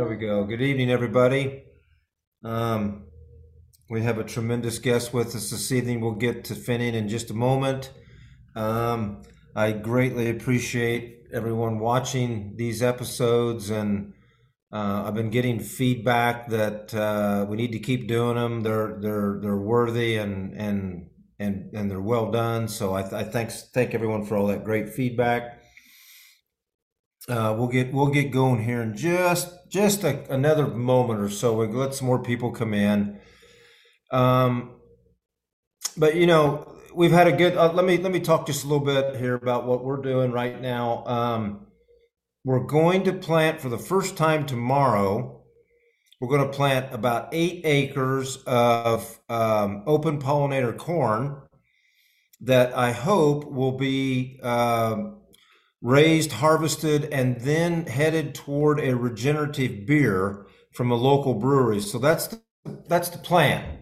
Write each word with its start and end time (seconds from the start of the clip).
There 0.00 0.06
we 0.06 0.14
go. 0.14 0.44
Good 0.44 0.62
evening, 0.62 0.92
everybody. 0.92 1.64
Um, 2.44 3.06
we 3.90 4.02
have 4.02 4.18
a 4.18 4.22
tremendous 4.22 4.78
guest 4.78 5.12
with 5.12 5.34
us 5.34 5.50
this 5.50 5.72
evening. 5.72 6.00
We'll 6.00 6.12
get 6.12 6.44
to 6.44 6.54
Finian 6.54 6.92
in 6.92 7.08
just 7.08 7.32
a 7.32 7.34
moment. 7.34 7.90
Um, 8.54 9.22
I 9.56 9.72
greatly 9.72 10.30
appreciate 10.30 11.24
everyone 11.32 11.80
watching 11.80 12.54
these 12.56 12.80
episodes, 12.80 13.70
and 13.70 14.12
uh, 14.72 15.02
I've 15.04 15.16
been 15.16 15.30
getting 15.30 15.58
feedback 15.58 16.48
that 16.50 16.94
uh, 16.94 17.46
we 17.48 17.56
need 17.56 17.72
to 17.72 17.80
keep 17.80 18.06
doing 18.06 18.36
them. 18.36 18.60
They're 18.60 19.00
they're 19.00 19.40
they're 19.42 19.56
worthy 19.56 20.16
and 20.16 20.54
and 20.54 21.10
and 21.40 21.74
and 21.74 21.90
they're 21.90 22.00
well 22.00 22.30
done. 22.30 22.68
So 22.68 22.94
I, 22.94 23.00
I 23.00 23.24
thanks 23.24 23.68
thank 23.74 23.96
everyone 23.96 24.26
for 24.26 24.36
all 24.36 24.46
that 24.46 24.62
great 24.62 24.90
feedback. 24.90 25.60
Uh, 27.28 27.56
we'll 27.58 27.66
get 27.66 27.92
we'll 27.92 28.12
get 28.12 28.30
going 28.30 28.62
here 28.62 28.80
in 28.80 28.96
just 28.96 29.57
just 29.68 30.04
a, 30.04 30.30
another 30.32 30.66
moment 30.66 31.20
or 31.20 31.28
so. 31.28 31.54
We'll 31.54 31.68
let 31.70 31.94
some 31.94 32.06
more 32.06 32.22
people 32.22 32.50
come 32.50 32.74
in. 32.74 33.20
Um, 34.10 34.76
but 35.96 36.16
you 36.16 36.26
know, 36.26 36.78
we've 36.94 37.12
had 37.12 37.26
a 37.26 37.32
good. 37.32 37.56
Uh, 37.56 37.72
let 37.72 37.84
me 37.84 37.98
let 37.98 38.12
me 38.12 38.20
talk 38.20 38.46
just 38.46 38.64
a 38.64 38.66
little 38.66 38.84
bit 38.84 39.16
here 39.16 39.34
about 39.34 39.66
what 39.66 39.84
we're 39.84 40.02
doing 40.02 40.32
right 40.32 40.60
now. 40.60 41.04
Um, 41.06 41.66
we're 42.44 42.64
going 42.64 43.04
to 43.04 43.12
plant 43.12 43.60
for 43.60 43.68
the 43.68 43.78
first 43.78 44.16
time 44.16 44.46
tomorrow. 44.46 45.42
We're 46.20 46.28
going 46.28 46.50
to 46.50 46.56
plant 46.56 46.92
about 46.92 47.28
eight 47.32 47.60
acres 47.64 48.38
of 48.46 49.20
um, 49.28 49.84
open 49.86 50.20
pollinator 50.20 50.76
corn 50.76 51.42
that 52.40 52.76
I 52.76 52.92
hope 52.92 53.50
will 53.50 53.76
be. 53.76 54.40
Uh, 54.42 55.17
raised, 55.82 56.32
harvested, 56.32 57.06
and 57.06 57.40
then 57.40 57.86
headed 57.86 58.34
toward 58.34 58.80
a 58.80 58.94
regenerative 58.94 59.86
beer 59.86 60.46
from 60.72 60.90
a 60.90 60.94
local 60.94 61.34
brewery. 61.34 61.80
So 61.80 61.98
that's 61.98 62.28
the, 62.28 62.40
that's 62.88 63.08
the 63.08 63.18
plan. 63.18 63.78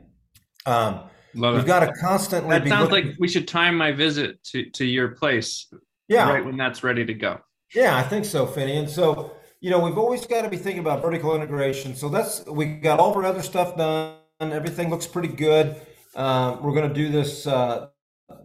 Um, 0.67 1.01
Love 1.35 1.55
we've 1.55 1.65
it. 1.65 1.67
got 1.67 1.81
to 1.81 1.93
constantly. 2.01 2.51
That 2.51 2.65
be 2.65 2.71
sounds 2.71 2.91
looking- 2.91 3.09
like 3.09 3.17
we 3.19 3.29
should 3.29 3.47
time 3.47 3.77
my 3.77 3.93
visit 3.93 4.43
to, 4.45 4.69
to 4.71 4.85
your 4.85 5.09
place 5.09 5.73
yeah, 6.09 6.29
right 6.31 6.45
when 6.45 6.57
that's 6.57 6.83
ready 6.83 7.05
to 7.05 7.15
go. 7.15 7.41
yeah, 7.75 7.97
I 7.97 8.03
think 8.03 8.25
so, 8.25 8.47
Finney. 8.47 8.77
And 8.77 8.89
so 8.89 9.33
you 9.61 9.71
know, 9.71 9.81
we've 9.81 9.99
always 9.99 10.27
got 10.27 10.43
to 10.43 10.49
be 10.49 10.57
thinking 10.57 10.81
about 10.81 11.03
vertical 11.03 11.35
integration. 11.35 11.95
So 11.95 12.09
that's 12.09 12.45
we 12.47 12.67
got 12.67 13.01
all 13.01 13.11
of 13.11 13.17
our 13.17 13.25
other 13.25 13.43
stuff 13.43 13.77
done. 13.77 14.15
Everything 14.41 14.91
looks 14.91 15.07
pretty 15.07 15.29
good. 15.29 15.77
Um, 16.15 16.63
we're 16.63 16.73
going 16.73 16.89
to 16.89 16.95
do 16.95 17.09
this 17.11 17.47
uh, 17.47 17.89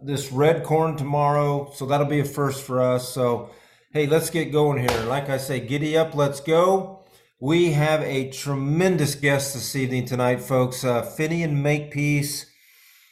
this 0.02 0.32
red 0.32 0.64
corn 0.64 0.96
tomorrow, 0.96 1.70
so 1.74 1.86
that'll 1.86 2.06
be 2.06 2.20
a 2.20 2.24
first 2.24 2.62
for 2.64 2.80
us. 2.80 3.08
So 3.08 3.50
hey, 3.92 4.06
let's 4.06 4.30
get 4.30 4.52
going 4.52 4.78
here. 4.78 5.04
Like 5.04 5.28
I 5.28 5.36
say, 5.36 5.60
giddy 5.60 5.96
up, 5.96 6.14
let's 6.14 6.40
go. 6.40 7.04
We 7.40 7.72
have 7.72 8.00
a 8.02 8.30
tremendous 8.30 9.14
guest 9.14 9.54
this 9.54 9.76
evening 9.76 10.06
tonight, 10.06 10.40
folks. 10.40 10.84
Uh, 10.84 11.02
Finian 11.02 11.60
Makepeace. 11.60 12.46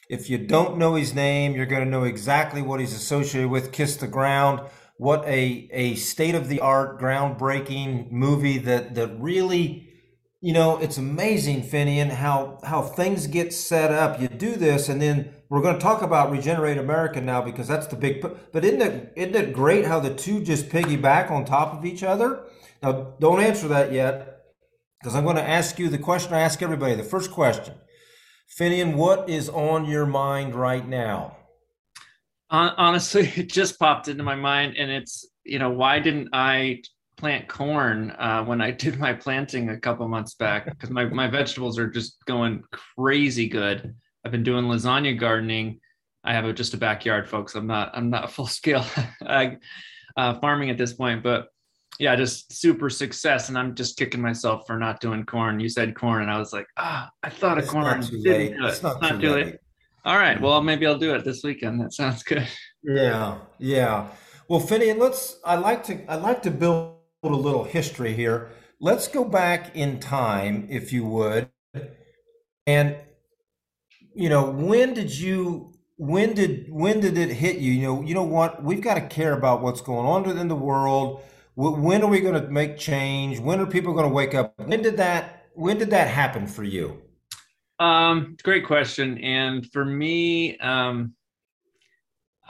If 0.08 0.30
you 0.30 0.38
don't 0.38 0.78
know 0.78 0.94
his 0.94 1.14
name, 1.14 1.54
you're 1.54 1.66
going 1.66 1.84
to 1.84 1.90
know 1.90 2.04
exactly 2.04 2.62
what 2.62 2.80
he's 2.80 2.94
associated 2.94 3.50
with. 3.50 3.72
Kiss 3.72 3.96
the 3.96 4.06
Ground. 4.08 4.60
What 4.96 5.24
a, 5.26 5.68
a 5.72 5.96
state 5.96 6.34
of 6.34 6.48
the 6.48 6.60
art, 6.60 7.00
groundbreaking 7.00 8.10
movie 8.10 8.58
that, 8.58 8.94
that 8.94 9.20
really, 9.20 9.89
you 10.40 10.54
know, 10.54 10.78
it's 10.78 10.96
amazing, 10.96 11.62
Finian, 11.62 12.10
how, 12.10 12.58
how 12.64 12.80
things 12.80 13.26
get 13.26 13.52
set 13.52 13.90
up. 13.92 14.20
You 14.20 14.28
do 14.28 14.56
this, 14.56 14.88
and 14.88 15.00
then 15.00 15.34
we're 15.50 15.60
going 15.60 15.74
to 15.74 15.80
talk 15.80 16.00
about 16.00 16.30
Regenerate 16.30 16.78
America 16.78 17.20
now 17.20 17.42
because 17.42 17.68
that's 17.68 17.86
the 17.88 17.96
big. 17.96 18.22
But 18.22 18.64
isn't 18.64 18.80
it, 18.80 19.12
isn't 19.16 19.34
it 19.36 19.52
great 19.52 19.84
how 19.84 20.00
the 20.00 20.14
two 20.14 20.42
just 20.42 20.70
piggyback 20.70 21.30
on 21.30 21.44
top 21.44 21.74
of 21.74 21.84
each 21.84 22.02
other? 22.02 22.44
Now, 22.82 23.14
don't 23.20 23.40
answer 23.40 23.68
that 23.68 23.92
yet 23.92 24.44
because 25.00 25.14
I'm 25.14 25.24
going 25.24 25.36
to 25.36 25.46
ask 25.46 25.78
you 25.78 25.90
the 25.90 25.98
question 25.98 26.32
I 26.32 26.40
ask 26.40 26.62
everybody. 26.62 26.94
The 26.94 27.02
first 27.02 27.30
question. 27.30 27.74
Finian, 28.58 28.94
what 28.94 29.28
is 29.28 29.48
on 29.50 29.84
your 29.84 30.06
mind 30.06 30.54
right 30.54 30.86
now? 30.86 31.36
Honestly, 32.50 33.30
it 33.36 33.50
just 33.50 33.78
popped 33.78 34.08
into 34.08 34.22
my 34.22 34.34
mind, 34.34 34.76
and 34.76 34.90
it's 34.90 35.28
you 35.44 35.58
know 35.58 35.70
why 35.70 35.98
didn't 36.00 36.28
I 36.32 36.82
plant 37.20 37.46
corn 37.46 38.10
uh, 38.18 38.42
when 38.44 38.60
I 38.60 38.70
did 38.84 38.98
my 38.98 39.12
planting 39.12 39.68
a 39.70 39.78
couple 39.78 40.08
months 40.08 40.34
back? 40.34 40.64
Because 40.64 40.90
my 40.90 41.04
my 41.04 41.28
vegetables 41.28 41.78
are 41.78 41.88
just 41.88 42.24
going 42.24 42.64
crazy 42.72 43.46
good. 43.48 43.94
I've 44.24 44.32
been 44.32 44.42
doing 44.42 44.64
lasagna 44.64 45.18
gardening. 45.18 45.80
I 46.24 46.34
have 46.34 46.44
a, 46.44 46.52
just 46.52 46.74
a 46.74 46.76
backyard, 46.76 47.28
folks. 47.28 47.54
I'm 47.54 47.66
not 47.66 47.90
I'm 47.94 48.10
not 48.10 48.32
full 48.36 48.46
scale 48.46 48.84
uh, 50.16 50.34
farming 50.40 50.70
at 50.70 50.78
this 50.78 50.94
point, 50.94 51.22
but 51.22 51.48
yeah, 51.98 52.16
just 52.16 52.52
super 52.52 52.88
success. 52.88 53.48
And 53.48 53.58
I'm 53.58 53.74
just 53.74 53.98
kicking 53.98 54.20
myself 54.22 54.66
for 54.66 54.78
not 54.78 55.00
doing 55.00 55.24
corn. 55.24 55.60
You 55.60 55.68
said 55.68 55.94
corn, 55.94 56.22
and 56.22 56.30
I 56.30 56.38
was 56.38 56.52
like, 56.52 56.66
ah, 56.78 57.10
I 57.22 57.28
thought 57.28 57.58
of 57.58 57.64
It's 57.64 57.72
corn. 57.72 58.00
not 58.00 58.08
too 58.08 58.18
late. 58.18 58.52
it. 58.52 58.56
It's 58.62 58.82
not, 58.82 59.02
too, 59.02 59.20
too 59.20 59.30
late. 59.32 59.56
All 60.04 60.16
right. 60.16 60.40
Well, 60.40 60.62
maybe 60.62 60.86
I'll 60.86 60.98
do 60.98 61.14
it 61.14 61.24
this 61.24 61.42
weekend. 61.44 61.80
That 61.80 61.92
sounds 61.92 62.22
good. 62.22 62.48
Yeah, 62.82 63.38
yeah. 63.58 64.08
Well, 64.48 64.60
Finian, 64.60 64.98
let's. 64.98 65.38
I 65.44 65.56
like 65.56 65.84
to. 65.84 66.10
I 66.10 66.16
like 66.16 66.42
to 66.42 66.50
build 66.50 66.99
a 67.22 67.28
little 67.28 67.64
history 67.64 68.14
here. 68.14 68.50
Let's 68.80 69.08
go 69.08 69.24
back 69.24 69.76
in 69.76 70.00
time, 70.00 70.66
if 70.70 70.92
you 70.92 71.04
would, 71.04 71.50
and 72.66 72.96
you 74.14 74.28
know 74.28 74.50
when 74.50 74.94
did 74.94 75.16
you 75.16 75.74
when 75.96 76.32
did 76.32 76.72
when 76.72 77.00
did 77.00 77.18
it 77.18 77.30
hit 77.30 77.58
you? 77.58 77.72
You 77.72 77.82
know, 77.82 78.02
you 78.02 78.14
know 78.14 78.24
what? 78.24 78.64
We've 78.64 78.80
got 78.80 78.94
to 78.94 79.02
care 79.02 79.34
about 79.34 79.60
what's 79.60 79.82
going 79.82 80.06
on 80.06 80.38
in 80.38 80.48
the 80.48 80.56
world. 80.56 81.22
When 81.56 82.02
are 82.02 82.08
we 82.08 82.20
going 82.20 82.40
to 82.40 82.48
make 82.48 82.78
change? 82.78 83.38
When 83.38 83.60
are 83.60 83.66
people 83.66 83.92
going 83.92 84.08
to 84.08 84.14
wake 84.14 84.34
up? 84.34 84.54
When 84.58 84.80
did 84.80 84.96
that? 84.96 85.48
When 85.54 85.76
did 85.76 85.90
that 85.90 86.08
happen 86.08 86.46
for 86.46 86.64
you? 86.64 87.02
Um, 87.78 88.36
great 88.42 88.66
question. 88.66 89.18
And 89.18 89.70
for 89.70 89.84
me, 89.84 90.56
um, 90.58 91.14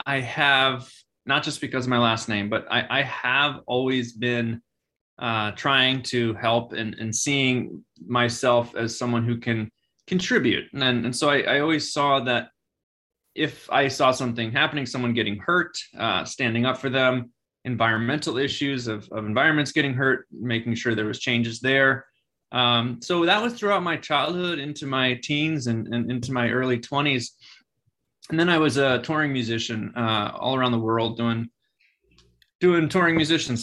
I 0.05 0.21
have 0.21 0.89
not 1.31 1.43
just 1.43 1.61
because 1.61 1.85
of 1.85 1.89
my 1.89 1.97
last 1.97 2.27
name, 2.27 2.49
but 2.49 2.65
I, 2.69 2.99
I 2.99 3.01
have 3.03 3.61
always 3.65 4.11
been 4.11 4.61
uh, 5.17 5.51
trying 5.51 6.03
to 6.03 6.33
help 6.33 6.73
and, 6.73 6.93
and 6.95 7.15
seeing 7.15 7.85
myself 8.05 8.75
as 8.75 8.99
someone 8.99 9.23
who 9.23 9.37
can 9.37 9.71
contribute. 10.07 10.65
And, 10.73 11.05
and 11.05 11.15
so 11.15 11.29
I, 11.29 11.39
I 11.53 11.59
always 11.61 11.93
saw 11.93 12.19
that 12.25 12.49
if 13.33 13.71
I 13.71 13.87
saw 13.87 14.11
something 14.11 14.51
happening, 14.51 14.85
someone 14.85 15.13
getting 15.13 15.37
hurt, 15.37 15.73
uh, 15.97 16.25
standing 16.25 16.65
up 16.65 16.77
for 16.77 16.89
them, 16.89 17.31
environmental 17.63 18.37
issues 18.37 18.89
of, 18.89 19.07
of 19.13 19.25
environments 19.25 19.71
getting 19.71 19.93
hurt, 19.93 20.27
making 20.33 20.75
sure 20.75 20.95
there 20.95 21.05
was 21.05 21.19
changes 21.19 21.61
there. 21.61 22.07
Um, 22.51 22.99
so 23.01 23.25
that 23.25 23.41
was 23.41 23.53
throughout 23.53 23.83
my 23.83 23.95
childhood 23.95 24.59
into 24.59 24.85
my 24.85 25.17
teens 25.23 25.67
and, 25.67 25.87
and 25.93 26.11
into 26.11 26.33
my 26.33 26.49
early 26.49 26.79
20s. 26.79 27.29
And 28.31 28.39
then 28.39 28.49
I 28.49 28.57
was 28.57 28.77
a 28.77 28.99
touring 29.01 29.33
musician 29.33 29.93
uh, 29.95 30.31
all 30.39 30.55
around 30.55 30.71
the 30.71 30.79
world 30.79 31.17
doing 31.17 31.49
doing 32.61 32.87
touring 32.87 33.15
musician 33.17 33.57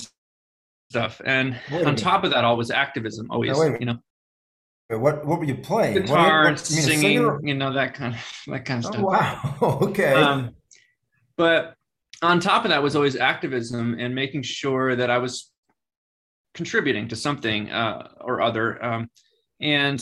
stuff. 0.90 1.20
And 1.24 1.58
on 1.72 1.96
top 1.96 2.22
of 2.24 2.30
that, 2.32 2.44
all 2.44 2.56
was 2.56 2.70
activism. 2.70 3.30
Always, 3.30 3.56
wait 3.56 3.64
minute. 3.72 3.80
you 3.80 3.86
know, 3.86 4.98
What 4.98 5.24
what 5.24 5.38
were 5.38 5.46
you 5.46 5.54
playing? 5.56 5.94
What- 5.94 6.02
guitar, 6.06 6.44
what- 6.50 6.70
you 6.70 6.76
mean 6.76 6.84
singing, 6.84 7.00
singer? 7.00 7.40
you 7.42 7.54
know, 7.54 7.72
that 7.72 7.94
kind 7.94 8.14
of 8.14 8.20
that 8.48 8.66
kind 8.66 8.84
of 8.84 8.90
Oh, 8.90 8.92
stuff. 8.92 9.04
wow. 9.04 9.56
Okay. 9.88 10.12
Um, 10.12 10.54
but 11.38 11.74
on 12.20 12.38
top 12.40 12.64
of 12.64 12.70
that 12.70 12.82
was 12.82 12.94
always 12.94 13.16
activism 13.16 13.96
and 13.98 14.14
making 14.14 14.42
sure 14.42 14.96
that 14.96 15.08
I 15.10 15.16
was 15.18 15.50
contributing 16.52 17.08
to 17.08 17.16
something 17.16 17.70
uh, 17.70 18.08
or 18.20 18.42
other. 18.42 18.84
Um, 18.84 19.08
and 19.60 19.98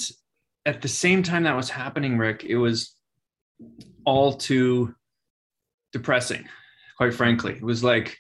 at 0.65 0.83
the 0.83 0.89
same 0.89 1.23
time 1.23 1.45
that 1.45 1.55
was 1.55 1.69
happening, 1.71 2.17
Rick, 2.19 2.43
it 2.45 2.57
was 2.57 2.95
all 4.07 4.33
too 4.33 4.95
depressing, 5.93 6.49
quite 6.97 7.13
frankly. 7.13 7.53
It 7.53 7.63
was 7.63 7.85
like 7.85 8.19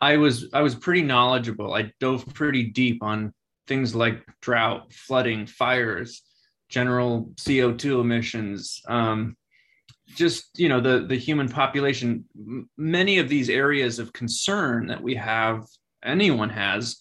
I 0.00 0.18
was 0.18 0.48
I 0.52 0.62
was 0.62 0.76
pretty 0.76 1.02
knowledgeable. 1.02 1.74
I 1.74 1.92
dove 1.98 2.24
pretty 2.34 2.64
deep 2.64 3.02
on 3.02 3.34
things 3.66 3.94
like 3.94 4.24
drought, 4.40 4.92
flooding, 4.92 5.46
fires, 5.46 6.22
general 6.68 7.32
CO2 7.36 8.00
emissions, 8.00 8.80
um, 8.88 9.36
just 10.14 10.58
you 10.58 10.68
know 10.68 10.80
the 10.80 11.06
the 11.06 11.16
human 11.16 11.48
population. 11.48 12.24
Many 12.76 13.18
of 13.18 13.28
these 13.28 13.50
areas 13.50 13.98
of 13.98 14.12
concern 14.12 14.86
that 14.86 15.02
we 15.02 15.14
have, 15.16 15.64
anyone 16.04 16.50
has 16.50 16.98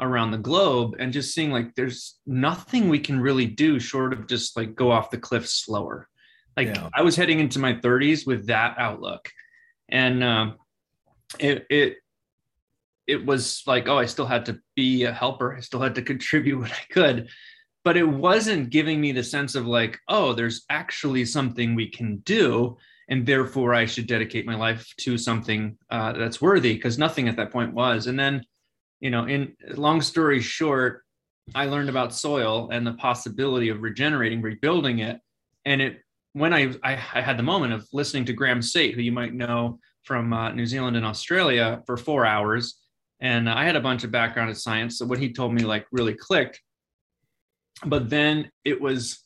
around 0.00 0.30
the 0.30 0.38
globe, 0.38 0.96
and 0.98 1.12
just 1.12 1.34
seeing 1.34 1.52
like 1.52 1.74
there's 1.74 2.18
nothing 2.26 2.88
we 2.88 2.98
can 2.98 3.20
really 3.20 3.46
do 3.46 3.78
short 3.78 4.12
of 4.12 4.26
just 4.26 4.56
like 4.56 4.74
go 4.74 4.90
off 4.90 5.10
the 5.10 5.18
cliff 5.18 5.46
slower. 5.46 6.09
Like 6.60 6.76
Yeah. 6.76 6.90
I 6.92 7.02
was 7.02 7.16
heading 7.16 7.40
into 7.40 7.58
my 7.58 7.72
30s 7.72 8.26
with 8.26 8.46
that 8.48 8.74
outlook, 8.76 9.30
and 9.88 10.22
um, 10.22 10.56
it 11.38 11.66
it 11.70 11.96
it 13.06 13.24
was 13.24 13.62
like, 13.66 13.88
oh, 13.88 13.96
I 13.98 14.04
still 14.04 14.26
had 14.26 14.44
to 14.46 14.60
be 14.76 15.04
a 15.04 15.12
helper. 15.12 15.56
I 15.56 15.60
still 15.60 15.80
had 15.80 15.94
to 15.94 16.02
contribute 16.12 16.58
what 16.58 16.70
I 16.70 16.92
could. 16.92 17.28
But 17.82 17.96
it 17.96 18.06
wasn't 18.06 18.68
giving 18.68 19.00
me 19.00 19.12
the 19.12 19.24
sense 19.24 19.54
of 19.54 19.66
like, 19.66 19.98
oh, 20.08 20.34
there's 20.34 20.66
actually 20.68 21.24
something 21.24 21.74
we 21.74 21.88
can 21.88 22.18
do. 22.18 22.76
And 23.08 23.24
therefore, 23.24 23.74
I 23.74 23.86
should 23.86 24.06
dedicate 24.06 24.44
my 24.44 24.54
life 24.54 24.86
to 24.98 25.16
something 25.16 25.78
uh, 25.90 26.12
that's 26.12 26.42
worthy 26.42 26.74
because 26.74 26.98
nothing 26.98 27.26
at 27.26 27.36
that 27.36 27.50
point 27.50 27.72
was. 27.72 28.06
And 28.06 28.18
then, 28.18 28.44
you 29.00 29.10
know, 29.10 29.24
in 29.24 29.56
long 29.76 30.02
story 30.02 30.40
short, 30.40 31.04
I 31.54 31.64
learned 31.64 31.88
about 31.88 32.14
soil 32.14 32.68
and 32.70 32.86
the 32.86 32.92
possibility 32.92 33.70
of 33.70 33.80
regenerating, 33.80 34.42
rebuilding 34.42 34.98
it. 34.98 35.20
And 35.64 35.80
it 35.80 36.02
when 36.32 36.52
I, 36.52 36.74
I, 36.82 36.92
I 37.14 37.20
had 37.20 37.36
the 37.36 37.42
moment 37.42 37.72
of 37.72 37.86
listening 37.92 38.24
to 38.26 38.32
Graeme 38.32 38.62
Sait, 38.62 38.94
who 38.94 39.02
you 39.02 39.12
might 39.12 39.34
know 39.34 39.78
from 40.04 40.32
uh, 40.32 40.52
New 40.52 40.66
Zealand 40.66 40.96
and 40.96 41.04
Australia, 41.04 41.82
for 41.86 41.96
four 41.96 42.24
hours, 42.24 42.78
and 43.20 43.50
I 43.50 43.64
had 43.64 43.76
a 43.76 43.80
bunch 43.80 44.04
of 44.04 44.10
background 44.10 44.48
in 44.48 44.56
science, 44.56 44.98
so 44.98 45.06
what 45.06 45.18
he 45.18 45.32
told 45.32 45.52
me 45.52 45.62
like 45.62 45.86
really 45.92 46.14
clicked. 46.14 46.60
But 47.84 48.08
then 48.08 48.50
it 48.64 48.80
was 48.80 49.24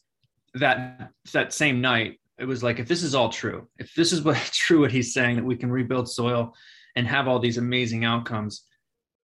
that 0.55 1.11
that 1.33 1.53
same 1.53 1.81
night, 1.81 2.21
it 2.39 2.45
was 2.45 2.62
like 2.62 2.79
if 2.79 2.89
this 2.89 3.03
is 3.03 3.15
all 3.15 3.29
true, 3.29 3.69
if 3.79 3.95
this 3.95 4.12
is 4.12 4.23
what 4.23 4.37
true 4.53 4.81
what 4.81 4.93
he's 4.93 5.12
saying 5.12 5.37
that 5.37 5.45
we 5.45 5.57
can 5.57 5.71
rebuild 5.71 6.09
soil 6.09 6.55
and 6.97 7.07
have 7.07 7.29
all 7.29 7.39
these 7.39 7.59
amazing 7.59 8.05
outcomes, 8.05 8.65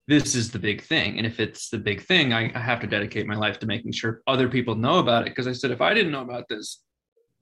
this 0.07 0.35
is 0.35 0.51
the 0.51 0.59
big 0.59 0.81
thing. 0.81 1.17
And 1.17 1.25
if 1.25 1.39
it's 1.39 1.69
the 1.69 1.77
big 1.77 2.01
thing, 2.01 2.33
I, 2.33 2.51
I 2.53 2.59
have 2.59 2.79
to 2.81 2.87
dedicate 2.87 3.27
my 3.27 3.35
life 3.35 3.59
to 3.59 3.67
making 3.67 3.91
sure 3.91 4.21
other 4.25 4.49
people 4.49 4.75
know 4.75 4.97
about 4.97 5.23
it. 5.23 5.29
Because 5.29 5.47
I 5.47 5.53
said, 5.53 5.71
if 5.71 5.81
I 5.81 5.93
didn't 5.93 6.11
know 6.11 6.21
about 6.21 6.47
this, 6.49 6.81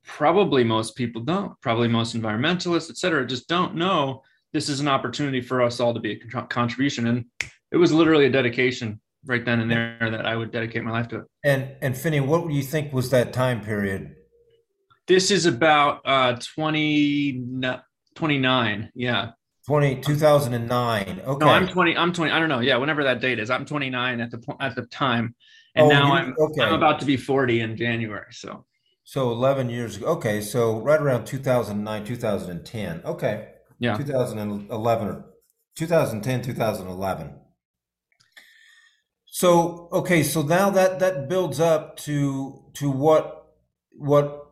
probably 0.07 0.63
most 0.63 0.95
people 0.95 1.21
don't. 1.21 1.59
Probably 1.62 1.88
most 1.88 2.15
environmentalists, 2.15 2.89
et 2.89 2.98
cetera, 2.98 3.27
just 3.27 3.48
don't 3.48 3.75
know 3.75 4.24
this 4.54 4.69
is 4.69 4.80
an 4.80 4.88
opportunity 4.88 5.42
for 5.42 5.62
us 5.62 5.80
all 5.80 5.94
to 5.94 6.00
be 6.00 6.13
a 6.13 6.42
contribution. 6.44 7.07
And 7.07 7.25
it 7.71 7.77
was 7.77 7.92
literally 7.92 8.25
a 8.25 8.30
dedication 8.31 9.00
right 9.25 9.44
then 9.44 9.59
and 9.59 9.69
there 9.69 9.98
that 10.09 10.25
I 10.25 10.36
would 10.36 10.51
dedicate 10.51 10.83
my 10.83 10.92
life 10.92 11.09
to 11.09 11.18
it. 11.18 11.25
And 11.44 11.75
and 11.81 11.95
Finney, 11.95 12.21
what 12.21 12.48
do 12.48 12.54
you 12.54 12.63
think 12.63 12.94
was 12.94 13.09
that 13.12 13.33
time 13.33 13.62
period? 13.62 14.15
This 15.07 15.31
is 15.31 15.45
about 15.45 16.01
uh 16.06 16.38
20, 16.56 17.44
29. 18.15 18.92
Yeah. 18.95 19.31
20, 19.68 20.01
2009. 20.01 21.21
Okay. 21.25 21.45
No, 21.45 21.51
I'm 21.51 21.68
20. 21.68 21.98
I'm 21.98 22.13
20. 22.13 22.31
I 22.31 22.39
don't 22.39 22.48
know. 22.48 22.62
Yeah, 22.62 22.77
whenever 22.77 23.04
that 23.04 23.19
date 23.19 23.38
is, 23.38 23.50
I'm 23.50 23.65
29 23.65 24.21
at 24.21 24.31
the 24.31 24.38
point 24.38 24.62
at 24.62 24.75
the 24.75 24.83
time, 24.83 25.36
and 25.75 25.88
oh, 25.88 25.89
now 25.89 26.13
I'm 26.13 26.33
okay. 26.39 26.63
I'm 26.63 26.74
about 26.74 27.01
to 27.01 27.06
be 27.06 27.18
40 27.18 27.59
in 27.59 27.75
January. 27.75 28.31
So. 28.31 28.65
So 29.09 29.31
11 29.31 29.69
years 29.69 29.95
ago. 29.95 30.07
Okay, 30.07 30.42
so 30.42 30.81
right 30.81 31.00
around 31.00 31.24
2009, 31.24 32.04
2010. 32.04 33.01
Okay. 33.06 33.48
Yeah. 33.80 33.95
2011 33.95 35.07
or 35.07 35.25
2010, 35.75 36.42
2011. 36.42 37.33
So 39.27 39.88
okay, 39.94 40.24
so 40.24 40.42
now 40.42 40.69
that 40.71 41.00
that 41.00 41.30
builds 41.30 41.62
up 41.62 41.95
to 42.00 42.65
to 42.74 42.92
what 42.92 43.48
what 43.92 44.50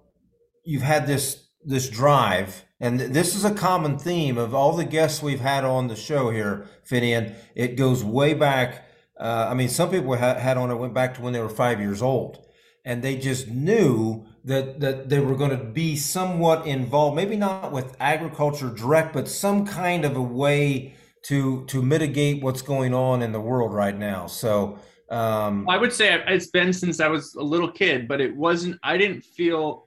you've 0.63 0.83
had 0.83 1.05
this 1.05 1.49
this 1.65 1.89
drive 1.89 2.63
and 2.79 3.01
this 3.01 3.35
is 3.35 3.43
a 3.43 3.53
common 3.53 3.99
theme 3.99 4.37
of 4.37 4.55
all 4.55 4.71
the 4.71 4.85
guests 4.85 5.21
we've 5.21 5.41
had 5.41 5.65
on 5.65 5.89
the 5.89 5.97
show 5.97 6.29
here, 6.29 6.69
Finian. 6.89 7.35
It 7.55 7.75
goes 7.75 8.05
way 8.05 8.33
back. 8.33 8.87
Uh, 9.19 9.47
I 9.49 9.53
mean, 9.53 9.67
some 9.67 9.91
people 9.91 10.13
had 10.15 10.55
on 10.55 10.71
it 10.71 10.75
went 10.75 10.93
back 10.93 11.15
to 11.15 11.21
when 11.21 11.33
they 11.33 11.41
were 11.41 11.49
five 11.49 11.81
years 11.81 12.01
old, 12.01 12.44
and 12.85 13.01
they 13.01 13.17
just 13.17 13.47
knew 13.47 14.25
that 14.45 14.79
that 14.79 15.09
they 15.09 15.19
were 15.19 15.35
going 15.35 15.51
to 15.51 15.63
be 15.63 15.95
somewhat 15.95 16.65
involved. 16.65 17.15
Maybe 17.15 17.35
not 17.35 17.71
with 17.71 17.95
agriculture 17.99 18.69
direct, 18.69 19.13
but 19.13 19.27
some 19.27 19.65
kind 19.65 20.05
of 20.05 20.15
a 20.15 20.21
way 20.21 20.95
to 21.23 21.65
to 21.65 21.81
mitigate 21.81 22.43
what's 22.43 22.61
going 22.61 22.93
on 22.93 23.21
in 23.21 23.31
the 23.31 23.41
world 23.41 23.73
right 23.73 23.97
now. 23.97 24.27
So. 24.27 24.79
Um, 25.11 25.69
I 25.69 25.77
would 25.77 25.93
say 25.93 26.19
it's 26.27 26.47
been 26.47 26.73
since 26.73 26.99
I 26.99 27.07
was 27.07 27.35
a 27.35 27.43
little 27.43 27.71
kid, 27.71 28.07
but 28.07 28.19
it 28.19 28.35
wasn't. 28.35 28.79
I 28.81 28.97
didn't 28.97 29.21
feel 29.21 29.85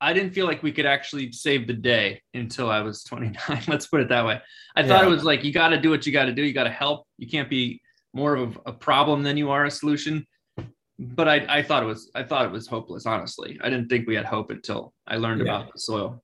I 0.00 0.12
didn't 0.12 0.32
feel 0.32 0.46
like 0.46 0.62
we 0.62 0.70
could 0.70 0.86
actually 0.86 1.32
save 1.32 1.66
the 1.66 1.72
day 1.72 2.22
until 2.34 2.70
I 2.70 2.80
was 2.80 3.02
29. 3.02 3.62
Let's 3.68 3.86
put 3.86 4.00
it 4.00 4.08
that 4.10 4.24
way. 4.24 4.40
I 4.76 4.80
yeah. 4.80 4.86
thought 4.86 5.04
it 5.04 5.08
was 5.08 5.24
like 5.24 5.42
you 5.42 5.52
got 5.52 5.70
to 5.70 5.80
do 5.80 5.90
what 5.90 6.06
you 6.06 6.12
got 6.12 6.26
to 6.26 6.32
do. 6.32 6.42
You 6.42 6.52
got 6.52 6.64
to 6.64 6.70
help. 6.70 7.06
You 7.18 7.28
can't 7.28 7.50
be 7.50 7.82
more 8.14 8.36
of 8.36 8.60
a 8.64 8.72
problem 8.72 9.22
than 9.22 9.36
you 9.36 9.50
are 9.50 9.64
a 9.64 9.70
solution. 9.70 10.26
But 10.98 11.28
I, 11.28 11.46
I 11.48 11.62
thought 11.62 11.82
it 11.82 11.86
was 11.86 12.10
I 12.14 12.24
thought 12.24 12.44
it 12.44 12.52
was 12.52 12.66
hopeless. 12.66 13.06
Honestly, 13.06 13.58
I 13.62 13.70
didn't 13.70 13.88
think 13.88 14.08
we 14.08 14.16
had 14.16 14.24
hope 14.24 14.50
until 14.50 14.94
I 15.06 15.16
learned 15.16 15.46
yeah. 15.46 15.56
about 15.56 15.72
the 15.72 15.78
soil. 15.78 16.22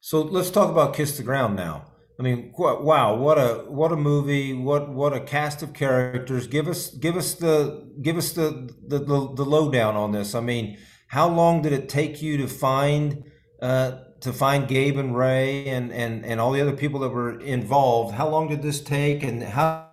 So 0.00 0.22
let's 0.22 0.50
talk 0.50 0.70
about 0.70 0.94
Kiss 0.94 1.16
the 1.16 1.22
Ground 1.22 1.56
now. 1.56 1.84
I 2.18 2.22
mean, 2.22 2.52
wow, 2.56 3.16
what 3.16 3.38
a 3.38 3.64
what 3.68 3.92
a 3.92 3.96
movie! 3.96 4.52
What 4.54 4.90
what 4.90 5.12
a 5.12 5.20
cast 5.20 5.62
of 5.62 5.74
characters. 5.74 6.46
Give 6.46 6.68
us 6.68 6.90
give 6.90 7.16
us 7.16 7.34
the 7.34 7.90
give 8.00 8.16
us 8.16 8.32
the 8.32 8.74
the 8.86 8.98
the, 8.98 9.34
the 9.34 9.44
lowdown 9.44 9.96
on 9.96 10.12
this. 10.12 10.34
I 10.34 10.40
mean 10.40 10.78
how 11.10 11.28
long 11.28 11.60
did 11.60 11.72
it 11.72 11.88
take 11.88 12.22
you 12.22 12.36
to 12.36 12.46
find 12.46 13.24
uh, 13.60 13.98
to 14.20 14.32
find 14.32 14.68
Gabe 14.68 14.96
and 14.96 15.16
Ray 15.16 15.68
and, 15.68 15.92
and, 15.92 16.24
and 16.24 16.40
all 16.40 16.52
the 16.52 16.60
other 16.60 16.76
people 16.76 17.00
that 17.00 17.08
were 17.08 17.40
involved? 17.40 18.14
How 18.14 18.28
long 18.28 18.48
did 18.48 18.62
this 18.62 18.80
take, 18.80 19.24
and 19.24 19.42
how 19.42 19.90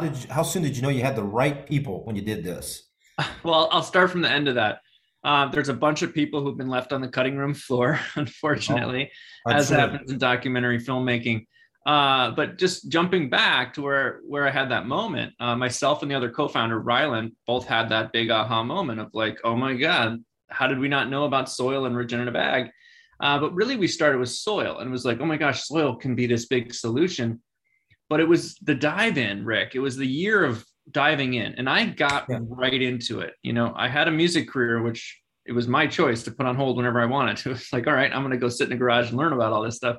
did 0.00 0.16
you, 0.16 0.30
how 0.30 0.44
soon 0.44 0.62
did 0.62 0.76
you 0.76 0.82
know 0.82 0.88
you 0.88 1.02
had 1.02 1.16
the 1.16 1.24
right 1.24 1.66
people 1.66 2.04
when 2.04 2.14
you 2.14 2.22
did 2.22 2.44
this? 2.44 2.88
Well, 3.44 3.68
I'll 3.72 3.82
start 3.82 4.10
from 4.10 4.22
the 4.22 4.30
end 4.30 4.48
of 4.48 4.56
that. 4.56 4.80
Uh, 5.22 5.48
there's 5.48 5.68
a 5.68 5.74
bunch 5.74 6.02
of 6.02 6.14
people 6.14 6.42
who've 6.42 6.56
been 6.56 6.68
left 6.68 6.92
on 6.92 7.00
the 7.00 7.08
cutting 7.08 7.36
room 7.36 7.54
floor, 7.54 8.00
unfortunately, 8.14 9.10
oh, 9.46 9.52
as 9.52 9.68
happens 9.68 10.10
in 10.10 10.18
documentary 10.18 10.78
filmmaking. 10.78 11.46
Uh, 11.86 12.30
but 12.32 12.58
just 12.58 12.90
jumping 12.90 13.30
back 13.30 13.72
to 13.74 13.82
where 13.82 14.20
where 14.26 14.46
I 14.46 14.50
had 14.50 14.70
that 14.70 14.86
moment, 14.86 15.32
uh, 15.40 15.56
myself 15.56 16.02
and 16.02 16.10
the 16.10 16.14
other 16.14 16.30
co-founder 16.30 16.78
Ryland 16.78 17.32
both 17.46 17.66
had 17.66 17.88
that 17.88 18.12
big 18.12 18.30
aha 18.30 18.62
moment 18.62 19.00
of 19.00 19.08
like, 19.14 19.38
oh 19.44 19.56
my 19.56 19.74
god, 19.74 20.22
how 20.48 20.66
did 20.66 20.78
we 20.78 20.88
not 20.88 21.08
know 21.08 21.24
about 21.24 21.50
soil 21.50 21.86
and 21.86 21.96
regenerative 21.96 22.36
ag? 22.36 22.70
Uh, 23.18 23.38
but 23.38 23.54
really, 23.54 23.76
we 23.76 23.86
started 23.86 24.18
with 24.18 24.30
soil 24.30 24.78
and 24.78 24.88
it 24.88 24.92
was 24.92 25.04
like, 25.04 25.20
oh 25.20 25.26
my 25.26 25.36
gosh, 25.36 25.64
soil 25.64 25.96
can 25.96 26.14
be 26.14 26.26
this 26.26 26.46
big 26.46 26.74
solution. 26.74 27.40
But 28.08 28.20
it 28.20 28.28
was 28.28 28.56
the 28.56 28.74
dive 28.74 29.18
in, 29.18 29.44
Rick. 29.44 29.74
It 29.74 29.80
was 29.80 29.96
the 29.96 30.06
year 30.06 30.44
of 30.44 30.64
diving 30.92 31.34
in, 31.34 31.54
and 31.54 31.68
I 31.68 31.86
got 31.86 32.26
yeah. 32.28 32.38
right 32.42 32.80
into 32.80 33.20
it. 33.20 33.34
You 33.42 33.52
know, 33.52 33.72
I 33.76 33.88
had 33.88 34.08
a 34.08 34.10
music 34.10 34.48
career, 34.48 34.82
which 34.82 35.20
it 35.46 35.52
was 35.52 35.68
my 35.68 35.86
choice 35.86 36.22
to 36.24 36.30
put 36.30 36.46
on 36.46 36.56
hold 36.56 36.76
whenever 36.76 37.00
I 37.00 37.06
wanted 37.06 37.36
to. 37.38 37.50
It's 37.52 37.72
like, 37.72 37.86
all 37.86 37.94
right, 37.94 38.12
I'm 38.12 38.22
going 38.22 38.32
to 38.32 38.36
go 38.36 38.48
sit 38.48 38.64
in 38.64 38.70
the 38.70 38.76
garage 38.76 39.08
and 39.08 39.18
learn 39.18 39.32
about 39.32 39.52
all 39.52 39.62
this 39.62 39.76
stuff. 39.76 39.96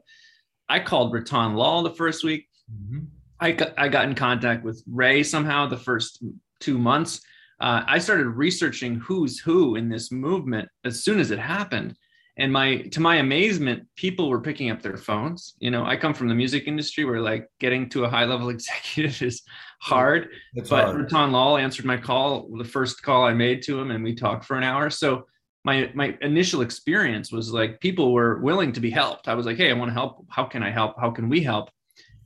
I 0.69 0.79
called 0.79 1.13
Rattan 1.13 1.55
Lal 1.55 1.83
the 1.83 1.91
first 1.91 2.23
week. 2.23 2.47
Mm-hmm. 2.71 3.05
I, 3.39 3.51
got, 3.51 3.73
I 3.77 3.87
got 3.87 4.05
in 4.05 4.15
contact 4.15 4.63
with 4.63 4.81
Ray 4.87 5.23
somehow 5.23 5.67
the 5.67 5.77
first 5.77 6.23
two 6.59 6.77
months 6.77 7.21
uh, 7.61 7.83
I 7.87 7.99
started 7.99 8.25
researching 8.25 8.95
who's 8.95 9.39
who 9.39 9.75
in 9.75 9.87
this 9.87 10.11
movement 10.11 10.67
as 10.83 11.03
soon 11.03 11.19
as 11.19 11.29
it 11.29 11.37
happened. 11.37 11.95
And 12.37 12.51
my 12.51 12.77
to 12.77 12.99
my 12.99 13.17
amazement, 13.17 13.87
people 13.95 14.29
were 14.29 14.41
picking 14.41 14.69
up 14.69 14.81
their 14.81 14.97
phones. 14.97 15.55
You 15.59 15.69
know, 15.69 15.85
I 15.85 15.95
come 15.95 16.13
from 16.13 16.27
the 16.27 16.35
music 16.35 16.63
industry 16.65 17.03
where 17.03 17.19
like 17.21 17.47
getting 17.59 17.89
to 17.89 18.05
a 18.05 18.09
high 18.09 18.25
level 18.25 18.49
executive 18.55 19.21
is 19.21 19.41
hard. 19.81 20.29
It's 20.53 20.69
but 20.69 20.85
hard. 20.85 21.01
Rattan 21.01 21.31
Lal 21.31 21.57
answered 21.57 21.85
my 21.85 21.97
call, 21.97 22.49
the 22.57 22.63
first 22.63 23.03
call 23.03 23.25
I 23.25 23.33
made 23.33 23.61
to 23.63 23.79
him, 23.79 23.91
and 23.91 24.03
we 24.03 24.15
talked 24.15 24.45
for 24.45 24.57
an 24.57 24.63
hour. 24.63 24.89
So 24.89 25.25
my 25.65 25.91
my 25.93 26.17
initial 26.21 26.61
experience 26.61 27.31
was 27.31 27.51
like 27.51 27.79
people 27.81 28.13
were 28.13 28.39
willing 28.39 28.71
to 28.73 28.79
be 28.79 28.89
helped. 28.89 29.27
I 29.27 29.33
was 29.33 29.45
like, 29.45 29.57
hey, 29.57 29.69
I 29.69 29.73
want 29.73 29.89
to 29.89 29.93
help. 29.93 30.25
How 30.29 30.45
can 30.45 30.63
I 30.63 30.71
help? 30.71 30.95
How 30.99 31.11
can 31.11 31.29
we 31.29 31.41
help? 31.43 31.69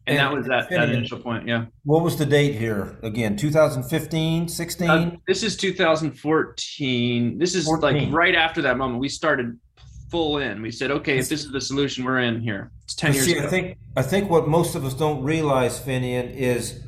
and, 0.08 0.18
that 0.18 0.34
was 0.34 0.46
that, 0.48 0.70
that 0.70 0.90
initial 0.90 1.20
point 1.20 1.48
yeah 1.48 1.66
what 1.84 2.04
was 2.04 2.18
the 2.18 2.26
date 2.26 2.56
here 2.56 2.98
again 3.02 3.36
2015 3.36 4.48
16 4.48 4.90
uh, 4.90 5.12
this 5.28 5.44
is 5.44 5.58
2014 5.58 7.38
this 7.38 7.56
is 7.56 7.66
14. 7.66 7.82
like 7.82 8.14
right 8.14 8.36
after 8.36 8.62
that 8.62 8.78
moment 8.78 9.00
we 9.00 9.10
started 9.10 9.60
full 10.10 10.38
in 10.38 10.62
we 10.62 10.72
said 10.72 10.92
okay 10.92 11.18
if 11.18 11.30
this 11.30 11.44
is 11.44 11.52
the 11.52 11.62
solution 11.62 12.04
we're 12.04 12.20
in 12.20 12.40
here 12.40 12.72
it's 12.84 12.96
10 12.96 13.14
years 13.14 13.26
see, 13.26 13.38
ago. 13.38 13.46
i 13.46 13.50
think 13.50 13.78
i 13.96 14.02
think 14.02 14.30
what 14.30 14.48
most 14.48 14.76
of 14.76 14.86
us 14.86 14.94
don't 14.94 15.24
realize 15.24 15.80
finian 15.80 16.34
is 16.34 16.84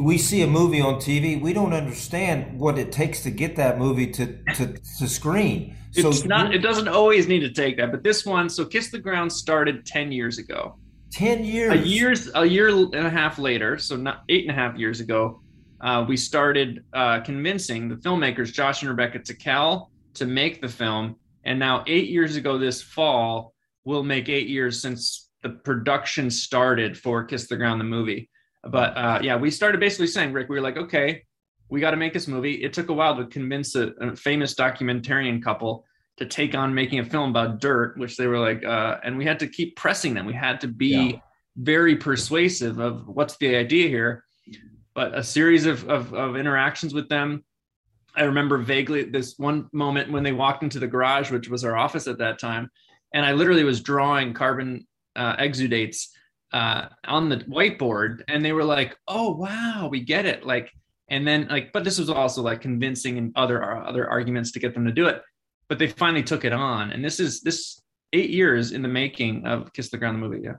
we 0.00 0.16
see 0.16 0.42
a 0.42 0.46
movie 0.46 0.80
on 0.80 0.96
tv 0.96 1.40
we 1.40 1.52
don't 1.52 1.72
understand 1.72 2.58
what 2.58 2.78
it 2.78 2.92
takes 2.92 3.22
to 3.22 3.30
get 3.30 3.56
that 3.56 3.78
movie 3.78 4.10
to 4.10 4.26
to, 4.54 4.74
to 4.98 5.08
screen 5.08 5.76
so 5.92 6.08
it's 6.08 6.24
not 6.24 6.54
it 6.54 6.58
doesn't 6.58 6.88
always 6.88 7.26
need 7.28 7.40
to 7.40 7.50
take 7.50 7.76
that 7.76 7.90
but 7.90 8.02
this 8.02 8.24
one 8.24 8.48
so 8.48 8.64
kiss 8.64 8.90
the 8.90 8.98
ground 8.98 9.32
started 9.32 9.84
10 9.86 10.12
years 10.12 10.38
ago 10.38 10.76
10 11.12 11.44
years. 11.44 11.72
A 11.72 11.86
years 11.86 12.30
a 12.34 12.44
year 12.44 12.68
and 12.68 12.94
a 12.94 13.10
half 13.10 13.38
later, 13.38 13.78
so 13.78 13.96
not 13.96 14.22
eight 14.28 14.48
and 14.48 14.50
a 14.50 14.54
half 14.54 14.76
years 14.76 15.00
ago, 15.00 15.42
uh, 15.80 16.04
we 16.08 16.16
started 16.16 16.84
uh, 16.92 17.20
convincing 17.20 17.88
the 17.88 17.96
filmmakers, 17.96 18.52
Josh 18.52 18.82
and 18.82 18.90
Rebecca 18.90 19.18
Tickell, 19.18 19.90
to 20.14 20.26
make 20.26 20.60
the 20.60 20.68
film. 20.68 21.16
And 21.44 21.58
now, 21.58 21.84
eight 21.86 22.08
years 22.08 22.36
ago 22.36 22.58
this 22.58 22.82
fall, 22.82 23.54
will 23.84 24.02
make 24.02 24.28
eight 24.28 24.48
years 24.48 24.80
since 24.80 25.28
the 25.42 25.50
production 25.50 26.30
started 26.30 26.96
for 26.96 27.24
Kiss 27.24 27.48
the 27.48 27.56
Ground, 27.56 27.80
the 27.80 27.84
movie. 27.84 28.30
But 28.64 28.96
uh, 28.96 29.18
yeah, 29.22 29.36
we 29.36 29.50
started 29.50 29.80
basically 29.80 30.06
saying, 30.06 30.32
Rick, 30.32 30.48
we 30.48 30.56
were 30.56 30.62
like, 30.62 30.76
okay, 30.76 31.24
we 31.68 31.80
got 31.80 31.90
to 31.92 31.96
make 31.96 32.12
this 32.12 32.28
movie. 32.28 32.62
It 32.62 32.72
took 32.72 32.90
a 32.90 32.92
while 32.92 33.16
to 33.16 33.26
convince 33.26 33.74
a, 33.74 33.88
a 34.00 34.14
famous 34.14 34.54
documentarian 34.54 35.42
couple 35.42 35.84
to 36.18 36.26
take 36.26 36.54
on 36.54 36.74
making 36.74 37.00
a 37.00 37.04
film 37.04 37.30
about 37.30 37.60
dirt, 37.60 37.98
which 37.98 38.16
they 38.16 38.26
were 38.26 38.38
like, 38.38 38.64
uh, 38.64 38.98
and 39.02 39.18
we 39.18 39.24
had 39.24 39.40
to 39.40 39.48
keep 39.48 39.74
pressing 39.76 40.14
them. 40.14 40.26
We 40.26 40.34
had 40.34 40.60
to 40.60 40.68
be 40.68 40.88
yeah. 40.88 41.18
very 41.56 41.96
persuasive 41.96 42.78
of 42.78 43.08
what's 43.08 43.36
the 43.38 43.56
idea 43.56 43.88
here. 43.88 44.24
But 44.94 45.16
a 45.16 45.24
series 45.24 45.64
of, 45.64 45.88
of, 45.88 46.12
of 46.12 46.36
interactions 46.36 46.92
with 46.92 47.08
them. 47.08 47.42
I 48.14 48.24
remember 48.24 48.58
vaguely 48.58 49.04
this 49.04 49.38
one 49.38 49.68
moment 49.72 50.10
when 50.10 50.22
they 50.22 50.32
walked 50.32 50.62
into 50.62 50.78
the 50.78 50.86
garage, 50.86 51.30
which 51.30 51.48
was 51.48 51.64
our 51.64 51.76
office 51.76 52.06
at 52.06 52.18
that 52.18 52.38
time, 52.38 52.70
and 53.14 53.24
I 53.24 53.32
literally 53.32 53.64
was 53.64 53.80
drawing 53.80 54.34
carbon 54.34 54.86
uh, 55.16 55.36
exudates 55.36 56.08
uh, 56.52 56.88
on 57.04 57.28
the 57.28 57.38
whiteboard, 57.38 58.22
and 58.28 58.44
they 58.44 58.52
were 58.52 58.64
like, 58.64 58.96
"Oh 59.08 59.34
wow, 59.34 59.88
we 59.90 60.00
get 60.00 60.26
it!" 60.26 60.44
Like 60.44 60.70
and 61.12 61.28
then 61.28 61.46
like 61.48 61.72
but 61.72 61.84
this 61.84 61.98
was 61.98 62.10
also 62.10 62.42
like 62.42 62.60
convincing 62.60 63.18
and 63.18 63.32
other 63.36 63.62
other 63.62 64.08
arguments 64.08 64.50
to 64.52 64.58
get 64.58 64.74
them 64.74 64.84
to 64.84 64.92
do 64.92 65.06
it 65.06 65.22
but 65.68 65.78
they 65.78 65.86
finally 65.86 66.22
took 66.22 66.44
it 66.44 66.52
on 66.52 66.90
and 66.90 67.04
this 67.04 67.20
is 67.20 67.42
this 67.42 67.80
eight 68.12 68.30
years 68.30 68.72
in 68.72 68.82
the 68.82 68.88
making 68.88 69.46
of 69.46 69.72
kiss 69.72 69.90
the 69.90 69.98
ground 69.98 70.16
the 70.16 70.26
movie 70.26 70.42
yeah 70.42 70.56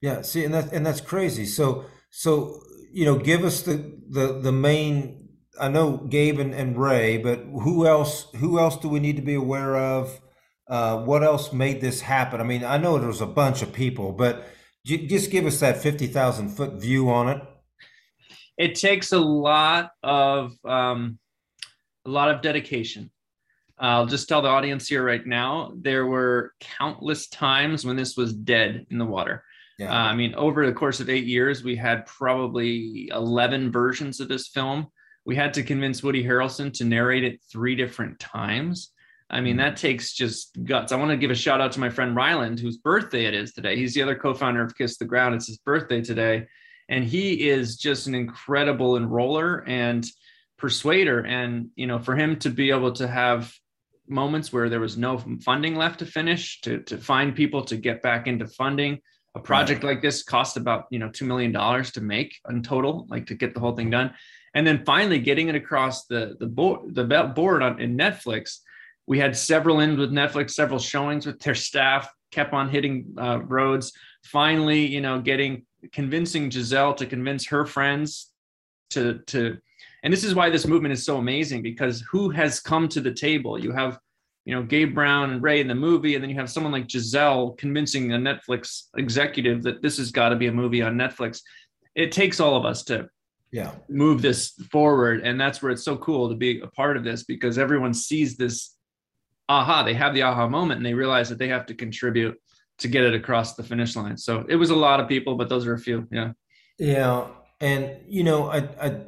yeah 0.00 0.22
see 0.22 0.44
and 0.44 0.54
that 0.54 0.72
and 0.72 0.84
that's 0.84 1.00
crazy 1.00 1.44
so 1.44 1.84
so 2.10 2.60
you 2.90 3.04
know 3.04 3.18
give 3.18 3.44
us 3.44 3.62
the 3.62 4.00
the 4.08 4.40
the 4.40 4.52
main 4.52 5.25
i 5.60 5.68
know 5.68 5.96
gabe 5.96 6.38
and, 6.38 6.54
and 6.54 6.78
ray 6.78 7.16
but 7.16 7.40
who 7.62 7.86
else 7.86 8.28
who 8.36 8.58
else 8.58 8.76
do 8.76 8.88
we 8.88 9.00
need 9.00 9.16
to 9.16 9.22
be 9.22 9.34
aware 9.34 9.76
of 9.76 10.20
uh, 10.68 10.98
what 10.98 11.22
else 11.22 11.52
made 11.52 11.80
this 11.80 12.00
happen 12.00 12.40
i 12.40 12.44
mean 12.44 12.64
i 12.64 12.76
know 12.76 12.98
there 12.98 13.08
was 13.08 13.20
a 13.20 13.26
bunch 13.26 13.62
of 13.62 13.72
people 13.72 14.12
but 14.12 14.46
just 14.84 15.30
give 15.30 15.46
us 15.46 15.60
that 15.60 15.82
50000 15.82 16.48
foot 16.50 16.74
view 16.74 17.10
on 17.10 17.28
it 17.28 17.42
it 18.56 18.74
takes 18.74 19.12
a 19.12 19.18
lot 19.18 19.90
of 20.02 20.52
um, 20.64 21.18
a 22.06 22.10
lot 22.10 22.30
of 22.30 22.40
dedication. 22.40 23.10
I'll 23.78 24.06
just 24.06 24.28
tell 24.28 24.40
the 24.40 24.48
audience 24.48 24.88
here 24.88 25.04
right 25.04 25.26
now 25.26 25.72
there 25.76 26.06
were 26.06 26.52
countless 26.60 27.28
times 27.28 27.84
when 27.84 27.96
this 27.96 28.16
was 28.16 28.32
dead 28.32 28.86
in 28.90 28.98
the 28.98 29.04
water. 29.04 29.44
Yeah. 29.78 29.90
Uh, 29.90 30.04
I 30.04 30.16
mean, 30.16 30.34
over 30.34 30.64
the 30.64 30.72
course 30.72 31.00
of 31.00 31.10
eight 31.10 31.26
years, 31.26 31.62
we 31.62 31.76
had 31.76 32.06
probably 32.06 33.10
11 33.12 33.70
versions 33.70 34.20
of 34.20 34.28
this 34.28 34.48
film. 34.48 34.86
We 35.26 35.36
had 35.36 35.52
to 35.54 35.62
convince 35.62 36.02
Woody 36.02 36.24
Harrelson 36.24 36.72
to 36.74 36.84
narrate 36.84 37.24
it 37.24 37.40
three 37.50 37.74
different 37.74 38.18
times. 38.18 38.92
I 39.28 39.40
mean, 39.40 39.56
hmm. 39.56 39.62
that 39.62 39.76
takes 39.76 40.12
just 40.12 40.56
guts. 40.64 40.92
I 40.92 40.96
want 40.96 41.10
to 41.10 41.16
give 41.16 41.32
a 41.32 41.34
shout 41.34 41.60
out 41.60 41.72
to 41.72 41.80
my 41.80 41.90
friend 41.90 42.16
Ryland, 42.16 42.60
whose 42.60 42.78
birthday 42.78 43.26
it 43.26 43.34
is 43.34 43.52
today. 43.52 43.76
He's 43.76 43.92
the 43.92 44.02
other 44.02 44.14
co 44.14 44.32
founder 44.32 44.62
of 44.62 44.76
Kiss 44.76 44.96
the 44.96 45.04
Ground. 45.04 45.34
It's 45.34 45.48
his 45.48 45.58
birthday 45.58 46.00
today 46.00 46.46
and 46.88 47.04
he 47.04 47.48
is 47.48 47.76
just 47.76 48.06
an 48.06 48.14
incredible 48.14 48.98
enroller 48.98 49.68
and 49.68 50.06
persuader 50.58 51.24
and 51.26 51.68
you 51.76 51.86
know 51.86 51.98
for 51.98 52.16
him 52.16 52.38
to 52.38 52.48
be 52.48 52.70
able 52.70 52.92
to 52.92 53.06
have 53.06 53.52
moments 54.08 54.52
where 54.52 54.68
there 54.68 54.80
was 54.80 54.96
no 54.96 55.22
funding 55.44 55.74
left 55.74 55.98
to 55.98 56.06
finish 56.06 56.60
to, 56.60 56.78
to 56.82 56.96
find 56.96 57.34
people 57.34 57.62
to 57.62 57.76
get 57.76 58.02
back 58.02 58.26
into 58.26 58.46
funding 58.46 58.98
a 59.34 59.40
project 59.40 59.82
right. 59.82 59.94
like 59.94 60.02
this 60.02 60.22
cost 60.22 60.56
about 60.56 60.86
you 60.90 60.98
know 60.98 61.10
two 61.10 61.26
million 61.26 61.52
dollars 61.52 61.90
to 61.90 62.00
make 62.00 62.36
in 62.48 62.62
total 62.62 63.06
like 63.10 63.26
to 63.26 63.34
get 63.34 63.52
the 63.52 63.60
whole 63.60 63.74
thing 63.74 63.90
done 63.90 64.12
and 64.56 64.66
then 64.66 64.84
finally 64.84 65.20
getting 65.20 65.48
it 65.48 65.54
across 65.54 66.06
the 66.06 66.36
the 66.40 66.46
board 66.46 66.94
the 66.94 67.04
board 67.34 67.62
on 67.62 67.80
in 67.80 67.96
netflix 67.96 68.58
we 69.06 69.18
had 69.18 69.36
several 69.36 69.80
in 69.80 69.96
with 69.96 70.10
netflix 70.10 70.50
several 70.50 70.80
showings 70.80 71.26
with 71.26 71.38
their 71.40 71.54
staff 71.54 72.10
kept 72.32 72.52
on 72.52 72.68
hitting 72.68 73.14
uh, 73.18 73.38
roads 73.44 73.92
finally 74.24 74.84
you 74.84 75.00
know 75.00 75.20
getting 75.20 75.64
convincing 75.92 76.50
Gisele 76.50 76.94
to 76.94 77.06
convince 77.06 77.46
her 77.46 77.64
friends 77.64 78.32
to 78.90 79.20
to 79.26 79.58
and 80.02 80.12
this 80.12 80.24
is 80.24 80.34
why 80.34 80.50
this 80.50 80.66
movement 80.66 80.92
is 80.92 81.04
so 81.04 81.16
amazing 81.16 81.62
because 81.62 82.00
who 82.10 82.30
has 82.30 82.60
come 82.60 82.88
to 82.88 83.00
the 83.00 83.12
table? 83.12 83.58
You 83.58 83.72
have 83.72 83.98
you 84.44 84.54
know 84.54 84.62
Gabe 84.62 84.94
Brown 84.94 85.30
and 85.30 85.42
Ray 85.42 85.60
in 85.60 85.68
the 85.68 85.74
movie, 85.74 86.14
and 86.14 86.22
then 86.22 86.30
you 86.30 86.36
have 86.36 86.50
someone 86.50 86.72
like 86.72 86.86
Gisele 86.86 87.52
convincing 87.52 88.12
a 88.12 88.16
Netflix 88.16 88.84
executive 88.96 89.62
that 89.64 89.82
this 89.82 89.96
has 89.98 90.10
got 90.10 90.28
to 90.28 90.36
be 90.36 90.46
a 90.46 90.52
movie 90.52 90.82
on 90.82 90.94
Netflix. 90.94 91.40
It 91.94 92.12
takes 92.12 92.40
all 92.40 92.56
of 92.56 92.64
us 92.64 92.84
to 92.84 93.08
yeah 93.52 93.72
move 93.88 94.22
this 94.22 94.50
forward, 94.70 95.20
and 95.22 95.40
that's 95.40 95.62
where 95.62 95.72
it's 95.72 95.84
so 95.84 95.96
cool 95.96 96.28
to 96.28 96.34
be 96.34 96.60
a 96.60 96.66
part 96.68 96.96
of 96.96 97.04
this 97.04 97.24
because 97.24 97.58
everyone 97.58 97.94
sees 97.94 98.36
this 98.36 98.76
aha, 99.48 99.82
they 99.82 99.94
have 99.94 100.14
the 100.14 100.22
aha 100.22 100.48
moment 100.48 100.78
and 100.78 100.86
they 100.86 100.94
realize 100.94 101.28
that 101.28 101.38
they 101.38 101.48
have 101.48 101.66
to 101.66 101.74
contribute 101.74 102.36
to 102.78 102.88
get 102.88 103.04
it 103.04 103.14
across 103.14 103.54
the 103.54 103.62
finish 103.62 103.96
line. 103.96 104.16
So 104.16 104.44
it 104.48 104.56
was 104.56 104.70
a 104.70 104.76
lot 104.76 105.00
of 105.00 105.08
people, 105.08 105.36
but 105.36 105.48
those 105.48 105.66
are 105.66 105.74
a 105.74 105.78
few. 105.78 106.06
Yeah. 106.10 106.32
Yeah, 106.78 107.28
and 107.60 107.96
you 108.06 108.22
know, 108.22 108.48
I, 108.48 108.68
I, 108.80 109.00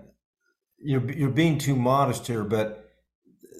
you're 0.78 1.10
you're 1.12 1.30
being 1.30 1.58
too 1.58 1.76
modest 1.76 2.26
here, 2.26 2.44
but 2.44 2.90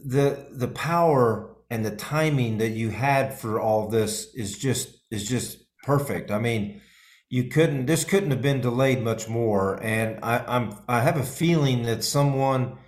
the 0.04 0.46
the 0.50 0.68
power 0.68 1.56
and 1.70 1.84
the 1.84 1.94
timing 1.94 2.58
that 2.58 2.70
you 2.70 2.88
had 2.88 3.38
for 3.38 3.60
all 3.60 3.88
this 3.88 4.32
is 4.34 4.56
just 4.56 4.98
is 5.10 5.28
just 5.28 5.58
perfect. 5.82 6.30
I 6.30 6.38
mean, 6.38 6.80
you 7.30 7.44
couldn't 7.44 7.86
this 7.86 8.04
couldn't 8.04 8.30
have 8.30 8.42
been 8.42 8.60
delayed 8.60 9.02
much 9.02 9.28
more, 9.28 9.82
and 9.82 10.18
I, 10.22 10.44
I'm 10.46 10.78
I 10.88 11.00
have 11.00 11.16
a 11.16 11.24
feeling 11.24 11.82
that 11.84 12.04
someone 12.04 12.78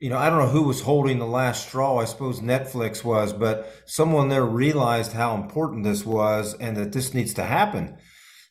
you 0.00 0.08
know, 0.08 0.16
I 0.16 0.30
don't 0.30 0.38
know 0.38 0.48
who 0.48 0.62
was 0.62 0.80
holding 0.80 1.18
the 1.18 1.26
last 1.26 1.68
straw. 1.68 1.98
I 1.98 2.06
suppose 2.06 2.40
Netflix 2.40 3.04
was, 3.04 3.34
but 3.34 3.70
someone 3.84 4.30
there 4.30 4.44
realized 4.44 5.12
how 5.12 5.34
important 5.34 5.84
this 5.84 6.06
was 6.06 6.54
and 6.54 6.74
that 6.78 6.92
this 6.92 7.12
needs 7.12 7.34
to 7.34 7.44
happen. 7.44 7.98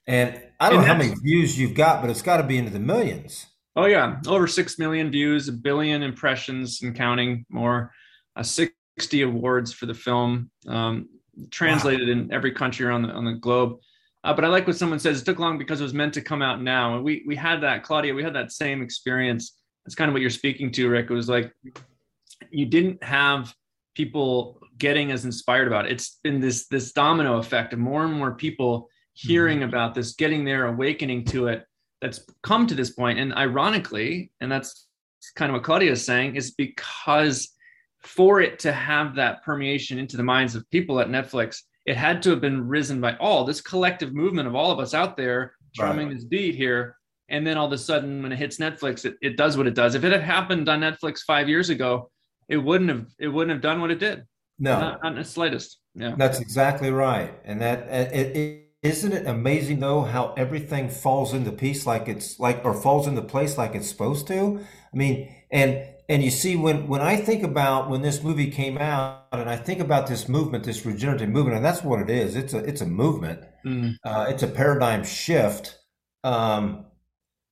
And 0.05 0.39
I 0.59 0.69
don't 0.69 0.79
and 0.79 0.87
know 0.87 0.93
how 0.93 0.99
many 0.99 1.15
views 1.23 1.59
you've 1.59 1.73
got, 1.73 2.01
but 2.01 2.11
it's 2.11 2.21
got 2.21 2.37
to 2.37 2.43
be 2.43 2.57
into 2.57 2.69
the 2.69 2.79
millions. 2.79 3.47
Oh 3.75 3.85
yeah, 3.85 4.17
over 4.27 4.45
six 4.45 4.77
million 4.77 5.09
views, 5.09 5.47
a 5.47 5.53
billion 5.53 6.03
impressions 6.03 6.81
and 6.83 6.95
counting 6.95 7.45
more, 7.49 7.93
uh, 8.35 8.43
sixty 8.43 9.21
awards 9.21 9.73
for 9.73 9.85
the 9.85 9.93
film, 9.93 10.51
um, 10.67 11.07
translated 11.49 12.07
wow. 12.07 12.13
in 12.13 12.33
every 12.33 12.51
country 12.51 12.85
around 12.85 13.03
the 13.03 13.09
on 13.09 13.25
the 13.25 13.33
globe. 13.33 13.77
Uh, 14.23 14.33
but 14.33 14.43
I 14.43 14.47
like 14.49 14.67
what 14.67 14.75
someone 14.75 14.99
says. 14.99 15.21
It 15.21 15.25
took 15.25 15.39
long 15.39 15.57
because 15.57 15.79
it 15.79 15.83
was 15.83 15.93
meant 15.93 16.13
to 16.15 16.21
come 16.21 16.41
out 16.41 16.61
now, 16.61 16.95
and 16.95 17.03
we 17.03 17.23
we 17.25 17.35
had 17.35 17.61
that, 17.61 17.83
Claudia. 17.83 18.13
We 18.13 18.23
had 18.23 18.35
that 18.35 18.51
same 18.51 18.81
experience 18.81 19.55
that's 19.85 19.95
kind 19.95 20.09
of 20.09 20.13
what 20.13 20.21
you're 20.21 20.29
speaking 20.29 20.71
to, 20.73 20.89
Rick. 20.89 21.09
It 21.09 21.13
was 21.13 21.29
like 21.29 21.51
you 22.51 22.65
didn't 22.65 23.03
have 23.03 23.53
people 23.95 24.59
getting 24.77 25.11
as 25.11 25.25
inspired 25.25 25.67
about 25.67 25.85
it. 25.85 25.91
It's 25.93 26.19
been 26.23 26.39
this 26.39 26.67
this 26.67 26.91
domino 26.91 27.37
effect 27.37 27.73
of 27.73 27.79
more 27.79 28.05
and 28.05 28.13
more 28.13 28.35
people 28.35 28.87
hearing 29.13 29.59
mm-hmm. 29.59 29.69
about 29.69 29.95
this, 29.95 30.13
getting 30.13 30.45
their 30.45 30.67
awakening 30.67 31.25
to 31.25 31.47
it. 31.47 31.65
That's 32.01 32.21
come 32.43 32.67
to 32.67 32.75
this 32.75 32.91
point, 32.91 33.19
and 33.19 33.33
ironically, 33.33 34.31
and 34.41 34.51
that's 34.51 34.87
kind 35.35 35.49
of 35.49 35.53
what 35.53 35.63
Claudia 35.63 35.91
is 35.91 36.05
saying, 36.05 36.35
is 36.35 36.51
because 36.51 37.49
for 38.03 38.41
it 38.41 38.59
to 38.59 38.71
have 38.71 39.15
that 39.15 39.43
permeation 39.43 39.97
into 39.97 40.17
the 40.17 40.23
minds 40.23 40.55
of 40.55 40.69
people 40.69 40.99
at 40.99 41.07
Netflix, 41.07 41.63
it 41.89 41.97
had 41.97 42.21
to 42.21 42.29
have 42.29 42.39
been 42.39 42.67
risen 42.67 43.01
by 43.01 43.15
all 43.15 43.43
this 43.43 43.61
collective 43.61 44.13
movement 44.13 44.47
of 44.47 44.53
all 44.53 44.69
of 44.69 44.77
us 44.77 44.93
out 44.93 45.17
there 45.17 45.55
drumming 45.73 46.09
right. 46.09 46.15
this 46.15 46.23
beat 46.23 46.53
here. 46.53 46.95
And 47.29 47.45
then 47.45 47.57
all 47.57 47.65
of 47.65 47.71
a 47.71 47.79
sudden 47.79 48.21
when 48.21 48.31
it 48.31 48.37
hits 48.37 48.57
netflix 48.57 49.05
it, 49.05 49.15
it 49.23 49.37
does 49.37 49.57
what 49.57 49.65
it 49.65 49.73
does. 49.73 49.95
If 49.95 50.03
it 50.03 50.11
had 50.11 50.21
happened 50.21 50.69
on 50.69 50.81
netflix 50.81 51.21
five 51.25 51.49
years 51.49 51.71
ago 51.71 52.11
it 52.47 52.57
wouldn't 52.57 52.91
have 52.91 53.07
it 53.17 53.29
wouldn't 53.29 53.51
have 53.51 53.61
done 53.61 53.81
what 53.81 53.89
it 53.89 53.97
did. 53.97 54.23
No. 54.59 54.79
Not, 54.79 55.03
not 55.03 55.15
the 55.15 55.23
slightest. 55.23 55.79
Yeah. 55.95 56.13
That's 56.15 56.39
exactly 56.39 56.91
right. 56.91 57.33
And 57.43 57.59
that 57.61 57.87
it, 58.13 58.37
it 58.37 58.65
isn't 58.83 59.11
it 59.11 59.25
amazing 59.25 59.79
though 59.79 60.01
how 60.01 60.33
everything 60.37 60.89
falls 60.89 61.33
into 61.33 61.51
piece 61.51 61.87
like 61.87 62.07
it's 62.07 62.39
like 62.39 62.63
or 62.63 62.75
falls 62.75 63.07
into 63.07 63.23
place 63.23 63.57
like 63.57 63.73
it's 63.73 63.89
supposed 63.89 64.27
to? 64.27 64.63
I 64.93 64.95
mean 64.95 65.33
and 65.51 65.85
and 66.09 66.21
you 66.21 66.29
see 66.29 66.57
when 66.57 66.87
when 66.87 67.01
i 67.01 67.15
think 67.15 67.43
about 67.43 67.89
when 67.89 68.01
this 68.01 68.21
movie 68.21 68.51
came 68.51 68.77
out 68.77 69.27
and 69.31 69.49
i 69.49 69.55
think 69.55 69.79
about 69.79 70.07
this 70.07 70.27
movement 70.27 70.63
this 70.65 70.85
regenerative 70.85 71.29
movement 71.29 71.55
and 71.55 71.63
that's 71.63 71.83
what 71.83 72.01
it 72.01 72.09
is 72.09 72.35
it's 72.35 72.53
a 72.53 72.57
it's 72.59 72.81
a 72.81 72.85
movement 72.85 73.41
mm. 73.65 73.95
uh, 74.03 74.25
it's 74.27 74.43
a 74.43 74.47
paradigm 74.47 75.03
shift 75.03 75.79
um, 76.23 76.85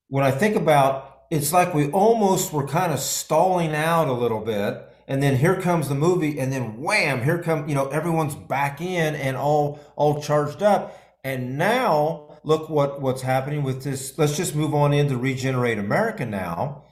when 0.08 0.24
I 0.24 0.30
think 0.30 0.56
about 0.56 1.04
it's 1.30 1.52
like 1.52 1.74
we 1.74 1.90
almost 1.90 2.52
were 2.52 2.66
kind 2.66 2.92
of 2.92 2.98
stalling 2.98 3.74
out 3.74 4.08
a 4.08 4.12
little 4.12 4.40
bit. 4.40 4.84
And 5.06 5.22
then 5.22 5.36
here 5.36 5.58
comes 5.58 5.88
the 5.88 5.94
movie, 5.94 6.38
and 6.38 6.52
then 6.52 6.82
wham, 6.82 7.22
here 7.22 7.42
come, 7.42 7.66
you 7.66 7.74
know, 7.74 7.88
everyone's 7.88 8.34
back 8.34 8.82
in 8.82 9.14
and 9.14 9.38
all 9.38 9.80
all 9.96 10.20
charged 10.20 10.62
up. 10.62 10.98
And 11.24 11.56
now 11.56 12.38
look 12.44 12.68
what 12.68 13.00
what's 13.00 13.22
happening 13.22 13.62
with 13.62 13.82
this. 13.84 14.18
Let's 14.18 14.36
just 14.36 14.54
move 14.54 14.74
on 14.74 14.92
into 14.92 15.16
Regenerate 15.16 15.78
America 15.78 16.26
now. 16.26 16.84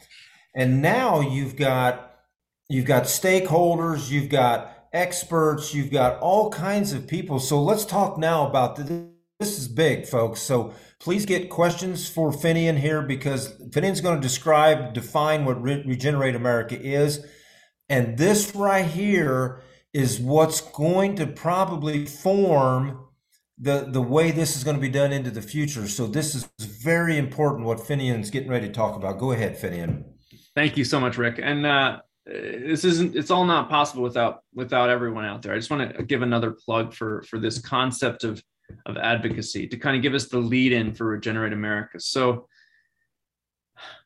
And 0.56 0.80
now 0.80 1.20
you've 1.20 1.54
got 1.54 2.14
you've 2.68 2.86
got 2.86 3.04
stakeholders, 3.04 4.10
you've 4.10 4.30
got 4.30 4.88
experts, 4.92 5.74
you've 5.74 5.92
got 5.92 6.18
all 6.20 6.50
kinds 6.50 6.92
of 6.92 7.06
people. 7.06 7.38
So 7.38 7.62
let's 7.62 7.84
talk 7.84 8.18
now 8.18 8.48
about 8.48 8.76
the, 8.76 9.10
this 9.38 9.58
is 9.58 9.68
big, 9.68 10.06
folks. 10.06 10.40
So 10.40 10.72
please 10.98 11.26
get 11.26 11.50
questions 11.50 12.08
for 12.08 12.32
Finian 12.32 12.78
here 12.78 13.02
because 13.02 13.52
Finian's 13.70 14.00
going 14.00 14.16
to 14.16 14.20
describe, 14.20 14.94
define 14.94 15.44
what 15.44 15.62
Re- 15.62 15.84
Regenerate 15.86 16.34
America 16.34 16.80
is. 16.80 17.24
And 17.88 18.16
this 18.16 18.54
right 18.54 18.86
here 18.86 19.62
is 19.92 20.18
what's 20.18 20.60
going 20.60 21.16
to 21.16 21.26
probably 21.26 22.06
form 22.06 23.04
the, 23.58 23.86
the 23.88 24.02
way 24.02 24.30
this 24.30 24.56
is 24.56 24.64
going 24.64 24.76
to 24.76 24.82
be 24.82 24.88
done 24.88 25.12
into 25.12 25.30
the 25.30 25.42
future. 25.42 25.86
So 25.86 26.06
this 26.06 26.34
is 26.34 26.48
very 26.58 27.16
important 27.16 27.66
what 27.66 27.78
Finian's 27.78 28.30
getting 28.30 28.50
ready 28.50 28.66
to 28.66 28.72
talk 28.72 28.96
about. 28.96 29.18
Go 29.18 29.32
ahead, 29.32 29.58
Finian. 29.58 30.15
Thank 30.56 30.78
you 30.78 30.84
so 30.84 30.98
much, 30.98 31.18
Rick. 31.18 31.38
And 31.40 31.66
uh, 31.66 32.00
this 32.24 32.84
isn't 32.84 33.14
it's 33.14 33.30
all 33.30 33.44
not 33.44 33.68
possible 33.68 34.02
without 34.02 34.40
without 34.54 34.88
everyone 34.88 35.26
out 35.26 35.42
there. 35.42 35.52
I 35.52 35.56
just 35.56 35.70
want 35.70 35.94
to 35.94 36.02
give 36.02 36.22
another 36.22 36.50
plug 36.50 36.94
for 36.94 37.22
for 37.24 37.38
this 37.38 37.60
concept 37.60 38.24
of 38.24 38.42
of 38.86 38.96
advocacy 38.96 39.68
to 39.68 39.76
kind 39.76 39.96
of 39.96 40.02
give 40.02 40.14
us 40.14 40.28
the 40.28 40.38
lead 40.38 40.72
in 40.72 40.94
for 40.94 41.04
Regenerate 41.06 41.52
America. 41.52 42.00
So 42.00 42.48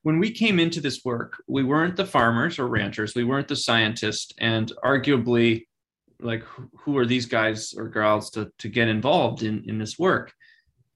when 0.03 0.19
we 0.19 0.33
came 0.33 0.59
into 0.59 0.81
this 0.81 1.05
work, 1.05 1.41
we 1.47 1.63
weren't 1.63 1.97
the 1.97 2.05
farmers 2.05 2.59
or 2.59 2.67
ranchers, 2.67 3.15
we 3.15 3.25
weren't 3.25 3.49
the 3.49 3.57
scientists, 3.57 4.35
and 4.39 4.73
arguably, 4.85 5.67
like 6.21 6.43
who 6.81 6.99
are 6.99 7.07
these 7.07 7.27
guys 7.27 7.73
or 7.75 7.89
girls 7.89 8.31
to, 8.31 8.51
to 8.59 8.69
get 8.69 8.89
involved 8.89 9.45
in, 9.45 9.65
in 9.69 9.79
this 9.79 9.99
work? 9.99 10.35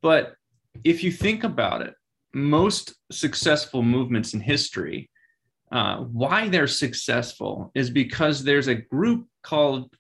But 0.02 0.34
if 0.82 1.04
you 1.04 1.12
think 1.12 1.44
about 1.44 1.82
it, 1.82 1.94
most 2.34 2.94
successful 3.12 3.82
movements 3.82 4.34
in 4.34 4.40
history 4.40 5.08
uh, 5.74 5.96
why 6.04 6.48
they're 6.48 6.68
successful 6.68 7.72
is 7.74 7.90
because 7.90 8.44
there's 8.44 8.68
a 8.68 8.76
group 8.76 9.26
called 9.42 9.92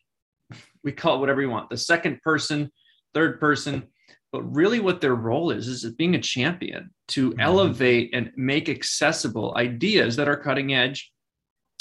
we 0.84 0.92
call 0.92 1.16
it 1.16 1.18
whatever 1.18 1.42
you 1.42 1.50
want 1.50 1.68
the 1.68 1.76
second 1.76 2.22
person 2.22 2.70
third 3.12 3.40
person 3.40 3.82
but 4.32 4.42
really 4.54 4.78
what 4.78 5.00
their 5.00 5.16
role 5.16 5.50
is 5.50 5.66
is 5.66 5.84
being 5.96 6.14
a 6.14 6.20
champion 6.20 6.90
to 7.08 7.30
mm-hmm. 7.30 7.40
elevate 7.40 8.10
and 8.14 8.30
make 8.36 8.68
accessible 8.68 9.52
ideas 9.56 10.14
that 10.14 10.28
are 10.28 10.36
cutting 10.36 10.72
edge 10.72 11.12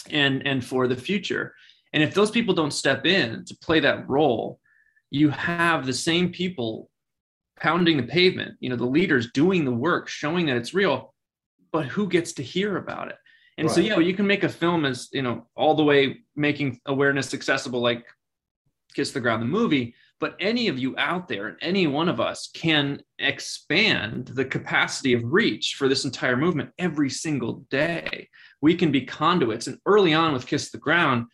and 0.09 0.45
and 0.47 0.65
for 0.65 0.87
the 0.87 0.95
future 0.95 1.53
and 1.93 2.01
if 2.01 2.15
those 2.15 2.31
people 2.31 2.55
don't 2.55 2.73
step 2.73 3.05
in 3.05 3.45
to 3.45 3.55
play 3.61 3.79
that 3.79 4.09
role 4.09 4.59
you 5.11 5.29
have 5.29 5.85
the 5.85 5.93
same 5.93 6.31
people 6.31 6.89
pounding 7.59 7.97
the 7.97 8.03
pavement 8.03 8.55
you 8.59 8.69
know 8.69 8.75
the 8.75 8.83
leaders 8.83 9.31
doing 9.33 9.63
the 9.63 9.71
work 9.71 10.07
showing 10.07 10.47
that 10.47 10.57
it's 10.57 10.73
real 10.73 11.13
but 11.71 11.85
who 11.85 12.07
gets 12.07 12.33
to 12.33 12.41
hear 12.41 12.77
about 12.77 13.09
it 13.09 13.15
and 13.57 13.67
right. 13.67 13.75
so, 13.75 13.81
you 13.81 13.89
know, 13.89 13.99
you 13.99 14.13
can 14.13 14.27
make 14.27 14.43
a 14.43 14.49
film 14.49 14.85
as, 14.85 15.09
you 15.11 15.21
know, 15.21 15.47
all 15.55 15.75
the 15.75 15.83
way 15.83 16.21
making 16.35 16.79
awareness 16.85 17.33
accessible, 17.33 17.81
like 17.81 18.05
Kiss 18.93 19.11
the 19.11 19.19
Ground, 19.19 19.41
the 19.41 19.47
movie. 19.47 19.93
But 20.19 20.35
any 20.39 20.69
of 20.69 20.79
you 20.79 20.95
out 20.97 21.27
there, 21.27 21.57
any 21.61 21.85
one 21.85 22.07
of 22.07 22.21
us 22.21 22.49
can 22.53 23.01
expand 23.19 24.27
the 24.27 24.45
capacity 24.45 25.13
of 25.13 25.21
reach 25.25 25.75
for 25.77 25.87
this 25.87 26.05
entire 26.05 26.37
movement 26.37 26.71
every 26.79 27.09
single 27.09 27.65
day. 27.69 28.29
We 28.61 28.75
can 28.75 28.91
be 28.91 29.01
conduits. 29.01 29.67
And 29.67 29.79
early 29.85 30.13
on 30.13 30.33
with 30.33 30.47
Kiss 30.47 30.71
the 30.71 30.77
Ground, 30.77 31.25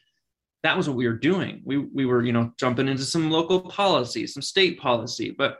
that 0.64 0.76
was 0.76 0.90
what 0.90 0.98
we 0.98 1.08
were 1.08 1.14
doing. 1.14 1.62
We, 1.64 1.78
we 1.78 2.06
were, 2.06 2.24
you 2.24 2.34
know, 2.34 2.52
jumping 2.58 2.88
into 2.88 3.04
some 3.04 3.30
local 3.30 3.62
policy, 3.62 4.28
some 4.28 4.42
state 4.42 4.80
policy. 4.80 5.32
But 5.38 5.60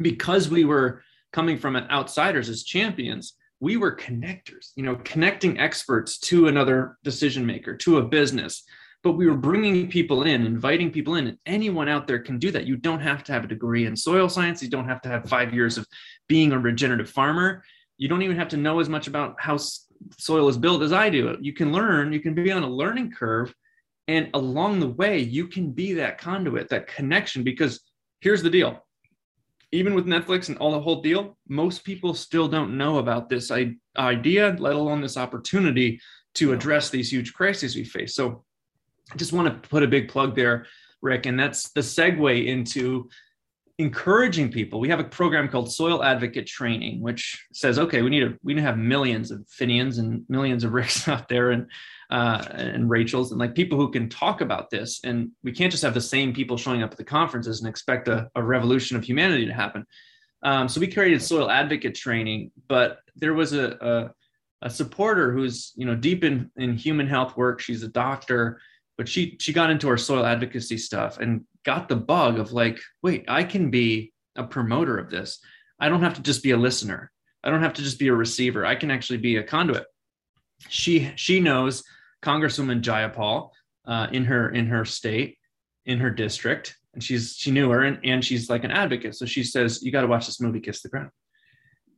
because 0.00 0.48
we 0.48 0.64
were 0.64 1.02
coming 1.32 1.56
from 1.58 1.76
outsiders 1.76 2.48
as 2.48 2.62
champions, 2.62 3.34
we 3.60 3.76
were 3.76 3.94
connectors, 3.94 4.72
you 4.74 4.82
know, 4.82 4.96
connecting 5.04 5.58
experts 5.60 6.18
to 6.18 6.48
another 6.48 6.96
decision 7.04 7.44
maker, 7.44 7.76
to 7.76 7.98
a 7.98 8.02
business. 8.02 8.64
But 9.02 9.12
we 9.12 9.26
were 9.26 9.36
bringing 9.36 9.88
people 9.88 10.24
in, 10.24 10.44
inviting 10.44 10.90
people 10.90 11.14
in, 11.14 11.26
and 11.26 11.38
anyone 11.46 11.88
out 11.88 12.06
there 12.06 12.18
can 12.18 12.38
do 12.38 12.50
that. 12.50 12.66
You 12.66 12.76
don't 12.76 13.00
have 13.00 13.24
to 13.24 13.32
have 13.32 13.44
a 13.44 13.48
degree 13.48 13.86
in 13.86 13.96
soil 13.96 14.28
science. 14.28 14.62
You 14.62 14.68
don't 14.68 14.88
have 14.88 15.00
to 15.02 15.08
have 15.08 15.28
five 15.28 15.54
years 15.54 15.78
of 15.78 15.86
being 16.28 16.52
a 16.52 16.58
regenerative 16.58 17.08
farmer. 17.08 17.62
You 17.96 18.08
don't 18.08 18.22
even 18.22 18.36
have 18.36 18.48
to 18.48 18.56
know 18.58 18.80
as 18.80 18.88
much 18.88 19.06
about 19.06 19.36
how 19.38 19.58
soil 20.18 20.48
is 20.48 20.58
built 20.58 20.82
as 20.82 20.92
I 20.92 21.08
do. 21.08 21.36
You 21.40 21.52
can 21.52 21.72
learn, 21.72 22.12
you 22.12 22.20
can 22.20 22.34
be 22.34 22.52
on 22.52 22.62
a 22.62 22.68
learning 22.68 23.12
curve. 23.12 23.54
And 24.08 24.28
along 24.34 24.80
the 24.80 24.88
way, 24.88 25.18
you 25.18 25.46
can 25.46 25.70
be 25.70 25.94
that 25.94 26.18
conduit, 26.18 26.68
that 26.70 26.86
connection. 26.86 27.42
Because 27.42 27.80
here's 28.20 28.42
the 28.42 28.50
deal 28.50 28.84
even 29.72 29.94
with 29.94 30.06
Netflix 30.06 30.48
and 30.48 30.58
all 30.58 30.72
the 30.72 30.80
whole 30.80 31.00
deal, 31.00 31.36
most 31.48 31.84
people 31.84 32.12
still 32.14 32.48
don't 32.48 32.76
know 32.76 32.98
about 32.98 33.28
this 33.28 33.50
idea, 33.96 34.56
let 34.58 34.74
alone 34.74 35.00
this 35.00 35.16
opportunity 35.16 36.00
to 36.34 36.52
address 36.52 36.90
these 36.90 37.12
huge 37.12 37.32
crises 37.32 37.76
we 37.76 37.84
face. 37.84 38.14
So 38.14 38.44
I 39.12 39.16
just 39.16 39.32
want 39.32 39.48
to 39.48 39.68
put 39.68 39.82
a 39.82 39.88
big 39.88 40.08
plug 40.08 40.34
there, 40.34 40.66
Rick, 41.02 41.26
and 41.26 41.38
that's 41.38 41.70
the 41.70 41.80
segue 41.80 42.46
into 42.46 43.08
encouraging 43.80 44.52
people. 44.52 44.78
We 44.78 44.90
have 44.90 45.00
a 45.00 45.04
program 45.04 45.48
called 45.48 45.72
Soil 45.72 46.04
Advocate 46.04 46.46
Training, 46.46 47.00
which 47.00 47.46
says, 47.52 47.78
okay, 47.78 48.02
we 48.02 48.10
need 48.10 48.20
to 48.20 48.38
we 48.42 48.52
need 48.52 48.60
to 48.60 48.66
have 48.66 48.78
millions 48.78 49.30
of 49.30 49.46
Finians 49.48 49.98
and 49.98 50.24
millions 50.28 50.64
of 50.64 50.72
Ricks 50.80 51.08
out 51.08 51.28
there, 51.28 51.50
and 51.50 51.66
uh, 52.10 52.44
and 52.50 52.90
Rachel's 52.90 53.30
and 53.30 53.40
like 53.40 53.54
people 53.54 53.78
who 53.78 53.90
can 53.90 54.08
talk 54.08 54.40
about 54.40 54.70
this. 54.70 55.00
And 55.02 55.30
we 55.42 55.52
can't 55.52 55.70
just 55.70 55.82
have 55.82 55.94
the 55.94 56.00
same 56.00 56.34
people 56.34 56.56
showing 56.56 56.82
up 56.82 56.92
at 56.92 56.98
the 56.98 57.04
conferences 57.04 57.60
and 57.60 57.68
expect 57.68 58.08
a, 58.08 58.30
a 58.34 58.42
revolution 58.42 58.96
of 58.96 59.04
humanity 59.04 59.46
to 59.46 59.54
happen. 59.54 59.86
Um, 60.42 60.68
so 60.68 60.80
we 60.80 60.86
created 60.86 61.22
soil 61.22 61.50
advocate 61.50 61.94
training, 61.94 62.50
but 62.68 63.00
there 63.16 63.34
was 63.34 63.52
a, 63.52 63.76
a, 64.62 64.66
a 64.66 64.70
supporter 64.70 65.32
who's 65.32 65.72
you 65.76 65.86
know 65.86 65.94
deep 65.94 66.22
in, 66.22 66.50
in 66.56 66.76
human 66.76 67.06
health 67.06 67.36
work. 67.36 67.60
She's 67.60 67.82
a 67.82 67.88
doctor, 67.88 68.60
but 68.98 69.08
she 69.08 69.36
she 69.40 69.52
got 69.52 69.70
into 69.70 69.88
our 69.88 69.96
soil 69.96 70.26
advocacy 70.26 70.76
stuff 70.76 71.18
and 71.18 71.44
got 71.64 71.88
the 71.88 71.96
bug 71.96 72.38
of 72.38 72.52
like, 72.52 72.78
wait, 73.02 73.24
I 73.28 73.44
can 73.44 73.70
be 73.70 74.12
a 74.36 74.44
promoter 74.44 74.98
of 74.98 75.10
this. 75.10 75.40
I 75.78 75.88
don't 75.88 76.02
have 76.02 76.14
to 76.14 76.22
just 76.22 76.42
be 76.42 76.50
a 76.50 76.56
listener. 76.56 77.10
I 77.42 77.50
don't 77.50 77.62
have 77.62 77.74
to 77.74 77.82
just 77.82 77.98
be 77.98 78.08
a 78.08 78.14
receiver. 78.14 78.66
I 78.66 78.74
can 78.74 78.90
actually 78.90 79.18
be 79.18 79.36
a 79.36 79.42
conduit. 79.42 79.86
She 80.68 81.10
she 81.16 81.40
knows 81.40 81.82
Congresswoman 82.22 82.82
Jayapal 82.82 83.50
uh, 83.86 84.08
in 84.12 84.24
her 84.26 84.50
in 84.50 84.66
her 84.66 84.84
state, 84.84 85.38
in 85.86 85.98
her 85.98 86.10
district, 86.10 86.76
and 86.92 87.02
she's 87.02 87.34
she 87.36 87.50
knew 87.50 87.70
her 87.70 87.82
and, 87.82 87.98
and 88.04 88.24
she's 88.24 88.50
like 88.50 88.64
an 88.64 88.70
advocate. 88.70 89.16
So 89.16 89.24
she 89.24 89.42
says, 89.42 89.82
"You 89.82 89.90
got 89.90 90.02
to 90.02 90.06
watch 90.06 90.26
this 90.26 90.40
movie, 90.40 90.60
Kiss 90.60 90.82
the 90.82 90.90
Ground." 90.90 91.10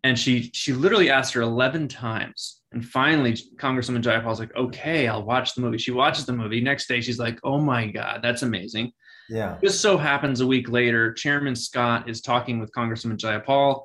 And 0.04 0.18
she 0.18 0.50
she 0.54 0.72
literally 0.72 1.10
asked 1.10 1.34
her 1.34 1.42
eleven 1.42 1.88
times, 1.88 2.60
and 2.72 2.84
finally, 2.84 3.32
Congresswoman 3.56 4.02
Jayapal's 4.02 4.38
like, 4.38 4.54
"Okay, 4.54 5.08
I'll 5.08 5.24
watch 5.24 5.54
the 5.54 5.60
movie." 5.60 5.78
She 5.78 5.90
watches 5.90 6.24
the 6.24 6.32
movie. 6.32 6.60
Next 6.60 6.86
day, 6.86 7.00
she's 7.00 7.18
like, 7.18 7.40
"Oh 7.42 7.60
my 7.60 7.86
god, 7.86 8.20
that's 8.22 8.42
amazing." 8.42 8.92
Yeah. 9.28 9.56
Just 9.62 9.80
so 9.80 9.96
happens 9.96 10.40
a 10.40 10.46
week 10.46 10.68
later, 10.68 11.12
Chairman 11.12 11.56
Scott 11.56 12.08
is 12.08 12.20
talking 12.20 12.58
with 12.58 12.72
Congresswoman 12.72 13.16
Jayapal 13.16 13.84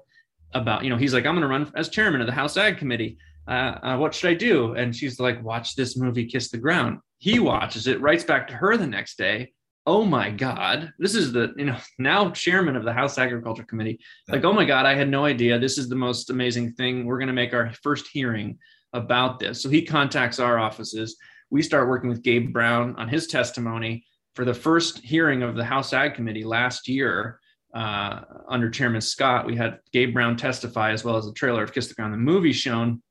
about, 0.54 0.84
you 0.84 0.90
know, 0.90 0.98
he's 0.98 1.14
like, 1.14 1.26
I'm 1.26 1.36
going 1.36 1.42
to 1.42 1.48
run 1.48 1.72
as 1.76 1.90
chairman 1.90 2.22
of 2.22 2.28
the 2.28 2.34
House 2.34 2.58
Ag 2.58 2.78
Committee 2.78 3.18
uh, 3.48 3.80
uh, 3.82 3.98
what 3.98 4.14
should 4.14 4.30
I 4.30 4.34
do? 4.34 4.74
And 4.74 4.96
she's 4.96 5.20
like, 5.20 5.44
watch 5.44 5.76
this 5.76 5.96
movie, 5.98 6.26
Kiss 6.26 6.50
the 6.50 6.58
Ground. 6.58 7.00
He 7.20 7.40
watches 7.40 7.88
it, 7.88 8.02
writes 8.02 8.24
back 8.24 8.48
to 8.48 8.54
her 8.54 8.78
the 8.78 8.88
next 8.88 9.18
day. 9.18 9.54
Oh 9.86 10.04
my 10.04 10.30
God, 10.30 10.92
this 11.00 11.16
is 11.16 11.32
the, 11.32 11.54
you 11.56 11.66
know, 11.66 11.78
now 12.00 12.30
chairman 12.32 12.76
of 12.76 12.84
the 12.84 12.94
House 12.94 13.18
Agriculture 13.18 13.64
Committee. 13.64 14.00
Like, 14.28 14.44
oh 14.44 14.52
my 14.52 14.66
God, 14.66 14.86
I 14.86 14.96
had 14.96 15.10
no 15.10 15.24
idea. 15.24 15.58
This 15.58 15.78
is 15.78 15.88
the 15.88 15.96
most 15.96 16.30
amazing 16.30 16.74
thing. 16.74 17.06
We're 17.06 17.20
going 17.20 17.28
to 17.28 17.34
make 17.34 17.54
our 17.54 17.72
first 17.82 18.08
hearing 18.12 18.58
about 18.92 19.40
this. 19.40 19.62
So 19.62 19.70
he 19.70 19.84
contacts 19.84 20.40
our 20.40 20.60
offices. 20.60 21.16
We 21.50 21.62
start 21.62 21.88
working 21.88 22.10
with 22.10 22.24
Gabe 22.24 22.52
Brown 22.52 22.96
on 22.98 23.08
his 23.08 23.28
testimony 23.28 24.06
for 24.38 24.46
the 24.46 24.54
first 24.54 25.00
hearing 25.00 25.44
of 25.44 25.56
the 25.56 25.66
House 25.66 25.92
Ag 25.92 26.14
Committee 26.14 26.46
last 26.46 26.88
year. 26.88 27.40
Uh, 27.74 28.22
under 28.48 28.70
Chairman 28.70 29.02
Scott, 29.02 29.46
we 29.46 29.56
had 29.56 29.80
Gabe 29.92 30.14
Brown 30.14 30.38
testify 30.38 30.92
as 30.92 31.04
well 31.04 31.18
as 31.18 31.28
a 31.28 31.34
trailer 31.34 31.64
of 31.64 31.74
Kiss 31.74 31.90
the 31.90 31.94
Ground, 31.96 32.14
the 32.14 32.18
movie 32.18 32.54
shown 32.54 33.02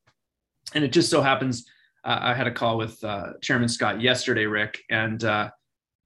and 0.75 0.85
it 0.85 0.93
just 0.93 1.11
so 1.11 1.23
happens 1.23 1.67
uh, 2.05 2.19
I 2.23 2.35
had 2.35 2.47
a 2.47 2.53
call 2.53 2.79
with 2.79 3.03
uh, 3.03 3.33
Chairman 3.43 3.69
Scott 3.69 4.01
yesterday, 4.01 4.47
Rick, 4.47 4.81
and 4.91 5.25
uh, 5.25 5.51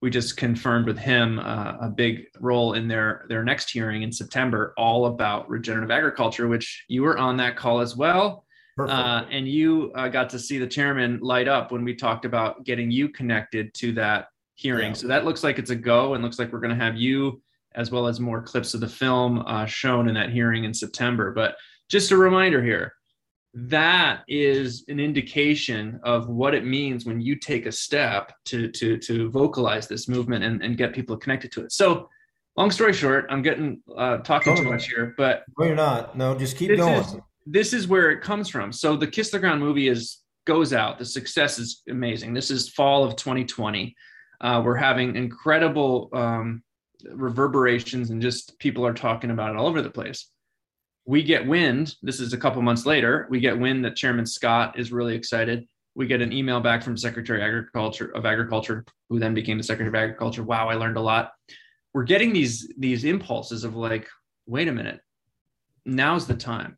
we 0.01 0.09
just 0.09 0.39
confirmed 0.39 0.87
with 0.87 0.99
him 0.99 1.39
uh, 1.39 1.75
a 1.83 1.91
big 1.91 2.25
role 2.41 2.73
in 2.73 2.89
their 2.89 3.27
their 3.29 3.45
next 3.45 3.71
hearing 3.71 4.03
in 4.03 4.11
September, 4.11 4.73
all 4.79 5.07
about 5.07 5.51
regenerative 5.51 5.91
agriculture, 5.91 6.49
which 6.49 6.85
you 6.89 7.03
were 7.03 7.19
on 7.19 7.37
that 7.37 7.57
call 7.57 7.81
as 7.81 7.97
well. 7.97 8.47
Uh, 8.79 9.27
and 9.31 9.47
you 9.47 9.93
uh, 9.95 10.09
got 10.09 10.31
to 10.31 10.39
see 10.39 10.57
the 10.57 10.67
chairman 10.67 11.19
light 11.21 11.49
up 11.49 11.71
when 11.71 11.85
we 11.85 11.95
talked 11.95 12.25
about 12.25 12.65
getting 12.65 12.91
you 12.91 13.11
connected 13.11 13.75
to 13.75 13.93
that 13.93 14.29
hearing. 14.61 14.89
Yeah. 14.89 14.95
So 14.95 15.09
that 15.09 15.25
looks 15.25 15.43
like 15.43 15.59
it's 15.59 15.71
a 15.71 15.77
go, 15.77 16.15
and 16.15 16.23
looks 16.23 16.39
like 16.39 16.53
we're 16.53 16.61
going 16.61 16.77
to 16.77 16.85
have 16.85 16.97
you 16.97 17.41
as 17.75 17.91
well 17.91 18.07
as 18.07 18.21
more 18.21 18.43
clips 18.43 18.75
of 18.75 18.81
the 18.81 18.89
film 18.89 19.45
shown 19.67 20.09
in 20.09 20.15
that 20.15 20.31
hearing 20.31 20.65
in 20.65 20.75
September. 20.75 21.33
But 21.33 21.57
just 21.89 22.11
a 22.11 22.17
reminder 22.17 22.63
here 22.63 22.95
that 23.53 24.23
is 24.29 24.85
an 24.89 25.01
indication 25.01 25.99
of 26.05 26.29
what 26.29 26.55
it 26.55 26.65
means 26.65 27.05
when 27.05 27.21
you 27.21 27.35
take 27.35 27.67
a 27.67 27.73
step 27.73 28.33
to 28.45 28.69
to 28.69 28.97
to 28.99 29.29
vocalize 29.31 29.89
this 29.89 30.09
movement 30.09 30.45
and, 30.45 30.63
and 30.63 30.77
get 30.77 30.93
people 30.93 31.17
connected 31.17 31.51
to 31.53 31.65
it. 31.65 31.73
So 31.73 32.09
long 32.57 32.71
story 32.71 32.93
short 32.93 33.27
i'm 33.31 33.43
getting 33.43 33.81
uh 33.97 34.19
talking 34.19 34.57
too 34.57 34.65
much 34.65 34.89
here 34.89 35.15
but 35.17 35.45
no 35.59 35.67
you're 35.67 35.75
not. 35.75 36.17
No 36.17 36.37
just 36.37 36.57
keep 36.57 36.77
going. 36.77 37.01
is, 37.01 37.17
this 37.47 37.73
is 37.73 37.89
where 37.89 38.11
it 38.11 38.21
comes 38.21 38.49
from. 38.49 38.73
So 38.73 38.97
the 38.97 39.07
kiss 39.07 39.31
the 39.31 39.39
ground 39.39 39.61
movie 39.61 39.89
is 39.89 40.19
goes 40.47 40.73
out. 40.73 40.99
The 40.99 41.05
success 41.05 41.59
is 41.59 41.83
amazing. 41.89 42.35
This 42.35 42.51
is 42.51 42.69
fall 42.69 43.05
of 43.05 43.17
2020 43.17 43.95
uh, 44.41 44.63
we're 44.65 44.77
having 44.77 45.17
incredible 45.17 46.09
um, 46.13 46.63
reverberations 47.13 48.11
and 48.11 48.21
just 48.21 48.59
people 48.59 48.87
are 48.87 48.95
talking 48.95 49.31
about 49.31 49.51
it 49.51 49.57
all 49.57 49.67
over 49.67 49.83
the 49.83 49.91
place. 49.91 50.31
We 51.07 51.23
get 51.23 51.47
wind 51.47 51.95
this 52.03 52.21
is 52.21 52.33
a 52.33 52.39
couple 52.39 52.63
months 52.63 52.87
later 52.87 53.27
we 53.31 53.41
get 53.41 53.59
wind 53.59 53.85
that 53.85 53.97
chairman 53.97 54.27
scott 54.27 54.79
is 54.79 54.93
really 54.93 55.15
excited. 55.15 55.67
We 55.95 56.07
get 56.07 56.23
an 56.23 56.33
email 56.33 56.61
back 56.61 56.83
from 56.83 56.97
secretary 56.97 57.43
agriculture 57.43 58.15
of 58.15 58.25
agriculture 58.27 58.85
who 59.09 59.19
then 59.19 59.35
became 59.35 59.59
the 59.59 59.65
secretary 59.65 59.89
of 59.89 59.95
agriculture. 59.95 60.43
Wow 60.43 60.69
i 60.69 60.75
learned 60.75 60.97
a 60.97 61.01
lot. 61.01 61.33
We're 61.95 62.05
getting 62.05 62.33
these 62.33 62.73
these 62.79 63.05
impulses 63.05 63.65
of 63.65 63.75
like 63.75 64.09
wait 64.47 64.69
a 64.69 64.73
minute 64.73 65.01
now's 65.85 66.27
the 66.27 66.35
time. 66.35 66.77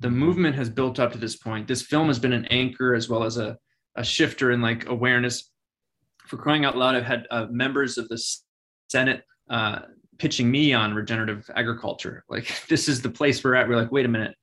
The 0.00 0.10
movement 0.10 0.56
has 0.56 0.70
built 0.70 0.98
up 0.98 1.12
to 1.12 1.18
this 1.18 1.36
point. 1.36 1.68
This 1.68 1.82
film 1.82 2.08
has 2.08 2.18
been 2.18 2.32
an 2.32 2.46
anchor 2.46 2.94
as 2.94 3.08
well 3.08 3.22
as 3.22 3.36
a, 3.36 3.58
a 3.96 4.04
shifter 4.04 4.50
in 4.50 4.62
like 4.62 4.88
awareness 4.88 5.49
for 6.30 6.36
crying 6.36 6.64
out 6.64 6.76
loud 6.76 6.94
i've 6.94 7.04
had 7.04 7.26
uh, 7.30 7.46
members 7.50 7.98
of 7.98 8.08
the 8.08 8.18
senate 8.88 9.22
uh, 9.50 9.80
pitching 10.20 10.50
me 10.50 10.72
on 10.72 10.94
regenerative 10.94 11.50
agriculture. 11.56 12.24
Like 12.28 12.54
this 12.68 12.88
is 12.88 13.02
the 13.02 13.10
place 13.10 13.42
we're 13.42 13.54
at. 13.54 13.68
We're 13.68 13.76
like, 13.76 13.90
wait 13.90 14.06
a 14.06 14.08
minute, 14.08 14.36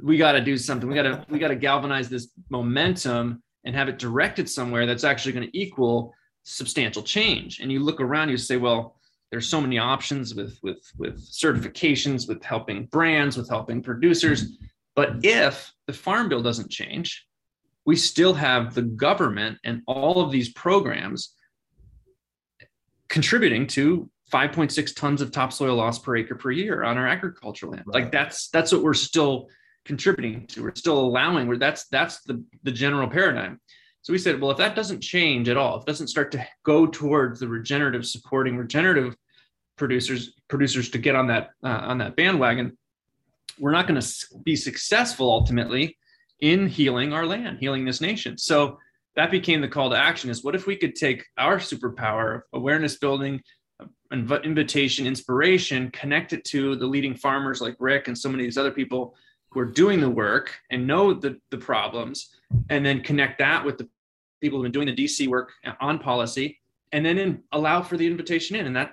we 0.00 0.16
got 0.16 0.32
to 0.32 0.40
do 0.40 0.56
something. 0.56 0.88
We 0.88 0.94
got 0.94 1.02
to 1.02 1.26
we 1.28 1.40
got 1.40 1.48
to 1.48 1.56
galvanize 1.56 2.08
this 2.08 2.28
momentum 2.50 3.42
and 3.64 3.74
have 3.74 3.88
it 3.88 3.98
directed 3.98 4.48
somewhere 4.48 4.86
that's 4.86 5.04
actually 5.04 5.32
going 5.32 5.50
to 5.50 5.58
equal 5.58 6.12
substantial 6.44 7.02
change. 7.02 7.60
And 7.60 7.72
you 7.72 7.80
look 7.80 8.00
around, 8.00 8.28
you 8.28 8.36
say, 8.36 8.58
well, 8.58 9.00
there's 9.30 9.48
so 9.48 9.60
many 9.60 9.78
options 9.78 10.34
with 10.34 10.58
with 10.62 10.84
with 10.98 11.18
certifications, 11.18 12.28
with 12.28 12.44
helping 12.44 12.86
brands, 12.86 13.36
with 13.36 13.48
helping 13.48 13.82
producers. 13.82 14.58
But 14.94 15.24
if 15.24 15.72
the 15.86 15.92
farm 15.92 16.28
bill 16.28 16.42
doesn't 16.42 16.70
change, 16.70 17.26
we 17.84 17.96
still 17.96 18.34
have 18.34 18.74
the 18.74 18.82
government 18.82 19.58
and 19.64 19.82
all 19.86 20.20
of 20.20 20.30
these 20.30 20.52
programs 20.52 21.34
contributing 23.08 23.66
to 23.66 24.10
5.6 24.32 24.96
tons 24.96 25.20
of 25.20 25.30
topsoil 25.30 25.76
loss 25.76 25.98
per 25.98 26.16
acre 26.16 26.34
per 26.34 26.50
year 26.50 26.82
on 26.82 26.96
our 26.96 27.06
agricultural 27.06 27.72
land. 27.72 27.84
Right. 27.86 28.02
Like 28.02 28.12
that's 28.12 28.48
that's 28.48 28.72
what 28.72 28.82
we're 28.82 28.94
still 28.94 29.48
contributing 29.84 30.46
to. 30.48 30.62
We're 30.62 30.74
still 30.74 30.98
allowing 30.98 31.46
where 31.46 31.58
that's 31.58 31.86
that's 31.88 32.22
the 32.22 32.42
the 32.62 32.72
general 32.72 33.08
paradigm. 33.08 33.60
So 34.02 34.12
we 34.12 34.18
said, 34.18 34.40
well, 34.40 34.50
if 34.50 34.58
that 34.58 34.74
doesn't 34.74 35.00
change 35.00 35.48
at 35.48 35.56
all, 35.56 35.76
if 35.76 35.82
it 35.82 35.86
doesn't 35.86 36.08
start 36.08 36.30
to 36.32 36.46
go 36.62 36.86
towards 36.86 37.40
the 37.40 37.48
regenerative 37.48 38.04
supporting 38.04 38.56
regenerative 38.56 39.16
producers 39.76 40.34
producers 40.48 40.90
to 40.90 40.98
get 40.98 41.14
on 41.14 41.28
that 41.28 41.50
uh, 41.62 41.68
on 41.68 41.98
that 41.98 42.16
bandwagon, 42.16 42.76
we're 43.58 43.72
not 43.72 43.86
going 43.86 44.00
to 44.00 44.16
be 44.42 44.56
successful 44.56 45.30
ultimately 45.30 45.96
in 46.44 46.68
healing 46.68 47.14
our 47.14 47.24
land, 47.24 47.56
healing 47.58 47.86
this 47.86 48.02
nation. 48.02 48.36
So 48.36 48.78
that 49.16 49.30
became 49.30 49.62
the 49.62 49.68
call 49.68 49.88
to 49.88 49.96
action 49.96 50.28
is 50.28 50.44
what 50.44 50.54
if 50.54 50.66
we 50.66 50.76
could 50.76 50.94
take 50.94 51.24
our 51.38 51.56
superpower 51.56 52.36
of 52.36 52.42
awareness 52.52 52.96
building 52.98 53.40
invitation 54.12 55.06
inspiration 55.06 55.90
connect 55.90 56.32
it 56.32 56.44
to 56.44 56.76
the 56.76 56.86
leading 56.86 57.16
farmers 57.16 57.60
like 57.60 57.74
rick 57.80 58.06
and 58.06 58.16
so 58.16 58.28
many 58.28 58.44
of 58.44 58.46
these 58.46 58.58
other 58.58 58.70
people 58.70 59.14
who 59.50 59.58
are 59.58 59.64
doing 59.64 60.00
the 60.00 60.08
work 60.08 60.54
and 60.70 60.86
know 60.86 61.12
the, 61.12 61.36
the 61.50 61.58
problems 61.58 62.30
and 62.70 62.86
then 62.86 63.00
connect 63.00 63.38
that 63.38 63.64
with 63.64 63.76
the 63.76 63.88
people 64.40 64.58
who've 64.58 64.64
been 64.64 64.72
doing 64.72 64.86
the 64.86 64.94
dc 64.94 65.26
work 65.26 65.50
on 65.80 65.98
policy 65.98 66.60
and 66.92 67.04
then 67.04 67.18
in, 67.18 67.42
allow 67.52 67.82
for 67.82 67.96
the 67.96 68.06
invitation 68.06 68.54
in 68.54 68.66
and 68.66 68.76
that 68.76 68.92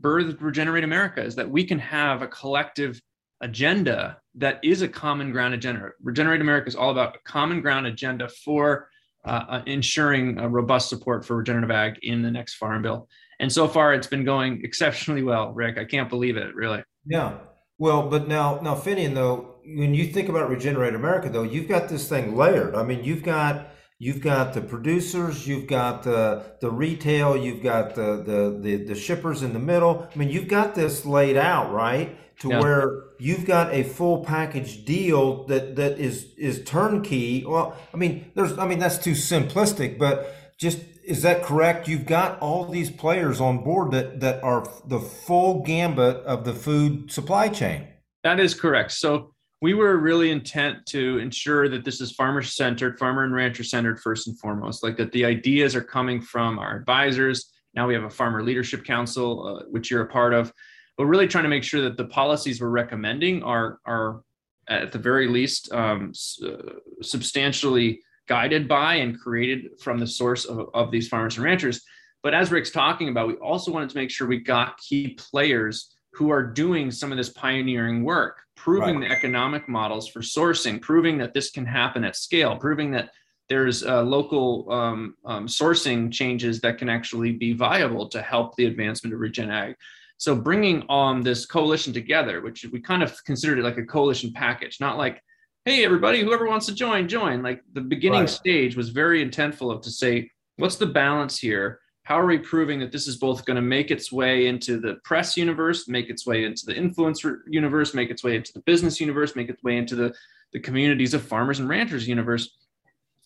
birthed 0.00 0.40
regenerate 0.40 0.84
america 0.84 1.20
is 1.20 1.34
that 1.34 1.50
we 1.50 1.64
can 1.64 1.78
have 1.78 2.22
a 2.22 2.28
collective 2.28 3.00
agenda 3.40 4.19
that 4.34 4.60
is 4.62 4.82
a 4.82 4.88
common 4.88 5.32
ground 5.32 5.54
agenda 5.54 5.90
regenerate 6.02 6.40
america 6.40 6.68
is 6.68 6.76
all 6.76 6.90
about 6.90 7.16
a 7.16 7.18
common 7.24 7.60
ground 7.60 7.86
agenda 7.86 8.28
for 8.28 8.88
uh, 9.24 9.44
uh, 9.48 9.62
ensuring 9.66 10.36
robust 10.36 10.88
support 10.88 11.26
for 11.26 11.36
regenerative 11.36 11.70
ag 11.70 11.98
in 12.02 12.22
the 12.22 12.30
next 12.30 12.54
farm 12.54 12.80
bill. 12.80 13.06
And 13.38 13.52
so 13.52 13.68
far, 13.68 13.92
it's 13.92 14.06
been 14.06 14.24
going 14.24 14.60
exceptionally 14.64 15.22
well, 15.22 15.52
Rick. 15.52 15.76
I 15.76 15.84
can't 15.84 16.08
believe 16.08 16.38
it, 16.38 16.54
really. 16.54 16.82
Yeah. 17.04 17.34
Well, 17.78 18.08
but 18.08 18.28
now, 18.28 18.60
now, 18.62 18.74
Finian, 18.74 19.14
though, 19.14 19.56
when 19.64 19.94
you 19.94 20.06
think 20.06 20.30
about 20.30 20.48
Regenerate 20.48 20.94
America, 20.94 21.28
though, 21.28 21.42
you've 21.42 21.68
got 21.68 21.88
this 21.88 22.08
thing 22.08 22.34
layered. 22.34 22.74
I 22.74 22.82
mean, 22.82 23.04
you've 23.04 23.22
got 23.22 23.68
you've 23.98 24.22
got 24.22 24.54
the 24.54 24.62
producers, 24.62 25.46
you've 25.46 25.66
got 25.66 26.02
the 26.02 26.56
the 26.60 26.70
retail, 26.70 27.36
you've 27.36 27.62
got 27.62 27.94
the 27.94 28.22
the 28.22 28.58
the, 28.60 28.84
the 28.84 28.94
shippers 28.94 29.42
in 29.42 29.52
the 29.52 29.58
middle. 29.58 30.08
I 30.14 30.18
mean, 30.18 30.30
you've 30.30 30.48
got 30.48 30.74
this 30.74 31.04
laid 31.04 31.36
out, 31.36 31.72
right? 31.72 32.16
To 32.40 32.48
yeah. 32.48 32.60
where 32.60 33.04
you've 33.18 33.46
got 33.46 33.72
a 33.72 33.82
full 33.82 34.24
package 34.24 34.84
deal 34.84 35.44
that 35.44 35.76
that 35.76 35.98
is 35.98 36.34
is 36.36 36.64
turnkey. 36.64 37.44
Well, 37.46 37.76
I 37.94 37.96
mean, 37.96 38.30
there's 38.34 38.58
I 38.58 38.66
mean 38.66 38.78
that's 38.78 38.98
too 38.98 39.12
simplistic, 39.12 39.98
but 39.98 40.34
just 40.58 40.80
is 41.04 41.22
that 41.22 41.42
correct? 41.42 41.88
You've 41.88 42.06
got 42.06 42.38
all 42.40 42.66
these 42.66 42.90
players 42.90 43.40
on 43.40 43.62
board 43.62 43.92
that 43.92 44.20
that 44.20 44.42
are 44.42 44.66
the 44.86 45.00
full 45.00 45.62
gambit 45.62 46.16
of 46.18 46.44
the 46.44 46.54
food 46.54 47.10
supply 47.12 47.48
chain. 47.48 47.86
That 48.24 48.40
is 48.40 48.54
correct. 48.54 48.92
So 48.92 49.34
we 49.62 49.74
were 49.74 49.98
really 49.98 50.30
intent 50.30 50.86
to 50.86 51.18
ensure 51.18 51.68
that 51.68 51.84
this 51.84 52.00
is 52.00 52.12
farmer 52.12 52.42
centered, 52.42 52.98
farmer 52.98 53.24
and 53.24 53.34
rancher 53.34 53.64
centered 53.64 54.00
first 54.00 54.26
and 54.26 54.38
foremost, 54.38 54.82
like 54.82 54.96
that 54.96 55.12
the 55.12 55.24
ideas 55.26 55.76
are 55.76 55.82
coming 55.82 56.20
from 56.20 56.58
our 56.58 56.76
advisors. 56.76 57.50
Now 57.74 57.86
we 57.86 57.94
have 57.94 58.04
a 58.04 58.10
farmer 58.10 58.42
leadership 58.42 58.84
council, 58.84 59.46
uh, 59.46 59.64
which 59.68 59.90
you're 59.90 60.02
a 60.02 60.08
part 60.08 60.32
of 60.32 60.52
but 61.00 61.06
really 61.06 61.26
trying 61.26 61.44
to 61.44 61.48
make 61.48 61.64
sure 61.64 61.80
that 61.80 61.96
the 61.96 62.04
policies 62.04 62.60
we're 62.60 62.68
recommending 62.68 63.42
are 63.42 63.78
are 63.86 64.22
at 64.68 64.92
the 64.92 64.98
very 64.98 65.28
least 65.28 65.72
um, 65.72 66.12
uh, 66.44 66.74
substantially 67.00 68.02
guided 68.28 68.68
by 68.68 68.96
and 68.96 69.18
created 69.18 69.80
from 69.80 69.96
the 69.98 70.06
source 70.06 70.44
of, 70.44 70.68
of 70.74 70.90
these 70.90 71.08
farmers 71.08 71.38
and 71.38 71.44
ranchers. 71.46 71.80
But 72.22 72.34
as 72.34 72.52
Rick's 72.52 72.70
talking 72.70 73.08
about, 73.08 73.28
we 73.28 73.34
also 73.36 73.72
wanted 73.72 73.88
to 73.88 73.96
make 73.96 74.10
sure 74.10 74.26
we 74.26 74.40
got 74.40 74.76
key 74.76 75.14
players 75.14 75.96
who 76.12 76.28
are 76.28 76.42
doing 76.42 76.90
some 76.90 77.10
of 77.10 77.16
this 77.16 77.30
pioneering 77.30 78.04
work, 78.04 78.42
proving 78.54 79.00
right. 79.00 79.08
the 79.08 79.16
economic 79.16 79.70
models 79.70 80.06
for 80.06 80.20
sourcing, 80.20 80.82
proving 80.82 81.16
that 81.16 81.32
this 81.32 81.50
can 81.50 81.64
happen 81.64 82.04
at 82.04 82.14
scale, 82.14 82.58
proving 82.58 82.90
that 82.90 83.08
there's 83.48 83.86
uh, 83.86 84.02
local 84.02 84.70
um, 84.70 85.14
um, 85.24 85.46
sourcing 85.46 86.12
changes 86.12 86.60
that 86.60 86.76
can 86.76 86.90
actually 86.90 87.32
be 87.32 87.54
viable 87.54 88.06
to 88.10 88.20
help 88.20 88.54
the 88.56 88.66
advancement 88.66 89.14
of 89.14 89.20
regen 89.20 89.50
ag. 89.50 89.76
So 90.20 90.36
bringing 90.36 90.84
um, 90.90 91.22
this 91.22 91.46
coalition 91.46 91.94
together, 91.94 92.42
which 92.42 92.66
we 92.70 92.78
kind 92.78 93.02
of 93.02 93.24
considered 93.24 93.58
it 93.58 93.64
like 93.64 93.78
a 93.78 93.86
coalition 93.86 94.30
package, 94.34 94.78
not 94.78 94.98
like, 94.98 95.22
hey, 95.64 95.82
everybody, 95.82 96.20
whoever 96.20 96.46
wants 96.46 96.66
to 96.66 96.74
join, 96.74 97.08
join. 97.08 97.42
Like 97.42 97.62
the 97.72 97.80
beginning 97.80 98.20
right. 98.20 98.28
stage 98.28 98.76
was 98.76 98.90
very 98.90 99.26
intentful 99.26 99.74
of 99.74 99.80
to 99.80 99.90
say, 99.90 100.30
what's 100.58 100.76
the 100.76 100.84
balance 100.84 101.38
here? 101.38 101.80
How 102.02 102.20
are 102.20 102.26
we 102.26 102.36
proving 102.36 102.80
that 102.80 102.92
this 102.92 103.08
is 103.08 103.16
both 103.16 103.46
going 103.46 103.54
to 103.54 103.62
make 103.62 103.90
its 103.90 104.12
way 104.12 104.46
into 104.46 104.78
the 104.78 104.96
press 105.04 105.38
universe, 105.38 105.88
make 105.88 106.10
its 106.10 106.26
way 106.26 106.44
into 106.44 106.66
the 106.66 106.74
influencer 106.74 107.38
universe, 107.48 107.94
make 107.94 108.10
its 108.10 108.22
way 108.22 108.36
into 108.36 108.52
the 108.52 108.60
business 108.60 109.00
universe, 109.00 109.34
make 109.34 109.48
its 109.48 109.62
way 109.62 109.78
into 109.78 109.94
the, 109.94 110.12
the 110.52 110.60
communities 110.60 111.14
of 111.14 111.22
farmers 111.22 111.60
and 111.60 111.68
ranchers 111.70 112.06
universe? 112.06 112.58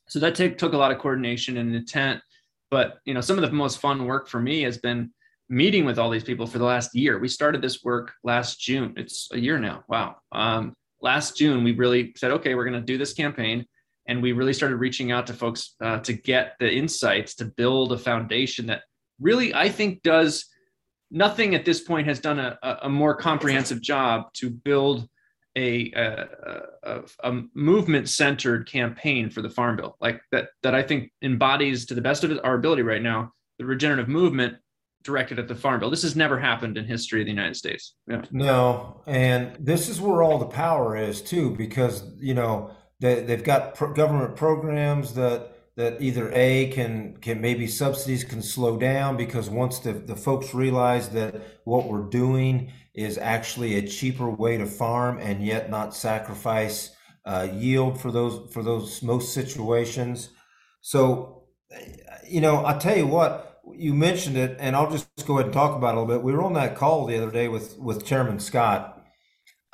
So 0.07 0.21
that 0.21 0.37
take, 0.37 0.59
took 0.59 0.75
a 0.75 0.79
lot 0.79 0.93
of 0.93 0.99
coordination 0.99 1.57
and 1.57 1.75
intent. 1.75 2.21
But 2.71 3.01
you 3.05 3.15
know, 3.15 3.21
some 3.21 3.37
of 3.37 3.43
the 3.43 3.51
most 3.51 3.81
fun 3.81 4.07
work 4.07 4.29
for 4.29 4.41
me 4.41 4.63
has 4.63 4.79
been 4.79 5.11
meeting 5.49 5.85
with 5.85 5.99
all 5.99 6.11
these 6.11 6.25
people 6.25 6.47
for 6.47 6.59
the 6.59 6.65
last 6.65 6.95
year. 6.95 7.19
We 7.19 7.29
started 7.29 7.63
this 7.63 7.85
work 7.85 8.13
last 8.23 8.61
June. 8.61 8.95
It's 8.97 9.29
a 9.33 9.39
year 9.39 9.59
now. 9.59 9.85
Wow. 9.89 10.17
Um, 10.33 10.75
last 11.01 11.37
June, 11.37 11.65
we 11.65 11.73
really 11.73 12.13
said, 12.17 12.31
okay, 12.33 12.55
we're 12.55 12.65
going 12.65 12.81
to 12.81 12.85
do 12.85 12.99
this 12.99 13.13
campaign. 13.13 13.65
And 14.07 14.23
we 14.23 14.33
really 14.33 14.53
started 14.53 14.77
reaching 14.77 15.13
out 15.13 15.27
to 15.29 15.35
folks 15.35 15.75
uh, 15.81 16.01
to 16.01 16.13
get 16.13 16.55
the 16.61 16.71
insights 16.71 17.35
to 17.37 17.47
build 17.47 17.93
a 17.93 17.99
foundation 17.99 18.67
that 18.67 18.83
really, 19.21 19.55
I 19.55 19.69
think, 19.69 20.03
does 20.03 20.47
nothing 21.11 21.55
at 21.55 21.65
this 21.65 21.81
point 21.81 22.07
has 22.07 22.21
done 22.21 22.39
a, 22.39 22.59
a 22.83 22.89
more 22.89 23.15
comprehensive 23.15 23.81
job 23.81 24.33
to 24.35 24.51
build 24.51 25.09
a, 25.57 25.93
a, 25.93 26.27
a, 26.83 27.03
a 27.23 27.43
movement 27.55 28.09
centered 28.09 28.69
campaign 28.69 29.31
for 29.31 29.41
the 29.41 29.49
farm 29.49 29.77
bill 29.77 29.97
like 30.01 30.21
that 30.33 30.49
that 30.65 30.75
i 30.75 30.83
think 30.83 31.13
embodies 31.23 31.87
to 31.87 31.95
the 31.95 32.01
best 32.01 32.25
of 32.25 32.41
our 32.43 32.57
ability 32.57 32.83
right 32.83 33.03
now 33.03 33.31
the 33.59 33.65
regenerative 33.65 34.09
movement 34.09 34.57
directed 35.05 35.39
at 35.39 35.47
the 35.47 35.55
farm 35.55 35.81
bill. 35.81 35.91
This 35.91 36.03
has 36.03 36.17
never 36.17 36.39
happened 36.39 36.77
in 36.77 36.85
history 36.85 37.21
of 37.21 37.27
the 37.27 37.33
United 37.33 37.57
States. 37.57 37.95
Yeah. 38.09 38.23
No, 38.33 39.03
and 39.07 39.57
this 39.61 39.89
is 39.89 40.01
where 40.01 40.23
all 40.23 40.39
the 40.39 40.47
power 40.47 40.97
is 40.97 41.23
too, 41.23 41.55
because 41.57 42.03
you 42.19 42.35
know 42.35 42.71
they, 43.01 43.23
they've 43.23 43.45
got 43.45 43.75
pro- 43.75 43.93
government 43.93 44.35
programs 44.35 45.15
that 45.15 45.53
that 45.77 46.01
either 46.01 46.31
a 46.33 46.69
can 46.69 47.17
can 47.19 47.41
maybe 47.41 47.67
subsidies 47.67 48.25
can 48.25 48.43
slow 48.43 48.77
down 48.77 49.17
because 49.17 49.51
once 49.51 49.79
the, 49.81 49.93
the 49.93 50.17
folks 50.17 50.55
realize 50.55 51.09
that 51.11 51.43
what 51.65 51.87
we're 51.87 52.09
doing 52.09 52.73
is 52.95 53.19
actually 53.19 53.77
a 53.77 53.87
cheaper 53.87 54.31
way 54.31 54.57
to 54.57 54.67
farm 54.67 55.19
and 55.19 55.45
yet 55.45 55.69
not 55.69 55.95
sacrifice 55.95 56.95
uh, 57.27 57.49
yield 57.53 58.01
for 58.01 58.11
those 58.11 58.53
for 58.53 58.63
those 58.63 59.03
most 59.03 59.35
situations. 59.35 60.31
So, 60.81 61.45
you 62.27 62.41
know, 62.41 62.65
I 62.65 62.79
tell 62.79 62.97
you 62.97 63.07
what 63.07 63.54
you 63.73 63.95
mentioned 63.95 64.37
it, 64.37 64.57
and 64.61 64.77
I'll 64.77 64.91
just 64.91 65.09
go 65.27 65.35
ahead 65.35 65.47
and 65.47 65.55
talk 65.55 65.77
about 65.77 65.95
it 65.95 65.99
a 65.99 66.01
little 66.01 66.17
bit. 66.17 66.23
We 66.23 66.33
were 66.33 66.43
on 66.43 66.55
that 66.55 66.77
call 66.77 67.07
the 67.07 67.17
other 67.17 67.31
day 67.31 67.49
with 67.49 67.79
with 67.79 68.05
Chairman 68.05 68.39
Scott. 68.39 68.95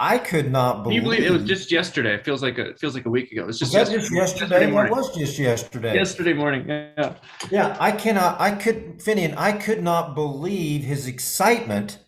I 0.02 0.16
could 0.16 0.50
not 0.50 0.82
believe, 0.82 1.02
believe 1.02 1.24
it 1.24 1.30
was 1.30 1.44
just 1.44 1.70
yesterday. 1.70 2.14
It 2.14 2.24
feels 2.24 2.42
like 2.42 2.56
a 2.56 2.70
it 2.70 2.78
feels 2.78 2.94
like 2.94 3.04
a 3.04 3.10
week 3.10 3.30
ago. 3.32 3.42
It 3.42 3.48
was 3.48 3.58
just, 3.58 3.74
was 3.74 3.90
yesterday. 3.90 4.00
just 4.00 4.14
yesterday. 4.14 4.60
yesterday 4.60 4.86
it 4.86 4.90
was 4.90 5.14
just 5.14 5.38
yesterday. 5.38 5.94
Yesterday 5.94 6.32
morning. 6.32 6.66
Yeah. 6.66 7.14
Yeah. 7.50 7.76
I 7.78 7.92
cannot. 7.92 8.40
I 8.40 8.52
could, 8.52 8.98
Finian. 9.00 9.34
I 9.36 9.52
could 9.52 9.82
not 9.82 10.14
believe 10.14 10.84
his 10.84 11.06
excitement 11.06 11.98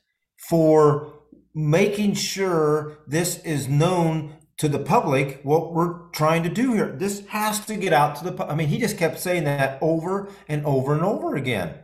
for 0.49 1.13
making 1.55 2.15
sure 2.15 2.99
this 3.07 3.39
is 3.41 3.69
known 3.69 4.39
to 4.63 4.69
the 4.69 4.79
public 4.79 5.41
what 5.43 5.73
we're 5.73 6.09
trying 6.11 6.45
to 6.45 6.49
do 6.49 6.73
here. 6.73 6.93
This 6.93 7.27
has 7.27 7.67
to 7.67 7.75
get 7.75 7.93
out 7.93 8.15
to 8.17 8.31
the. 8.31 8.45
I 8.45 8.55
mean, 8.55 8.69
he 8.69 8.79
just 8.79 8.97
kept 8.97 9.19
saying 9.19 9.43
that 9.43 9.77
over 9.83 10.31
and 10.47 10.65
over 10.65 10.95
and 10.95 11.03
over 11.03 11.35
again. 11.35 11.75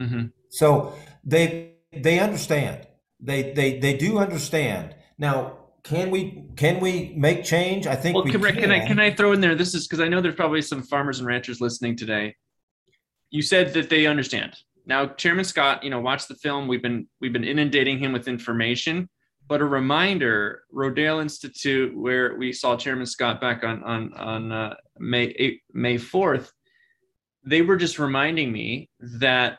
Mm-hmm. 0.00 0.26
So 0.48 0.94
they 1.24 1.72
they 1.92 2.20
understand. 2.20 2.86
They 3.18 3.52
they 3.52 3.80
they 3.80 3.96
do 3.96 4.18
understand. 4.18 4.94
Now, 5.18 5.58
can 5.82 6.12
we 6.12 6.44
can 6.54 6.78
we 6.78 7.12
make 7.16 7.42
change? 7.42 7.88
I 7.88 7.96
think 7.96 8.14
well, 8.14 8.22
we 8.22 8.30
can. 8.30 8.40
Can 8.40 8.70
I 8.70 8.86
can 8.86 9.00
I 9.00 9.12
throw 9.12 9.32
in 9.32 9.40
there? 9.40 9.56
This 9.56 9.74
is 9.74 9.88
because 9.88 9.98
I 9.98 10.06
know 10.06 10.20
there's 10.20 10.36
probably 10.36 10.62
some 10.62 10.84
farmers 10.84 11.18
and 11.18 11.26
ranchers 11.26 11.60
listening 11.60 11.96
today. 11.96 12.36
You 13.30 13.42
said 13.42 13.74
that 13.74 13.90
they 13.90 14.06
understand. 14.06 14.54
Now, 14.86 15.06
Chairman 15.06 15.44
Scott, 15.44 15.82
you 15.82 15.90
know, 15.90 15.98
watch 15.98 16.28
the 16.28 16.36
film. 16.36 16.68
We've 16.68 16.82
been 16.82 17.08
we've 17.20 17.32
been 17.32 17.42
inundating 17.42 17.98
him 17.98 18.12
with 18.12 18.28
information 18.28 19.08
but 19.46 19.60
a 19.60 19.64
reminder 19.64 20.62
rodale 20.72 21.20
institute 21.20 21.96
where 21.96 22.36
we 22.36 22.52
saw 22.52 22.76
chairman 22.76 23.06
scott 23.06 23.40
back 23.40 23.64
on 23.64 23.82
on 23.84 24.12
on 24.14 24.52
uh, 24.52 24.74
may 24.98 25.24
8, 25.38 25.60
may 25.72 25.96
4th 25.96 26.50
they 27.46 27.62
were 27.62 27.76
just 27.76 27.98
reminding 27.98 28.50
me 28.52 28.88
that 29.00 29.58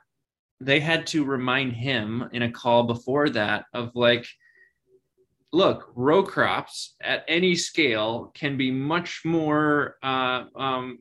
they 0.60 0.80
had 0.80 1.06
to 1.08 1.24
remind 1.24 1.74
him 1.74 2.28
in 2.32 2.42
a 2.44 2.52
call 2.52 2.84
before 2.84 3.30
that 3.30 3.66
of 3.74 3.92
like 3.96 4.26
look 5.54 5.92
row 5.96 6.24
crops 6.24 6.96
at 7.02 7.24
any 7.28 7.56
scale 7.56 8.32
can 8.34 8.58
be 8.58 8.72
much 8.72 9.22
more 9.24 9.96
uh, 10.04 10.44
um, 10.56 11.00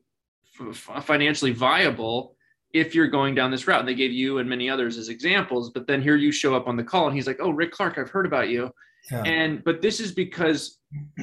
f- 0.59 1.03
financially 1.03 1.51
viable 1.51 2.34
if 2.75 2.93
you're 2.93 3.07
going 3.07 3.33
down 3.33 3.51
this 3.51 3.67
route. 3.67 3.79
And 3.79 3.87
they 3.87 3.95
gave 3.95 4.11
you 4.11 4.39
and 4.39 4.49
many 4.49 4.69
others 4.69 4.97
as 4.97 5.07
examples, 5.07 5.71
but 5.71 5.87
then 5.87 6.01
here 6.01 6.17
you 6.17 6.31
show 6.31 6.53
up 6.55 6.67
on 6.67 6.75
the 6.75 6.83
call 6.83 7.07
and 7.07 7.15
he's 7.15 7.25
like, 7.25 7.39
"Oh, 7.39 7.49
Rick 7.49 7.71
Clark, 7.71 7.97
I've 7.97 8.09
heard 8.09 8.25
about 8.25 8.49
you." 8.49 8.69
Yeah. 9.09 9.23
And 9.23 9.63
but 9.63 9.81
this 9.81 9.99
is 9.99 10.11
because 10.11 10.79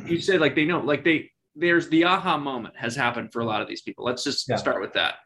you 0.06 0.20
said 0.20 0.40
like 0.40 0.54
they 0.54 0.64
know 0.64 0.80
like 0.80 1.04
they 1.04 1.30
there's 1.54 1.88
the 1.90 2.04
aha 2.04 2.38
moment 2.38 2.74
has 2.76 2.96
happened 2.96 3.32
for 3.32 3.40
a 3.40 3.44
lot 3.44 3.60
of 3.60 3.68
these 3.68 3.82
people. 3.82 4.04
Let's 4.04 4.24
just 4.24 4.48
yeah. 4.48 4.56
start 4.56 4.80
with 4.80 4.94
that. 4.94 5.16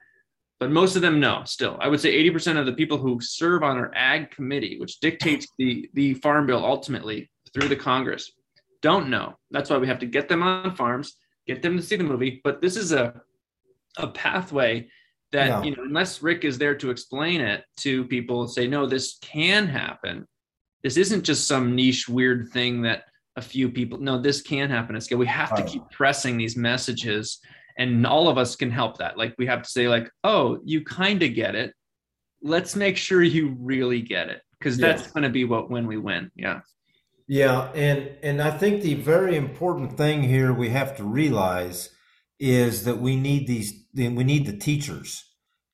But 0.58 0.72
most 0.72 0.96
of 0.96 1.02
them 1.02 1.20
know 1.20 1.42
still. 1.44 1.76
I 1.80 1.88
would 1.88 2.00
say 2.00 2.28
80% 2.30 2.58
of 2.58 2.64
the 2.64 2.72
people 2.72 2.96
who 2.96 3.20
serve 3.20 3.62
on 3.62 3.76
our 3.76 3.92
ag 3.94 4.30
committee, 4.30 4.78
which 4.80 4.98
dictates 5.00 5.46
the 5.58 5.88
the 5.94 6.14
farm 6.14 6.46
bill 6.46 6.64
ultimately 6.64 7.30
through 7.54 7.68
the 7.68 7.76
Congress, 7.76 8.32
don't 8.82 9.08
know. 9.10 9.36
That's 9.52 9.70
why 9.70 9.78
we 9.78 9.86
have 9.86 10.00
to 10.00 10.06
get 10.06 10.28
them 10.28 10.42
on 10.42 10.74
farms, 10.74 11.16
get 11.46 11.62
them 11.62 11.76
to 11.76 11.82
see 11.82 11.96
the 11.96 12.04
movie. 12.04 12.40
But 12.42 12.60
this 12.60 12.76
is 12.76 12.90
a 12.90 13.20
a 13.98 14.08
pathway 14.08 14.88
that 15.32 15.46
yeah. 15.48 15.62
you 15.62 15.76
know 15.76 15.82
unless 15.82 16.22
Rick 16.22 16.44
is 16.44 16.58
there 16.58 16.74
to 16.76 16.90
explain 16.90 17.40
it 17.40 17.64
to 17.78 18.04
people 18.04 18.42
and 18.42 18.50
say 18.50 18.66
no, 18.66 18.86
this 18.86 19.18
can 19.20 19.66
happen 19.66 20.26
this 20.86 20.96
isn't 20.96 21.24
just 21.24 21.48
some 21.48 21.74
niche 21.74 22.08
weird 22.08 22.48
thing 22.52 22.80
that 22.82 23.02
a 23.34 23.42
few 23.42 23.68
people 23.68 23.98
no 23.98 24.20
this 24.20 24.40
can 24.40 24.70
happen 24.70 24.94
at 24.94 25.02
scale. 25.02 25.18
We 25.18 25.26
have 25.26 25.56
to 25.56 25.64
keep 25.64 25.82
pressing 25.90 26.36
these 26.36 26.56
messages 26.56 27.40
and 27.76 28.06
all 28.06 28.28
of 28.28 28.38
us 28.38 28.54
can 28.54 28.70
help 28.70 28.98
that. 28.98 29.18
Like 29.18 29.34
we 29.36 29.46
have 29.46 29.62
to 29.62 29.68
say 29.68 29.88
like 29.88 30.08
oh 30.22 30.60
you 30.64 30.84
kind 30.84 31.24
of 31.24 31.34
get 31.34 31.56
it. 31.56 31.74
Let's 32.40 32.76
make 32.76 32.96
sure 32.96 33.24
you 33.24 33.56
really 33.58 34.00
get 34.00 34.28
it 34.28 34.42
because 34.60 34.76
that's 34.76 35.08
going 35.08 35.24
to 35.24 35.28
be 35.28 35.44
what 35.44 35.70
when 35.70 35.88
we 35.88 35.96
win. 35.96 36.30
Yeah. 36.36 36.60
Yeah 37.26 37.72
and 37.74 38.10
and 38.22 38.40
i 38.40 38.52
think 38.56 38.82
the 38.82 38.94
very 38.94 39.34
important 39.34 39.96
thing 39.96 40.22
here 40.22 40.52
we 40.52 40.68
have 40.68 40.96
to 40.98 41.02
realize 41.02 41.90
is 42.38 42.85
that 42.85 42.99
we 42.99 43.16
need 43.16 43.46
these 43.46 43.72
we 43.94 44.09
need 44.09 44.46
the 44.46 44.57
teachers 44.57 45.25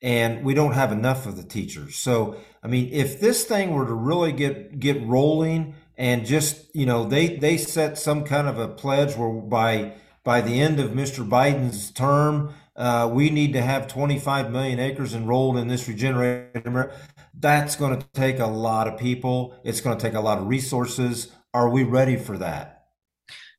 and 0.01 0.44
we 0.44 0.55
don't 0.55 0.72
have 0.72 0.92
enough 0.92 1.27
of 1.27 1.37
the 1.37 1.42
teachers 1.42 1.96
so 1.96 2.37
I 2.62 2.68
mean, 2.68 2.90
if 2.92 3.20
this 3.20 3.44
thing 3.44 3.72
were 3.72 3.87
to 3.87 3.94
really 3.94 4.33
get 4.33 4.79
get 4.79 5.05
rolling 5.05 5.75
and 5.96 6.25
just 6.25 6.75
you 6.75 6.87
know 6.87 7.05
they 7.05 7.37
they 7.37 7.57
set 7.57 7.98
some 7.98 8.25
kind 8.25 8.46
of 8.46 8.59
a 8.59 8.68
pledge 8.68 9.16
where 9.16 9.31
by 9.31 9.94
by 10.22 10.40
the 10.40 10.61
end 10.61 10.79
of 10.79 10.90
Mr. 10.92 11.29
Biden's 11.29 11.90
term, 11.90 12.55
uh, 12.77 13.11
we 13.12 13.29
need 13.31 13.53
to 13.55 13.61
have 13.61 13.88
25 13.88 14.53
million 14.53 14.79
acres 14.79 15.14
enrolled 15.14 15.57
in 15.57 15.66
this 15.66 15.88
regenerated 15.88 16.64
America. 16.64 16.96
That's 17.35 17.75
going 17.75 17.98
to 17.98 18.07
take 18.12 18.38
a 18.38 18.46
lot 18.46 18.87
of 18.87 18.96
people. 18.96 19.59
It's 19.64 19.81
going 19.81 19.98
to 19.98 20.03
take 20.03 20.14
a 20.14 20.20
lot 20.20 20.38
of 20.38 20.46
resources. 20.46 21.33
Are 21.53 21.68
we 21.68 21.83
ready 21.83 22.16
for 22.16 22.38
that? 22.38 22.71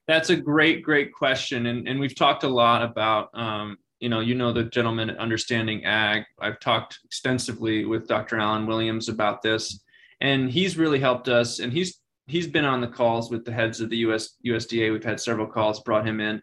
That's 0.07 0.29
a 0.29 0.35
great, 0.35 0.83
great 0.83 1.13
question, 1.13 1.67
and 1.67 1.87
and 1.87 1.99
we've 1.99 2.15
talked 2.15 2.43
a 2.43 2.49
lot 2.49 2.83
about 2.83 3.29
um, 3.33 3.77
you 4.03 4.09
know, 4.09 4.19
you 4.19 4.35
know 4.35 4.51
the 4.51 4.65
gentleman 4.65 5.09
at 5.09 5.17
Understanding 5.17 5.85
Ag. 5.85 6.23
I've 6.37 6.59
talked 6.59 6.99
extensively 7.05 7.85
with 7.85 8.05
Dr. 8.05 8.37
Allen 8.37 8.67
Williams 8.67 9.07
about 9.07 9.41
this, 9.41 9.81
and 10.19 10.51
he's 10.51 10.77
really 10.77 10.99
helped 10.99 11.29
us. 11.29 11.59
And 11.59 11.71
he's 11.71 12.01
he's 12.27 12.47
been 12.47 12.65
on 12.65 12.81
the 12.81 12.87
calls 12.87 13.31
with 13.31 13.45
the 13.45 13.53
heads 13.53 13.79
of 13.79 13.89
the 13.89 13.97
US 13.97 14.35
USDA. 14.45 14.91
We've 14.91 15.03
had 15.03 15.21
several 15.21 15.47
calls, 15.47 15.79
brought 15.79 16.05
him 16.05 16.19
in 16.19 16.41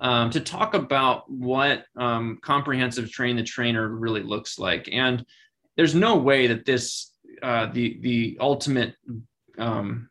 um, 0.00 0.30
to 0.30 0.40
talk 0.40 0.72
about 0.72 1.30
what 1.30 1.84
um, 1.96 2.38
comprehensive 2.42 3.10
train 3.10 3.36
the 3.36 3.42
trainer 3.42 3.88
really 3.88 4.22
looks 4.22 4.58
like. 4.58 4.88
And 4.90 5.24
there's 5.76 5.94
no 5.94 6.16
way 6.16 6.46
that 6.46 6.64
this 6.64 7.12
uh, 7.42 7.66
the 7.66 7.98
the 8.00 8.38
ultimate 8.40 8.94
um, 9.58 10.08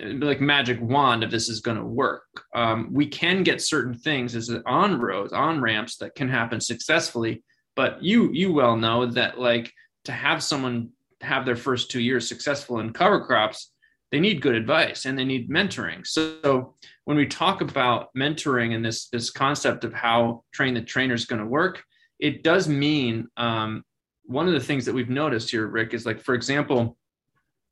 like 0.00 0.40
magic 0.40 0.80
wand 0.80 1.22
if 1.22 1.30
this 1.30 1.48
is 1.48 1.60
going 1.60 1.76
to 1.76 1.84
work. 1.84 2.24
Um, 2.54 2.88
we 2.92 3.06
can 3.06 3.42
get 3.42 3.62
certain 3.62 3.94
things 3.94 4.34
as 4.34 4.50
on 4.66 5.00
roads, 5.00 5.32
on 5.32 5.60
ramps 5.60 5.96
that 5.98 6.14
can 6.14 6.28
happen 6.28 6.60
successfully. 6.60 7.44
But 7.76 8.02
you 8.02 8.30
you 8.32 8.52
well 8.52 8.76
know 8.76 9.06
that 9.06 9.38
like 9.38 9.72
to 10.04 10.12
have 10.12 10.42
someone 10.42 10.90
have 11.20 11.44
their 11.46 11.56
first 11.56 11.90
two 11.90 12.00
years 12.00 12.28
successful 12.28 12.80
in 12.80 12.92
cover 12.92 13.24
crops, 13.24 13.72
they 14.10 14.20
need 14.20 14.42
good 14.42 14.54
advice 14.54 15.06
and 15.06 15.18
they 15.18 15.24
need 15.24 15.50
mentoring. 15.50 16.06
So 16.06 16.74
when 17.04 17.16
we 17.16 17.26
talk 17.26 17.60
about 17.60 18.08
mentoring 18.16 18.74
and 18.74 18.84
this 18.84 19.08
this 19.08 19.30
concept 19.30 19.84
of 19.84 19.92
how 19.92 20.44
train 20.52 20.74
the 20.74 20.82
trainer 20.82 21.14
is 21.14 21.24
going 21.24 21.40
to 21.40 21.46
work, 21.46 21.82
it 22.18 22.42
does 22.42 22.68
mean 22.68 23.28
um, 23.36 23.84
one 24.24 24.46
of 24.46 24.54
the 24.54 24.60
things 24.60 24.84
that 24.86 24.94
we've 24.94 25.10
noticed 25.10 25.50
here, 25.50 25.66
Rick, 25.66 25.94
is 25.94 26.06
like 26.06 26.20
for 26.20 26.34
example, 26.34 26.96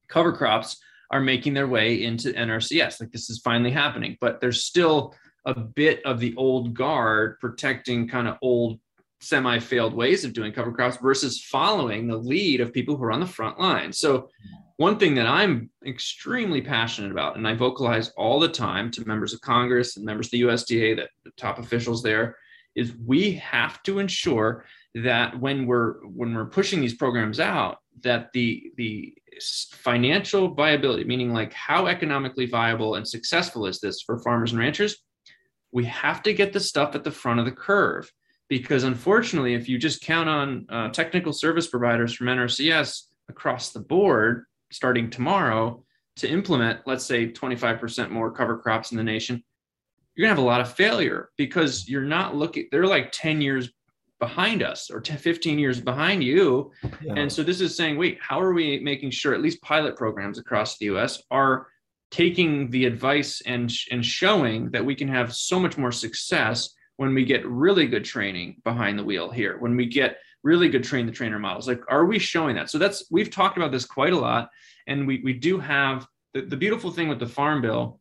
cover 0.09 0.33
crops 0.33 0.79
are 1.13 1.21
making 1.21 1.55
their 1.55 1.69
way 1.69 2.03
into 2.03 2.33
NRCS. 2.33 3.01
Like 3.01 3.13
this 3.13 3.29
is 3.31 3.39
finally 3.39 3.71
happening, 3.71 4.17
but 4.21 4.41
there's 4.41 4.65
still 4.65 5.15
a 5.45 5.59
bit 5.59 6.05
of 6.07 6.19
the 6.19 6.35
old 6.37 6.75
guard 6.75 7.39
protecting 7.39 8.09
kind 8.09 8.27
of 8.27 8.39
old 8.43 8.81
semi 9.21 9.59
failed 9.59 9.95
ways 9.95 10.25
of 10.25 10.33
doing 10.33 10.53
cover 10.53 10.73
crops 10.73 10.97
versus 10.97 11.45
following 11.45 12.09
the 12.09 12.17
lead 12.17 12.61
of 12.61 12.73
people 12.73 12.97
who 12.97 13.05
are 13.05 13.13
on 13.13 13.21
the 13.21 13.27
front 13.27 13.61
line. 13.61 13.93
So, 13.93 14.29
one 14.79 14.99
thing 14.99 15.15
that 15.15 15.27
I'm 15.27 15.71
extremely 15.87 16.61
passionate 16.61 17.13
about, 17.13 17.37
and 17.37 17.47
I 17.47 17.55
vocalize 17.55 18.09
all 18.17 18.41
the 18.41 18.49
time 18.49 18.91
to 18.93 19.07
members 19.07 19.33
of 19.33 19.41
Congress 19.41 19.97
and 19.97 20.05
members 20.05 20.27
of 20.27 20.33
the 20.33 20.43
USDA, 20.43 20.97
that 20.97 21.11
the 21.25 21.31
top 21.37 21.59
officials 21.59 22.03
there, 22.03 22.37
is 22.75 22.93
we 23.05 23.33
have 23.35 23.83
to 23.85 23.99
ensure 23.99 24.65
that 24.95 25.39
when 25.39 25.67
we're 25.67 26.05
when 26.07 26.35
we're 26.35 26.47
pushing 26.47 26.81
these 26.81 26.95
programs 26.95 27.39
out, 27.39 27.79
that 28.03 28.33
the 28.33 28.73
the 28.77 29.15
financial 29.41 30.55
viability, 30.55 31.05
meaning 31.05 31.33
like 31.33 31.53
how 31.53 31.87
economically 31.87 32.47
viable 32.47 32.95
and 32.97 33.07
successful 33.07 33.67
is 33.67 33.81
this 33.81 34.03
for 34.03 34.19
farmers 34.19 34.53
and 34.53 34.61
ranchers, 34.61 34.97
we 35.73 35.85
have 35.87 36.23
to 36.23 36.35
get 36.35 36.53
the 36.53 36.61
stuff 36.61 36.95
at 36.95 37.05
the 37.05 37.11
front 37.11 37.41
of 37.41 37.47
the 37.47 37.53
curve. 37.53 38.11
Because 38.49 38.85
unfortunately, 38.85 39.55
if 39.55 39.69
you 39.69 39.79
just 39.79 40.03
count 40.03 40.29
on 40.29 40.67
uh, 40.69 40.89
technical 40.91 41.33
service 41.33 41.67
providers 41.67 42.13
from 42.13 42.27
NRCS 42.27 43.05
across 43.29 43.71
the 43.71 43.81
board 43.81 44.45
starting 44.71 45.09
tomorrow 45.09 45.85
to 46.17 46.29
implement, 46.29 46.81
let's 46.87 47.05
say, 47.05 47.29
25% 47.29 48.11
more 48.11 48.31
cover 48.31 48.59
crops 48.59 48.91
in 48.91 48.99
the 48.99 49.05
nation, 49.05 49.43
you're 50.15 50.27
going 50.27 50.35
to 50.35 50.41
have 50.41 50.45
a 50.45 50.47
lot 50.47 50.61
of 50.61 50.75
failure 50.75 51.31
because 51.39 51.89
you're 51.89 52.03
not 52.03 52.37
looking, 52.37 52.69
they're 52.71 52.87
like 52.87 53.11
10 53.13 53.41
years 53.41 53.71
behind 54.23 54.63
us 54.63 54.89
or 54.89 55.01
10, 55.01 55.19
15 55.19 55.59
years 55.59 55.81
behind 55.81 56.23
you. 56.23 56.71
Yeah. 57.03 57.15
And 57.17 57.33
so 57.33 57.43
this 57.43 57.61
is 57.61 57.77
saying, 57.77 57.99
wait, 57.99 58.19
how 58.21 58.41
are 58.41 58.53
we 58.53 58.79
making 58.79 59.11
sure 59.11 59.35
at 59.35 59.43
least 59.43 59.61
pilot 59.63 59.97
programs 59.97 60.39
across 60.39 60.79
the 60.79 60.87
US 60.95 61.21
are 61.33 61.67
taking 62.13 62.71
the 62.71 62.85
advice 62.85 63.43
and, 63.47 63.73
and 63.91 64.07
showing 64.07 64.71
that 64.71 64.85
we 64.85 64.95
can 64.95 65.09
have 65.09 65.35
so 65.35 65.59
much 65.59 65.77
more 65.77 65.91
success 65.91 66.73
when 66.99 67.13
we 67.15 67.25
get 67.25 67.45
really 67.45 67.89
good 67.89 68.05
training 68.05 68.59
behind 68.63 68.97
the 68.97 69.03
wheel 69.03 69.29
here, 69.29 69.59
when 69.59 69.77
we 69.77 69.87
get 69.87 70.19
really 70.45 70.69
good 70.69 70.85
train 70.85 71.05
the 71.05 71.11
trainer 71.11 71.41
models? 71.41 71.67
Like, 71.67 71.83
are 71.89 72.05
we 72.05 72.21
showing 72.21 72.55
that? 72.55 72.71
So 72.71 72.79
that's, 72.79 73.07
we've 73.11 73.31
talked 73.31 73.57
about 73.57 73.73
this 73.73 73.85
quite 73.85 74.13
a 74.13 74.19
lot. 74.19 74.51
And 74.87 75.05
we, 75.05 75.21
we 75.25 75.33
do 75.33 75.59
have 75.59 76.07
the, 76.33 76.43
the 76.43 76.57
beautiful 76.57 76.93
thing 76.93 77.09
with 77.09 77.19
the 77.19 77.27
farm 77.27 77.61
bill 77.61 77.99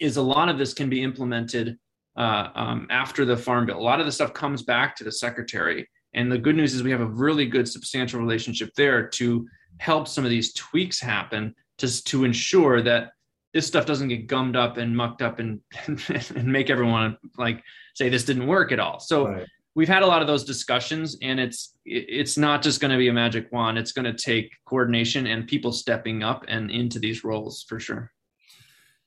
is 0.00 0.16
a 0.16 0.22
lot 0.22 0.48
of 0.48 0.56
this 0.56 0.72
can 0.72 0.88
be 0.88 1.02
implemented 1.02 1.78
uh, 2.18 2.48
um, 2.56 2.86
after 2.90 3.24
the 3.24 3.36
farm 3.36 3.64
bill. 3.64 3.78
A 3.78 3.80
lot 3.80 4.00
of 4.00 4.06
the 4.06 4.12
stuff 4.12 4.34
comes 4.34 4.62
back 4.62 4.96
to 4.96 5.04
the 5.04 5.12
secretary. 5.12 5.88
And 6.14 6.30
the 6.30 6.38
good 6.38 6.56
news 6.56 6.74
is 6.74 6.82
we 6.82 6.90
have 6.90 7.00
a 7.00 7.06
really 7.06 7.46
good 7.46 7.68
substantial 7.68 8.20
relationship 8.20 8.70
there 8.76 9.06
to 9.10 9.46
help 9.78 10.08
some 10.08 10.24
of 10.24 10.30
these 10.30 10.52
tweaks 10.54 11.00
happen 11.00 11.54
to, 11.78 12.04
to 12.04 12.24
ensure 12.24 12.82
that 12.82 13.12
this 13.54 13.66
stuff 13.66 13.86
doesn't 13.86 14.08
get 14.08 14.26
gummed 14.26 14.56
up 14.56 14.78
and 14.78 14.96
mucked 14.96 15.22
up 15.22 15.38
and, 15.38 15.60
and 15.86 16.44
make 16.44 16.70
everyone 16.70 17.16
like 17.36 17.62
say 17.94 18.08
this 18.08 18.24
didn't 18.24 18.48
work 18.48 18.72
at 18.72 18.80
all. 18.80 18.98
So 18.98 19.28
right. 19.28 19.46
we've 19.76 19.88
had 19.88 20.02
a 20.02 20.06
lot 20.06 20.20
of 20.20 20.26
those 20.26 20.44
discussions 20.44 21.16
and 21.22 21.38
it's 21.38 21.74
it's 21.84 22.36
not 22.36 22.62
just 22.62 22.80
going 22.80 22.90
to 22.90 22.98
be 22.98 23.08
a 23.08 23.12
magic 23.12 23.50
wand. 23.52 23.78
It's 23.78 23.92
going 23.92 24.04
to 24.04 24.12
take 24.12 24.50
coordination 24.66 25.28
and 25.28 25.46
people 25.46 25.70
stepping 25.70 26.24
up 26.24 26.44
and 26.48 26.70
into 26.70 26.98
these 26.98 27.22
roles 27.22 27.62
for 27.62 27.78
sure. 27.78 28.12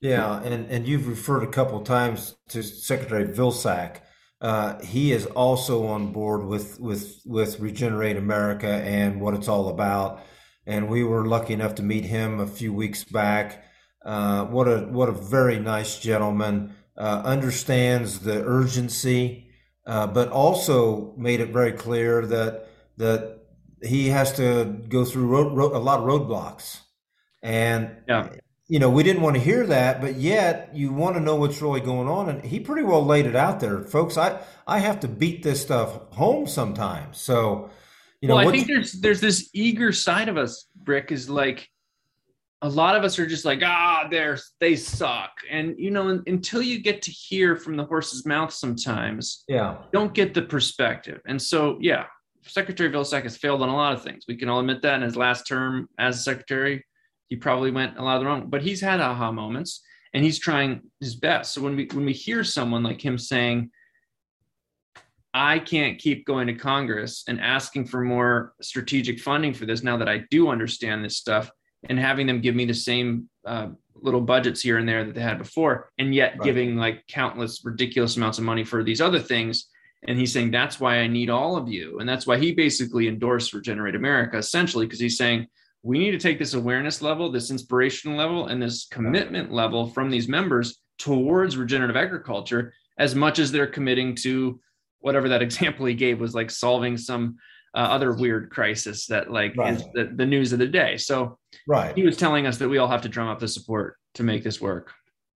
Yeah, 0.02 0.42
and, 0.42 0.70
and 0.72 0.88
you've 0.88 1.08
referred 1.08 1.44
a 1.44 1.48
couple 1.48 1.80
times 1.82 2.36
to 2.50 2.64
Secretary 2.64 3.26
Vilsack. 3.26 3.98
Uh, 4.42 4.82
he 4.82 5.12
is 5.12 5.28
also 5.28 5.86
on 5.86 6.12
board 6.12 6.44
with, 6.48 6.80
with 6.80 7.22
with 7.28 7.60
Regenerate 7.60 8.18
America 8.18 8.68
and 8.68 9.22
what 9.22 9.36
it's 9.36 9.48
all 9.48 9.70
about. 9.70 10.24
And 10.66 10.90
we 10.90 11.04
were 11.04 11.28
lucky 11.28 11.54
enough 11.54 11.76
to 11.76 11.84
meet 11.84 12.06
him 12.06 12.40
a 12.40 12.48
few 12.48 12.74
weeks 12.74 13.04
back. 13.04 13.64
Uh, 14.04 14.46
what 14.46 14.68
a 14.68 14.80
what 14.88 15.10
a 15.10 15.12
very 15.12 15.60
nice 15.60 16.00
gentleman. 16.00 16.76
Uh, 16.98 17.22
understands 17.24 18.20
the 18.20 18.44
urgency, 18.44 19.48
uh, 19.86 20.08
but 20.08 20.30
also 20.30 21.14
made 21.18 21.40
it 21.40 21.50
very 21.50 21.72
clear 21.72 22.26
that 22.26 22.68
that 22.98 23.38
he 23.84 24.10
has 24.10 24.34
to 24.34 24.66
go 24.90 25.06
through 25.06 25.28
road, 25.28 25.56
road, 25.56 25.74
a 25.74 25.80
lot 25.80 26.00
of 26.00 26.06
roadblocks. 26.06 26.80
And 27.44 27.98
yeah 28.08 28.30
you 28.72 28.80
know, 28.80 28.90
we 28.90 29.04
didn't 29.04 29.22
want 29.22 29.36
to 29.36 29.42
hear 29.42 29.68
that, 29.68 30.00
but 30.00 30.16
yet 30.16 30.70
you 30.74 30.94
want 30.94 31.18
to 31.18 31.20
know 31.20 31.36
what's 31.36 31.62
really 31.62 31.82
going 31.82 32.08
on. 32.08 32.30
And 32.30 32.42
he 32.42 32.58
pretty 32.58 32.84
well 32.84 33.06
laid 33.06 33.26
it 33.26 33.36
out 33.36 33.60
there, 33.60 33.84
folks. 33.84 34.18
I, 34.18 34.40
I 34.66 34.80
have 34.80 35.02
to 35.02 35.10
beat 35.10 35.44
this 35.44 35.62
stuff 35.62 36.10
home 36.14 36.48
sometimes. 36.48 37.18
So, 37.18 37.70
you 38.22 38.30
know, 38.30 38.38
well, 38.38 38.48
I 38.48 38.52
think 38.54 38.68
there's, 38.68 38.94
there's 38.94 39.20
this 39.20 39.50
eager 39.54 39.92
side 39.92 40.30
of 40.30 40.38
us, 40.38 40.70
Rick, 40.86 41.12
is 41.12 41.30
like, 41.30 41.68
a 42.62 42.70
lot 42.70 42.96
of 42.96 43.04
us 43.04 43.20
are 43.20 43.28
just 43.28 43.44
like, 43.44 43.62
ah, 43.62 44.08
they're 44.10 44.40
they 44.62 44.78
suck. 44.78 45.32
And 45.50 45.76
you 45.78 45.92
know, 45.92 46.24
until 46.28 46.62
you 46.62 46.80
get 46.80 47.02
to 47.02 47.12
hear 47.12 47.58
from 47.58 47.76
the 47.76 47.84
horse's 47.84 48.26
mouth 48.26 48.54
sometimes, 48.54 49.44
yeah, 49.50 49.80
don't 49.92 50.14
get 50.14 50.34
the 50.34 50.44
perspective. 50.44 51.20
And 51.28 51.42
so, 51.42 51.78
yeah, 51.82 52.06
Secretary 52.44 52.90
Vilsack 52.90 53.24
has 53.24 53.36
failed 53.36 53.64
on 53.64 53.70
a 53.70 53.76
lot 53.76 53.94
of 53.94 54.04
things. 54.04 54.26
We 54.30 54.38
can 54.38 54.48
all 54.48 54.62
admit 54.62 54.84
that 54.84 54.96
in 54.96 55.02
his 55.02 55.18
last 55.18 55.46
term 55.46 55.90
as 55.98 56.24
secretary, 56.24 56.86
he 57.32 57.38
probably 57.38 57.72
went 57.72 57.98
a 57.98 58.04
lot 58.04 58.18
of 58.18 58.20
the 58.20 58.28
wrong, 58.28 58.50
but 58.50 58.62
he's 58.62 58.82
had 58.82 59.00
aha 59.00 59.32
moments 59.32 59.82
and 60.14 60.22
he's 60.22 60.38
trying 60.38 60.82
his 61.00 61.16
best. 61.16 61.54
So 61.54 61.62
when 61.62 61.78
we 61.78 61.86
when 61.94 62.04
we 62.04 62.12
hear 62.12 62.44
someone 62.44 62.84
like 62.84 63.02
him 63.02 63.18
saying, 63.18 63.72
I 65.34 65.60
can't 65.60 65.98
keep 65.98 66.26
going 66.26 66.48
to 66.48 66.54
Congress 66.54 67.24
and 67.30 67.40
asking 67.40 67.86
for 67.86 68.02
more 68.02 68.54
strategic 68.62 69.18
funding 69.22 69.54
for 69.54 69.66
this 69.66 69.82
now 69.82 69.96
that 69.96 70.10
I 70.10 70.26
do 70.30 70.50
understand 70.50 71.06
this 71.06 71.16
stuff 71.16 71.50
and 71.88 71.98
having 71.98 72.28
them 72.28 72.42
give 72.42 72.54
me 72.54 72.66
the 72.66 72.74
same 72.74 73.30
uh, 73.46 73.70
little 73.96 74.20
budgets 74.20 74.60
here 74.60 74.78
and 74.78 74.86
there 74.86 75.06
that 75.06 75.16
they 75.16 75.22
had 75.22 75.38
before, 75.38 75.90
and 75.98 76.14
yet 76.14 76.34
right. 76.34 76.44
giving 76.44 76.76
like 76.76 77.08
countless 77.08 77.64
ridiculous 77.64 78.18
amounts 78.18 78.40
of 78.40 78.44
money 78.44 78.66
for 78.66 78.84
these 78.84 79.00
other 79.00 79.20
things. 79.20 79.70
And 80.06 80.20
he's 80.20 80.34
saying 80.34 80.52
that's 80.52 80.82
why 80.82 80.98
I 80.98 81.08
need 81.08 81.30
all 81.30 81.56
of 81.56 81.70
you, 81.70 82.00
and 82.00 82.10
that's 82.10 82.28
why 82.28 82.40
he 82.40 82.52
basically 82.52 83.08
endorsed 83.08 83.54
Regenerate 83.54 83.96
America 83.96 84.38
essentially 84.38 84.86
because 84.86 85.00
he's 85.00 85.18
saying 85.18 85.48
we 85.84 85.98
need 85.98 86.12
to 86.12 86.20
take 86.20 86.38
this 86.38 86.54
awareness 86.54 87.02
level, 87.02 87.32
this 87.32 87.52
inspiration 87.52 88.16
level, 88.16 88.48
and 88.48 88.62
this 88.62 88.88
commitment 88.88 89.52
level 89.52 89.88
from 89.88 90.10
these 90.10 90.28
members 90.28 90.80
towards 91.00 91.58
regenerative 91.58 91.96
agriculture 91.96 92.74
as 92.98 93.16
much 93.16 93.40
as 93.40 93.52
they're 93.52 93.68
committing 93.68 94.16
to 94.16 94.60
whatever 95.00 95.30
that 95.30 95.42
example 95.48 95.86
he 95.86 95.94
gave 95.94 96.20
was 96.20 96.36
like 96.36 96.52
solving 96.52 96.98
some 96.98 97.38
uh, 97.74 97.80
other 97.80 98.14
weird 98.14 98.50
crisis 98.52 99.08
that 99.08 99.32
like 99.32 99.56
right. 99.56 99.76
is 99.76 99.84
the, 99.94 100.12
the 100.16 100.26
news 100.26 100.54
of 100.54 100.60
the 100.60 100.68
day. 100.68 100.98
So 100.98 101.38
right, 101.68 101.96
he 101.96 102.04
was 102.04 102.18
telling 102.18 102.46
us 102.46 102.58
that 102.58 102.70
we 102.70 102.78
all 102.78 102.88
have 102.88 103.02
to 103.04 103.10
drum 103.10 103.30
up 103.30 103.40
the 103.40 103.48
support 103.48 103.98
to 104.16 104.24
make 104.24 104.44
this 104.44 104.60
work. 104.60 104.92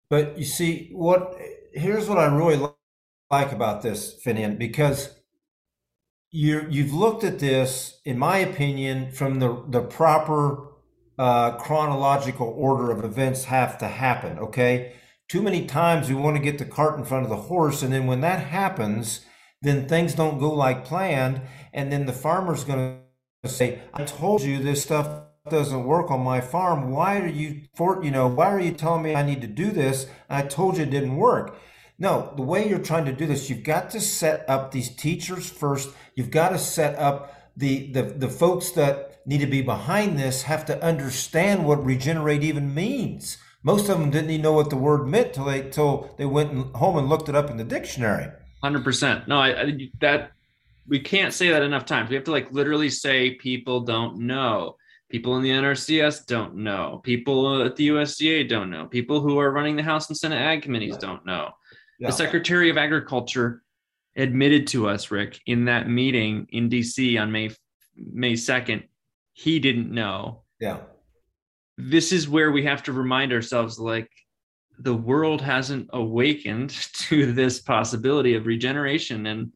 But 0.10 0.38
you 0.38 0.46
see, 0.46 0.90
what 0.92 1.36
here's 1.74 2.08
what 2.08 2.18
I 2.18 2.26
really 2.26 2.62
like 3.32 3.52
about 3.52 3.82
this, 3.82 4.22
Finian, 4.24 4.58
because 4.58 5.16
you 6.32 6.68
you've 6.70 6.94
looked 6.94 7.24
at 7.24 7.40
this, 7.40 8.00
in 8.06 8.18
my 8.20 8.38
opinion, 8.38 9.12
from 9.12 9.40
the 9.40 9.64
the 9.70 9.82
proper 9.82 10.68
uh, 11.18 11.52
chronological 11.58 12.54
order 12.58 12.92
of 12.92 13.04
events 13.04 13.46
have 13.46 13.78
to 13.80 13.88
happen. 13.88 14.40
Okay, 14.40 14.94
too 15.30 15.42
many 15.42 15.66
times 15.66 16.10
we 16.10 16.16
want 16.16 16.36
to 16.36 16.44
get 16.44 16.58
the 16.58 16.66
cart 16.66 17.00
in 17.00 17.06
front 17.06 17.24
of 17.24 17.30
the 17.30 17.48
horse, 17.48 17.82
and 17.82 17.94
then 17.94 18.08
when 18.08 18.22
that 18.22 18.48
happens, 18.48 19.26
then 19.62 19.88
things 19.88 20.14
don't 20.14 20.40
go 20.40 20.52
like 20.54 20.86
planned, 20.86 21.42
and 21.74 21.92
then 21.92 22.06
the 22.06 22.14
farmer's 22.14 22.64
going 22.64 23.00
to 23.44 23.50
say, 23.50 23.80
"I 23.94 24.04
told 24.04 24.42
you 24.42 24.60
this 24.60 24.84
stuff 24.84 25.08
doesn't 25.50 25.86
work 25.86 26.10
on 26.12 26.22
my 26.22 26.42
farm. 26.42 26.92
Why 26.92 27.20
are 27.20 27.28
you 27.28 27.62
for 27.76 28.04
you 28.04 28.12
know 28.12 28.28
why 28.28 28.48
are 28.48 28.60
you 28.60 28.72
telling 28.72 29.04
me 29.04 29.16
I 29.16 29.24
need 29.24 29.42
to 29.42 29.48
do 29.48 29.72
this? 29.72 30.08
I 30.30 30.42
told 30.42 30.78
you 30.78 30.84
it 30.84 30.90
didn't 30.90 31.18
work." 31.18 31.58
No, 31.98 32.34
the 32.36 32.42
way 32.42 32.68
you're 32.68 32.80
trying 32.80 33.06
to 33.06 33.14
do 33.14 33.26
this, 33.26 33.50
you've 33.50 33.64
got 33.64 33.90
to 33.92 34.02
set 34.02 34.44
up 34.50 34.72
these 34.72 34.90
teachers 34.90 35.50
first. 35.50 35.90
You've 36.16 36.32
got 36.32 36.50
to 36.50 36.60
set 36.60 36.98
up 37.00 37.34
the 37.56 37.92
the 37.92 38.04
the 38.04 38.30
folks 38.30 38.72
that 38.72 39.26
need 39.26 39.40
to 39.40 39.48
be 39.48 39.62
behind 39.62 40.20
this 40.20 40.44
have 40.44 40.66
to 40.66 40.84
understand 40.84 41.66
what 41.66 41.84
regenerate 41.86 42.44
even 42.44 42.74
means. 42.74 43.38
Most 43.64 43.90
of 43.90 43.98
them 44.00 44.12
didn't 44.12 44.30
even 44.30 44.44
know 44.44 44.54
what 44.54 44.70
the 44.70 44.76
word 44.76 45.08
meant 45.08 45.34
till 45.34 45.46
they 45.46 45.70
till 45.70 46.14
they 46.18 46.26
went 46.26 46.76
home 46.76 46.98
and 46.98 47.10
looked 47.10 47.30
it 47.30 47.36
up 47.36 47.50
in 47.50 47.58
the 47.58 47.64
dictionary. 47.64 48.28
Hundred 48.62 48.84
percent. 48.84 49.28
No, 49.28 49.38
I, 49.38 49.62
I 49.62 49.90
that 50.02 50.32
we 50.88 51.00
can't 51.00 51.34
say 51.34 51.50
that 51.50 51.64
enough 51.64 51.86
times. 51.86 52.10
We 52.10 52.16
have 52.16 52.26
to 52.26 52.32
like 52.32 52.52
literally 52.52 52.90
say 52.90 53.32
people 53.36 53.82
don't 53.82 54.20
know. 54.20 54.76
People 55.10 55.38
in 55.38 55.44
the 55.44 55.50
NRCS 55.50 56.26
don't 56.26 56.56
know. 56.56 57.00
People 57.04 57.64
at 57.64 57.76
the 57.76 57.90
USDA 57.90 58.50
don't 58.50 58.70
know. 58.70 58.86
People 58.86 59.22
who 59.22 59.40
are 59.40 59.52
running 59.52 59.76
the 59.76 59.84
House 59.84 60.10
and 60.10 60.18
Senate 60.18 60.42
Ag 60.42 60.64
committees 60.64 60.98
don't 60.98 61.26
know. 61.26 61.52
Yeah. 62.00 62.10
The 62.10 62.14
Secretary 62.14 62.70
of 62.70 62.78
Agriculture 62.78 63.64
admitted 64.16 64.68
to 64.68 64.88
us, 64.88 65.12
Rick, 65.12 65.40
in 65.46 65.66
that 65.66 65.90
meeting 65.90 66.48
in 66.52 66.70
DC 66.70 67.20
on 67.20 67.32
May 67.32 67.50
May 67.96 68.34
2nd, 68.34 68.84
he 69.34 69.60
didn't 69.60 69.92
know. 69.92 70.44
Yeah. 70.60 70.80
This 71.78 72.12
is 72.12 72.28
where 72.28 72.52
we 72.52 72.64
have 72.64 72.84
to 72.84 72.94
remind 72.94 73.32
ourselves 73.32 73.80
like 73.80 74.10
the 74.80 74.96
world 74.96 75.42
hasn't 75.42 75.90
awakened 75.94 76.70
to 77.08 77.32
this 77.32 77.62
possibility 77.62 78.36
of 78.36 78.46
regeneration 78.46 79.26
and 79.28 79.52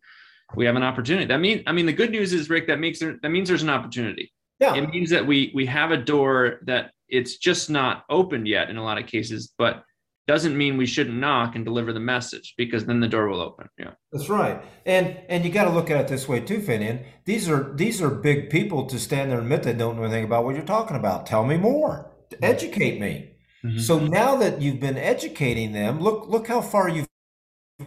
we 0.56 0.66
have 0.66 0.76
an 0.76 0.84
opportunity. 0.84 1.26
That 1.26 1.40
means, 1.40 1.62
I 1.68 1.72
mean, 1.72 1.86
the 1.86 1.94
good 1.94 2.10
news 2.10 2.34
is, 2.34 2.50
Rick, 2.50 2.68
that 2.68 2.80
makes 2.80 3.00
there, 3.00 3.18
that 3.22 3.30
means 3.30 3.48
there's 3.48 3.64
an 3.64 3.70
opportunity. 3.70 4.32
Yeah. 4.60 4.76
It 4.76 4.90
means 4.90 5.10
that 5.12 5.26
we 5.26 5.52
we 5.54 5.66
have 5.68 5.92
a 5.92 5.98
door 5.98 6.60
that 6.66 6.92
it's 7.08 7.38
just 7.38 7.70
not 7.70 8.04
opened 8.10 8.48
yet 8.48 8.70
in 8.70 8.78
a 8.78 8.84
lot 8.84 8.98
of 8.98 9.06
cases, 9.06 9.54
but 9.58 9.84
doesn't 10.30 10.56
mean 10.56 10.78
we 10.78 10.86
shouldn't 10.86 11.18
knock 11.18 11.56
and 11.56 11.66
deliver 11.66 11.92
the 11.92 12.00
message 12.00 12.54
because 12.56 12.86
then 12.86 13.00
the 13.00 13.08
door 13.08 13.30
will 13.30 13.42
open. 13.42 13.68
Yeah. 13.80 13.94
That's 14.12 14.30
right. 14.30 14.62
And 14.86 15.18
and 15.28 15.44
you 15.44 15.50
got 15.50 15.64
to 15.64 15.72
look 15.72 15.90
at 15.90 16.00
it 16.00 16.08
this 16.08 16.28
way 16.28 16.40
too, 16.40 16.60
Finian. 16.60 17.04
These 17.26 17.50
are 17.50 17.74
these 17.74 18.00
are 18.00 18.12
big 18.12 18.52
people 18.52 18.86
to 18.86 19.00
stand 19.00 19.32
there 19.32 19.40
and 19.40 19.48
admit 19.48 19.64
they 19.64 19.74
don't 19.74 19.96
know 19.98 20.04
anything 20.04 20.26
about 20.26 20.46
what 20.46 20.54
you're 20.54 20.64
talking 20.64 20.98
about. 20.98 21.26
Tell 21.26 21.44
me 21.44 21.58
more. 21.58 22.12
Educate 22.44 23.02
me. 23.02 23.38
Mm-hmm. 23.66 23.80
So 23.80 23.98
now 23.98 24.36
that 24.36 24.62
you've 24.62 24.80
been 24.80 25.00
educating 25.00 25.72
them, 25.72 26.00
look 26.00 26.30
look 26.30 26.48
how 26.48 26.62
far 26.62 26.88
you've 26.90 27.08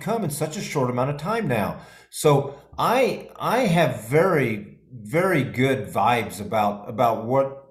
come 0.00 0.24
in 0.24 0.31
such 0.31 0.57
a 0.57 0.61
short 0.61 0.90
amount 0.90 1.11
of 1.11 1.18
time 1.18 1.46
now. 1.46 1.81
So 2.11 2.59
I 2.76 3.31
I 3.37 3.59
have 3.61 4.09
very 4.09 4.81
very 4.90 5.44
good 5.44 5.87
vibes 5.87 6.40
about 6.40 6.88
about 6.88 7.24
what 7.24 7.66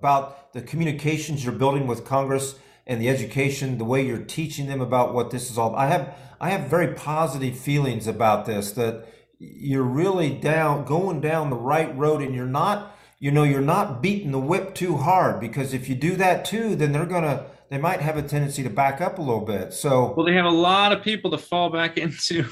about 0.00 0.52
the 0.52 0.62
communications 0.62 1.44
you're 1.44 1.54
building 1.54 1.86
with 1.86 2.04
Congress 2.04 2.56
and 2.86 3.00
the 3.00 3.08
education, 3.08 3.78
the 3.78 3.84
way 3.84 4.06
you're 4.06 4.18
teaching 4.18 4.66
them 4.66 4.80
about 4.80 5.12
what 5.14 5.30
this 5.30 5.50
is 5.50 5.58
all. 5.58 5.74
I 5.74 5.86
have 5.86 6.14
I 6.40 6.50
have 6.50 6.68
very 6.68 6.94
positive 6.94 7.58
feelings 7.58 8.06
about 8.06 8.46
this 8.46 8.72
that 8.72 9.06
you're 9.38 9.82
really 9.82 10.30
down 10.30 10.84
going 10.84 11.20
down 11.20 11.50
the 11.50 11.56
right 11.56 11.96
road 11.96 12.22
and 12.22 12.34
you're 12.34 12.46
not 12.46 12.96
you 13.18 13.30
know 13.30 13.42
you're 13.42 13.60
not 13.60 14.02
beating 14.02 14.32
the 14.32 14.38
whip 14.38 14.74
too 14.74 14.96
hard 14.96 15.40
because 15.40 15.74
if 15.74 15.88
you 15.88 15.94
do 15.94 16.16
that 16.16 16.44
too 16.44 16.74
then 16.74 16.92
they're 16.92 17.04
gonna 17.04 17.44
they 17.68 17.76
might 17.76 18.00
have 18.00 18.16
a 18.16 18.22
tendency 18.22 18.62
to 18.62 18.70
back 18.70 19.02
up 19.02 19.18
a 19.18 19.22
little 19.22 19.44
bit 19.44 19.74
so 19.74 20.14
well 20.16 20.24
they 20.24 20.32
have 20.32 20.46
a 20.46 20.50
lot 20.50 20.90
of 20.90 21.02
people 21.02 21.30
to 21.30 21.36
fall 21.36 21.68
back 21.68 21.98
into 21.98 22.46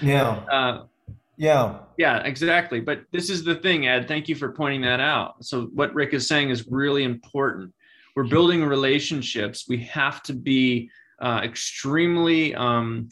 yeah. 0.00 0.28
Uh, 0.50 0.84
yeah. 1.36 1.78
Yeah, 1.98 2.18
exactly. 2.18 2.80
But 2.80 3.04
this 3.10 3.30
is 3.30 3.44
the 3.44 3.56
thing, 3.56 3.86
Ed. 3.86 4.08
Thank 4.08 4.28
you 4.28 4.34
for 4.34 4.52
pointing 4.52 4.82
that 4.82 5.00
out. 5.00 5.44
So, 5.44 5.64
what 5.74 5.94
Rick 5.94 6.14
is 6.14 6.28
saying 6.28 6.50
is 6.50 6.66
really 6.68 7.04
important. 7.04 7.72
We're 8.14 8.24
building 8.24 8.64
relationships. 8.64 9.66
We 9.68 9.78
have 9.84 10.22
to 10.24 10.34
be 10.34 10.90
uh, 11.20 11.40
extremely, 11.42 12.54
um, 12.54 13.08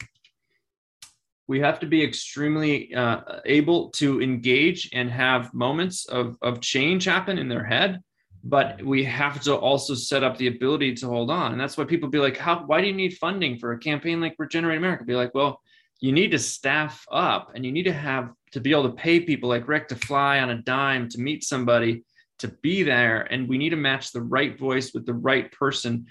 we 1.47 1.59
have 1.59 1.79
to 1.79 1.87
be 1.87 2.03
extremely 2.03 2.93
uh, 2.93 3.39
able 3.45 3.89
to 3.91 4.21
engage 4.21 4.89
and 4.93 5.09
have 5.09 5.53
moments 5.53 6.05
of, 6.05 6.37
of 6.41 6.61
change 6.61 7.05
happen 7.05 7.37
in 7.37 7.49
their 7.49 7.63
head. 7.63 8.01
But 8.43 8.83
we 8.83 9.03
have 9.03 9.39
to 9.41 9.55
also 9.55 9.93
set 9.93 10.23
up 10.23 10.37
the 10.37 10.47
ability 10.47 10.95
to 10.95 11.07
hold 11.07 11.29
on. 11.29 11.51
And 11.51 11.61
that's 11.61 11.77
why 11.77 11.83
people 11.83 12.09
be 12.09 12.17
like, 12.17 12.37
how, 12.37 12.63
why 12.65 12.81
do 12.81 12.87
you 12.87 12.93
need 12.93 13.17
funding 13.17 13.59
for 13.59 13.71
a 13.71 13.77
campaign 13.77 14.19
like 14.19 14.35
Regenerate 14.39 14.77
America? 14.77 15.03
Be 15.03 15.15
like, 15.15 15.35
well, 15.35 15.61
you 15.99 16.11
need 16.11 16.31
to 16.31 16.39
staff 16.39 17.05
up 17.11 17.51
and 17.53 17.63
you 17.63 17.71
need 17.71 17.83
to 17.83 17.93
have 17.93 18.31
to 18.53 18.59
be 18.59 18.71
able 18.71 18.89
to 18.89 18.95
pay 18.95 19.19
people 19.19 19.47
like 19.49 19.67
Rick 19.67 19.87
to 19.89 19.95
fly 19.95 20.39
on 20.39 20.49
a 20.49 20.61
dime 20.61 21.07
to 21.09 21.19
meet 21.19 21.43
somebody 21.43 22.03
to 22.41 22.47
be 22.47 22.83
there 22.83 23.21
and 23.31 23.47
we 23.47 23.57
need 23.57 23.69
to 23.69 23.75
match 23.75 24.11
the 24.11 24.21
right 24.21 24.57
voice 24.57 24.93
with 24.93 25.05
the 25.05 25.13
right 25.13 25.51
person 25.51 26.07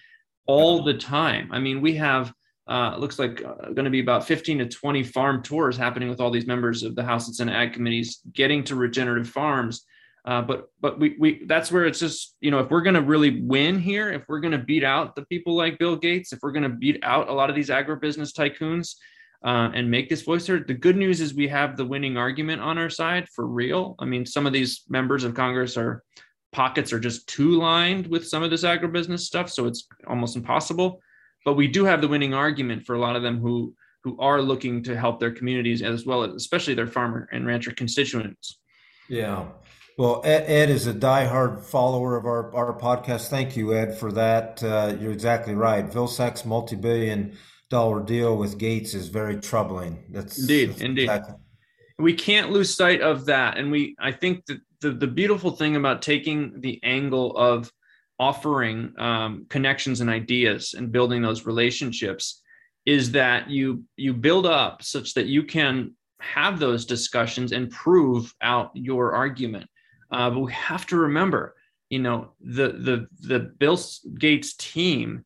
all 0.47 0.83
the 0.83 0.95
time. 0.95 1.51
I 1.53 1.61
mean, 1.61 1.81
we 1.81 1.95
have 1.97 2.33
uh, 2.69 2.97
looks 2.99 3.19
like 3.19 3.45
uh, 3.45 3.71
going 3.73 3.85
to 3.85 3.91
be 3.91 4.01
about 4.01 4.27
15 4.27 4.59
to 4.59 4.67
20 4.67 5.03
farm 5.03 5.43
tours 5.43 5.77
happening 5.77 6.09
with 6.09 6.21
all 6.21 6.31
these 6.31 6.47
members 6.47 6.85
of 6.85 6.95
the 6.95 7.03
House 7.03 7.27
and 7.27 7.35
Senate 7.35 7.55
Ag 7.55 7.73
committees 7.73 8.21
getting 8.33 8.63
to 8.65 8.77
regenerative 8.77 9.29
farms. 9.29 9.85
Uh, 10.25 10.43
but 10.43 10.67
but 10.81 11.01
we 11.01 11.17
we 11.19 11.45
that's 11.47 11.73
where 11.73 11.87
it's 11.87 11.99
just 11.99 12.37
you 12.43 12.51
know 12.51 12.59
if 12.59 12.71
we're 12.71 12.83
going 12.83 12.95
to 12.95 13.01
really 13.01 13.41
win 13.41 13.79
here, 13.79 14.13
if 14.13 14.23
we're 14.29 14.41
going 14.41 14.53
to 14.53 14.59
beat 14.59 14.85
out 14.85 15.17
the 15.17 15.25
people 15.27 15.57
like 15.57 15.79
Bill 15.79 15.97
Gates, 15.97 16.33
if 16.33 16.41
we're 16.43 16.53
going 16.53 16.63
to 16.63 16.69
beat 16.69 17.01
out 17.03 17.29
a 17.29 17.33
lot 17.33 17.49
of 17.49 17.57
these 17.57 17.71
agribusiness 17.71 18.33
tycoons, 18.33 18.97
uh, 19.45 19.71
and 19.75 19.91
make 19.91 20.09
this 20.09 20.23
voice 20.23 20.47
heard. 20.47 20.69
The 20.69 20.75
good 20.75 20.97
news 20.97 21.21
is 21.21 21.35
we 21.35 21.49
have 21.49 21.77
the 21.77 21.85
winning 21.85 22.17
argument 22.17 22.61
on 22.61 22.79
our 22.79 22.91
side 22.91 23.29
for 23.29 23.47
real. 23.47 23.97
I 23.99 24.05
mean, 24.05 24.27
some 24.27 24.47
of 24.47 24.53
these 24.53 24.83
members 24.89 25.25
of 25.25 25.35
Congress 25.35 25.77
are 25.77 26.03
pockets 26.53 26.93
are 26.93 27.01
just 27.01 27.27
too 27.27 27.53
lined 27.53 28.07
with 28.07 28.27
some 28.27 28.43
of 28.43 28.51
this 28.51 28.65
agribusiness 28.65 29.21
stuff, 29.21 29.51
so 29.51 29.67
it's 29.67 29.87
almost 30.07 30.37
impossible. 30.37 31.01
But 31.45 31.55
we 31.55 31.69
do 31.69 31.85
have 31.85 32.01
the 32.01 32.09
winning 32.09 32.35
argument 32.35 32.85
for 32.85 32.95
a 32.95 33.01
lot 33.01 33.17
of 33.17 33.23
them 33.23 33.41
who 33.41 33.75
who 34.03 34.19
are 34.19 34.41
looking 34.41 34.83
to 34.83 34.97
help 34.97 35.21
their 35.21 35.31
communities 35.31 35.83
as 35.83 36.07
well 36.07 36.23
as 36.23 36.35
especially 36.35 36.75
their 36.75 36.87
farmer 36.87 37.29
and 37.33 37.47
rancher 37.47 37.71
constituents. 37.71 38.59
Yeah. 39.09 39.47
Well, 39.99 40.23
Ed, 40.25 40.45
Ed, 40.47 40.71
is 40.71 40.87
a 40.87 40.95
diehard 40.95 41.63
follower 41.63 42.17
of 42.17 42.25
our, 42.25 42.55
our 42.55 42.79
podcast. 42.79 43.29
Thank 43.29 43.57
you, 43.57 43.75
Ed, 43.75 43.99
for 43.99 44.11
that. 44.13 44.63
Uh, 44.65 44.97
you're 44.99 45.13
exactly 45.13 45.55
right. 45.55 45.87
Vilsack's 45.87 46.47
multi-billion 46.47 47.37
dollar 47.71 48.03
deal 48.03 48.37
with 48.37 48.59
Gates 48.59 48.95
is 48.95 49.09
very 49.09 49.41
troubling. 49.41 50.05
That's 50.11 50.39
indeed, 50.39 50.71
that's 50.71 50.81
indeed. 50.83 51.03
Exactly. 51.05 51.35
We 51.99 52.15
can't 52.15 52.51
lose 52.51 52.75
sight 52.75 53.01
of 53.01 53.27
that, 53.27 53.57
and 53.57 53.71
we. 53.71 53.95
I 53.99 54.13
think 54.13 54.45
that 54.47 54.61
the 54.81 54.91
the 54.91 55.07
beautiful 55.07 55.53
thing 55.53 55.77
about 55.77 56.03
taking 56.03 56.61
the 56.61 56.81
angle 56.83 57.37
of 57.37 57.71
offering 58.19 58.93
um, 58.99 59.47
connections 59.49 60.01
and 60.03 60.11
ideas 60.11 60.75
and 60.77 60.93
building 60.93 61.23
those 61.23 61.47
relationships 61.47 62.43
is 62.85 63.13
that 63.13 63.49
you 63.49 63.85
you 63.97 64.13
build 64.13 64.47
up 64.47 64.83
such 64.83 65.15
that 65.15 65.27
you 65.27 65.43
can 65.43 65.95
have 66.21 66.59
those 66.59 66.85
discussions 66.85 67.53
and 67.53 67.71
prove 67.71 68.35
out 68.43 68.71
your 68.75 69.13
argument. 69.13 69.67
Uh, 70.11 70.29
but 70.29 70.41
we 70.41 70.53
have 70.53 70.87
to 70.87 70.97
remember, 70.97 71.55
you 71.89 71.99
know, 71.99 72.33
the 72.41 72.73
the 72.73 73.07
the 73.21 73.39
Bill 73.59 73.79
Gates 74.19 74.55
team 74.57 75.25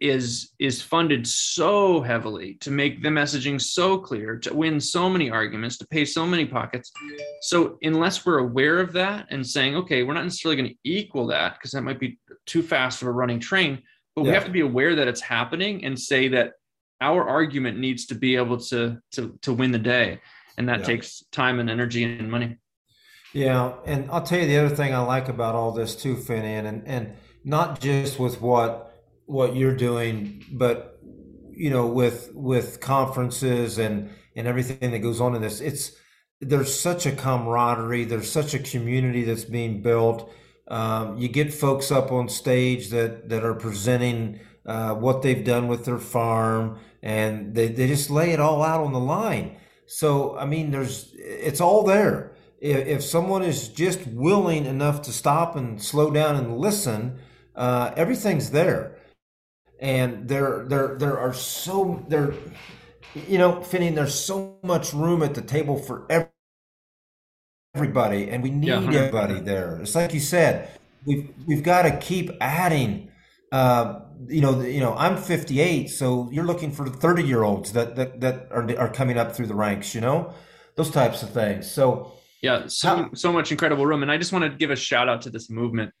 is 0.00 0.52
is 0.58 0.80
funded 0.80 1.26
so 1.26 2.00
heavily 2.00 2.54
to 2.54 2.70
make 2.70 3.02
the 3.02 3.08
messaging 3.08 3.60
so 3.60 3.98
clear 3.98 4.36
to 4.36 4.54
win 4.54 4.80
so 4.80 5.08
many 5.08 5.30
arguments 5.30 5.76
to 5.78 5.86
pay 5.88 6.04
so 6.04 6.26
many 6.26 6.44
pockets 6.44 6.92
so 7.42 7.78
unless 7.82 8.24
we're 8.24 8.38
aware 8.38 8.78
of 8.78 8.92
that 8.92 9.26
and 9.30 9.46
saying 9.46 9.74
okay 9.74 10.02
we're 10.02 10.14
not 10.14 10.24
necessarily 10.24 10.56
going 10.56 10.68
to 10.68 10.76
equal 10.84 11.26
that 11.26 11.54
because 11.54 11.70
that 11.72 11.82
might 11.82 11.98
be 11.98 12.18
too 12.46 12.62
fast 12.62 13.02
of 13.02 13.08
a 13.08 13.10
running 13.10 13.40
train 13.40 13.82
but 14.14 14.24
yeah. 14.24 14.30
we 14.30 14.34
have 14.34 14.44
to 14.44 14.50
be 14.50 14.60
aware 14.60 14.94
that 14.94 15.08
it's 15.08 15.20
happening 15.20 15.84
and 15.84 15.98
say 15.98 16.28
that 16.28 16.52
our 17.00 17.28
argument 17.28 17.78
needs 17.78 18.06
to 18.06 18.14
be 18.14 18.36
able 18.36 18.58
to 18.58 18.98
to 19.12 19.38
to 19.42 19.52
win 19.52 19.72
the 19.72 19.78
day 19.78 20.20
and 20.56 20.68
that 20.68 20.80
yeah. 20.80 20.86
takes 20.86 21.24
time 21.32 21.60
and 21.60 21.68
energy 21.68 22.04
and 22.04 22.30
money 22.30 22.56
yeah 23.32 23.72
and 23.84 24.10
i'll 24.10 24.22
tell 24.22 24.38
you 24.38 24.46
the 24.46 24.56
other 24.56 24.74
thing 24.74 24.94
i 24.94 25.00
like 25.00 25.28
about 25.28 25.54
all 25.54 25.72
this 25.72 25.96
too 25.96 26.14
Finian 26.14 26.66
and 26.66 26.86
and 26.86 27.12
not 27.44 27.80
just 27.80 28.18
with 28.18 28.40
what 28.40 28.87
what 29.28 29.54
you're 29.54 29.76
doing, 29.76 30.42
but 30.50 30.98
you 31.52 31.70
know, 31.70 31.86
with 31.86 32.30
with 32.34 32.80
conferences 32.80 33.78
and 33.78 34.10
and 34.34 34.46
everything 34.46 34.90
that 34.90 35.00
goes 35.00 35.20
on 35.20 35.34
in 35.36 35.42
this, 35.42 35.60
it's 35.60 35.92
there's 36.40 36.78
such 36.78 37.04
a 37.04 37.12
camaraderie. 37.12 38.04
There's 38.04 38.30
such 38.30 38.54
a 38.54 38.58
community 38.58 39.24
that's 39.24 39.44
being 39.44 39.82
built. 39.82 40.32
Um, 40.68 41.18
you 41.18 41.28
get 41.28 41.52
folks 41.52 41.90
up 41.90 42.10
on 42.10 42.28
stage 42.28 42.88
that 42.88 43.28
that 43.28 43.44
are 43.44 43.54
presenting 43.54 44.40
uh, 44.64 44.94
what 44.94 45.22
they've 45.22 45.44
done 45.44 45.68
with 45.68 45.84
their 45.84 45.98
farm, 45.98 46.78
and 47.02 47.54
they 47.54 47.68
they 47.68 47.86
just 47.86 48.08
lay 48.08 48.30
it 48.30 48.40
all 48.40 48.62
out 48.62 48.80
on 48.80 48.92
the 48.92 49.00
line. 49.00 49.58
So 49.86 50.38
I 50.38 50.46
mean, 50.46 50.70
there's 50.70 51.12
it's 51.18 51.60
all 51.60 51.82
there. 51.84 52.32
If, 52.60 52.86
if 52.86 53.02
someone 53.04 53.42
is 53.42 53.68
just 53.68 54.06
willing 54.06 54.64
enough 54.64 55.02
to 55.02 55.12
stop 55.12 55.54
and 55.54 55.82
slow 55.82 56.10
down 56.10 56.34
and 56.36 56.56
listen, 56.56 57.18
uh, 57.54 57.92
everything's 57.94 58.52
there 58.52 58.97
and 59.80 60.28
there 60.28 60.64
there 60.66 60.96
there 60.96 61.18
are 61.18 61.32
so 61.32 62.04
there 62.08 62.34
you 63.14 63.38
know 63.38 63.54
Finian 63.54 63.94
there's 63.94 64.14
so 64.14 64.58
much 64.62 64.92
room 64.92 65.22
at 65.22 65.34
the 65.34 65.42
table 65.42 65.78
for 65.78 66.06
everybody 67.74 68.28
and 68.30 68.42
we 68.42 68.50
need 68.50 68.68
yeah. 68.68 68.82
everybody 68.82 69.40
there. 69.40 69.78
It's 69.80 69.94
like 69.94 70.12
you 70.14 70.20
said 70.20 70.70
we've 71.04 71.32
we've 71.46 71.62
got 71.62 71.82
to 71.82 71.96
keep 71.98 72.30
adding 72.40 73.10
uh, 73.52 74.00
you 74.26 74.40
know 74.40 74.60
you 74.60 74.80
know 74.80 74.94
I'm 74.94 75.16
58 75.16 75.88
so 75.88 76.28
you're 76.32 76.44
looking 76.44 76.72
for 76.72 76.88
30 76.88 77.22
year 77.22 77.44
olds 77.44 77.72
that 77.72 77.96
that 77.96 78.20
that 78.20 78.48
are 78.50 78.78
are 78.78 78.88
coming 78.88 79.16
up 79.16 79.34
through 79.34 79.46
the 79.46 79.54
ranks 79.54 79.94
you 79.94 80.00
know? 80.00 80.32
Those 80.74 80.90
types 80.92 81.22
of 81.22 81.30
things. 81.30 81.70
So 81.70 82.12
yeah 82.42 82.64
so 82.66 82.88
how, 82.88 83.10
so 83.14 83.32
much 83.32 83.52
incredible 83.52 83.86
room 83.86 84.02
and 84.02 84.10
I 84.10 84.18
just 84.18 84.32
want 84.32 84.44
to 84.44 84.50
give 84.50 84.70
a 84.70 84.76
shout 84.76 85.08
out 85.08 85.22
to 85.22 85.30
this 85.30 85.50
movement 85.50 85.92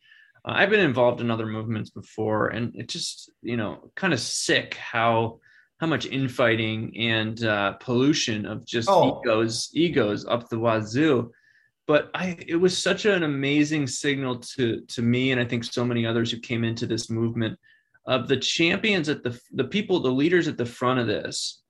uh, 0.44 0.52
I've 0.54 0.70
been 0.70 0.80
involved 0.80 1.20
in 1.20 1.30
other 1.30 1.46
movements 1.46 1.90
before, 1.90 2.48
and 2.48 2.74
it 2.76 2.88
just 2.88 3.30
you 3.42 3.56
know 3.56 3.90
kind 3.94 4.12
of 4.12 4.20
sick 4.20 4.74
how 4.74 5.40
how 5.80 5.86
much 5.86 6.06
infighting 6.06 6.96
and 6.96 7.44
uh, 7.44 7.72
pollution 7.74 8.46
of 8.46 8.66
just 8.66 8.88
oh. 8.90 9.20
egos 9.20 9.70
egos 9.74 10.26
up 10.26 10.48
the 10.48 10.58
wazoo. 10.58 11.30
But 11.86 12.10
I 12.14 12.36
it 12.46 12.56
was 12.56 12.76
such 12.76 13.06
an 13.06 13.22
amazing 13.22 13.86
signal 13.86 14.40
to 14.56 14.82
to 14.82 15.02
me, 15.02 15.32
and 15.32 15.40
I 15.40 15.44
think 15.44 15.64
so 15.64 15.84
many 15.84 16.04
others 16.04 16.30
who 16.30 16.40
came 16.40 16.64
into 16.64 16.86
this 16.86 17.08
movement 17.10 17.58
of 18.06 18.28
the 18.28 18.36
champions 18.36 19.08
at 19.08 19.22
the 19.22 19.38
the 19.52 19.64
people, 19.64 20.00
the 20.00 20.10
leaders 20.10 20.48
at 20.48 20.58
the 20.58 20.66
front 20.66 21.00
of 21.00 21.06
this. 21.06 21.62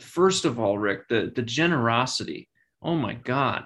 First 0.00 0.44
of 0.44 0.58
all, 0.58 0.78
Rick, 0.78 1.08
the 1.08 1.32
the 1.34 1.42
generosity. 1.42 2.48
Oh 2.82 2.96
my 2.96 3.14
God, 3.14 3.64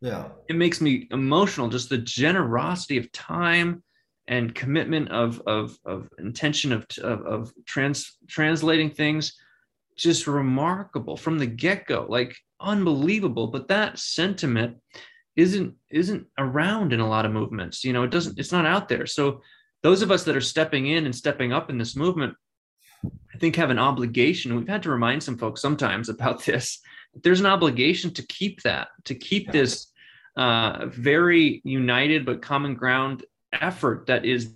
yeah. 0.00 0.28
It 0.48 0.56
makes 0.56 0.80
me 0.80 1.08
emotional 1.10 1.68
just 1.68 1.88
the 1.88 1.98
generosity 1.98 2.96
of 2.96 3.12
time 3.12 3.82
and 4.28 4.54
commitment 4.54 5.10
of 5.10 5.42
of, 5.46 5.78
of 5.84 6.08
intention 6.18 6.72
of, 6.72 6.86
of, 7.02 7.22
of 7.26 7.52
trans 7.66 8.16
translating 8.28 8.90
things. 8.90 9.34
Just 9.96 10.26
remarkable 10.26 11.16
from 11.16 11.38
the 11.38 11.46
get-go 11.46 12.06
like 12.08 12.34
unbelievable. 12.60 13.48
But 13.48 13.68
that 13.68 13.98
sentiment 13.98 14.78
isn't 15.36 15.74
isn't 15.90 16.26
around 16.38 16.92
in 16.92 17.00
a 17.00 17.08
lot 17.08 17.24
of 17.24 17.32
movements 17.32 17.84
you 17.84 17.92
know 17.92 18.02
it 18.02 18.10
doesn't 18.10 18.38
it's 18.38 18.52
not 18.52 18.66
out 18.66 18.88
there. 18.88 19.06
So 19.06 19.42
those 19.82 20.02
of 20.02 20.10
us 20.10 20.24
that 20.24 20.36
are 20.36 20.40
stepping 20.40 20.86
in 20.86 21.04
and 21.04 21.14
stepping 21.14 21.52
up 21.52 21.70
in 21.70 21.78
this 21.78 21.96
movement 21.96 22.34
i 23.34 23.38
think 23.38 23.56
have 23.56 23.70
an 23.70 23.78
obligation. 23.78 24.56
We've 24.56 24.68
had 24.68 24.82
to 24.84 24.90
remind 24.90 25.22
some 25.22 25.36
folks 25.36 25.60
sometimes 25.60 26.08
about 26.08 26.44
this. 26.46 26.80
There's 27.22 27.40
an 27.40 27.46
obligation 27.46 28.12
to 28.14 28.26
keep 28.26 28.62
that 28.62 28.88
to 29.04 29.14
keep 29.14 29.52
this 29.52 29.89
uh, 30.36 30.86
very 30.86 31.60
united 31.64 32.24
but 32.24 32.42
common 32.42 32.74
ground 32.74 33.24
effort 33.52 34.06
that 34.06 34.24
is 34.24 34.52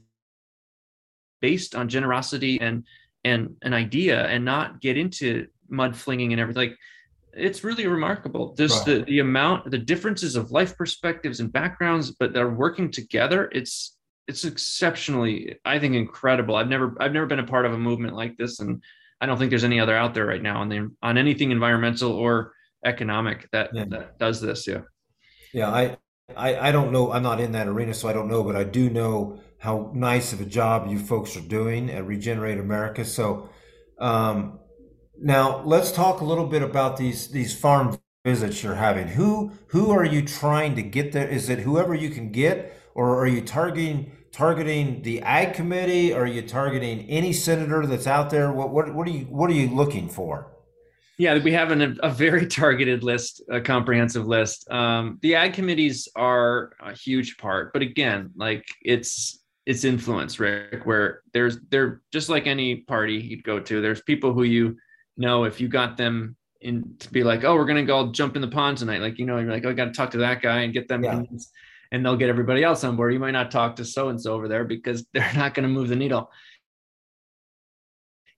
based 1.41 1.75
on 1.75 1.89
generosity 1.89 2.61
and 2.61 2.85
and 3.25 3.57
an 3.62 3.75
idea 3.75 4.27
and 4.27 4.45
not 4.45 4.81
get 4.81 4.97
into 4.97 5.47
mud 5.68 5.97
flinging 5.97 6.33
and 6.33 6.41
everything. 6.41 6.70
Like 6.70 6.79
it's 7.33 7.64
really 7.64 7.87
remarkable. 7.87 8.55
Just 8.55 8.85
the, 8.85 9.03
the 9.07 9.18
amount 9.18 9.70
the 9.70 9.79
differences 9.79 10.37
of 10.37 10.53
life 10.53 10.77
perspectives 10.77 11.41
and 11.41 11.53
backgrounds 11.53 12.12
but 12.12 12.33
they're 12.33 12.51
working 12.51 12.91
together. 12.91 13.51
It's 13.53 13.97
it's 14.27 14.45
exceptionally 14.45 15.57
i 15.64 15.79
think 15.79 15.95
incredible. 15.95 16.57
I've 16.57 16.68
never 16.68 16.97
i've 17.01 17.12
never 17.12 17.27
been 17.27 17.41
a 17.41 17.47
part 17.47 17.66
of 17.66 17.72
a 17.72 17.79
movement 17.79 18.14
like 18.14 18.37
this 18.37 18.61
and 18.61 18.83
i 19.20 19.27
don't 19.27 19.39
think 19.39 19.51
there's 19.51 19.64
any 19.64 19.81
other 19.81 19.97
out 19.97 20.14
there 20.14 20.27
right 20.27 20.43
now 20.43 20.61
on 20.61 20.68
the 20.68 20.91
on 21.03 21.18
anything 21.18 21.51
environmental 21.51 22.12
or 22.12 22.53
economic 22.85 23.49
that 23.53 23.70
yeah. 23.72 23.85
that 23.89 24.18
does 24.18 24.41
this 24.41 24.66
yeah 24.66 24.81
yeah, 25.55 25.70
I, 25.70 25.98
I 26.36 26.68
I 26.70 26.72
don't 26.72 26.92
know. 26.92 27.12
I'm 27.12 27.24
not 27.24 27.40
in 27.40 27.52
that 27.52 27.68
arena, 27.68 27.94
so 27.94 28.09
I 28.09 28.14
don't 28.14 28.28
know. 28.28 28.44
But 28.44 28.57
I 28.57 28.64
do 28.64 28.90
know 28.90 29.40
how 29.59 29.92
nice 29.94 30.34
of 30.34 30.42
a 30.42 30.46
job 30.46 30.88
you 30.90 30.98
folks 31.00 31.36
are 31.36 31.42
doing 31.42 31.90
at 31.90 32.07
Regenerate 32.07 32.59
America. 32.61 33.05
So 33.07 33.50
um, 34.00 34.61
now 35.20 35.62
let's 35.64 35.92
talk 35.92 36.22
a 36.22 36.26
little 36.26 36.46
bit 36.46 36.62
about 36.62 36.98
these 36.98 37.28
these 37.30 37.57
farm 37.59 37.98
visits 38.26 38.62
you're 38.64 38.76
having. 38.76 39.09
Who 39.09 39.52
who 39.68 39.92
are 39.92 40.07
you 40.07 40.22
trying 40.22 40.76
to 40.76 40.82
get 40.82 41.12
there? 41.12 41.28
Is 41.28 41.50
it 41.50 41.61
whoever 41.61 41.94
you 41.94 42.11
can 42.11 42.32
get, 42.32 42.78
or 42.96 43.20
are 43.20 43.28
you 43.28 43.42
targeting 43.42 44.12
targeting 44.32 45.02
the 45.02 45.22
ag 45.22 45.55
committee? 45.55 46.14
Are 46.14 46.28
you 46.28 46.42
targeting 46.42 47.09
any 47.11 47.34
senator 47.34 47.86
that's 47.86 48.09
out 48.09 48.30
there? 48.30 48.52
What 48.52 48.72
what 48.72 48.94
what 48.94 49.09
are 49.09 49.12
you 49.12 49.26
what 49.26 49.50
are 49.50 49.55
you 49.55 49.68
looking 49.70 50.11
for? 50.11 50.53
Yeah, 51.19 51.39
we 51.39 51.53
have 51.53 51.71
an, 51.71 51.99
a 52.03 52.11
very 52.11 52.47
targeted 52.47 53.05
list, 53.05 53.43
a 53.51 53.61
comprehensive 53.61 54.27
list. 54.27 54.71
Um, 54.71 55.19
the 55.23 55.37
ag 55.37 55.53
committees 55.53 56.09
are 56.17 56.73
a 56.81 56.93
huge 56.93 57.37
part, 57.39 57.73
but 57.73 57.83
again, 57.83 58.31
like 58.37 58.65
it's 58.83 59.41
it's 59.67 59.85
influence, 59.85 60.41
Rick. 60.41 60.85
Where 60.85 61.23
there's 61.33 61.59
they're 61.71 62.03
just 62.12 62.29
like 62.29 62.47
any 62.47 62.77
party 62.77 63.15
you'd 63.15 63.45
go 63.45 63.61
to. 63.61 63.81
There's 63.81 64.03
people 64.03 64.33
who 64.33 64.43
you 64.43 64.77
know 65.17 65.45
if 65.45 65.61
you 65.61 65.69
got 65.69 65.97
them 65.97 66.37
in 66.61 66.97
to 66.99 67.11
be 67.11 67.23
like, 67.23 67.45
oh, 67.45 67.55
we're 67.55 67.67
gonna 67.67 67.85
go 67.85 68.11
jump 68.11 68.35
in 68.35 68.43
the 68.43 68.49
pond 68.49 68.79
tonight. 68.79 69.01
Like 69.01 69.19
you 69.19 69.27
know, 69.27 69.39
you're 69.39 69.53
like, 69.53 69.65
oh, 69.65 69.71
I 69.71 69.75
got 69.75 69.87
to 69.87 69.93
talk 69.93 70.11
to 70.12 70.19
that 70.19 70.43
guy 70.43 70.62
and 70.62 70.73
get 70.73 70.89
them, 70.89 71.05
yeah. 71.05 71.23
and 71.93 72.05
they'll 72.05 72.17
get 72.17 72.29
everybody 72.29 72.65
else 72.65 72.83
on 72.83 72.97
board. 72.97 73.12
You 73.12 73.21
might 73.21 73.31
not 73.31 73.53
talk 73.53 73.77
to 73.77 73.85
so 73.85 74.09
and 74.09 74.21
so 74.21 74.35
over 74.35 74.49
there 74.49 74.65
because 74.65 75.07
they're 75.12 75.33
not 75.37 75.55
going 75.55 75.62
to 75.62 75.69
move 75.69 75.89
the 75.89 75.97
needle 75.97 76.31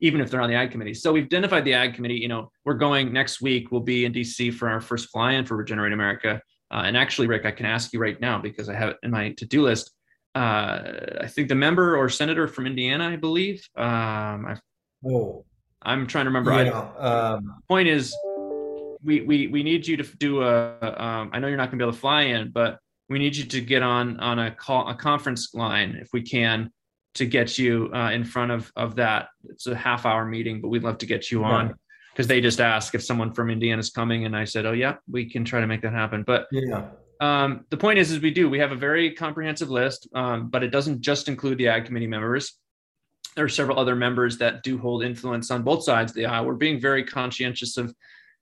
even 0.00 0.20
if 0.20 0.30
they're 0.30 0.40
on 0.40 0.50
the 0.50 0.56
ag 0.56 0.70
committee. 0.70 0.94
So 0.94 1.12
we've 1.12 1.24
identified 1.24 1.64
the 1.64 1.74
ag 1.74 1.94
committee. 1.94 2.16
You 2.16 2.28
know, 2.28 2.50
we're 2.64 2.74
going 2.74 3.12
next 3.12 3.40
week. 3.40 3.70
We'll 3.70 3.80
be 3.80 4.04
in 4.04 4.12
DC 4.12 4.52
for 4.54 4.68
our 4.68 4.80
first 4.80 5.10
fly-in 5.10 5.46
for 5.46 5.56
Regenerate 5.56 5.92
America. 5.92 6.40
Uh, 6.70 6.82
and 6.84 6.96
actually, 6.96 7.28
Rick, 7.28 7.46
I 7.46 7.50
can 7.50 7.66
ask 7.66 7.92
you 7.92 8.00
right 8.00 8.20
now 8.20 8.40
because 8.40 8.68
I 8.68 8.74
have 8.74 8.90
it 8.90 8.96
in 9.02 9.10
my 9.10 9.32
to-do 9.32 9.62
list. 9.62 9.92
Uh, 10.34 10.82
I 11.22 11.28
think 11.28 11.48
the 11.48 11.54
member 11.54 11.96
or 11.96 12.08
senator 12.08 12.46
from 12.46 12.66
Indiana, 12.66 13.08
I 13.08 13.16
believe. 13.16 13.66
Um, 13.76 14.46
i 14.46 14.56
oh, 15.06 15.44
I'm 15.82 16.06
trying 16.06 16.24
to 16.24 16.30
remember. 16.30 16.50
Yeah, 16.52 16.90
I, 16.98 17.32
um, 17.32 17.62
point 17.68 17.88
is, 17.88 18.14
we 19.02 19.22
we 19.22 19.46
we 19.46 19.62
need 19.62 19.86
you 19.86 19.96
to 19.96 20.02
do 20.18 20.42
a. 20.42 20.76
Um, 20.82 21.30
I 21.32 21.38
know 21.38 21.46
you're 21.46 21.56
not 21.56 21.70
going 21.70 21.78
to 21.78 21.84
be 21.84 21.88
able 21.88 21.92
to 21.92 21.98
fly 21.98 22.22
in, 22.22 22.50
but 22.50 22.78
we 23.08 23.18
need 23.18 23.34
you 23.34 23.44
to 23.44 23.60
get 23.62 23.82
on 23.82 24.20
on 24.20 24.38
a 24.38 24.50
call 24.50 24.88
a 24.88 24.94
conference 24.94 25.54
line 25.54 25.96
if 26.00 26.08
we 26.12 26.20
can 26.20 26.70
to 27.16 27.26
get 27.26 27.58
you 27.58 27.90
uh, 27.92 28.10
in 28.10 28.24
front 28.24 28.50
of 28.52 28.72
of 28.76 28.96
that. 28.96 29.28
It's 29.48 29.66
a 29.66 29.74
half 29.74 30.06
hour 30.06 30.24
meeting, 30.24 30.60
but 30.60 30.68
we'd 30.68 30.84
love 30.84 30.98
to 30.98 31.06
get 31.06 31.30
you 31.30 31.44
on 31.44 31.74
because 32.12 32.26
they 32.26 32.40
just 32.40 32.60
ask 32.60 32.94
if 32.94 33.02
someone 33.02 33.32
from 33.34 33.50
Indiana 33.50 33.80
is 33.80 33.90
coming, 33.90 34.24
and 34.26 34.36
I 34.36 34.44
said, 34.44 34.64
"Oh 34.64 34.72
yeah, 34.72 34.96
we 35.10 35.28
can 35.28 35.44
try 35.44 35.60
to 35.60 35.66
make 35.66 35.82
that 35.82 35.92
happen." 35.92 36.22
But 36.22 36.46
yeah. 36.50 36.88
Um, 37.20 37.64
the 37.70 37.78
point 37.78 37.98
is, 37.98 38.10
is 38.10 38.20
we 38.20 38.30
do. 38.30 38.50
We 38.50 38.58
have 38.58 38.72
a 38.72 38.76
very 38.76 39.10
comprehensive 39.12 39.70
list, 39.70 40.08
um, 40.14 40.50
but 40.50 40.62
it 40.62 40.70
doesn't 40.70 41.00
just 41.00 41.28
include 41.28 41.56
the 41.58 41.68
ag 41.68 41.86
committee 41.86 42.06
members. 42.06 42.58
There 43.34 43.44
are 43.44 43.48
several 43.48 43.78
other 43.78 43.96
members 43.96 44.36
that 44.38 44.62
do 44.62 44.76
hold 44.78 45.02
influence 45.02 45.50
on 45.50 45.62
both 45.62 45.82
sides 45.82 46.12
of 46.12 46.16
the 46.16 46.26
aisle. 46.26 46.44
We're 46.46 46.54
being 46.54 46.80
very 46.80 47.04
conscientious 47.04 47.76
of 47.78 47.94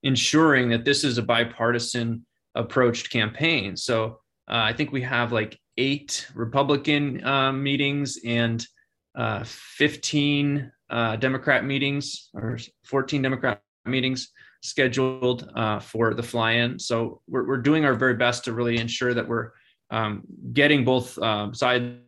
ensuring 0.03 0.71
that 0.71 0.85
this 0.85 1.05
is 1.05 1.19
a 1.19 1.23
bipartisan 1.23 2.27
approached 2.55 3.11
campaign. 3.11 3.77
So 3.77 4.21
Uh, 4.47 4.71
I 4.71 4.73
think 4.77 4.93
we 4.93 5.03
have 5.03 5.33
like 5.33 5.59
eight 5.79 6.27
Republican 6.35 7.25
uh, 7.25 7.53
meetings 7.53 8.19
and 8.25 8.67
uh, 9.15 9.45
15 9.45 10.71
uh, 10.91 11.17
Democrat 11.17 11.65
meetings 11.65 12.31
or 12.35 12.59
14 12.85 13.23
Democrat 13.23 13.63
meetings 13.85 14.31
scheduled 14.63 15.51
uh, 15.55 15.79
for 15.79 16.15
the 16.15 16.23
fly-in. 16.23 16.79
So 16.79 17.21
we're, 17.29 17.47
we're 17.47 17.59
doing 17.59 17.85
our 17.85 17.95
very 17.95 18.15
best 18.15 18.45
to 18.45 18.53
really 18.53 18.79
ensure 18.79 19.15
that 19.15 19.29
we're 19.29 19.51
um, 19.91 20.23
getting 20.53 20.85
both 20.85 21.19
um, 21.19 21.55
sides 21.55 21.99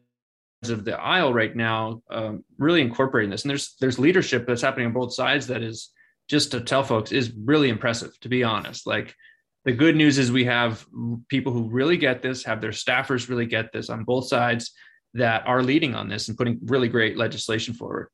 of 0.69 0.85
the 0.85 0.99
aisle 0.99 1.33
right 1.33 1.55
now 1.55 2.03
um, 2.11 2.45
really 2.59 2.81
incorporating 2.81 3.31
this. 3.31 3.45
And 3.45 3.51
there's 3.51 3.77
there's 3.81 3.99
leadership 3.99 4.47
that's 4.47 4.63
happening 4.63 4.87
on 4.87 4.93
both 4.93 5.13
sides 5.13 5.47
that 5.49 5.63
is 5.63 5.91
just 6.29 6.51
to 6.53 6.61
tell 6.61 6.83
folks 6.83 7.13
is 7.13 7.33
really 7.45 7.69
impressive. 7.69 8.19
To 8.21 8.29
be 8.29 8.43
honest, 8.43 8.87
like 8.87 9.15
the 9.67 9.73
good 9.73 9.97
news 9.97 10.17
is 10.17 10.31
we 10.31 10.45
have 10.45 10.87
people 11.29 11.53
who 11.53 11.69
really 11.69 11.97
get 11.97 12.23
this, 12.23 12.45
have 12.45 12.61
their 12.61 12.71
staffers 12.71 13.29
really 13.29 13.47
get 13.47 13.73
this 13.73 13.91
on 13.91 14.05
both 14.05 14.29
sides 14.29 14.73
that 15.15 15.45
are 15.45 15.61
leading 15.61 15.97
on 15.97 16.09
this 16.09 16.29
and 16.29 16.39
putting 16.39 16.61
really 16.63 16.89
great 16.89 17.17
legislation 17.17 17.75
forward. 17.75 18.09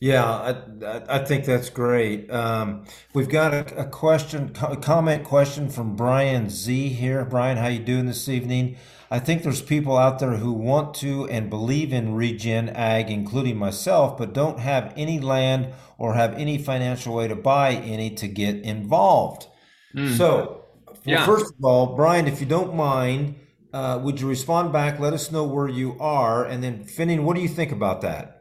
Yeah, 0.00 0.26
I, 0.26 1.02
I 1.08 1.24
think 1.24 1.46
that's 1.46 1.70
great. 1.70 2.30
Um, 2.30 2.84
we've 3.14 3.30
got 3.30 3.54
a, 3.54 3.80
a 3.80 3.84
question, 3.86 4.52
a 4.60 4.76
comment 4.76 5.24
question 5.24 5.70
from 5.70 5.96
Brian 5.96 6.50
Z 6.50 6.88
here. 6.90 7.24
Brian, 7.24 7.56
how 7.56 7.68
you 7.68 7.78
doing 7.78 8.04
this 8.04 8.28
evening? 8.28 8.76
I 9.10 9.20
think 9.20 9.42
there's 9.42 9.62
people 9.62 9.96
out 9.96 10.18
there 10.18 10.36
who 10.36 10.52
want 10.52 10.92
to 10.96 11.26
and 11.28 11.48
believe 11.48 11.94
in 11.94 12.14
regen 12.14 12.68
ag, 12.68 13.08
including 13.08 13.56
myself, 13.56 14.18
but 14.18 14.34
don't 14.34 14.58
have 14.58 14.92
any 14.96 15.18
land 15.18 15.72
or 15.96 16.12
have 16.12 16.34
any 16.34 16.58
financial 16.58 17.14
way 17.14 17.26
to 17.26 17.36
buy 17.36 17.72
any 17.72 18.10
to 18.16 18.28
get 18.28 18.56
involved. 18.56 19.46
Mm. 19.94 20.16
So, 20.16 20.64
well, 20.86 20.96
yeah. 21.04 21.26
first 21.26 21.52
of 21.56 21.64
all, 21.64 21.94
Brian, 21.94 22.26
if 22.26 22.40
you 22.40 22.46
don't 22.46 22.74
mind, 22.74 23.36
uh, 23.72 24.00
would 24.02 24.20
you 24.20 24.28
respond 24.28 24.72
back? 24.72 25.00
Let 25.00 25.12
us 25.12 25.30
know 25.30 25.44
where 25.44 25.68
you 25.68 25.96
are, 26.00 26.44
and 26.44 26.62
then 26.62 26.84
Finian, 26.84 27.24
what 27.24 27.36
do 27.36 27.42
you 27.42 27.48
think 27.48 27.72
about 27.72 28.00
that? 28.02 28.34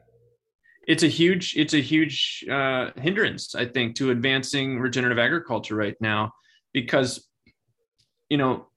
it's 0.87 1.03
a 1.03 1.07
huge 1.07 1.55
it's 1.55 1.73
a 1.73 1.81
huge 1.81 2.45
uh, 2.51 2.89
hindrance 2.97 3.55
i 3.55 3.65
think 3.65 3.95
to 3.95 4.11
advancing 4.11 4.79
regenerative 4.79 5.19
agriculture 5.19 5.75
right 5.75 5.95
now 6.01 6.31
because 6.73 7.27
you 8.29 8.37
know 8.37 8.67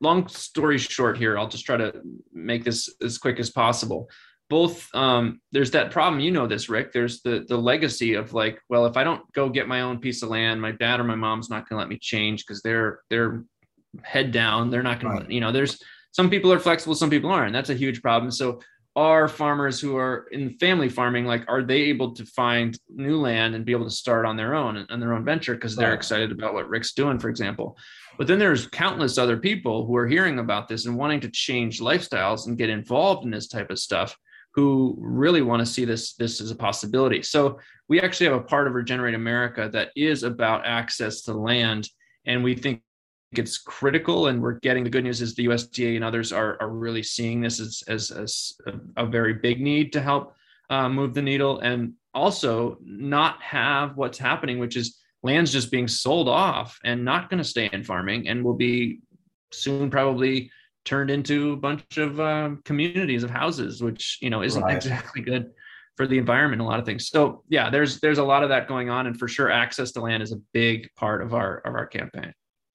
long 0.00 0.26
story 0.28 0.78
short 0.78 1.16
here 1.16 1.38
i'll 1.38 1.48
just 1.48 1.64
try 1.64 1.76
to 1.76 1.92
make 2.32 2.64
this 2.64 2.94
as 3.02 3.18
quick 3.18 3.38
as 3.38 3.50
possible 3.50 4.08
both 4.54 4.88
um, 4.94 5.40
there's 5.50 5.72
that 5.72 5.90
problem 5.90 6.20
you 6.20 6.30
know 6.30 6.46
this 6.46 6.68
rick 6.68 6.92
there's 6.92 7.22
the 7.22 7.44
the 7.48 7.56
legacy 7.56 8.14
of 8.14 8.32
like 8.32 8.60
well 8.68 8.86
if 8.86 8.96
i 8.96 9.02
don't 9.02 9.20
go 9.32 9.48
get 9.48 9.66
my 9.66 9.80
own 9.80 9.98
piece 9.98 10.22
of 10.22 10.28
land 10.28 10.62
my 10.62 10.70
dad 10.70 11.00
or 11.00 11.04
my 11.04 11.16
mom's 11.16 11.50
not 11.50 11.68
going 11.68 11.76
to 11.76 11.80
let 11.80 11.88
me 11.88 11.98
change 11.98 12.46
because 12.46 12.62
they're 12.62 13.00
they're 13.10 13.42
head 14.04 14.30
down 14.30 14.70
they're 14.70 14.80
not 14.90 15.00
going 15.00 15.16
right. 15.16 15.26
to 15.26 15.34
you 15.34 15.40
know 15.40 15.50
there's 15.50 15.82
some 16.12 16.30
people 16.30 16.52
are 16.52 16.60
flexible 16.60 16.94
some 16.94 17.10
people 17.10 17.30
aren't 17.30 17.52
that's 17.52 17.70
a 17.70 17.74
huge 17.74 18.00
problem. 18.00 18.30
So 18.30 18.60
are 18.96 19.26
farmers 19.26 19.80
who 19.80 19.96
are 19.96 20.28
in 20.30 20.56
family 20.58 20.88
farming 20.88 21.24
like 21.24 21.44
are 21.48 21.64
they 21.64 21.82
able 21.82 22.14
to 22.14 22.24
find 22.24 22.78
new 22.88 23.18
land 23.18 23.56
and 23.56 23.64
be 23.64 23.72
able 23.72 23.86
to 23.86 23.90
start 23.90 24.24
on 24.24 24.36
their 24.36 24.54
own 24.54 24.76
and 24.76 25.02
their 25.02 25.14
own 25.14 25.24
venture 25.24 25.54
because 25.54 25.74
they're 25.74 25.94
excited 25.94 26.30
about 26.30 26.54
what 26.54 26.68
rick's 26.68 26.92
doing 26.92 27.18
for 27.18 27.28
example. 27.28 27.76
But 28.16 28.28
then 28.28 28.38
there's 28.38 28.68
countless 28.68 29.18
other 29.18 29.36
people 29.36 29.84
who 29.84 29.96
are 29.96 30.06
hearing 30.06 30.38
about 30.38 30.68
this 30.68 30.86
and 30.86 30.96
wanting 30.96 31.18
to 31.20 31.30
change 31.30 31.80
lifestyles 31.80 32.46
and 32.46 32.56
get 32.56 32.70
involved 32.70 33.24
in 33.24 33.32
this 33.32 33.48
type 33.48 33.70
of 33.70 33.80
stuff 33.80 34.16
who 34.54 34.96
really 34.98 35.42
want 35.42 35.60
to 35.60 35.66
see 35.66 35.84
this 35.84 36.14
this 36.14 36.40
as 36.40 36.50
a 36.50 36.56
possibility. 36.56 37.22
So 37.22 37.58
we 37.88 38.00
actually 38.00 38.26
have 38.26 38.36
a 38.36 38.44
part 38.44 38.66
of 38.66 38.74
regenerate 38.74 39.14
america 39.14 39.68
that 39.72 39.90
is 39.96 40.22
about 40.22 40.66
access 40.66 41.22
to 41.22 41.32
land 41.32 41.88
and 42.26 42.42
we 42.42 42.54
think 42.54 42.82
it's 43.32 43.58
critical 43.58 44.28
and 44.28 44.40
we're 44.40 44.60
getting 44.60 44.84
the 44.84 44.90
good 44.90 45.04
news 45.04 45.20
is 45.20 45.34
the 45.34 45.46
usda 45.46 45.96
and 45.96 46.04
others 46.04 46.32
are, 46.32 46.56
are 46.60 46.70
really 46.70 47.02
seeing 47.02 47.40
this 47.40 47.60
as, 47.60 47.82
as, 47.88 48.10
as 48.10 48.52
a, 48.66 49.04
a 49.04 49.06
very 49.06 49.34
big 49.34 49.60
need 49.60 49.92
to 49.92 50.00
help 50.00 50.34
uh, 50.70 50.88
move 50.88 51.14
the 51.14 51.22
needle 51.22 51.58
and 51.60 51.92
also 52.14 52.78
not 52.84 53.42
have 53.42 53.96
what's 53.96 54.18
happening 54.18 54.58
which 54.58 54.76
is 54.76 54.98
land's 55.22 55.52
just 55.52 55.70
being 55.70 55.88
sold 55.88 56.28
off 56.28 56.78
and 56.84 57.04
not 57.04 57.28
going 57.28 57.42
to 57.42 57.48
stay 57.48 57.68
in 57.72 57.82
farming 57.82 58.28
and 58.28 58.44
will 58.44 58.54
be 58.54 59.00
soon 59.52 59.90
probably 59.90 60.50
turned 60.84 61.10
into 61.10 61.52
a 61.52 61.56
bunch 61.56 61.98
of 61.98 62.20
um, 62.20 62.60
communities 62.64 63.22
of 63.22 63.30
houses 63.30 63.82
which 63.82 64.18
you 64.20 64.30
know 64.30 64.42
isn't 64.42 64.62
right. 64.62 64.76
exactly 64.76 65.22
good 65.22 65.50
for 65.96 66.06
the 66.06 66.18
environment 66.18 66.60
a 66.60 66.64
lot 66.64 66.78
of 66.78 66.84
things 66.84 67.08
so 67.08 67.42
yeah 67.48 67.70
there's 67.70 68.00
there's 68.00 68.18
a 68.18 68.24
lot 68.24 68.42
of 68.42 68.48
that 68.48 68.68
going 68.68 68.90
on 68.90 69.06
and 69.06 69.18
for 69.18 69.28
sure 69.28 69.50
access 69.50 69.92
to 69.92 70.00
land 70.00 70.22
is 70.22 70.32
a 70.32 70.40
big 70.52 70.88
part 70.96 71.22
of 71.22 71.34
our 71.34 71.58
of 71.58 71.74
our 71.74 71.86
campaign 71.86 72.32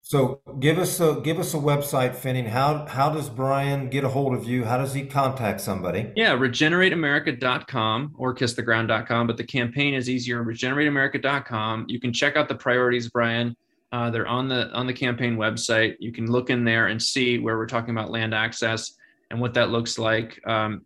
so 0.10 0.42
give 0.60 0.80
us 0.80 1.00
a 1.00 1.22
give 1.24 1.38
us 1.38 1.54
a 1.54 1.58
website, 1.58 2.16
Finian. 2.16 2.48
How 2.48 2.88
how 2.88 3.12
does 3.12 3.30
Brian 3.30 3.92
get 3.92 4.04
a 4.04 4.10
hold 4.10 4.34
of 4.34 4.46
you? 4.46 4.66
How 4.66 4.80
does 4.80 4.92
he 4.92 5.06
contact 5.06 5.62
somebody? 5.62 6.12
Yeah, 6.16 6.32
regenerateamerica.com 6.32 8.16
or 8.18 8.34
kisstheground.com, 8.34 9.28
but 9.28 9.38
the 9.38 9.44
campaign 9.44 9.94
is 9.94 10.10
easier. 10.10 10.44
Regenerateamerica.com. 10.44 11.86
You 11.90 12.00
can 12.00 12.12
check 12.12 12.38
out 12.38 12.48
the 12.48 12.56
priorities, 12.56 13.08
Brian. 13.10 13.56
Uh, 13.92 14.10
they're 14.10 14.28
on 14.28 14.48
the 14.48 14.72
on 14.72 14.86
the 14.86 14.94
campaign 14.94 15.36
website. 15.36 15.96
You 16.00 16.12
can 16.12 16.32
look 16.32 16.50
in 16.50 16.64
there 16.64 16.88
and 16.88 17.02
see 17.02 17.40
where 17.40 17.58
we're 17.58 17.66
talking 17.66 17.92
about 17.92 18.12
land 18.12 18.34
access 18.34 18.94
and 19.32 19.40
what 19.40 19.54
that 19.56 19.70
looks 19.70 19.98
like. 19.98 20.40
Um, 20.48 20.82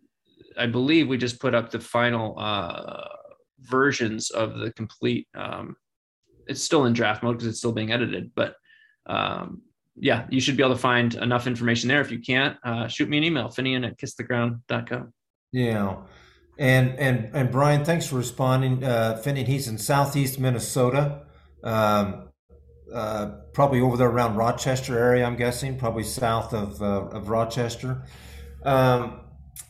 I 0.58 0.68
believe 0.68 1.08
we 1.08 1.18
just 1.18 1.40
put 1.40 1.54
up 1.54 1.72
the 1.72 1.80
final 1.80 2.38
uh, 2.38 3.08
versions 3.60 4.30
of 4.30 4.58
the 4.60 4.72
complete. 4.72 5.28
Um, 5.36 5.76
it's 6.48 6.62
still 6.62 6.86
in 6.86 6.94
draft 6.94 7.24
mode 7.24 7.38
because 7.38 7.48
it's 7.48 7.58
still 7.58 7.72
being 7.72 7.92
edited, 7.92 8.32
but 8.36 8.56
um, 9.06 9.62
yeah, 9.96 10.26
you 10.30 10.40
should 10.40 10.58
be 10.58 10.64
able 10.64 10.76
to 10.76 10.82
find 10.82 11.16
enough 11.16 11.48
information 11.48 11.88
there. 11.88 12.02
If 12.02 12.12
you 12.12 12.20
can't, 12.20 12.58
uh, 12.64 12.88
shoot 12.88 13.10
me 13.10 13.18
an 13.18 13.24
email, 13.24 13.48
Finian 13.50 13.86
at 13.86 13.98
kisstheground.com. 13.98 15.14
Yeah. 15.52 15.98
And, 16.58 16.98
and, 17.00 17.30
and 17.34 17.52
Brian, 17.52 17.86
thanks 17.86 18.08
for 18.08 18.16
responding. 18.16 18.84
Uh, 18.84 19.22
Finian, 19.24 19.48
he's 19.48 19.68
in 19.68 19.78
Southeast 19.78 20.40
Minnesota. 20.40 21.22
Um, 21.64 22.30
uh, 22.94 23.32
probably 23.54 23.82
over 23.82 23.98
there 23.98 24.10
around 24.10 24.36
Rochester 24.36 24.98
area, 24.98 25.26
I'm 25.26 25.36
guessing, 25.36 25.78
probably 25.78 26.04
south 26.04 26.54
of, 26.54 26.82
uh, 26.82 27.08
of 27.08 27.30
Rochester. 27.30 28.04
Um, 28.64 29.22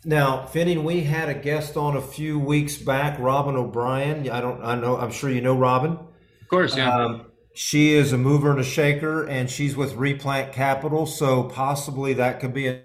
now, 0.05 0.45
Finian, 0.45 0.83
we 0.83 1.01
had 1.01 1.29
a 1.29 1.33
guest 1.33 1.77
on 1.77 1.95
a 1.95 2.01
few 2.01 2.37
weeks 2.37 2.77
back, 2.77 3.17
Robyn 3.19 3.55
O'Brien. 3.55 4.29
I 4.29 4.41
don't, 4.41 4.61
I 4.63 4.75
know, 4.75 4.97
I'm 4.97 5.11
sure 5.11 5.29
you 5.29 5.41
know 5.41 5.55
Robyn. 5.55 5.91
Of 5.93 6.47
course, 6.49 6.75
yeah. 6.75 6.93
Um, 6.93 7.25
she 7.55 7.93
is 7.93 8.11
a 8.11 8.17
mover 8.17 8.51
and 8.51 8.59
a 8.59 8.63
shaker, 8.63 9.25
and 9.25 9.49
she's 9.49 9.75
with 9.75 9.93
Replant 9.93 10.51
Capital. 10.51 11.05
So 11.05 11.43
possibly 11.43 12.13
that 12.15 12.39
could 12.39 12.53
be 12.53 12.81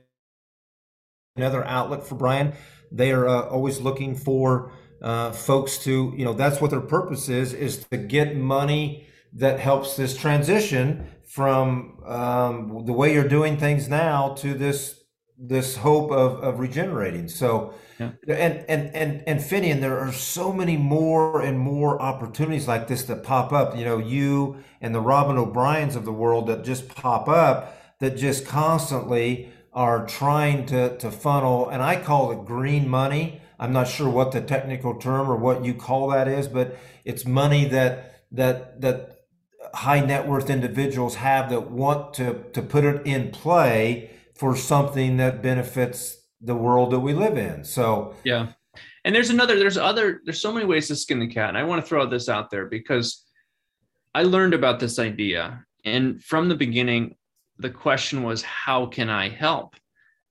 another 1.36 1.64
outlet 1.64 2.05
for 2.05 2.14
Brian. 2.14 2.53
They 2.93 3.11
are 3.12 3.26
uh, 3.26 3.49
always 3.49 3.80
looking 3.80 4.14
for 4.14 4.72
uh, 5.03 5.32
folks 5.32 5.78
to, 5.78 6.12
you 6.16 6.24
know, 6.24 6.32
that's 6.32 6.61
what 6.61 6.70
their 6.70 6.80
purpose 6.80 7.28
is, 7.28 7.53
is 7.53 7.84
to 7.86 7.97
get 7.97 8.36
money 8.36 9.07
that 9.33 9.61
helps 9.61 9.97
this 9.97 10.16
transition 10.16 11.07
from 11.26 11.99
um, 12.07 12.85
the 12.87 12.93
way 12.93 13.12
you're 13.12 13.29
doing 13.29 13.57
things 13.57 13.89
now 13.89 14.35
to 14.35 14.55
this 14.55 14.99
this 15.41 15.76
hope 15.76 16.11
of, 16.11 16.43
of 16.43 16.59
regenerating. 16.59 17.29
So, 17.29 17.72
yeah. 18.01 18.11
and, 18.26 18.64
and, 18.68 18.95
and, 18.95 19.22
and 19.24 19.39
Finian, 19.39 19.81
there 19.81 19.97
are 20.01 20.12
so 20.12 20.53
many 20.53 20.76
more 20.76 21.41
and 21.41 21.59
more 21.61 22.03
opportunities 22.03 22.66
like 22.66 22.89
this 22.89 23.05
that 23.05 23.22
pop 23.22 23.53
up, 23.53 23.76
you 23.76 23.85
know, 23.85 23.99
you 23.99 24.64
and 24.81 24.93
the 24.93 25.01
Robyn 25.01 25.39
O'Briens 25.39 25.95
of 25.95 26.05
the 26.05 26.12
world 26.12 26.49
that 26.49 26.64
just 26.64 26.89
pop 26.89 27.29
up 27.29 27.79
that 28.01 28.16
just 28.16 28.47
constantly 28.47 29.53
are 29.72 30.07
trying 30.07 30.66
to, 30.66 30.97
to 30.99 31.11
funnel, 31.11 31.68
and 31.68 31.83
I 31.83 32.01
call 32.01 32.33
it 32.33 32.45
green 32.45 32.89
money. 32.89 33.41
I'm 33.61 33.72
not 33.72 33.87
sure 33.87 34.09
what 34.09 34.33
the 34.33 34.41
technical 34.41 34.99
term 34.99 35.31
or 35.31 35.37
what 35.37 35.64
you 35.64 35.74
call 35.74 36.09
that 36.09 36.26
is, 36.26 36.49
but 36.49 36.76
it's 37.05 37.24
money 37.24 37.64
that, 37.66 38.22
that, 38.33 38.81
that 38.81 39.18
high 39.75 40.01
net 40.01 40.27
worth 40.27 40.51
individuals 40.51 41.16
have 41.16 41.51
that 41.51 41.71
want 41.71 42.14
to, 42.14 42.45
to 42.53 42.62
put 42.62 42.85
it 42.85 43.07
in 43.07 43.31
play 43.31 44.11
for 44.35 44.57
something 44.57 45.16
that 45.16 45.43
benefits 45.43 46.16
the 46.41 46.55
world 46.55 46.93
that 46.93 47.01
we 47.01 47.12
live 47.12 47.37
in. 47.37 47.64
So 47.64 48.14
yeah. 48.25 48.53
And 49.05 49.14
there's 49.14 49.31
another, 49.31 49.59
there's 49.59 49.79
other, 49.79 50.21
there's 50.25 50.43
so 50.43 50.53
many 50.53 50.66
ways 50.66 50.89
to 50.89 50.97
skin 50.97 51.19
the 51.19 51.27
cat. 51.27 51.49
And 51.49 51.59
I 51.59 51.64
want 51.64 51.83
to 51.83 51.89
throw 51.89 52.07
this 52.07 52.29
out 52.29 52.51
there 52.51 52.66
because 52.66 53.25
I 54.14 54.23
learned 54.23 54.55
about 54.55 54.81
this 54.81 54.99
idea. 54.99 55.64
And 55.85 56.23
from 56.23 56.49
the 56.49 56.55
beginning, 56.55 57.16
the 57.59 57.71
question 57.71 58.23
was, 58.23 58.43
how 58.43 58.87
can 58.87 59.09
I 59.09 59.29
help? 59.29 59.75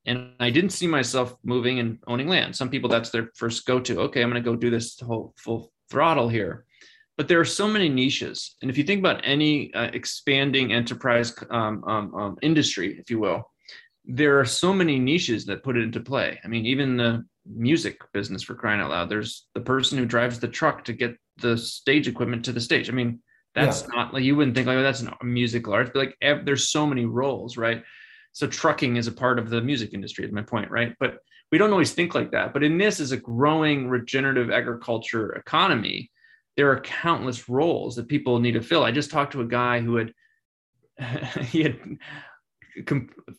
And 0.05 0.31
I 0.39 0.49
didn't 0.51 0.69
see 0.69 0.87
myself 0.87 1.35
moving 1.43 1.79
and 1.79 1.99
owning 2.07 2.27
land. 2.27 2.55
Some 2.55 2.69
people, 2.69 2.89
that's 2.89 3.09
their 3.09 3.31
first 3.35 3.65
go 3.65 3.79
to. 3.79 4.01
Okay, 4.01 4.21
I'm 4.21 4.29
going 4.29 4.41
to 4.41 4.49
go 4.49 4.55
do 4.55 4.69
this 4.69 4.99
whole 4.99 5.33
full 5.37 5.73
throttle 5.89 6.29
here. 6.29 6.65
But 7.17 7.27
there 7.27 7.39
are 7.39 7.45
so 7.45 7.67
many 7.67 7.89
niches. 7.89 8.55
And 8.61 8.69
if 8.69 8.77
you 8.77 8.83
think 8.83 8.99
about 8.99 9.21
any 9.23 9.73
uh, 9.73 9.89
expanding 9.93 10.71
enterprise 10.71 11.33
um, 11.49 11.83
um, 11.85 12.15
um, 12.15 12.37
industry, 12.41 12.97
if 12.99 13.09
you 13.09 13.19
will, 13.19 13.49
there 14.05 14.39
are 14.39 14.45
so 14.45 14.71
many 14.71 14.99
niches 14.99 15.45
that 15.47 15.63
put 15.63 15.77
it 15.77 15.83
into 15.83 15.99
play. 15.99 16.39
I 16.43 16.47
mean, 16.47 16.65
even 16.65 16.95
the 16.95 17.25
music 17.45 17.99
business 18.13 18.43
for 18.43 18.55
crying 18.55 18.79
out 18.79 18.91
loud, 18.91 19.09
there's 19.09 19.47
the 19.53 19.61
person 19.61 19.97
who 19.97 20.05
drives 20.05 20.39
the 20.39 20.47
truck 20.47 20.85
to 20.85 20.93
get 20.93 21.17
the 21.37 21.57
stage 21.57 22.07
equipment 22.07 22.45
to 22.45 22.51
the 22.51 22.61
stage. 22.61 22.89
I 22.89 22.93
mean, 22.93 23.19
that's 23.55 23.81
yeah. 23.81 23.87
not 23.95 24.13
like 24.13 24.23
you 24.23 24.35
wouldn't 24.35 24.55
think 24.55 24.67
like 24.67 24.77
oh, 24.77 24.83
that's 24.83 25.01
a 25.01 25.25
musical 25.25 25.73
art, 25.73 25.91
but 25.93 25.99
like 25.99 26.17
ev- 26.21 26.45
there's 26.45 26.69
so 26.69 26.85
many 26.85 27.05
roles, 27.05 27.57
right? 27.57 27.83
So 28.33 28.45
trucking 28.45 28.97
is 28.97 29.07
a 29.07 29.11
part 29.11 29.39
of 29.39 29.49
the 29.49 29.61
music 29.61 29.93
industry, 29.93 30.25
is 30.25 30.31
my 30.31 30.43
point, 30.43 30.69
right? 30.69 30.95
But 30.99 31.17
we 31.51 31.57
don't 31.57 31.71
always 31.71 31.93
think 31.93 32.13
like 32.13 32.31
that. 32.31 32.53
But 32.53 32.63
in 32.63 32.77
this 32.77 32.99
is 32.99 33.11
a 33.11 33.17
growing 33.17 33.87
regenerative 33.87 34.51
agriculture 34.51 35.33
economy, 35.33 36.11
there 36.57 36.71
are 36.71 36.81
countless 36.81 37.47
roles 37.47 37.95
that 37.95 38.07
people 38.07 38.39
need 38.39 38.53
to 38.53 38.61
fill. 38.61 38.83
I 38.83 38.91
just 38.91 39.11
talked 39.11 39.31
to 39.33 39.41
a 39.41 39.47
guy 39.47 39.79
who 39.79 39.95
had 39.95 40.11
he 41.41 41.63
had 41.63 41.79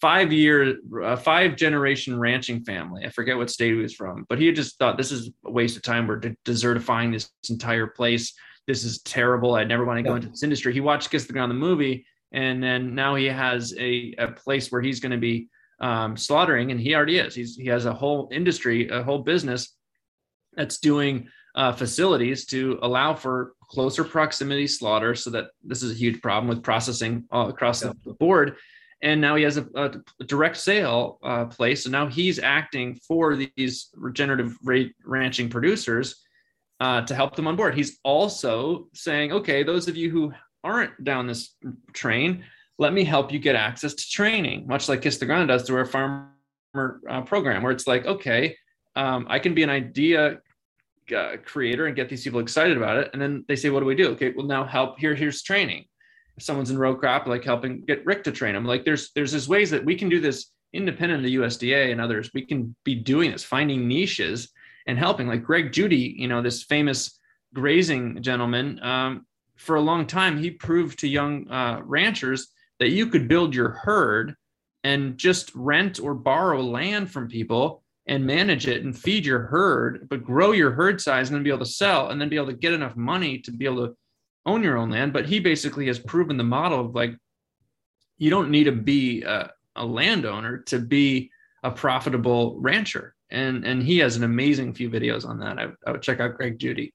five 0.00 0.32
year 0.32 0.76
uh, 1.02 1.16
five 1.16 1.56
generation 1.56 2.18
ranching 2.18 2.64
family. 2.64 3.04
I 3.04 3.10
forget 3.10 3.36
what 3.36 3.50
state 3.50 3.74
he 3.74 3.80
was 3.80 3.94
from 3.94 4.24
but 4.28 4.38
he 4.38 4.46
had 4.46 4.56
just 4.56 4.78
thought 4.78 4.96
this 4.96 5.12
is 5.12 5.30
a 5.44 5.50
waste 5.50 5.76
of 5.76 5.82
time. 5.82 6.06
We're 6.06 6.20
de- 6.20 6.36
desertifying 6.44 7.12
this 7.12 7.30
entire 7.50 7.88
place. 7.88 8.32
This 8.66 8.84
is 8.84 9.00
terrible. 9.02 9.54
I'd 9.54 9.68
never 9.68 9.84
want 9.84 9.98
to 9.98 10.02
go 10.02 10.14
into 10.14 10.28
this 10.28 10.42
industry. 10.42 10.72
He 10.72 10.80
watched 10.80 11.10
kiss 11.10 11.26
the 11.26 11.32
ground 11.32 11.50
the 11.50 11.56
movie 11.56 12.06
and 12.32 12.62
then 12.62 12.94
now 12.94 13.14
he 13.14 13.26
has 13.26 13.74
a, 13.78 14.14
a 14.18 14.28
place 14.28 14.70
where 14.70 14.82
he's 14.82 15.00
going 15.00 15.12
to 15.12 15.18
be 15.18 15.48
um, 15.80 16.16
slaughtering 16.16 16.70
and 16.70 16.80
he 16.80 16.94
already 16.94 17.18
is. 17.18 17.34
He's, 17.34 17.56
he 17.56 17.66
has 17.66 17.86
a 17.86 17.92
whole 17.92 18.28
industry 18.30 18.88
a 18.88 19.02
whole 19.02 19.20
business 19.20 19.74
that's 20.54 20.78
doing 20.78 21.28
uh, 21.58 21.72
facilities 21.72 22.46
to 22.46 22.78
allow 22.82 23.12
for 23.12 23.54
closer 23.62 24.04
proximity 24.04 24.68
slaughter 24.68 25.14
so 25.16 25.28
that 25.28 25.48
this 25.64 25.82
is 25.82 25.90
a 25.90 25.94
huge 25.94 26.22
problem 26.22 26.48
with 26.48 26.62
processing 26.62 27.24
all 27.32 27.48
across 27.48 27.84
yeah. 27.84 27.92
the 28.04 28.14
board. 28.14 28.56
And 29.02 29.20
now 29.20 29.34
he 29.34 29.42
has 29.42 29.56
a, 29.56 29.66
a 29.74 30.24
direct 30.24 30.56
sale 30.56 31.18
uh, 31.22 31.46
place. 31.46 31.84
And 31.84 31.92
now 31.92 32.06
he's 32.06 32.38
acting 32.38 32.94
for 33.06 33.36
these 33.36 33.90
regenerative 33.94 34.56
ranching 35.04 35.50
producers 35.50 36.22
uh, 36.78 37.02
to 37.02 37.14
help 37.14 37.34
them 37.34 37.48
on 37.48 37.56
board. 37.56 37.74
He's 37.74 37.98
also 38.04 38.86
saying 38.94 39.32
okay 39.32 39.64
those 39.64 39.88
of 39.88 39.96
you 39.96 40.10
who 40.10 40.32
aren't 40.62 41.02
down 41.02 41.26
this 41.26 41.56
train 41.92 42.44
let 42.78 42.92
me 42.92 43.02
help 43.02 43.32
you 43.32 43.38
get 43.38 43.56
access 43.56 43.94
to 43.94 44.08
training 44.08 44.66
much 44.66 44.88
like 44.88 45.02
kiss 45.02 45.18
the 45.18 45.26
ground 45.26 45.48
does 45.48 45.62
through 45.62 45.78
our 45.78 45.86
farmer 45.86 46.30
uh, 47.08 47.22
program 47.22 47.62
where 47.62 47.72
it's 47.72 47.86
like 47.86 48.06
okay 48.06 48.56
um, 48.96 49.24
i 49.28 49.38
can 49.38 49.54
be 49.54 49.62
an 49.62 49.70
idea 49.70 50.38
uh, 51.12 51.36
creator 51.44 51.86
and 51.86 51.96
get 51.96 52.08
these 52.08 52.24
people 52.24 52.40
excited 52.40 52.76
about 52.76 52.96
it 52.96 53.10
and 53.12 53.20
then 53.20 53.44
they 53.48 53.56
say 53.56 53.70
what 53.70 53.80
do 53.80 53.86
we 53.86 53.94
do 53.94 54.08
okay 54.10 54.32
well 54.36 54.46
now 54.46 54.64
help 54.64 54.98
here 54.98 55.14
here's 55.14 55.42
training 55.42 55.84
if 56.38 56.44
someone's 56.44 56.70
in 56.70 56.78
row 56.78 56.94
crop, 56.94 57.26
like 57.26 57.44
helping 57.44 57.80
get 57.80 58.06
Rick 58.06 58.24
to 58.24 58.32
train 58.32 58.54
them. 58.54 58.64
Like 58.64 58.84
there's 58.84 59.10
there's 59.14 59.32
this 59.32 59.48
ways 59.48 59.70
that 59.70 59.84
we 59.84 59.96
can 59.96 60.08
do 60.08 60.20
this 60.20 60.52
independent 60.72 61.20
of 61.20 61.24
the 61.24 61.36
USDA 61.36 61.90
and 61.90 62.00
others. 62.00 62.30
We 62.32 62.46
can 62.46 62.74
be 62.84 62.94
doing 62.94 63.32
this, 63.32 63.44
finding 63.44 63.88
niches 63.88 64.50
and 64.86 64.96
helping. 64.96 65.26
Like 65.26 65.42
Greg 65.42 65.72
Judy, 65.72 66.14
you 66.16 66.28
know, 66.28 66.40
this 66.40 66.62
famous 66.62 67.18
grazing 67.54 68.22
gentleman. 68.22 68.80
Um, 68.82 69.26
for 69.56 69.74
a 69.76 69.80
long 69.80 70.06
time, 70.06 70.38
he 70.38 70.52
proved 70.52 71.00
to 71.00 71.08
young 71.08 71.50
uh, 71.50 71.80
ranchers 71.84 72.46
that 72.78 72.90
you 72.90 73.08
could 73.08 73.26
build 73.26 73.52
your 73.52 73.70
herd 73.70 74.36
and 74.84 75.18
just 75.18 75.52
rent 75.56 75.98
or 75.98 76.14
borrow 76.14 76.62
land 76.62 77.10
from 77.10 77.26
people 77.26 77.82
and 78.08 78.24
manage 78.24 78.66
it 78.66 78.82
and 78.82 78.98
feed 78.98 79.24
your 79.24 79.40
herd, 79.40 80.08
but 80.08 80.24
grow 80.24 80.52
your 80.52 80.72
herd 80.72 81.00
size 81.00 81.28
and 81.28 81.36
then 81.36 81.42
be 81.42 81.50
able 81.50 81.58
to 81.58 81.66
sell 81.66 82.08
and 82.08 82.20
then 82.20 82.28
be 82.28 82.36
able 82.36 82.46
to 82.46 82.54
get 82.54 82.72
enough 82.72 82.96
money 82.96 83.38
to 83.38 83.52
be 83.52 83.66
able 83.66 83.86
to 83.86 83.94
own 84.46 84.62
your 84.62 84.78
own 84.78 84.90
land, 84.90 85.12
but 85.12 85.26
he 85.26 85.38
basically 85.38 85.86
has 85.86 85.98
proven 85.98 86.36
the 86.36 86.44
model 86.44 86.80
of 86.80 86.94
like 86.94 87.14
you 88.16 88.30
don't 88.30 88.50
need 88.50 88.64
to 88.64 88.72
be 88.72 89.22
a, 89.22 89.50
a 89.76 89.84
landowner 89.84 90.58
to 90.58 90.78
be 90.78 91.30
a 91.62 91.70
profitable 91.70 92.58
rancher. 92.58 93.14
And 93.30 93.64
and 93.64 93.82
he 93.82 93.98
has 93.98 94.16
an 94.16 94.24
amazing 94.24 94.72
few 94.72 94.88
videos 94.88 95.26
on 95.26 95.38
that. 95.40 95.58
I, 95.58 95.68
I 95.86 95.92
would 95.92 96.02
check 96.02 96.18
out 96.18 96.36
Greg 96.36 96.58
Judy. 96.58 96.94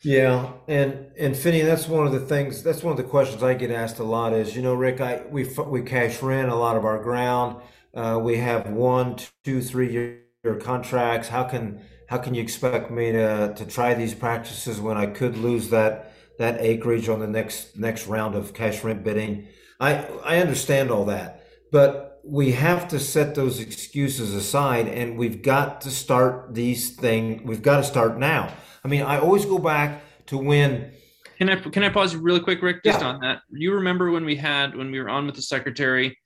Yeah, 0.00 0.50
and 0.66 1.08
and 1.18 1.36
Finney, 1.36 1.60
that's 1.60 1.86
one 1.86 2.06
of 2.06 2.12
the 2.12 2.20
things. 2.20 2.62
That's 2.62 2.82
one 2.82 2.92
of 2.92 2.96
the 2.96 3.04
questions 3.04 3.42
I 3.42 3.52
get 3.54 3.70
asked 3.70 3.98
a 3.98 4.04
lot. 4.04 4.32
Is 4.32 4.56
you 4.56 4.62
know, 4.62 4.74
Rick, 4.74 5.02
I 5.02 5.22
we 5.28 5.44
we 5.66 5.82
cash 5.82 6.22
rent 6.22 6.48
a 6.48 6.54
lot 6.54 6.76
of 6.76 6.86
our 6.86 7.02
ground. 7.02 7.62
Uh, 7.94 8.18
we 8.20 8.38
have 8.38 8.70
one, 8.70 9.16
two, 9.44 9.60
three 9.60 9.92
year 9.92 10.21
contracts. 10.60 11.28
How 11.28 11.44
can 11.44 11.80
how 12.08 12.18
can 12.18 12.34
you 12.34 12.42
expect 12.42 12.90
me 12.90 13.12
to 13.12 13.54
to 13.56 13.64
try 13.64 13.94
these 13.94 14.14
practices 14.14 14.80
when 14.80 14.96
I 14.96 15.06
could 15.06 15.36
lose 15.36 15.70
that 15.70 16.12
that 16.38 16.60
acreage 16.60 17.08
on 17.08 17.20
the 17.20 17.26
next 17.28 17.78
next 17.78 18.06
round 18.06 18.34
of 18.34 18.52
cash 18.52 18.82
rent 18.82 19.04
bidding. 19.04 19.46
I 19.78 20.04
I 20.24 20.38
understand 20.38 20.90
all 20.90 21.04
that, 21.06 21.46
but 21.70 22.20
we 22.24 22.52
have 22.52 22.88
to 22.88 22.98
set 22.98 23.34
those 23.34 23.60
excuses 23.60 24.34
aside, 24.34 24.88
and 24.88 25.16
we've 25.16 25.42
got 25.42 25.80
to 25.82 25.90
start 25.90 26.54
these 26.54 26.96
things. 26.96 27.42
We've 27.44 27.62
got 27.62 27.78
to 27.78 27.84
start 27.84 28.18
now. 28.18 28.52
I 28.84 28.88
mean, 28.88 29.02
I 29.02 29.18
always 29.18 29.44
go 29.44 29.58
back 29.58 30.02
to 30.26 30.38
when. 30.38 30.92
Can 31.38 31.50
I 31.50 31.56
can 31.56 31.84
I 31.84 31.88
pause 31.88 32.16
really 32.16 32.40
quick, 32.40 32.62
Rick? 32.62 32.82
Just 32.84 33.00
yeah. 33.00 33.08
on 33.08 33.20
that, 33.20 33.42
you 33.50 33.74
remember 33.74 34.10
when 34.10 34.24
we 34.24 34.36
had 34.36 34.76
when 34.76 34.90
we 34.90 35.00
were 35.00 35.08
on 35.08 35.26
with 35.26 35.36
the 35.36 35.42
secretary, 35.42 36.18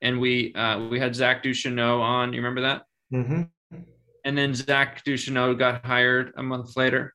and 0.00 0.20
we 0.20 0.54
uh, 0.54 0.88
we 0.88 0.98
had 0.98 1.14
Zach 1.14 1.42
Ducheneaux 1.42 2.00
on. 2.00 2.32
You 2.32 2.38
remember 2.38 2.62
that? 2.62 2.82
Mm-hmm. 3.12 3.42
And 4.24 4.38
then 4.38 4.54
Zach 4.54 5.04
Ducheneaux 5.04 5.58
got 5.58 5.84
hired 5.84 6.32
a 6.36 6.42
month 6.42 6.76
later 6.76 7.14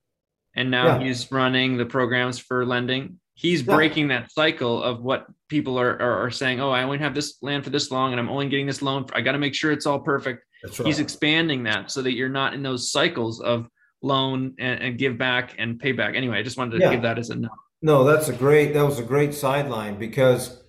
and 0.58 0.72
now 0.72 0.98
yeah. 0.98 1.06
he's 1.06 1.32
running 1.32 1.78
the 1.78 1.86
programs 1.86 2.38
for 2.40 2.66
lending 2.66 3.20
he's 3.36 3.62
yeah. 3.62 3.76
breaking 3.76 4.10
that 4.10 4.30
cycle 4.32 4.84
of 4.84 5.02
what 5.02 5.28
people 5.48 5.80
are, 5.80 6.02
are, 6.02 6.26
are 6.26 6.32
saying 6.32 6.60
oh 6.60 6.72
i 6.72 6.84
only 6.84 6.98
have 6.98 7.16
this 7.16 7.38
land 7.42 7.64
for 7.64 7.70
this 7.70 7.90
long 7.92 8.12
and 8.12 8.20
i'm 8.20 8.28
only 8.28 8.50
getting 8.50 8.66
this 8.66 8.82
loan 8.82 9.06
for, 9.06 9.16
i 9.16 9.22
got 9.22 9.32
to 9.32 9.38
make 9.38 9.56
sure 9.56 9.72
it's 9.72 9.86
all 9.86 10.00
perfect 10.00 10.44
right. 10.66 10.86
he's 10.86 11.00
expanding 11.00 11.64
that 11.64 11.90
so 11.90 12.02
that 12.02 12.14
you're 12.14 12.28
not 12.28 12.54
in 12.54 12.62
those 12.62 12.92
cycles 12.92 13.40
of 13.40 13.70
loan 14.02 14.54
and, 14.60 14.82
and 14.82 14.98
give 14.98 15.18
back 15.18 15.56
and 15.58 15.80
pay 15.80 15.94
back 15.94 16.16
anyway 16.16 16.40
i 16.40 16.44
just 16.44 16.58
wanted 16.58 16.78
to 16.78 16.84
yeah. 16.84 16.92
give 16.92 17.02
that 17.04 17.18
as 17.18 17.30
a 17.30 17.36
note 17.36 17.52
no 17.82 18.04
that's 18.04 18.28
a 18.28 18.34
great 18.34 18.74
that 18.74 18.84
was 18.84 19.00
a 19.00 19.04
great 19.04 19.34
sideline 19.34 19.98
because 19.98 20.62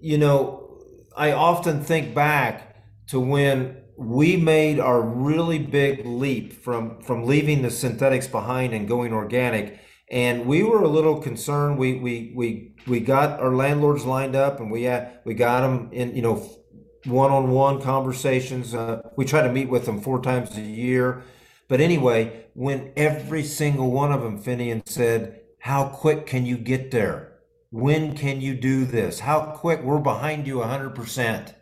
you 0.00 0.18
know 0.18 0.78
i 1.16 1.32
often 1.32 1.82
think 1.82 2.14
back 2.14 2.76
to 3.06 3.18
when 3.18 3.76
we 3.98 4.36
made 4.36 4.78
our 4.78 5.02
really 5.02 5.58
big 5.58 6.06
leap 6.06 6.52
from 6.52 7.00
from 7.00 7.24
leaving 7.24 7.62
the 7.62 7.70
synthetics 7.70 8.28
behind 8.28 8.72
and 8.72 8.86
going 8.86 9.12
organic. 9.12 9.80
And 10.08 10.46
we 10.46 10.62
were 10.62 10.82
a 10.82 10.88
little 10.88 11.20
concerned. 11.20 11.78
We 11.78 11.94
we 11.94 12.32
we 12.36 12.74
we 12.86 13.00
got 13.00 13.40
our 13.40 13.52
landlords 13.52 14.04
lined 14.04 14.36
up 14.36 14.60
and 14.60 14.70
we 14.70 14.84
had 14.84 15.18
we 15.24 15.34
got 15.34 15.62
them 15.62 15.88
in 15.92 16.14
you 16.14 16.22
know 16.22 16.48
one-on-one 17.06 17.82
conversations. 17.82 18.72
Uh, 18.72 19.02
we 19.16 19.24
try 19.24 19.42
to 19.42 19.52
meet 19.52 19.68
with 19.68 19.84
them 19.84 20.00
four 20.00 20.22
times 20.22 20.56
a 20.56 20.60
year. 20.60 21.24
But 21.66 21.80
anyway 21.80 22.44
when 22.54 22.92
every 22.96 23.42
single 23.42 23.90
one 23.90 24.12
of 24.12 24.22
them 24.22 24.40
Finian 24.40 24.88
said 24.88 25.40
how 25.58 25.88
quick 25.88 26.24
can 26.24 26.46
you 26.46 26.56
get 26.56 26.92
there? 26.92 27.32
When 27.70 28.16
can 28.16 28.40
you 28.40 28.54
do 28.54 28.84
this? 28.84 29.18
How 29.18 29.40
quick? 29.56 29.82
We're 29.82 29.98
behind 29.98 30.46
you 30.46 30.58
100% 30.58 31.54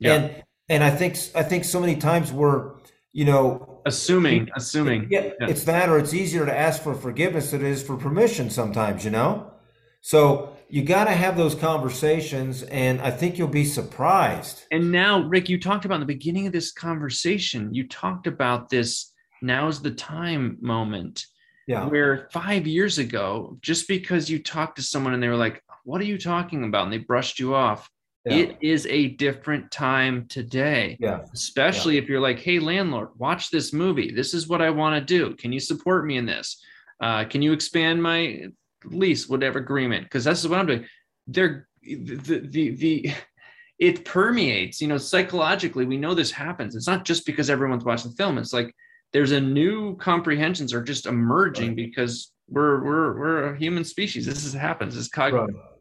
yeah. 0.00 0.14
and 0.14 0.42
and 0.68 0.84
I 0.84 0.90
think 0.90 1.16
I 1.34 1.42
think 1.42 1.64
so 1.64 1.80
many 1.80 1.96
times 1.96 2.32
we're 2.32 2.72
you 3.12 3.24
know 3.24 3.80
assuming 3.86 4.48
assuming. 4.54 5.08
yeah, 5.10 5.30
yeah, 5.40 5.48
it's 5.48 5.64
that 5.64 5.88
or 5.88 5.98
it's 5.98 6.14
easier 6.14 6.44
to 6.44 6.56
ask 6.56 6.82
for 6.82 6.94
forgiveness 6.94 7.50
than 7.50 7.64
it 7.64 7.68
is 7.68 7.82
for 7.82 7.96
permission 7.96 8.50
sometimes 8.50 9.04
you 9.04 9.10
know? 9.10 9.52
So 10.00 10.56
you 10.68 10.84
got 10.84 11.04
to 11.04 11.10
have 11.10 11.36
those 11.36 11.54
conversations 11.54 12.62
and 12.64 13.00
i 13.00 13.10
think 13.10 13.38
you'll 13.38 13.48
be 13.48 13.64
surprised. 13.64 14.64
And 14.70 14.92
now 14.92 15.22
rick 15.22 15.48
you 15.48 15.58
talked 15.58 15.84
about 15.84 15.96
in 15.96 16.00
the 16.00 16.06
beginning 16.06 16.46
of 16.46 16.52
this 16.52 16.72
conversation 16.72 17.72
you 17.72 17.88
talked 17.88 18.26
about 18.26 18.68
this 18.68 19.12
now's 19.40 19.80
the 19.80 19.92
time 19.92 20.58
moment. 20.60 21.24
Yeah. 21.66 21.84
where 21.86 22.28
five 22.32 22.66
years 22.66 22.96
ago 22.98 23.58
just 23.60 23.88
because 23.88 24.30
you 24.30 24.42
talked 24.42 24.76
to 24.76 24.82
someone 24.82 25.12
and 25.12 25.22
they 25.22 25.28
were 25.28 25.36
like 25.36 25.62
what 25.84 26.00
are 26.00 26.04
you 26.04 26.18
talking 26.18 26.64
about? 26.64 26.84
and 26.84 26.92
they 26.92 26.98
brushed 26.98 27.38
you 27.38 27.54
off 27.54 27.90
yeah. 28.28 28.36
It 28.36 28.58
is 28.60 28.86
a 28.86 29.08
different 29.08 29.70
time 29.70 30.26
today. 30.28 30.96
Yeah. 31.00 31.20
Especially 31.32 31.94
yeah. 31.94 32.02
if 32.02 32.08
you're 32.08 32.20
like, 32.20 32.38
hey, 32.38 32.58
landlord, 32.58 33.10
watch 33.16 33.50
this 33.50 33.72
movie. 33.72 34.12
This 34.12 34.34
is 34.34 34.48
what 34.48 34.62
I 34.62 34.70
want 34.70 34.94
to 34.96 35.04
do. 35.04 35.34
Can 35.36 35.52
you 35.52 35.60
support 35.60 36.06
me 36.06 36.16
in 36.16 36.26
this? 36.26 36.62
Uh, 37.00 37.24
can 37.24 37.42
you 37.42 37.52
expand 37.52 38.02
my 38.02 38.46
lease, 38.84 39.28
whatever 39.28 39.58
agreement? 39.58 40.04
Because 40.04 40.24
that's 40.24 40.46
what 40.46 40.58
I'm 40.58 40.66
doing. 40.66 40.86
They're 41.26 41.68
the, 41.82 42.40
the, 42.50 42.70
the, 42.70 43.12
it 43.78 44.04
permeates, 44.04 44.80
you 44.80 44.88
know, 44.88 44.98
psychologically, 44.98 45.84
we 45.84 45.96
know 45.96 46.14
this 46.14 46.32
happens. 46.32 46.74
It's 46.74 46.88
not 46.88 47.04
just 47.04 47.24
because 47.24 47.50
everyone's 47.50 47.84
watching 47.84 48.10
the 48.10 48.16
film. 48.16 48.38
It's 48.38 48.52
like 48.52 48.74
there's 49.12 49.32
a 49.32 49.40
new 49.40 49.96
comprehensions 49.96 50.72
are 50.74 50.82
just 50.82 51.06
emerging 51.06 51.68
right. 51.68 51.76
because 51.76 52.32
we're, 52.48 52.82
we're, 52.82 53.18
we're 53.18 53.54
a 53.54 53.58
human 53.58 53.84
species. 53.84 54.26
This 54.26 54.44
is 54.44 54.52
happens. 54.52 54.96
It's 54.96 55.08
cognitive. 55.08 55.54
Right 55.54 55.77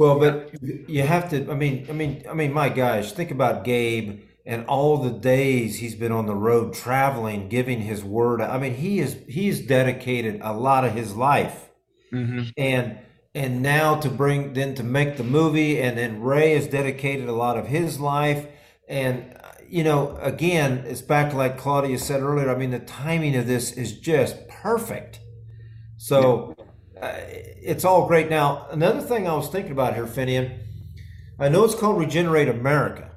well, 0.00 0.18
but 0.18 0.54
you 0.88 1.02
have 1.02 1.28
to. 1.28 1.50
I 1.50 1.54
mean, 1.54 1.86
I 1.90 1.92
mean, 1.92 2.24
I 2.26 2.32
mean, 2.32 2.54
my 2.54 2.70
gosh, 2.70 3.12
think 3.12 3.30
about 3.30 3.64
Gabe 3.64 4.22
and 4.46 4.64
all 4.64 4.96
the 4.96 5.10
days 5.10 5.80
he's 5.80 5.94
been 5.94 6.10
on 6.10 6.24
the 6.24 6.34
road 6.34 6.72
traveling, 6.72 7.50
giving 7.50 7.82
his 7.82 8.02
word. 8.02 8.40
I 8.40 8.56
mean, 8.56 8.76
he 8.76 8.98
is 9.00 9.18
he's 9.28 9.60
dedicated 9.60 10.40
a 10.42 10.54
lot 10.54 10.86
of 10.86 10.94
his 10.94 11.14
life, 11.16 11.68
mm-hmm. 12.10 12.44
and 12.56 12.96
and 13.34 13.60
now 13.60 13.96
to 13.96 14.08
bring 14.08 14.54
then 14.54 14.74
to 14.76 14.82
make 14.82 15.18
the 15.18 15.22
movie, 15.22 15.78
and 15.78 15.98
then 15.98 16.22
Ray 16.22 16.54
has 16.54 16.66
dedicated 16.66 17.28
a 17.28 17.34
lot 17.34 17.58
of 17.58 17.66
his 17.66 18.00
life, 18.00 18.46
and 18.88 19.36
you 19.68 19.84
know, 19.84 20.16
again, 20.22 20.82
it's 20.86 21.02
back 21.02 21.34
like 21.34 21.58
Claudia 21.58 21.98
said 21.98 22.22
earlier. 22.22 22.50
I 22.50 22.56
mean, 22.56 22.70
the 22.70 22.78
timing 22.78 23.36
of 23.36 23.46
this 23.46 23.70
is 23.72 24.00
just 24.00 24.48
perfect. 24.48 25.20
So. 25.98 26.54
Uh, 27.00 27.14
it's 27.62 27.84
all 27.84 28.06
great. 28.06 28.28
Now, 28.28 28.66
another 28.70 29.00
thing 29.00 29.26
I 29.26 29.34
was 29.34 29.48
thinking 29.48 29.72
about 29.72 29.94
here, 29.94 30.06
Finian, 30.06 30.58
I 31.38 31.48
know 31.48 31.64
it's 31.64 31.74
called 31.74 31.98
Regenerate 31.98 32.48
America, 32.48 33.10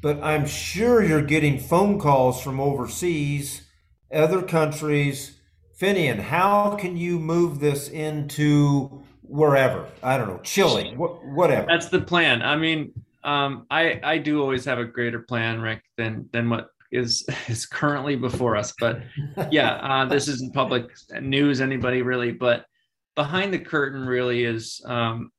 but 0.00 0.20
I'm 0.22 0.46
sure 0.46 1.02
you're 1.02 1.22
getting 1.22 1.60
phone 1.60 2.00
calls 2.00 2.42
from 2.42 2.58
overseas, 2.58 3.68
other 4.12 4.42
countries. 4.42 5.38
Finian, 5.80 6.18
how 6.18 6.76
can 6.76 6.96
you 6.96 7.20
move 7.20 7.60
this 7.60 7.88
into 7.88 9.04
wherever? 9.22 9.86
I 10.02 10.18
don't 10.18 10.28
know, 10.28 10.40
Chile, 10.42 10.94
whatever. 10.96 11.66
That's 11.68 11.88
the 11.88 12.00
plan. 12.00 12.42
I 12.42 12.56
mean, 12.56 12.92
um, 13.24 13.66
I 13.70 14.00
I 14.02 14.18
do 14.18 14.40
always 14.40 14.64
have 14.64 14.78
a 14.78 14.84
greater 14.84 15.20
plan, 15.20 15.60
Rick, 15.60 15.82
than 15.96 16.28
than 16.32 16.50
what 16.50 16.70
is 16.90 17.24
is 17.48 17.66
currently 17.66 18.16
before 18.16 18.56
us. 18.56 18.74
But 18.78 19.02
yeah, 19.50 19.74
uh, 19.74 20.04
this 20.06 20.28
isn't 20.28 20.54
public 20.54 20.88
news, 21.20 21.60
anybody 21.60 22.02
really. 22.02 22.32
But 22.32 22.66
behind 23.14 23.52
the 23.52 23.58
curtain 23.58 24.06
really 24.06 24.44
is 24.44 24.80
um, 24.84 25.30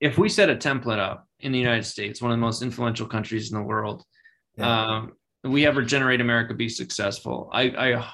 if 0.00 0.18
we 0.18 0.28
set 0.28 0.50
a 0.50 0.56
template 0.56 0.98
up 0.98 1.26
in 1.40 1.52
the 1.52 1.58
United 1.58 1.84
States, 1.84 2.22
one 2.22 2.30
of 2.30 2.36
the 2.36 2.40
most 2.40 2.62
influential 2.62 3.06
countries 3.06 3.52
in 3.52 3.58
the 3.58 3.64
world, 3.64 4.04
yeah. 4.56 4.96
um, 4.96 5.12
we 5.44 5.62
have 5.62 5.76
Regenerate 5.76 6.20
America 6.20 6.54
be 6.54 6.68
successful. 6.68 7.48
I, 7.52 7.62
I 7.62 8.08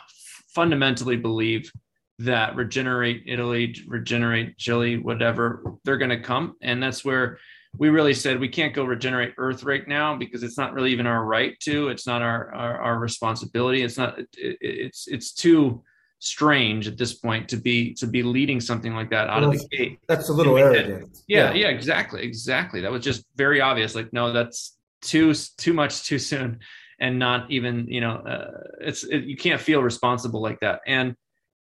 fundamentally 0.55 1.17
believe 1.17 1.71
that 2.19 2.57
Regenerate 2.57 3.25
Italy, 3.27 3.77
Regenerate 3.87 4.57
Chile, 4.57 4.97
whatever, 4.97 5.75
they're 5.85 5.99
going 5.99 6.11
to 6.11 6.21
come. 6.21 6.55
And 6.63 6.83
that's 6.83 7.05
where 7.05 7.39
we 7.79 7.91
really 7.91 8.15
said 8.15 8.41
we 8.41 8.49
can't 8.49 8.75
go 8.75 8.85
regenerate 8.85 9.35
Earth 9.37 9.65
right 9.65 9.87
now 9.87 10.17
because 10.17 10.43
it's 10.43 10.57
not 10.57 10.73
really 10.73 10.93
even 10.93 11.07
our 11.07 11.25
right 11.25 11.59
to. 11.61 11.89
It's 11.89 12.07
not 12.07 12.23
our 12.23 12.55
our, 12.55 12.81
our 12.81 12.99
responsibility. 12.99 13.83
It's 13.83 13.99
not. 13.99 14.19
It, 14.19 14.29
it's 14.33 15.07
it's 15.09 15.33
too 15.33 15.83
strange 16.19 16.89
at 16.89 16.97
this 16.97 17.15
point 17.15 17.49
to 17.49 17.57
be 17.57 17.95
to 17.95 18.07
be 18.07 18.23
leading 18.23 18.61
something 18.61 18.95
like 18.95 19.11
that 19.11 19.29
out 19.29 19.43
well, 19.43 19.51
of 19.51 19.59
the 19.59 19.77
gate. 19.77 19.99
That's 20.09 20.29
a 20.29 20.33
little 20.33 20.57
arrogant. 20.57 21.19
Yeah, 21.27 21.53
yeah, 21.53 21.55
yeah, 21.55 21.69
exactly, 21.69 22.23
exactly. 22.23 22.81
That 22.81 22.91
was 22.91 23.05
just 23.05 23.25
very 23.37 23.61
obvious. 23.61 23.95
Like, 23.95 24.13
no, 24.13 24.33
that's 24.33 24.77
too 25.03 25.35
too 25.59 25.73
much 25.73 26.05
too 26.05 26.19
soon, 26.19 26.61
and 27.01 27.19
not 27.19 27.51
even 27.51 27.87
you 27.89 28.01
know, 28.01 28.17
uh, 28.17 28.51
it's 28.81 29.05
it, 29.05 29.25
you 29.25 29.37
can't 29.37 29.61
feel 29.61 29.83
responsible 29.83 30.41
like 30.41 30.61
that. 30.61 30.81
And 30.87 31.15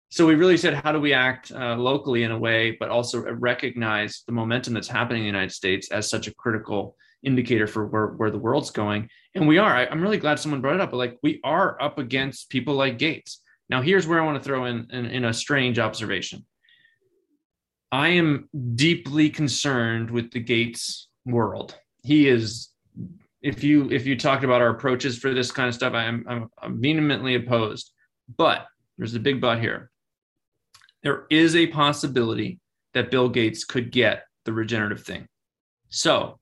so 0.10 0.28
we 0.28 0.36
really 0.36 0.58
said, 0.58 0.76
how 0.76 0.92
do 0.92 1.00
we 1.00 1.12
act 1.12 1.52
uh, 1.52 1.76
locally 1.76 2.22
in 2.22 2.30
a 2.30 2.38
way, 2.38 2.78
but 2.80 2.90
also 2.90 3.24
recognize 3.34 4.22
the 4.28 4.32
momentum 4.32 4.76
that's 4.76 4.88
happening 4.88 5.24
in 5.24 5.24
the 5.24 5.38
United 5.38 5.52
States 5.52 5.90
as 5.90 6.08
such 6.08 6.28
a 6.28 6.36
critical 6.36 6.96
indicator 7.24 7.66
for 7.66 7.88
where, 7.88 8.08
where 8.10 8.30
the 8.30 8.38
world's 8.38 8.70
going. 8.70 9.10
And 9.34 9.48
we 9.48 9.58
are. 9.58 9.74
I, 9.74 9.88
I'm 9.88 10.04
really 10.04 10.20
glad 10.20 10.38
someone 10.38 10.62
brought 10.62 10.76
it 10.76 10.82
up. 10.82 10.92
But 10.92 10.98
like, 10.98 11.18
we 11.24 11.42
are 11.44 11.82
up 11.82 11.98
against 11.98 12.52
people 12.52 12.76
like 12.76 13.00
Gates 13.00 13.42
now, 13.70 13.82
here's 13.82 14.08
where 14.08 14.22
I 14.22 14.26
want 14.26 14.42
to 14.42 14.44
throw 14.44 14.66
in, 14.66 14.88
in, 14.92 15.06
in 15.06 15.26
a 15.26 15.34
strange 15.34 15.80
observation. 15.80 16.46
I 17.92 18.10
am 18.10 18.50
deeply 18.76 19.30
concerned 19.30 20.10
with 20.10 20.32
the 20.32 20.40
Gates 20.40 21.08
world. 21.26 21.78
He 22.04 22.28
is, 22.28 22.70
if 23.42 23.64
you 23.64 23.90
if 23.92 24.06
you 24.06 24.18
talked 24.18 24.44
about 24.44 24.62
our 24.62 24.70
approaches 24.70 25.18
for 25.18 25.34
this 25.34 25.52
kind 25.52 25.70
of 25.70 25.76
stuff, 25.76 25.94
I 25.94 26.06
am 26.06 26.26
I'm, 26.28 26.50
I'm 26.62 26.82
vehemently 26.82 27.36
opposed. 27.36 27.92
But 28.38 28.66
there's 28.98 29.16
a 29.16 29.20
big 29.20 29.40
but 29.40 29.60
here. 29.60 29.92
There 31.04 31.26
is 31.30 31.56
a 31.56 31.68
possibility 31.68 32.60
that 32.94 33.12
Bill 33.12 33.30
Gates 33.30 33.64
could 33.64 33.92
get 33.92 34.24
the 34.46 34.54
regenerative 34.54 35.04
thing. 35.04 35.28
So, 35.90 36.40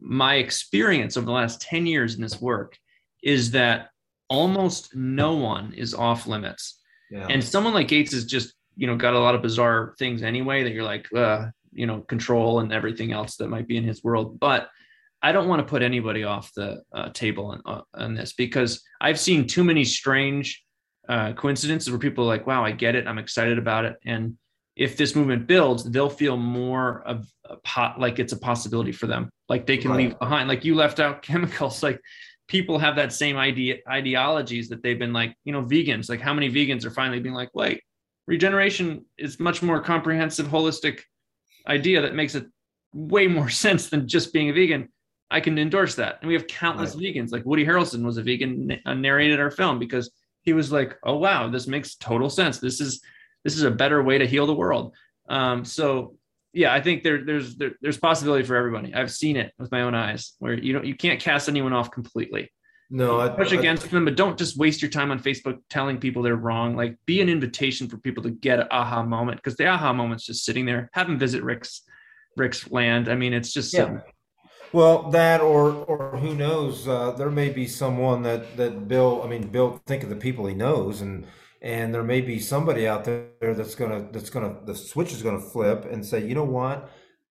my 0.00 0.36
experience 0.36 1.16
over 1.16 1.26
the 1.26 1.32
last 1.32 1.60
10 1.60 1.86
years 1.86 2.14
in 2.14 2.22
this 2.22 2.40
work 2.40 2.76
is 3.22 3.52
that 3.52 3.88
almost 4.28 4.94
no 4.94 5.34
one 5.34 5.72
is 5.74 5.94
off 5.94 6.26
limits. 6.26 6.80
Yeah. 7.10 7.26
And 7.28 7.42
someone 7.42 7.74
like 7.74 7.88
Gates 7.88 8.12
is 8.12 8.24
just, 8.24 8.54
you 8.76 8.86
know, 8.86 8.96
got 8.96 9.14
a 9.14 9.18
lot 9.18 9.34
of 9.34 9.42
bizarre 9.42 9.94
things 9.98 10.22
anyway 10.22 10.62
that 10.62 10.72
you're 10.72 10.84
like, 10.84 11.12
uh, 11.14 11.46
you 11.72 11.86
know, 11.86 12.00
control 12.00 12.60
and 12.60 12.72
everything 12.72 13.12
else 13.12 13.36
that 13.36 13.48
might 13.48 13.66
be 13.66 13.76
in 13.76 13.84
his 13.84 14.04
world. 14.04 14.38
But 14.38 14.68
I 15.22 15.32
don't 15.32 15.48
want 15.48 15.60
to 15.60 15.70
put 15.70 15.82
anybody 15.82 16.24
off 16.24 16.52
the 16.54 16.82
uh, 16.92 17.10
table 17.10 17.46
on, 17.46 17.62
uh, 17.64 17.82
on 17.94 18.14
this 18.14 18.34
because 18.34 18.82
I've 19.00 19.18
seen 19.18 19.46
too 19.46 19.64
many 19.64 19.84
strange 19.84 20.62
uh, 21.08 21.32
coincidences 21.32 21.90
where 21.90 21.98
people 21.98 22.24
are 22.24 22.28
like, 22.28 22.46
wow, 22.46 22.64
I 22.64 22.72
get 22.72 22.94
it. 22.94 23.06
I'm 23.06 23.18
excited 23.18 23.58
about 23.58 23.84
it. 23.84 23.96
And 24.04 24.36
if 24.76 24.96
this 24.96 25.16
movement 25.16 25.46
builds, 25.46 25.84
they'll 25.84 26.10
feel 26.10 26.36
more 26.36 27.02
of 27.02 27.26
a 27.46 27.56
pot, 27.56 27.98
like 27.98 28.18
it's 28.18 28.32
a 28.32 28.38
possibility 28.38 28.92
for 28.92 29.06
them. 29.06 29.28
Like 29.48 29.66
they 29.66 29.76
can 29.76 29.90
right. 29.90 29.96
leave 29.96 30.18
behind, 30.18 30.48
like 30.48 30.64
you 30.64 30.74
left 30.74 31.00
out 31.00 31.22
chemicals. 31.22 31.82
Like 31.82 32.00
people 32.48 32.78
have 32.78 32.96
that 32.96 33.12
same 33.12 33.36
idea 33.36 33.76
ideologies 33.88 34.68
that 34.70 34.82
they've 34.82 34.98
been 34.98 35.12
like, 35.12 35.36
you 35.44 35.52
know, 35.52 35.62
vegans, 35.62 36.08
like 36.08 36.20
how 36.20 36.34
many 36.34 36.50
vegans 36.50 36.84
are 36.84 36.90
finally 36.90 37.20
being 37.20 37.34
like, 37.34 37.54
wait, 37.54 37.82
regeneration 38.26 39.04
is 39.18 39.38
much 39.38 39.62
more 39.62 39.80
comprehensive, 39.80 40.46
holistic 40.46 41.00
idea 41.66 42.00
that 42.00 42.14
makes 42.14 42.34
it 42.34 42.46
way 42.94 43.26
more 43.26 43.50
sense 43.64 43.90
than 43.90 44.08
just 44.08 44.32
being 44.32 44.48
a 44.48 44.52
vegan. 44.52 44.88
I 45.30 45.40
can 45.40 45.58
endorse 45.58 45.94
that. 45.96 46.18
And 46.20 46.28
we 46.28 46.34
have 46.34 46.46
countless 46.46 46.94
right. 46.94 47.04
vegans. 47.04 47.32
Like 47.32 47.44
Woody 47.44 47.64
Harrelson 47.64 48.02
was 48.02 48.16
a 48.16 48.22
vegan, 48.22 48.78
uh, 48.86 48.94
narrated 48.94 49.38
our 49.40 49.50
film 49.50 49.78
because 49.78 50.10
he 50.42 50.54
was 50.54 50.72
like, 50.72 50.96
"Oh 51.02 51.16
wow, 51.16 51.50
this 51.50 51.66
makes 51.66 51.96
total 51.96 52.30
sense. 52.30 52.58
This 52.58 52.80
is 52.80 53.02
this 53.44 53.54
is 53.54 53.62
a 53.62 53.70
better 53.70 54.02
way 54.02 54.16
to 54.16 54.26
heal 54.26 54.46
the 54.46 54.54
world." 54.54 54.94
Um, 55.28 55.66
so 55.66 56.16
yeah, 56.52 56.72
I 56.72 56.80
think 56.80 57.02
there, 57.02 57.24
there's 57.24 57.56
there, 57.56 57.72
there's 57.80 57.98
possibility 57.98 58.44
for 58.44 58.56
everybody. 58.56 58.94
I've 58.94 59.10
seen 59.10 59.36
it 59.36 59.52
with 59.58 59.70
my 59.70 59.82
own 59.82 59.94
eyes 59.94 60.32
where 60.38 60.54
you 60.54 60.72
don't 60.72 60.84
you 60.84 60.94
can't 60.94 61.20
cast 61.20 61.48
anyone 61.48 61.72
off 61.72 61.90
completely. 61.90 62.50
No, 62.90 63.20
I 63.20 63.28
push 63.28 63.52
against 63.52 63.86
I, 63.86 63.88
them, 63.88 64.06
but 64.06 64.16
don't 64.16 64.38
just 64.38 64.56
waste 64.56 64.80
your 64.80 64.90
time 64.90 65.10
on 65.10 65.20
Facebook 65.20 65.58
telling 65.68 65.98
people 65.98 66.22
they're 66.22 66.36
wrong. 66.36 66.74
Like, 66.74 66.96
be 67.04 67.20
an 67.20 67.28
invitation 67.28 67.86
for 67.86 67.98
people 67.98 68.22
to 68.22 68.30
get 68.30 68.60
an 68.60 68.68
aha 68.70 69.02
moment 69.02 69.38
because 69.38 69.56
the 69.56 69.66
aha 69.66 69.92
moment's 69.92 70.24
just 70.24 70.44
sitting 70.44 70.64
there. 70.64 70.88
Have 70.94 71.06
them 71.06 71.18
visit 71.18 71.42
Rick's 71.42 71.82
Rick's 72.36 72.70
land. 72.70 73.10
I 73.10 73.14
mean, 73.14 73.34
it's 73.34 73.52
just 73.52 73.74
yeah. 73.74 73.98
Well, 74.72 75.10
that 75.10 75.42
or 75.42 75.70
or 75.70 76.16
who 76.16 76.34
knows? 76.34 76.88
Uh, 76.88 77.10
there 77.10 77.30
may 77.30 77.50
be 77.50 77.66
someone 77.66 78.22
that 78.22 78.56
that 78.56 78.88
Bill. 78.88 79.22
I 79.22 79.28
mean, 79.28 79.48
Bill. 79.48 79.80
Think 79.86 80.02
of 80.02 80.08
the 80.08 80.16
people 80.16 80.46
he 80.46 80.54
knows, 80.54 81.02
and 81.02 81.26
and 81.60 81.92
there 81.92 82.04
may 82.04 82.20
be 82.20 82.38
somebody 82.38 82.86
out 82.86 83.04
there 83.04 83.30
that's 83.40 83.74
gonna 83.74 84.08
that's 84.12 84.30
gonna 84.30 84.56
the 84.64 84.74
switch 84.74 85.12
is 85.12 85.22
gonna 85.22 85.40
flip 85.40 85.84
and 85.90 86.04
say, 86.04 86.26
you 86.26 86.34
know 86.34 86.44
what, 86.44 86.90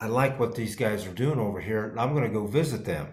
I 0.01 0.07
like 0.07 0.39
what 0.41 0.55
these 0.55 0.77
guys 0.77 1.07
are 1.07 1.13
doing 1.13 1.39
over 1.39 1.61
here, 1.61 1.87
and 1.87 2.01
I'm 2.01 2.15
gonna 2.15 2.29
go 2.29 2.47
visit 2.47 2.85
them. 2.85 3.09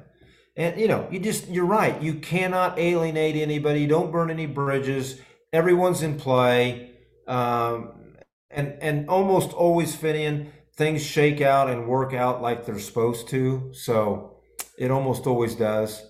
And 0.58 0.80
you 0.80 0.88
know, 0.88 1.08
you 1.12 1.20
just 1.20 1.48
you're 1.48 1.66
right. 1.66 2.02
You 2.02 2.16
cannot 2.16 2.80
alienate 2.80 3.36
anybody. 3.36 3.86
Don't 3.88 4.12
burn 4.12 4.30
any 4.30 4.46
bridges. 4.46 5.20
Everyone's 5.52 6.02
in 6.02 6.18
play, 6.18 6.92
um, 7.28 8.16
and 8.50 8.78
and 8.82 9.10
almost 9.10 9.52
always 9.54 9.96
fit 9.96 10.16
in. 10.16 10.52
Things 10.78 11.06
shake 11.06 11.40
out 11.40 11.70
and 11.70 11.88
work 11.88 12.14
out 12.14 12.42
like 12.42 12.66
they're 12.66 12.80
supposed 12.80 13.30
to. 13.30 13.72
So 13.74 14.38
it 14.78 14.92
almost 14.92 15.28
always 15.28 15.56
does. 15.56 16.04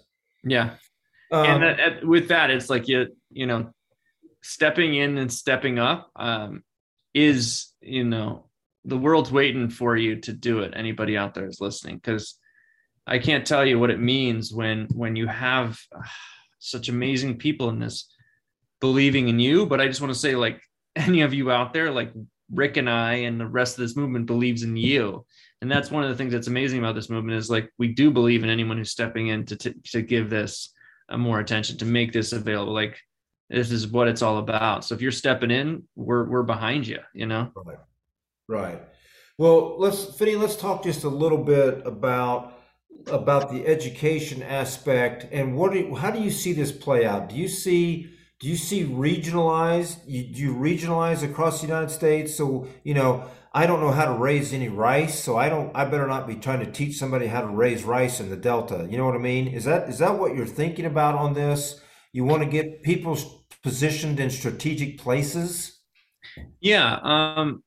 Yeah. 0.44 0.76
Um, 1.32 1.46
and 1.46 1.64
that, 1.64 2.06
with 2.06 2.28
that, 2.30 2.50
it's 2.50 2.70
like 2.70 2.88
you 2.88 3.08
you 3.32 3.46
know 3.46 3.74
stepping 4.46 4.94
in 4.94 5.18
and 5.18 5.34
stepping 5.34 5.80
up 5.80 6.12
um, 6.16 6.64
is 7.14 7.74
you 7.82 8.04
know 8.04 8.46
the 8.84 8.98
world's 8.98 9.32
waiting 9.32 9.70
for 9.70 9.98
you 9.98 10.18
to 10.18 10.34
do 10.34 10.60
it. 10.60 10.74
Anybody 10.76 11.18
out 11.18 11.34
there 11.34 11.48
is 11.48 11.60
listening 11.60 11.96
because 11.96 12.38
i 13.08 13.20
can't 13.20 13.46
tell 13.46 13.64
you 13.64 13.80
what 13.80 13.92
it 13.92 14.00
means 14.00 14.52
when 14.52 14.88
when 14.94 15.16
you 15.16 15.28
have 15.28 15.80
uh, 15.96 16.02
such 16.58 16.90
amazing 16.90 17.38
people 17.38 17.70
in 17.70 17.80
this 17.80 18.12
believing 18.80 19.30
in 19.30 19.40
you. 19.40 19.66
But 19.66 19.82
i 19.82 19.88
just 19.88 20.02
want 20.02 20.14
to 20.14 20.20
say 20.20 20.36
like 20.36 20.62
any 20.96 21.22
of 21.22 21.34
you 21.34 21.52
out 21.52 21.74
there 21.74 21.92
like 21.92 22.14
rick 22.52 22.78
and 22.78 22.90
i 22.90 23.14
and 23.28 23.40
the 23.40 23.48
rest 23.48 23.78
of 23.78 23.82
this 23.82 23.96
movement 23.96 24.28
believes 24.28 24.62
in 24.64 24.78
you. 24.78 25.26
And 25.62 25.72
that's 25.72 25.90
one 25.90 26.04
of 26.04 26.10
the 26.10 26.16
things 26.16 26.32
that's 26.32 26.48
amazing 26.48 26.80
about 26.80 26.94
this 26.94 27.10
movement 27.10 27.40
is 27.40 27.50
like 27.50 27.72
we 27.80 27.88
do 27.94 28.12
believe 28.12 28.44
in 28.44 28.50
anyone 28.50 28.78
who's 28.78 28.92
stepping 28.92 29.28
in 29.28 29.46
to, 29.48 29.56
to, 29.56 29.74
to 29.94 30.02
give 30.04 30.30
this 30.30 30.72
uh, 31.10 31.18
more 31.18 31.40
attention 31.40 31.78
to 31.78 31.86
make 31.86 32.12
this 32.14 32.34
available. 32.34 32.74
Like 32.74 33.00
this 33.50 33.72
is 33.72 33.88
what 33.88 34.08
it's 34.08 34.22
all 34.22 34.38
about. 34.38 34.86
So 34.86 34.96
if 34.96 35.02
you're 35.02 35.12
stepping 35.12 35.52
in, 35.52 35.84
we're 35.96 36.26
we're 36.26 36.44
behind 36.44 36.88
you, 36.88 37.00
you 37.14 37.26
know. 37.26 37.52
Right. 37.56 37.78
Right. 38.48 38.82
Well, 39.38 39.78
let's 39.80 40.06
Finney, 40.18 40.36
let's 40.36 40.56
talk 40.56 40.84
just 40.84 41.04
a 41.04 41.10
little 41.10 41.44
bit 41.44 41.86
about 41.86 42.54
about 43.08 43.52
the 43.52 43.68
education 43.68 44.42
aspect 44.42 45.28
and 45.32 45.56
what 45.56 45.72
do 45.72 45.80
you, 45.80 45.96
how 45.96 46.10
do 46.10 46.20
you 46.20 46.32
see 46.32 46.54
this 46.54 46.72
play 46.72 47.06
out? 47.06 47.30
Do 47.30 47.36
you 47.36 47.48
see 47.48 48.12
do 48.40 48.48
you 48.48 48.58
see 48.58 48.84
regionalized? 48.84 50.00
You, 50.08 50.24
do 50.34 50.42
you 50.42 50.56
regionalize 50.56 51.24
across 51.24 51.62
the 51.62 51.68
United 51.68 51.90
States? 51.90 52.36
So 52.36 52.68
you 52.84 52.94
know, 52.94 53.28
I 53.54 53.66
don't 53.66 53.80
know 53.80 53.92
how 53.92 54.06
to 54.06 54.12
raise 54.12 54.54
any 54.54 54.70
rice, 54.70 55.18
so 55.20 55.38
I 55.38 55.50
don't. 55.50 55.76
I 55.76 55.86
better 55.86 56.08
not 56.08 56.28
be 56.28 56.36
trying 56.36 56.60
to 56.60 56.72
teach 56.72 56.98
somebody 56.98 57.28
how 57.28 57.42
to 57.42 57.48
raise 57.48 57.84
rice 57.84 58.20
in 58.20 58.30
the 58.30 58.36
Delta. 58.36 58.88
You 58.90 58.98
know 58.98 59.06
what 59.06 59.16
I 59.16 59.20
mean? 59.20 59.48
Is 59.48 59.66
that 59.66 59.90
is 59.90 60.00
that 60.00 60.18
what 60.18 60.36
you're 60.36 60.46
thinking 60.46 60.86
about 60.86 61.16
on 61.16 61.34
this? 61.34 61.80
You 62.12 62.24
want 62.24 62.44
to 62.44 62.50
get 62.50 62.84
people 62.84 63.18
positioned 63.64 64.20
in 64.20 64.30
strategic 64.30 65.00
places? 65.00 65.80
Yeah. 66.60 67.00
Um, 67.02 67.64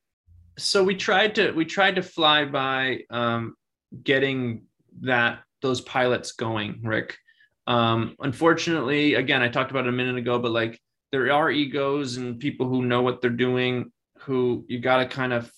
so 0.57 0.83
we 0.83 0.95
tried 0.95 1.35
to 1.35 1.51
we 1.51 1.65
tried 1.65 1.95
to 1.95 2.03
fly 2.03 2.45
by 2.45 3.01
um, 3.09 3.55
getting 4.03 4.63
that 5.01 5.39
those 5.61 5.81
pilots 5.81 6.33
going, 6.33 6.81
Rick. 6.83 7.17
Um, 7.67 8.15
unfortunately, 8.19 9.15
again, 9.15 9.41
I 9.41 9.49
talked 9.49 9.71
about 9.71 9.85
it 9.85 9.89
a 9.89 9.93
minute 9.93 10.17
ago, 10.17 10.39
but 10.39 10.51
like 10.51 10.79
there 11.11 11.31
are 11.31 11.51
egos 11.51 12.17
and 12.17 12.39
people 12.39 12.67
who 12.67 12.83
know 12.83 13.01
what 13.01 13.21
they're 13.21 13.29
doing 13.29 13.91
who 14.19 14.65
you 14.67 14.79
got 14.79 14.97
to 14.97 15.07
kind 15.07 15.33
of 15.33 15.51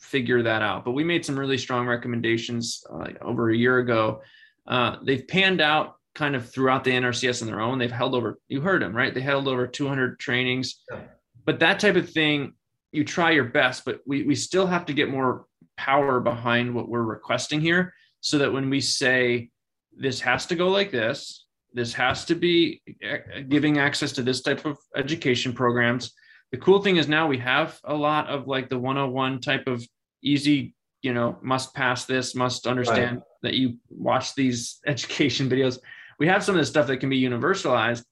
figure 0.00 0.42
that 0.42 0.62
out. 0.62 0.84
But 0.84 0.92
we 0.92 1.04
made 1.04 1.24
some 1.24 1.38
really 1.38 1.58
strong 1.58 1.86
recommendations 1.86 2.84
uh, 2.90 3.08
over 3.20 3.50
a 3.50 3.56
year 3.56 3.78
ago. 3.78 4.22
Uh, 4.66 4.96
they've 5.04 5.26
panned 5.26 5.60
out 5.60 5.95
kind 6.16 6.34
of 6.34 6.50
throughout 6.50 6.82
the 6.82 6.90
NRCS 6.90 7.42
on 7.42 7.46
their 7.46 7.60
own. 7.60 7.78
They've 7.78 7.92
held 7.92 8.14
over, 8.14 8.38
you 8.48 8.62
heard 8.62 8.80
them, 8.80 8.96
right? 8.96 9.12
They 9.12 9.20
held 9.20 9.46
over 9.46 9.66
200 9.66 10.18
trainings. 10.18 10.82
Yeah. 10.90 11.00
But 11.44 11.60
that 11.60 11.78
type 11.78 11.94
of 11.94 12.10
thing, 12.10 12.54
you 12.90 13.04
try 13.04 13.32
your 13.32 13.44
best, 13.44 13.84
but 13.84 14.00
we, 14.06 14.22
we 14.22 14.34
still 14.34 14.66
have 14.66 14.86
to 14.86 14.94
get 14.94 15.10
more 15.10 15.44
power 15.76 16.18
behind 16.20 16.74
what 16.74 16.88
we're 16.88 17.02
requesting 17.02 17.60
here 17.60 17.92
so 18.22 18.38
that 18.38 18.52
when 18.52 18.70
we 18.70 18.80
say 18.80 19.50
this 19.94 20.18
has 20.20 20.46
to 20.46 20.54
go 20.56 20.68
like 20.68 20.90
this, 20.90 21.44
this 21.74 21.92
has 21.92 22.24
to 22.24 22.34
be 22.34 22.80
eh, 23.02 23.42
giving 23.48 23.78
access 23.78 24.10
to 24.12 24.22
this 24.22 24.40
type 24.40 24.64
of 24.64 24.78
education 24.96 25.52
programs. 25.52 26.14
The 26.50 26.58
cool 26.58 26.80
thing 26.80 26.96
is 26.96 27.08
now 27.08 27.26
we 27.26 27.38
have 27.38 27.78
a 27.84 27.94
lot 27.94 28.28
of 28.28 28.48
like 28.48 28.70
the 28.70 28.78
101 28.78 29.42
type 29.42 29.66
of 29.66 29.86
easy, 30.22 30.74
you 31.02 31.12
know, 31.12 31.36
must 31.42 31.74
pass 31.74 32.06
this, 32.06 32.34
must 32.34 32.66
understand 32.66 33.16
right. 33.16 33.24
that 33.42 33.54
you 33.54 33.76
watch 33.90 34.34
these 34.34 34.78
education 34.86 35.50
videos. 35.50 35.78
We 36.18 36.26
have 36.28 36.44
some 36.44 36.54
of 36.54 36.60
the 36.60 36.66
stuff 36.66 36.86
that 36.86 36.98
can 36.98 37.10
be 37.10 37.20
universalized, 37.20 38.04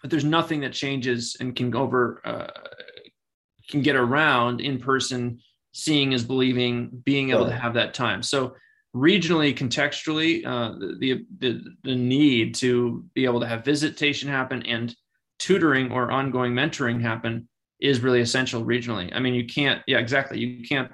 but 0.00 0.10
there's 0.10 0.24
nothing 0.24 0.60
that 0.60 0.72
changes 0.72 1.36
and 1.40 1.54
can 1.54 1.74
over 1.74 2.20
uh, 2.24 2.48
can 3.68 3.82
get 3.82 3.96
around 3.96 4.60
in 4.60 4.78
person 4.78 5.40
seeing 5.72 6.12
is 6.12 6.24
believing 6.24 6.90
being 7.04 7.30
able 7.30 7.46
to 7.46 7.54
have 7.54 7.74
that 7.74 7.94
time. 7.94 8.22
So 8.22 8.56
regionally 8.94 9.56
contextually 9.56 10.44
uh, 10.44 10.74
the, 10.98 11.24
the 11.38 11.62
the 11.84 11.94
need 11.94 12.54
to 12.56 13.04
be 13.14 13.24
able 13.24 13.40
to 13.40 13.46
have 13.46 13.64
visitation 13.64 14.28
happen 14.28 14.62
and 14.66 14.94
tutoring 15.38 15.92
or 15.92 16.10
ongoing 16.10 16.52
mentoring 16.52 17.00
happen 17.00 17.48
is 17.80 18.00
really 18.00 18.20
essential 18.20 18.64
regionally. 18.64 19.14
I 19.14 19.20
mean 19.20 19.34
you 19.34 19.46
can't 19.46 19.82
yeah 19.86 19.98
exactly. 19.98 20.38
You 20.38 20.66
can't 20.66 20.90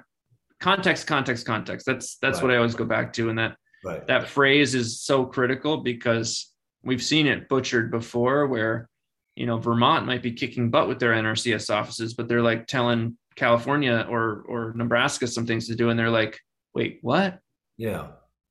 context 0.59 1.07
context 1.07 1.45
context. 1.45 1.85
That's 1.85 2.17
that's 2.17 2.37
right. 2.37 2.43
what 2.43 2.53
i 2.53 2.57
always 2.57 2.75
go 2.75 2.85
back 2.85 3.13
to 3.13 3.29
and 3.29 3.39
that 3.39 3.57
right. 3.83 4.05
that 4.07 4.29
phrase 4.29 4.75
is 4.75 5.01
so 5.01 5.25
critical 5.25 5.77
because 5.77 6.51
we've 6.83 7.03
seen 7.03 7.27
it 7.27 7.49
butchered 7.49 7.91
before 7.91 8.47
where 8.47 8.89
you 9.37 9.45
know, 9.45 9.59
Vermont 9.59 10.07
might 10.07 10.23
be 10.23 10.31
kicking 10.31 10.71
butt 10.71 10.87
with 10.87 10.99
their 10.99 11.13
NRCS 11.13 11.73
offices, 11.73 12.15
but 12.15 12.27
they're 12.27 12.41
like 12.41 12.65
telling 12.65 13.17
California 13.35 14.05
or 14.09 14.43
or 14.47 14.73
Nebraska 14.75 15.27
some 15.27 15.45
things 15.45 15.67
to 15.67 15.75
do, 15.75 15.89
and 15.89 15.97
they're 15.97 16.09
like, 16.09 16.39
wait, 16.73 16.97
what? 17.03 17.39
Yeah. 17.77 18.07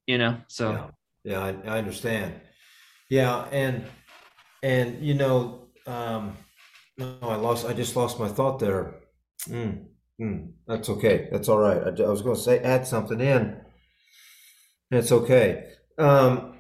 You 0.07 0.19
know, 0.19 0.39
so 0.47 0.91
yeah, 1.25 1.33
yeah 1.33 1.41
I, 1.41 1.75
I 1.75 1.79
understand. 1.79 2.35
Yeah, 3.11 3.47
and 3.51 3.85
and 4.63 5.05
you 5.05 5.15
know, 5.15 5.67
um, 5.89 6.37
no, 6.97 7.19
I 7.21 7.35
lost. 7.35 7.67
I 7.67 7.73
just 7.73 7.97
lost 7.97 8.21
my 8.21 8.29
thought 8.29 8.61
there. 8.61 8.95
Mm, 9.49 9.87
mm, 10.21 10.53
that's 10.69 10.89
okay. 10.89 11.29
That's 11.33 11.49
all 11.49 11.59
right. 11.59 11.83
I, 11.83 12.03
I 12.05 12.09
was 12.09 12.23
going 12.23 12.37
to 12.37 12.41
say 12.41 12.61
add 12.61 12.87
something 12.87 13.21
in. 13.21 13.61
It's 14.91 15.11
okay. 15.13 15.73
Um, 15.99 16.55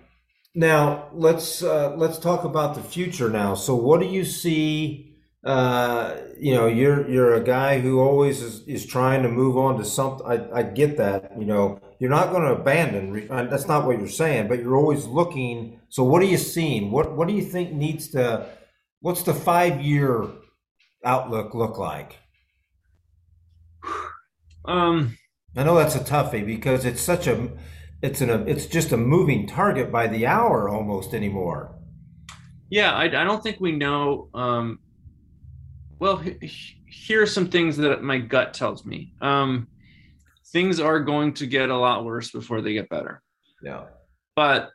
now 0.55 1.11
let's 1.13 1.63
uh, 1.63 1.95
let's 1.97 2.19
talk 2.19 2.45
about 2.45 2.75
the 2.75 2.83
future 2.83 3.29
now. 3.29 3.55
So, 3.55 3.75
what 3.75 4.01
do 4.01 4.07
you 4.07 4.25
see? 4.25 5.13
Uh, 5.45 6.17
you 6.41 6.55
know, 6.55 6.67
you're 6.67 7.09
you're 7.09 7.35
a 7.35 7.45
guy 7.45 7.79
who 7.79 8.01
always 8.01 8.43
is, 8.43 8.67
is 8.67 8.87
trying 8.87 9.23
to 9.23 9.29
move 9.29 9.57
on 9.57 9.79
to 9.79 9.85
something. 9.85 10.27
I, 10.27 10.59
I 10.59 10.63
get 10.65 10.97
that. 10.97 11.33
You 11.39 11.45
know, 11.45 11.81
you're 12.01 12.11
not 12.11 12.33
going 12.33 12.43
to 12.43 12.61
abandon. 12.61 13.29
Uh, 13.31 13.45
that's 13.45 13.69
not 13.69 13.87
what 13.87 13.99
you're 13.99 14.09
saying, 14.09 14.49
but 14.49 14.59
you're 14.59 14.77
always 14.77 15.05
looking. 15.07 15.81
So, 15.89 16.03
what 16.03 16.21
are 16.23 16.27
you 16.27 16.39
seeing? 16.39 16.91
What 16.91 17.15
what 17.15 17.29
do 17.29 17.35
you 17.35 17.43
think 17.43 17.73
needs 17.73 18.09
to? 18.09 18.47
What's 19.01 19.23
the 19.23 19.35
five 19.35 19.81
year 19.81 20.27
outlook 21.05 21.55
look 21.55 21.79
like? 21.79 22.17
Um, 24.69 25.17
I 25.57 25.63
know 25.63 25.77
that's 25.77 25.95
a 25.95 26.01
toughie 26.01 26.45
because 26.45 26.85
it's 26.85 27.01
such 27.01 27.29
a 27.29 27.51
it's 28.03 28.21
an 28.21 28.49
it's 28.49 28.67
just 28.67 28.93
a 28.93 28.97
moving 28.97 29.47
target 29.47 29.91
by 29.91 30.07
the 30.07 30.27
hour 30.27 30.69
almost 30.69 31.15
anymore. 31.15 31.75
Yeah, 32.69 32.93
I, 32.93 33.05
I 33.05 33.25
don't 33.25 33.43
think 33.43 33.61
we 33.61 33.73
know. 33.73 34.29
Um, 34.35 34.81
well, 35.99 36.23
here 36.89 37.23
are 37.23 37.27
some 37.27 37.49
things 37.49 37.77
that 37.77 38.03
my 38.03 38.19
gut 38.19 38.55
tells 38.55 38.85
me. 38.85 39.15
Um, 39.21 39.69
things 40.53 40.81
are 40.81 41.01
going 41.01 41.33
to 41.35 41.47
get 41.47 41.71
a 41.71 41.77
lot 41.77 42.05
worse 42.05 42.31
before 42.31 42.61
they 42.61 42.73
get 42.73 42.89
better. 42.89 43.23
Yeah. 43.63 43.85
But, 44.35 44.71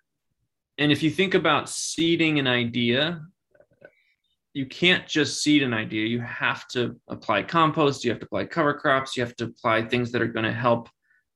and 0.77 0.91
if 0.91 1.03
you 1.03 1.09
think 1.09 1.33
about 1.33 1.69
seeding 1.69 2.39
an 2.39 2.47
idea, 2.47 3.21
you 4.53 4.65
can't 4.65 5.07
just 5.07 5.43
seed 5.43 5.63
an 5.63 5.73
idea. 5.73 6.07
You 6.07 6.21
have 6.21 6.67
to 6.69 6.99
apply 7.07 7.43
compost. 7.43 8.03
You 8.03 8.11
have 8.11 8.19
to 8.19 8.25
apply 8.25 8.45
cover 8.45 8.73
crops. 8.73 9.15
You 9.15 9.23
have 9.23 9.35
to 9.37 9.45
apply 9.45 9.83
things 9.83 10.11
that 10.11 10.21
are 10.21 10.27
going 10.27 10.45
to 10.45 10.53
help 10.53 10.89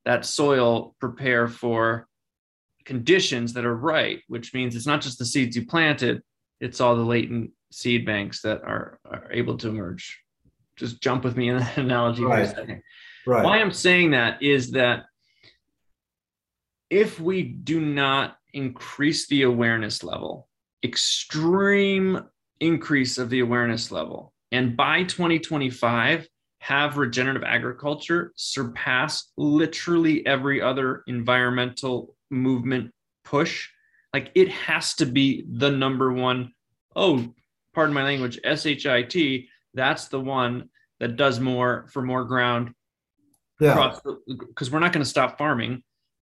that 0.06 0.26
soil 0.26 0.95
prepare 0.99 1.47
for 1.47 2.08
conditions 2.86 3.53
that 3.53 3.66
are 3.66 3.76
right, 3.76 4.22
which 4.28 4.53
means 4.53 4.76
it's 4.76 4.86
not 4.86 5.01
just 5.01 5.18
the 5.18 5.26
seeds 5.26 5.56
you 5.56 5.66
planted, 5.66 6.22
it's 6.62 6.80
all 6.80 6.95
the 6.95 7.03
latent 7.03 7.51
seed 7.72 8.06
banks 8.06 8.41
that 8.41 8.62
are, 8.64 8.99
are 9.10 9.28
able 9.32 9.58
to 9.58 9.68
emerge. 9.68 10.22
Just 10.78 11.01
jump 11.01 11.24
with 11.24 11.36
me 11.36 11.49
in 11.49 11.58
that 11.58 11.78
analogy 11.78 12.24
right. 12.24 12.45
for 12.45 12.51
a 12.51 12.56
second. 12.56 12.82
Right. 13.26 13.43
Why 13.43 13.60
I'm 13.60 13.72
saying 13.72 14.12
that 14.12 14.41
is 14.41 14.72
that 14.72 15.06
if 16.89 17.20
we 17.20 17.41
do 17.41 17.82
not 17.82 18.38
increase 18.53 19.28
the 19.28 19.43
awareness 19.43 20.03
level, 20.03 20.47
extreme 20.84 22.24
increase 22.60 23.18
of 23.18 23.30
the 23.32 23.39
awareness 23.39 23.91
level, 23.91 24.32
and 24.51 24.78
by 24.78 25.03
2025, 25.03 26.28
have 26.66 26.97
regenerative 26.97 27.43
agriculture 27.43 28.34
surpass 28.36 29.32
literally 29.38 30.26
every 30.26 30.59
other 30.59 31.03
environmental 31.05 32.16
movement 32.32 32.91
push. 33.24 33.70
Like 34.16 34.32
it 34.34 34.49
has 34.49 34.95
to 34.95 35.05
be 35.05 35.45
the 35.47 35.70
number 35.70 36.11
one. 36.11 36.53
Oh, 36.95 37.24
pardon 37.76 37.93
my 37.93 38.01
language, 38.01 38.39
SHIT. 38.43 39.45
That's 39.76 40.07
the 40.07 40.20
one 40.20 40.70
that 40.99 41.18
does 41.18 41.39
more 41.39 41.86
for 41.93 42.01
more 42.01 42.24
ground. 42.24 42.74
Yeah. 43.59 43.95
Because 44.28 44.72
we're 44.72 44.80
not 44.80 44.91
going 44.91 45.03
to 45.03 45.09
stop 45.09 45.38
farming. 45.38 45.84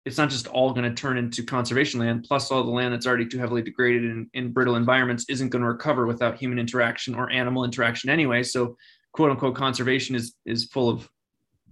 It's 0.04 0.16
not 0.16 0.30
just 0.30 0.46
all 0.46 0.72
going 0.72 0.88
to 0.88 0.94
turn 0.94 1.18
into 1.18 1.42
conservation 1.42 1.98
land. 1.98 2.24
Plus, 2.28 2.52
all 2.52 2.62
the 2.62 2.70
land 2.70 2.94
that's 2.94 3.06
already 3.06 3.26
too 3.26 3.38
heavily 3.38 3.62
degraded 3.62 4.04
in, 4.04 4.30
in 4.34 4.52
brittle 4.52 4.76
environments 4.76 5.24
isn't 5.28 5.48
going 5.48 5.62
to 5.62 5.68
recover 5.68 6.06
without 6.06 6.38
human 6.38 6.60
interaction 6.60 7.16
or 7.16 7.28
animal 7.30 7.64
interaction 7.64 8.10
anyway. 8.10 8.44
So 8.44 8.76
quote 9.12 9.30
unquote 9.30 9.54
conservation 9.54 10.14
is 10.14 10.34
is 10.44 10.64
full 10.66 10.88
of 10.88 11.08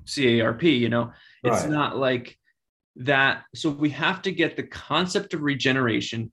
CARP, 0.06 0.62
you 0.62 0.88
know. 0.88 1.12
It's 1.44 1.64
not 1.64 1.96
like 1.96 2.38
that. 2.96 3.44
So 3.54 3.70
we 3.70 3.90
have 3.90 4.22
to 4.22 4.32
get 4.32 4.56
the 4.56 4.64
concept 4.64 5.34
of 5.34 5.42
regeneration 5.42 6.32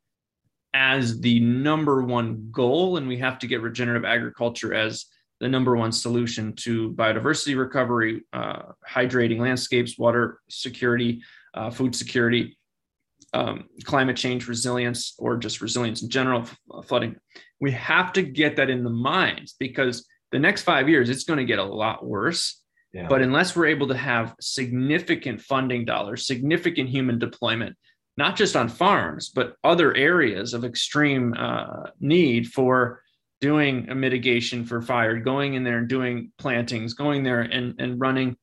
as 0.73 1.19
the 1.21 1.39
number 1.39 2.03
one 2.03 2.49
goal, 2.51 2.97
and 2.97 3.07
we 3.07 3.17
have 3.17 3.39
to 3.39 3.47
get 3.47 3.61
regenerative 3.61 4.05
agriculture 4.05 4.73
as 4.73 5.05
the 5.39 5.47
number 5.47 5.75
one 5.75 5.91
solution 5.91 6.53
to 6.53 6.91
biodiversity 6.93 7.57
recovery, 7.57 8.23
uh, 8.33 8.63
hydrating 8.87 9.39
landscapes, 9.39 9.97
water 9.97 10.39
security, 10.49 11.21
uh, 11.53 11.69
food 11.69 11.95
security, 11.95 12.57
um, 13.33 13.65
climate 13.83 14.15
change 14.15 14.47
resilience, 14.47 15.13
or 15.17 15.37
just 15.37 15.61
resilience 15.61 16.01
in 16.01 16.09
general, 16.09 16.45
flooding. 16.85 17.15
We 17.59 17.71
have 17.71 18.13
to 18.13 18.21
get 18.21 18.55
that 18.55 18.69
in 18.69 18.83
the 18.83 18.89
minds 18.89 19.55
because 19.59 20.05
the 20.31 20.39
next 20.39 20.63
five 20.63 20.89
years, 20.89 21.09
it's 21.09 21.23
going 21.23 21.39
to 21.39 21.45
get 21.45 21.59
a 21.59 21.63
lot 21.63 22.05
worse. 22.05 22.61
Yeah. 22.93 23.07
But 23.07 23.21
unless 23.21 23.55
we're 23.55 23.67
able 23.67 23.89
to 23.89 23.97
have 23.97 24.35
significant 24.39 25.41
funding 25.41 25.83
dollars, 25.85 26.25
significant 26.25 26.89
human 26.89 27.19
deployment, 27.19 27.75
not 28.17 28.37
just 28.37 28.55
on 28.55 28.69
farms, 28.69 29.29
but 29.29 29.55
other 29.63 29.93
areas 29.93 30.53
of 30.53 30.63
extreme 30.63 31.33
uh, 31.37 31.89
need 31.99 32.47
for 32.47 33.01
doing 33.41 33.89
a 33.89 33.95
mitigation 33.95 34.65
for 34.65 34.81
fire, 34.81 35.19
going 35.19 35.55
in 35.55 35.63
there 35.63 35.77
and 35.77 35.89
doing 35.89 36.31
plantings, 36.37 36.93
going 36.93 37.23
there 37.23 37.41
and, 37.41 37.75
and 37.79 37.99
running 37.99 38.37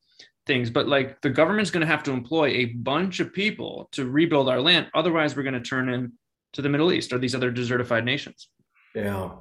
things. 0.45 0.69
But 0.69 0.87
like 0.87 1.19
the 1.21 1.29
government's 1.29 1.71
going 1.71 1.81
to 1.81 1.91
have 1.91 2.03
to 2.03 2.11
employ 2.11 2.47
a 2.47 2.65
bunch 2.65 3.19
of 3.19 3.33
people 3.33 3.89
to 3.93 4.07
rebuild 4.07 4.49
our 4.49 4.61
land. 4.61 4.87
Otherwise, 4.93 5.35
we're 5.35 5.43
going 5.43 5.53
to 5.55 5.61
turn 5.61 5.89
into 5.89 6.61
the 6.61 6.69
Middle 6.69 6.93
East 6.93 7.11
or 7.11 7.17
these 7.17 7.33
other 7.33 7.51
desertified 7.51 8.03
nations. 8.03 8.49
Yeah. 8.93 9.31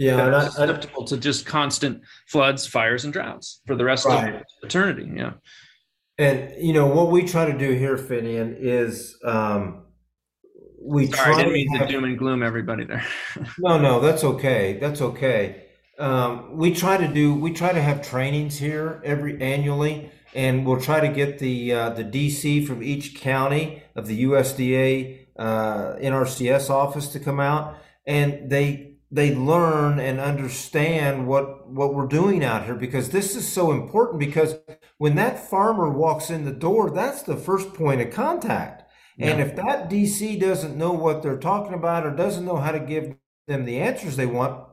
Yeah, 0.00 0.34
and 0.34 0.50
susceptible 0.50 1.04
to 1.04 1.18
just 1.18 1.44
constant 1.44 2.00
floods, 2.26 2.66
fires, 2.66 3.04
and 3.04 3.12
droughts 3.12 3.60
for 3.66 3.76
the 3.76 3.84
rest 3.84 4.06
right. 4.06 4.36
of 4.36 4.42
eternity. 4.62 5.06
Yeah. 5.14 5.32
And 6.16 6.54
you 6.58 6.72
know 6.72 6.86
what 6.86 7.10
we 7.10 7.22
try 7.22 7.44
to 7.44 7.56
do 7.56 7.72
here, 7.72 7.98
Finian, 7.98 8.56
is 8.58 9.18
um, 9.22 9.82
we 10.80 11.08
Sorry, 11.08 11.16
try. 11.16 11.34
I 11.34 11.36
didn't 11.36 11.52
mean 11.52 11.72
to, 11.74 11.78
have, 11.80 11.88
doom 11.90 12.04
and 12.04 12.16
gloom 12.16 12.42
everybody 12.42 12.84
there. 12.84 13.04
no, 13.58 13.78
no, 13.78 14.00
that's 14.00 14.24
okay. 14.24 14.78
That's 14.80 15.02
okay. 15.02 15.66
Um, 15.98 16.56
we 16.56 16.74
try 16.74 16.96
to 16.96 17.06
do. 17.06 17.34
We 17.34 17.52
try 17.52 17.74
to 17.74 17.82
have 17.82 18.00
trainings 18.00 18.56
here 18.56 19.02
every 19.04 19.38
annually, 19.42 20.10
and 20.34 20.64
we'll 20.64 20.80
try 20.80 21.00
to 21.00 21.08
get 21.08 21.40
the 21.40 21.74
uh, 21.74 21.90
the 21.90 22.04
DC 22.04 22.66
from 22.66 22.82
each 22.82 23.16
county 23.16 23.82
of 23.94 24.06
the 24.06 24.24
USDA 24.24 25.26
uh, 25.36 25.96
NRCS 25.96 26.70
office 26.70 27.08
to 27.08 27.20
come 27.20 27.38
out, 27.38 27.76
and 28.06 28.48
they 28.48 28.89
they 29.10 29.34
learn 29.34 29.98
and 29.98 30.20
understand 30.20 31.26
what 31.26 31.68
what 31.68 31.94
we're 31.94 32.06
doing 32.06 32.44
out 32.44 32.64
here 32.64 32.74
because 32.74 33.10
this 33.10 33.34
is 33.34 33.46
so 33.46 33.72
important 33.72 34.20
because 34.20 34.56
when 34.98 35.16
that 35.16 35.48
farmer 35.50 35.90
walks 35.90 36.30
in 36.30 36.44
the 36.44 36.52
door 36.52 36.90
that's 36.90 37.22
the 37.22 37.36
first 37.36 37.74
point 37.74 38.00
of 38.00 38.10
contact 38.12 38.80
And 39.20 39.40
if 39.40 39.54
that 39.56 39.90
DC 39.90 40.40
doesn't 40.40 40.78
know 40.78 40.92
what 40.92 41.22
they're 41.22 41.36
talking 41.36 41.74
about 41.74 42.06
or 42.06 42.10
doesn't 42.10 42.46
know 42.46 42.56
how 42.56 42.72
to 42.72 42.80
give 42.80 43.16
them 43.46 43.66
the 43.66 43.78
answers 43.78 44.16
they 44.16 44.24
want, 44.24 44.66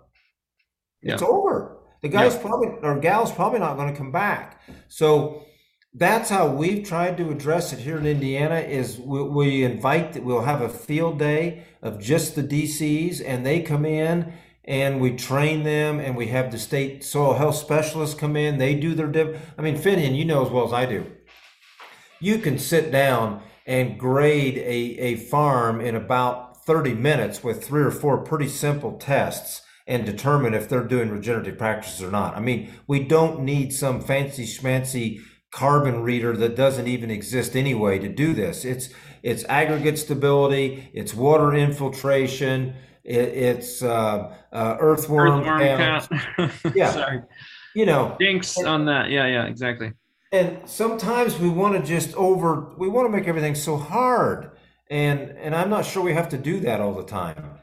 yeah. 1.01 1.13
it's 1.13 1.21
over. 1.21 1.79
The 2.01 2.07
guy's 2.07 2.35
yeah. 2.35 2.41
probably 2.41 2.67
or 2.81 2.97
gal's 2.99 3.31
probably 3.31 3.59
not 3.59 3.75
going 3.75 3.91
to 3.91 3.97
come 3.97 4.13
back. 4.13 4.61
So 4.87 5.43
that's 5.93 6.29
how 6.29 6.47
we've 6.47 6.85
tried 6.85 7.17
to 7.17 7.31
address 7.31 7.73
it 7.73 7.79
here 7.79 7.97
in 7.97 8.05
Indiana. 8.05 8.55
Is 8.55 8.99
we, 8.99 9.23
we 9.23 9.63
invite 9.63 10.13
that 10.13 10.23
we'll 10.23 10.41
have 10.41 10.61
a 10.61 10.69
field 10.69 11.19
day 11.19 11.65
of 11.81 11.99
just 11.99 12.35
the 12.35 12.43
DCs, 12.43 13.21
and 13.25 13.45
they 13.45 13.61
come 13.61 13.85
in 13.85 14.33
and 14.65 14.99
we 14.99 15.15
train 15.15 15.63
them, 15.63 15.99
and 15.99 16.15
we 16.15 16.27
have 16.27 16.51
the 16.51 16.59
state 16.59 17.03
soil 17.03 17.35
health 17.35 17.55
specialists 17.55 18.19
come 18.19 18.35
in. 18.35 18.57
They 18.57 18.75
do 18.75 18.93
their 18.93 19.07
dip. 19.07 19.39
I 19.57 19.61
mean, 19.61 19.77
Finian, 19.77 20.15
you 20.15 20.25
know 20.25 20.45
as 20.45 20.51
well 20.51 20.65
as 20.65 20.73
I 20.73 20.85
do. 20.85 21.05
You 22.19 22.39
can 22.39 22.59
sit 22.59 22.91
down 22.91 23.41
and 23.65 23.99
grade 23.99 24.57
a, 24.57 24.99
a 24.99 25.15
farm 25.15 25.79
in 25.79 25.95
about 25.95 26.65
30 26.65 26.95
minutes 26.95 27.43
with 27.43 27.63
three 27.63 27.81
or 27.81 27.91
four 27.91 28.17
pretty 28.17 28.49
simple 28.49 28.97
tests 28.97 29.61
and 29.87 30.05
determine 30.05 30.53
if 30.53 30.67
they're 30.67 30.83
doing 30.83 31.09
regenerative 31.09 31.57
practices 31.57 32.03
or 32.03 32.11
not. 32.11 32.35
I 32.35 32.41
mean, 32.41 32.73
we 32.87 33.03
don't 33.03 33.41
need 33.41 33.73
some 33.73 34.01
fancy 34.01 34.45
schmancy 34.45 35.21
carbon 35.57 36.03
reader 36.03 36.37
that 36.37 36.55
doesn't 36.55 36.87
even 36.87 37.09
exist 37.09 37.55
anyway 37.55 37.97
to 37.97 38.07
do 38.07 38.31
this. 38.31 38.63
It's 38.63 38.89
it's 39.23 39.43
aggregate 39.45 39.97
stability, 39.97 40.87
it's 40.93 41.15
water 41.15 41.55
infiltration, 41.55 42.75
it, 43.03 43.29
it's 43.29 43.81
uh, 43.81 44.35
uh, 44.53 44.77
earthworm, 44.79 45.41
earthworm 45.41 45.77
count. 45.77 46.55
yeah, 46.75 46.91
Sorry. 46.91 47.23
you 47.73 47.87
know, 47.87 48.15
dinks 48.19 48.55
on 48.59 48.85
that. 48.85 49.09
Yeah, 49.09 49.25
yeah, 49.25 49.45
exactly. 49.45 49.93
And 50.31 50.59
sometimes 50.69 51.39
we 51.39 51.49
want 51.49 51.73
to 51.73 51.81
just 51.81 52.13
over, 52.15 52.75
we 52.77 52.87
want 52.87 53.07
to 53.07 53.17
make 53.17 53.27
everything 53.27 53.55
so 53.55 53.77
hard, 53.77 54.51
and 54.91 55.31
and 55.39 55.55
I'm 55.55 55.71
not 55.71 55.85
sure 55.85 56.03
we 56.03 56.13
have 56.13 56.29
to 56.29 56.37
do 56.37 56.59
that 56.59 56.81
all 56.81 56.93
the 56.93 57.03
time. 57.03 57.57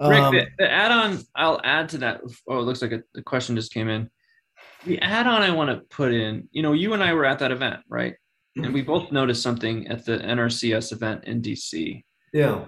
Rick, 0.00 0.20
um, 0.20 0.34
the, 0.34 0.46
the 0.58 0.70
add-on, 0.70 1.20
I'll 1.34 1.60
add 1.64 1.90
to 1.90 1.98
that. 1.98 2.22
Oh, 2.48 2.60
it 2.60 2.62
looks 2.62 2.80
like 2.80 2.92
a, 2.92 3.02
a 3.14 3.22
question 3.22 3.56
just 3.56 3.74
came 3.74 3.90
in 3.90 4.10
the 4.86 5.00
add-on 5.00 5.42
I 5.42 5.50
want 5.50 5.70
to 5.70 5.84
put 5.94 6.12
in, 6.12 6.48
you 6.52 6.62
know, 6.62 6.72
you 6.72 6.94
and 6.94 7.02
I 7.02 7.12
were 7.12 7.24
at 7.24 7.40
that 7.40 7.52
event, 7.52 7.80
right? 7.88 8.14
And 8.56 8.72
we 8.72 8.80
mm-hmm. 8.80 8.86
both 8.86 9.12
noticed 9.12 9.42
something 9.42 9.86
at 9.88 10.06
the 10.06 10.18
NRCS 10.18 10.92
event 10.92 11.24
in 11.24 11.42
DC. 11.42 12.02
Yeah. 12.32 12.64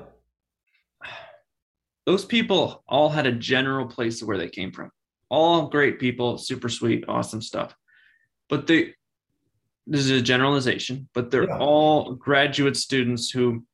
Those 2.04 2.24
people 2.24 2.84
all 2.86 3.08
had 3.08 3.26
a 3.26 3.32
general 3.32 3.86
place 3.86 4.20
of 4.20 4.28
where 4.28 4.36
they 4.38 4.48
came 4.48 4.72
from. 4.72 4.90
All 5.30 5.68
great 5.68 5.98
people, 5.98 6.36
super 6.36 6.68
sweet, 6.68 7.04
awesome 7.08 7.40
stuff. 7.40 7.74
But 8.48 8.66
they 8.66 8.94
this 9.86 10.02
is 10.02 10.10
a 10.10 10.20
generalization, 10.20 11.08
but 11.14 11.30
they're 11.30 11.48
yeah. 11.48 11.58
all 11.58 12.12
graduate 12.12 12.76
students 12.76 13.30
who 13.30 13.64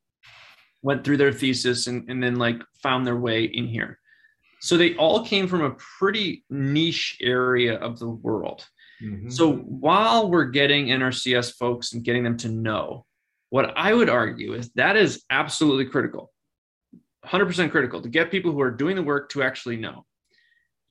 went 0.81 1.03
through 1.03 1.17
their 1.17 1.33
thesis 1.33 1.87
and, 1.87 2.09
and 2.09 2.23
then 2.23 2.37
like 2.37 2.61
found 2.81 3.05
their 3.05 3.17
way 3.17 3.43
in 3.43 3.67
here. 3.67 3.99
So 4.61 4.77
they 4.77 4.95
all 4.95 5.25
came 5.25 5.47
from 5.47 5.61
a 5.61 5.75
pretty 5.99 6.43
niche 6.49 7.17
area 7.21 7.75
of 7.75 7.99
the 7.99 8.09
world. 8.09 8.65
Mm-hmm. 9.01 9.29
So 9.29 9.53
while 9.53 10.29
we're 10.29 10.45
getting 10.45 10.87
NRCS 10.87 11.55
folks 11.55 11.93
and 11.93 12.03
getting 12.03 12.23
them 12.23 12.37
to 12.37 12.49
know, 12.49 13.05
what 13.49 13.73
I 13.77 13.93
would 13.93 14.09
argue 14.09 14.53
is 14.53 14.71
that 14.71 14.97
is 14.97 15.23
absolutely 15.29 15.85
critical, 15.85 16.31
100% 17.25 17.71
critical 17.71 18.01
to 18.01 18.09
get 18.09 18.31
people 18.31 18.51
who 18.51 18.61
are 18.61 18.71
doing 18.71 18.95
the 18.95 19.03
work 19.03 19.29
to 19.29 19.43
actually 19.43 19.77
know 19.77 20.05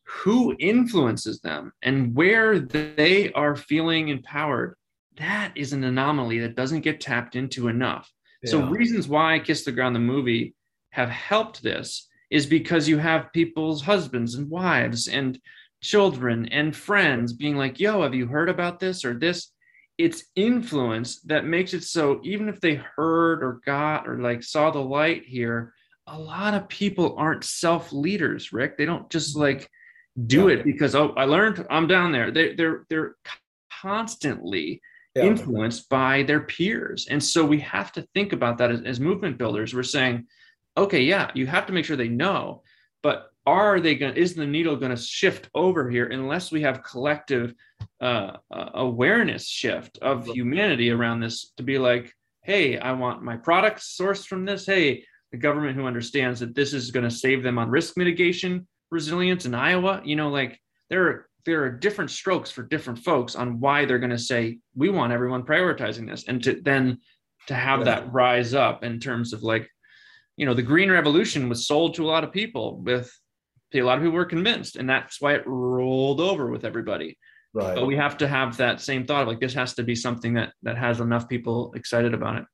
who 0.07 0.55
influences 0.59 1.41
them 1.41 1.73
and 1.83 2.15
where 2.15 2.59
they 2.59 3.33
are 3.33 3.57
feeling 3.57 4.09
empowered. 4.09 4.77
That 5.17 5.53
is 5.55 5.73
an 5.73 5.85
anomaly 5.85 6.41
that 6.41 6.57
doesn't 6.57 6.81
get 6.81 7.01
tapped 7.01 7.37
into 7.37 7.69
enough. 7.69 8.11
Yeah. 8.43 8.51
So, 8.51 8.67
reasons 8.67 9.09
why 9.09 9.39
Kiss 9.39 9.65
the 9.65 9.73
Ground, 9.73 9.97
the 9.97 10.01
movie, 10.01 10.55
have 10.91 11.09
helped 11.09 11.63
this 11.63 12.09
is 12.35 12.47
because 12.47 12.89
you 12.89 12.99
have 12.99 13.33
people's 13.33 13.81
husbands 13.81 14.35
and 14.35 14.51
wives 14.51 15.07
and 15.07 15.39
children 15.81 16.49
and 16.49 16.75
friends 16.75 17.33
being 17.33 17.57
like, 17.57 17.79
yo, 17.79 18.03
have 18.03 18.13
you 18.13 18.27
heard 18.27 18.49
about 18.49 18.81
this 18.81 19.05
or 19.05 19.15
this? 19.15 19.53
It's 19.99 20.25
influence 20.35 21.21
that 21.27 21.45
makes 21.45 21.75
it 21.75 21.85
so 21.85 22.21
even 22.25 22.49
if 22.49 22.61
they 22.61 22.75
heard 22.75 23.45
or 23.45 23.61
got 23.65 24.09
or 24.09 24.19
like 24.19 24.43
saw 24.43 24.73
the 24.73 24.81
light 24.81 25.23
here, 25.25 25.73
a 26.09 26.19
lot 26.19 26.55
of 26.55 26.69
people 26.69 27.15
aren't 27.17 27.45
self 27.45 27.93
leaders, 27.93 28.53
Rick. 28.53 28.77
They 28.77 28.85
don't 28.85 29.09
just 29.11 29.37
like 29.37 29.71
do 30.27 30.49
yeah. 30.49 30.57
it 30.57 30.65
because 30.65 30.97
oh, 30.97 31.15
I 31.17 31.27
learned 31.27 31.65
I'm 31.71 31.87
down 31.87 32.11
there. 32.11 32.33
They, 32.33 32.57
they're 32.57 32.85
they're 32.91 33.15
constantly 33.81 34.83
yeah. 35.15 35.23
influenced 35.23 35.89
by 35.89 36.25
their 36.25 36.41
peers, 36.41 37.07
and 37.09 37.23
so 37.23 37.45
we 37.45 37.61
have 37.61 37.93
to 37.93 38.03
think 38.13 38.33
about 38.33 38.59
that 38.59 38.73
as, 38.73 38.83
as 38.83 38.99
movement 38.99 39.39
builders. 39.39 39.73
We're 39.73 39.85
saying, 39.85 40.27
okay, 40.77 41.03
yeah, 41.03 41.31
you 41.35 41.47
have 41.47 41.67
to 41.67 41.73
make 41.73 41.85
sure 41.85 41.97
they 41.97 42.09
know, 42.09 42.63
but 43.03 43.31
are 43.47 43.81
they 43.81 43.95
going 43.95 44.15
is 44.17 44.35
the 44.35 44.47
needle 44.47 44.77
going 44.77 44.95
to 44.95 45.03
shift 45.03 45.51
over 45.55 45.91
here 45.91 46.07
unless 46.07 46.51
we 46.51 46.63
have 46.63 46.83
collective 46.83 47.55
uh, 48.01 48.37
uh, 48.51 48.71
awareness 48.75 49.47
shift 49.47 49.99
of 49.99 50.27
humanity 50.27 50.91
around 50.91 51.21
this 51.21 51.53
to 51.57 51.63
be 51.63 51.79
like, 51.79 52.13
hey, 52.43 52.79
I 52.79 52.93
want 52.93 53.23
my 53.23 53.37
products 53.37 53.97
sourced 54.01 54.27
from 54.27 54.45
this. 54.45 54.65
Hey, 54.65 55.05
the 55.31 55.39
government 55.39 55.77
who 55.77 55.87
understands 55.87 56.41
that 56.41 56.55
this 56.55 56.73
is 56.73 56.91
going 56.91 57.05
to 57.05 57.11
save 57.11 57.43
them 57.43 57.59
on 57.59 57.69
risk 57.69 57.97
mitigation 57.97 58.67
resilience 58.91 59.45
in 59.45 59.55
Iowa, 59.55 60.01
you 60.05 60.17
know, 60.17 60.31
like 60.31 60.61
there 60.89 61.07
are 61.07 61.29
there 61.45 61.65
are 61.65 61.71
different 61.71 62.11
strokes 62.11 62.51
for 62.51 62.63
different 62.63 63.01
folks 63.01 63.37
on 63.37 63.61
why 63.61 63.85
they're 63.85 63.99
going 63.99 64.11
to 64.11 64.19
say 64.19 64.59
we 64.75 64.89
want 64.89 65.13
everyone 65.13 65.43
prioritizing 65.43 66.09
this 66.09 66.25
and 66.27 66.43
to 66.45 66.61
then 66.63 66.99
to 67.49 67.55
have 67.55 67.81
yeah. 67.81 67.85
that 67.85 68.13
rise 68.13 68.55
up 68.55 68.83
in 68.83 68.99
terms 68.99 69.35
of 69.35 69.43
like 69.43 69.69
you 70.37 70.47
know 70.47 70.55
the 70.55 70.63
green 70.63 70.91
revolution 70.91 71.49
was 71.49 71.67
sold 71.67 71.95
to 71.95 72.05
a 72.05 72.09
lot 72.09 72.25
of 72.25 72.33
people 72.33 72.81
with 72.81 73.13
a 73.73 73.83
lot 73.83 73.99
of 73.99 74.05
people 74.05 74.17
were 74.17 74.25
convinced 74.25 74.77
and 74.77 74.89
that's 74.89 75.21
why 75.21 75.35
it 75.35 75.43
rolled 75.47 76.21
over 76.21 76.49
with 76.49 76.65
everybody. 76.65 77.19
Right. 77.53 77.75
But 77.75 77.87
we 77.87 77.97
have 77.97 78.17
to 78.19 78.29
have 78.29 78.57
that 78.57 78.81
same 78.81 79.07
thought 79.07 79.27
like 79.27 79.41
this 79.41 79.55
has 79.55 79.75
to 79.75 79.83
be 79.83 79.95
something 79.95 80.35
that 80.35 80.53
that 80.63 80.77
has 80.77 81.01
enough 81.01 81.29
people 81.29 81.73
excited 81.75 82.15
about 82.15 82.37
it. 82.37 82.45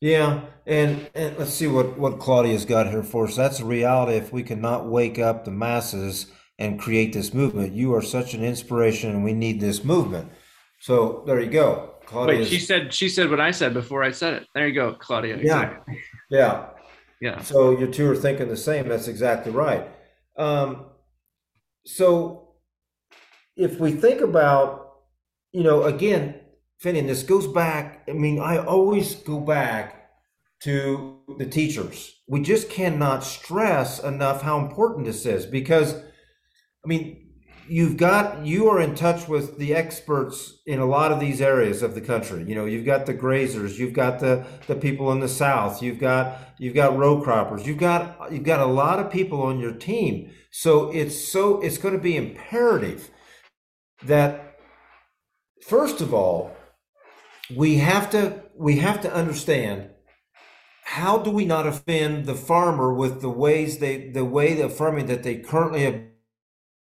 Yeah 0.00 0.42
and, 0.66 1.10
and 1.14 1.36
let's 1.38 1.52
see 1.52 1.68
what 1.68 1.98
what 1.98 2.18
claudia's 2.18 2.64
got 2.64 2.88
here 2.88 3.02
for 3.02 3.26
us. 3.26 3.36
That's 3.36 3.60
a 3.60 3.64
reality. 3.64 4.16
If 4.16 4.32
we 4.32 4.42
cannot 4.42 4.86
wake 4.86 5.18
up 5.18 5.44
the 5.44 5.50
masses 5.50 6.26
and 6.58 6.78
create 6.78 7.12
this 7.12 7.34
movement 7.34 7.72
you 7.72 7.94
are 7.94 8.02
such 8.02 8.34
an 8.34 8.44
inspiration 8.44 9.10
and 9.10 9.24
we 9.24 9.32
need 9.32 9.60
this 9.60 9.84
movement. 9.84 10.30
So 10.80 11.22
there 11.26 11.40
you 11.40 11.50
go. 11.50 11.94
Claudia's... 12.06 12.40
Wait, 12.40 12.48
she 12.48 12.58
said 12.58 12.92
she 12.92 13.08
said 13.08 13.30
what 13.30 13.40
I 13.40 13.52
said 13.52 13.74
before 13.74 14.02
I 14.02 14.10
said 14.10 14.34
it. 14.34 14.48
There 14.54 14.66
you 14.66 14.74
go, 14.74 14.94
Claudia. 14.94 15.38
Yeah, 15.40 15.78
yeah. 16.30 16.66
Yeah. 17.22 17.40
So 17.40 17.78
you 17.78 17.86
two 17.86 18.10
are 18.10 18.16
thinking 18.16 18.48
the 18.48 18.56
same. 18.56 18.88
That's 18.88 19.06
exactly 19.06 19.52
right. 19.52 19.88
Um, 20.36 20.86
so 21.86 22.54
if 23.56 23.78
we 23.78 23.92
think 23.92 24.20
about, 24.20 24.94
you 25.52 25.62
know, 25.62 25.84
again, 25.84 26.40
Finian, 26.82 27.06
this 27.06 27.22
goes 27.22 27.46
back. 27.46 28.02
I 28.08 28.12
mean, 28.12 28.40
I 28.40 28.58
always 28.58 29.14
go 29.14 29.38
back 29.38 30.10
to 30.64 31.20
the 31.38 31.46
teachers. 31.46 32.12
We 32.26 32.42
just 32.42 32.68
cannot 32.68 33.22
stress 33.22 34.02
enough 34.02 34.42
how 34.42 34.58
important 34.58 35.06
this 35.06 35.24
is 35.24 35.46
because, 35.46 35.94
I 35.94 36.88
mean, 36.88 37.21
you've 37.68 37.96
got 37.96 38.44
you 38.44 38.68
are 38.68 38.80
in 38.80 38.94
touch 38.94 39.28
with 39.28 39.58
the 39.58 39.74
experts 39.74 40.60
in 40.66 40.78
a 40.78 40.86
lot 40.86 41.12
of 41.12 41.20
these 41.20 41.40
areas 41.40 41.82
of 41.82 41.94
the 41.94 42.00
country. 42.00 42.44
You 42.46 42.54
know 42.54 42.64
you've 42.64 42.86
got 42.86 43.06
the 43.06 43.14
grazers 43.14 43.78
you've 43.78 43.92
got 43.92 44.20
the 44.20 44.44
the 44.66 44.74
people 44.74 45.12
in 45.12 45.20
the 45.20 45.28
south 45.28 45.82
you've 45.82 45.98
got 45.98 46.38
you've 46.58 46.74
got 46.74 46.96
row 46.96 47.22
croppers 47.22 47.66
you've 47.66 47.78
got 47.78 48.32
you've 48.32 48.44
got 48.44 48.60
a 48.60 48.66
lot 48.66 48.98
of 48.98 49.10
people 49.10 49.42
on 49.42 49.60
your 49.60 49.74
team. 49.74 50.30
So 50.50 50.90
it's 50.90 51.32
so 51.32 51.60
it's 51.60 51.78
going 51.78 51.94
to 51.94 52.00
be 52.00 52.16
imperative 52.16 53.10
that 54.04 54.58
first 55.66 56.00
of 56.00 56.12
all 56.12 56.56
we 57.54 57.76
have 57.78 58.10
to 58.10 58.42
we 58.56 58.76
have 58.78 59.00
to 59.02 59.12
understand 59.12 59.88
how 60.84 61.16
do 61.18 61.30
we 61.30 61.44
not 61.44 61.66
offend 61.66 62.26
the 62.26 62.34
farmer 62.34 62.92
with 62.92 63.22
the 63.22 63.30
ways 63.30 63.78
they 63.78 64.10
the 64.10 64.24
way 64.24 64.60
of 64.60 64.76
farming 64.76 65.06
that 65.06 65.22
they 65.22 65.36
currently 65.36 65.84
have 65.84 66.00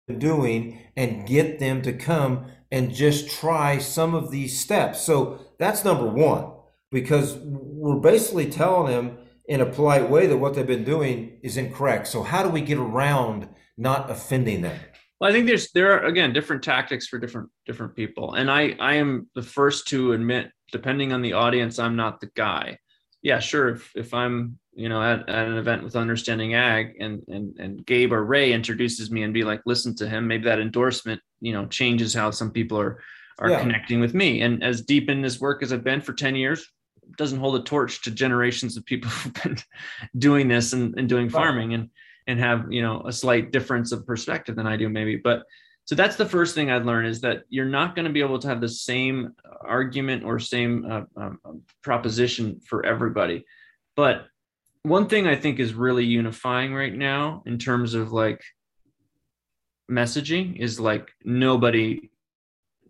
doing 0.07 0.79
and 0.95 1.27
get 1.27 1.59
them 1.59 1.81
to 1.83 1.93
come 1.93 2.45
and 2.71 2.93
just 2.93 3.29
try 3.29 3.77
some 3.77 4.15
of 4.15 4.31
these 4.31 4.59
steps. 4.59 5.01
So 5.01 5.39
that's 5.59 5.83
number 5.83 6.07
one, 6.07 6.51
because 6.91 7.35
we're 7.37 7.99
basically 7.99 8.49
telling 8.49 8.91
them 8.91 9.17
in 9.45 9.61
a 9.61 9.65
polite 9.65 10.09
way 10.09 10.27
that 10.27 10.37
what 10.37 10.53
they've 10.53 10.65
been 10.65 10.83
doing 10.83 11.39
is 11.43 11.57
incorrect. 11.57 12.07
So 12.07 12.23
how 12.23 12.43
do 12.43 12.49
we 12.49 12.61
get 12.61 12.77
around 12.77 13.49
not 13.77 14.09
offending 14.09 14.61
them? 14.61 14.79
Well, 15.19 15.29
I 15.29 15.33
think 15.33 15.45
there's 15.45 15.71
there 15.73 15.91
are 15.93 16.05
again 16.05 16.33
different 16.33 16.63
tactics 16.63 17.07
for 17.07 17.19
different 17.19 17.49
different 17.67 17.95
people, 17.95 18.33
and 18.33 18.49
I 18.49 18.75
I 18.79 18.95
am 18.95 19.27
the 19.35 19.43
first 19.43 19.87
to 19.89 20.13
admit, 20.13 20.49
depending 20.71 21.13
on 21.13 21.21
the 21.21 21.33
audience, 21.33 21.77
I'm 21.77 21.95
not 21.95 22.21
the 22.21 22.29
guy. 22.35 22.79
Yeah, 23.21 23.39
sure. 23.39 23.69
If 23.69 23.91
if 23.95 24.13
I'm 24.15 24.57
you 24.73 24.89
know, 24.89 25.01
at, 25.01 25.27
at 25.27 25.47
an 25.47 25.57
event 25.57 25.83
with 25.83 25.95
Understanding 25.95 26.55
Ag, 26.55 26.95
and 26.99 27.23
and 27.27 27.57
and 27.59 27.85
Gabe 27.85 28.13
or 28.13 28.23
Ray 28.23 28.53
introduces 28.53 29.11
me 29.11 29.23
and 29.23 29.33
be 29.33 29.43
like, 29.43 29.61
listen 29.65 29.95
to 29.97 30.07
him. 30.07 30.27
Maybe 30.27 30.45
that 30.45 30.59
endorsement, 30.59 31.21
you 31.39 31.53
know, 31.53 31.65
changes 31.65 32.13
how 32.13 32.31
some 32.31 32.51
people 32.51 32.79
are 32.79 33.01
are 33.39 33.49
yeah. 33.49 33.59
connecting 33.59 33.99
with 33.99 34.13
me. 34.13 34.41
And 34.41 34.63
as 34.63 34.81
deep 34.81 35.09
in 35.09 35.21
this 35.21 35.39
work 35.39 35.63
as 35.63 35.73
I've 35.73 35.83
been 35.83 36.01
for 36.01 36.13
ten 36.13 36.35
years, 36.35 36.67
doesn't 37.17 37.39
hold 37.39 37.55
a 37.55 37.63
torch 37.63 38.01
to 38.03 38.11
generations 38.11 38.77
of 38.77 38.85
people 38.85 39.09
who've 39.09 39.33
been 39.33 39.57
doing 40.17 40.47
this 40.47 40.73
and, 40.73 40.97
and 40.97 41.09
doing 41.09 41.29
farming 41.29 41.73
and 41.73 41.89
and 42.27 42.39
have 42.39 42.71
you 42.71 42.81
know 42.81 43.01
a 43.05 43.11
slight 43.11 43.51
difference 43.51 43.91
of 43.91 44.05
perspective 44.05 44.55
than 44.55 44.67
I 44.67 44.77
do 44.77 44.89
maybe. 44.89 45.17
But 45.17 45.43
so 45.85 45.95
that's 45.95 46.15
the 46.15 46.25
first 46.25 46.55
thing 46.55 46.69
I'd 46.69 46.85
learn 46.85 47.05
is 47.05 47.21
that 47.21 47.43
you're 47.49 47.65
not 47.65 47.95
going 47.95 48.05
to 48.05 48.11
be 48.11 48.21
able 48.21 48.39
to 48.39 48.47
have 48.47 48.61
the 48.61 48.69
same 48.69 49.33
argument 49.61 50.23
or 50.23 50.39
same 50.39 50.85
uh, 50.89 51.01
um, 51.17 51.39
um, 51.43 51.61
proposition 51.81 52.61
for 52.65 52.85
everybody. 52.85 53.45
But 53.95 54.27
one 54.83 55.07
thing 55.07 55.27
I 55.27 55.35
think 55.35 55.59
is 55.59 55.73
really 55.73 56.05
unifying 56.05 56.73
right 56.73 56.93
now 56.93 57.43
in 57.45 57.57
terms 57.57 57.93
of 57.93 58.11
like 58.11 58.41
messaging 59.89 60.59
is 60.59 60.79
like 60.79 61.09
nobody 61.23 62.09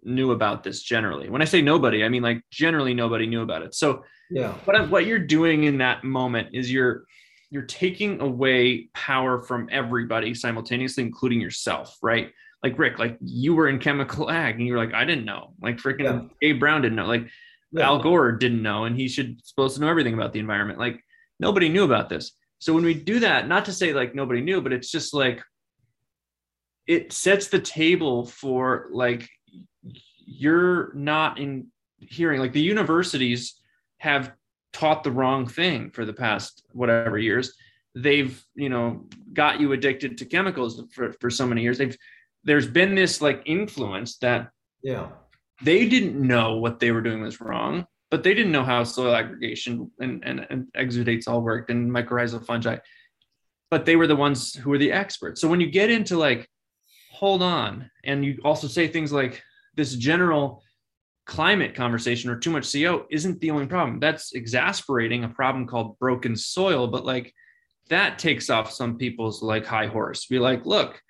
knew 0.03 0.31
about 0.31 0.63
this 0.63 0.81
generally. 0.81 1.29
When 1.29 1.41
I 1.41 1.45
say 1.45 1.61
nobody, 1.61 2.03
I 2.03 2.09
mean 2.09 2.23
like 2.23 2.41
generally 2.51 2.93
nobody 2.93 3.27
knew 3.27 3.41
about 3.41 3.63
it. 3.63 3.75
So 3.75 4.03
yeah, 4.29 4.53
what 4.65 4.89
what 4.89 5.05
you're 5.05 5.19
doing 5.19 5.65
in 5.65 5.79
that 5.79 6.03
moment 6.03 6.49
is 6.53 6.71
you're 6.71 7.03
you're 7.49 7.63
taking 7.63 8.21
away 8.21 8.89
power 8.93 9.41
from 9.41 9.67
everybody 9.71 10.33
simultaneously, 10.33 11.03
including 11.03 11.41
yourself, 11.41 11.97
right? 12.01 12.31
Like 12.63 12.79
Rick, 12.79 12.99
like 12.99 13.17
you 13.19 13.53
were 13.55 13.67
in 13.67 13.79
chemical 13.79 14.31
ag 14.31 14.55
and 14.55 14.65
you 14.65 14.73
were 14.73 14.79
like, 14.79 14.93
I 14.93 15.03
didn't 15.03 15.25
know. 15.25 15.53
Like 15.61 15.77
freaking 15.77 16.03
yeah. 16.03 16.21
Gabe 16.41 16.59
Brown 16.59 16.81
didn't 16.81 16.95
know. 16.95 17.07
Like 17.07 17.27
yeah. 17.73 17.87
Al 17.87 17.99
Gore 17.99 18.31
didn't 18.31 18.61
know, 18.61 18.85
and 18.85 18.95
he 18.95 19.09
should 19.09 19.45
supposed 19.45 19.75
to 19.75 19.81
know 19.81 19.89
everything 19.89 20.13
about 20.13 20.31
the 20.31 20.39
environment. 20.39 20.79
Like 20.79 21.03
nobody 21.41 21.67
knew 21.67 21.83
about 21.83 22.07
this. 22.07 22.31
So 22.59 22.73
when 22.73 22.85
we 22.85 22.93
do 22.93 23.19
that, 23.19 23.47
not 23.47 23.65
to 23.65 23.73
say 23.73 23.91
like 23.91 24.13
nobody 24.13 24.39
knew, 24.39 24.61
but 24.61 24.71
it's 24.71 24.91
just 24.91 25.13
like 25.13 25.41
it 26.87 27.11
sets 27.11 27.47
the 27.47 27.59
table 27.59 28.25
for 28.27 28.87
like 28.91 29.27
you're 30.19 30.93
not 30.93 31.39
in 31.39 31.67
hearing 31.97 32.39
like 32.39 32.53
the 32.53 32.61
universities 32.61 33.59
have 33.97 34.31
taught 34.73 35.03
the 35.03 35.11
wrong 35.11 35.45
thing 35.47 35.89
for 35.89 36.05
the 36.05 36.13
past 36.13 36.63
whatever 36.71 37.17
years. 37.17 37.53
They've 37.95 38.41
you 38.55 38.69
know 38.69 39.05
got 39.33 39.59
you 39.59 39.73
addicted 39.73 40.19
to 40.19 40.25
chemicals 40.25 40.81
for, 40.93 41.13
for 41.19 41.29
so 41.29 41.47
many 41.47 41.63
years. 41.63 41.79
They've 41.79 41.97
there's 42.43 42.67
been 42.67 42.95
this 42.95 43.21
like 43.21 43.41
influence 43.45 44.17
that 44.19 44.49
yeah. 44.83 45.09
they 45.63 45.87
didn't 45.87 46.15
know 46.15 46.57
what 46.57 46.79
they 46.79 46.91
were 46.91 47.01
doing 47.01 47.21
was 47.21 47.41
wrong 47.41 47.85
but 48.11 48.23
they 48.23 48.33
didn't 48.33 48.51
know 48.51 48.63
how 48.63 48.83
soil 48.83 49.15
aggregation 49.15 49.89
and, 49.99 50.21
and, 50.23 50.45
and 50.49 50.67
exudates 50.77 51.27
all 51.27 51.41
worked 51.41 51.71
and 51.71 51.89
mycorrhizal 51.89 52.45
fungi 52.45 52.77
but 53.71 53.85
they 53.85 53.95
were 53.95 54.07
the 54.07 54.15
ones 54.15 54.53
who 54.53 54.69
were 54.69 54.77
the 54.77 54.91
experts 54.91 55.41
so 55.41 55.47
when 55.47 55.61
you 55.61 55.71
get 55.71 55.89
into 55.89 56.17
like 56.17 56.47
hold 57.11 57.41
on 57.41 57.89
and 58.03 58.23
you 58.23 58.39
also 58.43 58.67
say 58.67 58.87
things 58.87 59.11
like 59.11 59.41
this 59.75 59.95
general 59.95 60.61
climate 61.25 61.75
conversation 61.75 62.29
or 62.29 62.37
too 62.37 62.49
much 62.51 62.71
CO 62.71 63.05
isn't 63.09 63.39
the 63.39 63.51
only 63.51 63.67
problem. 63.67 63.99
That's 63.99 64.33
exasperating 64.33 65.23
a 65.23 65.29
problem 65.29 65.67
called 65.67 65.97
broken 65.99 66.35
soil, 66.35 66.87
but 66.87 67.05
like 67.05 67.33
that 67.89 68.19
takes 68.19 68.49
off 68.49 68.71
some 68.71 68.97
people's 68.97 69.41
like 69.41 69.65
high 69.65 69.87
horse. 69.87 70.25
Be 70.25 70.39
like, 70.39 70.65
look, 70.65 71.01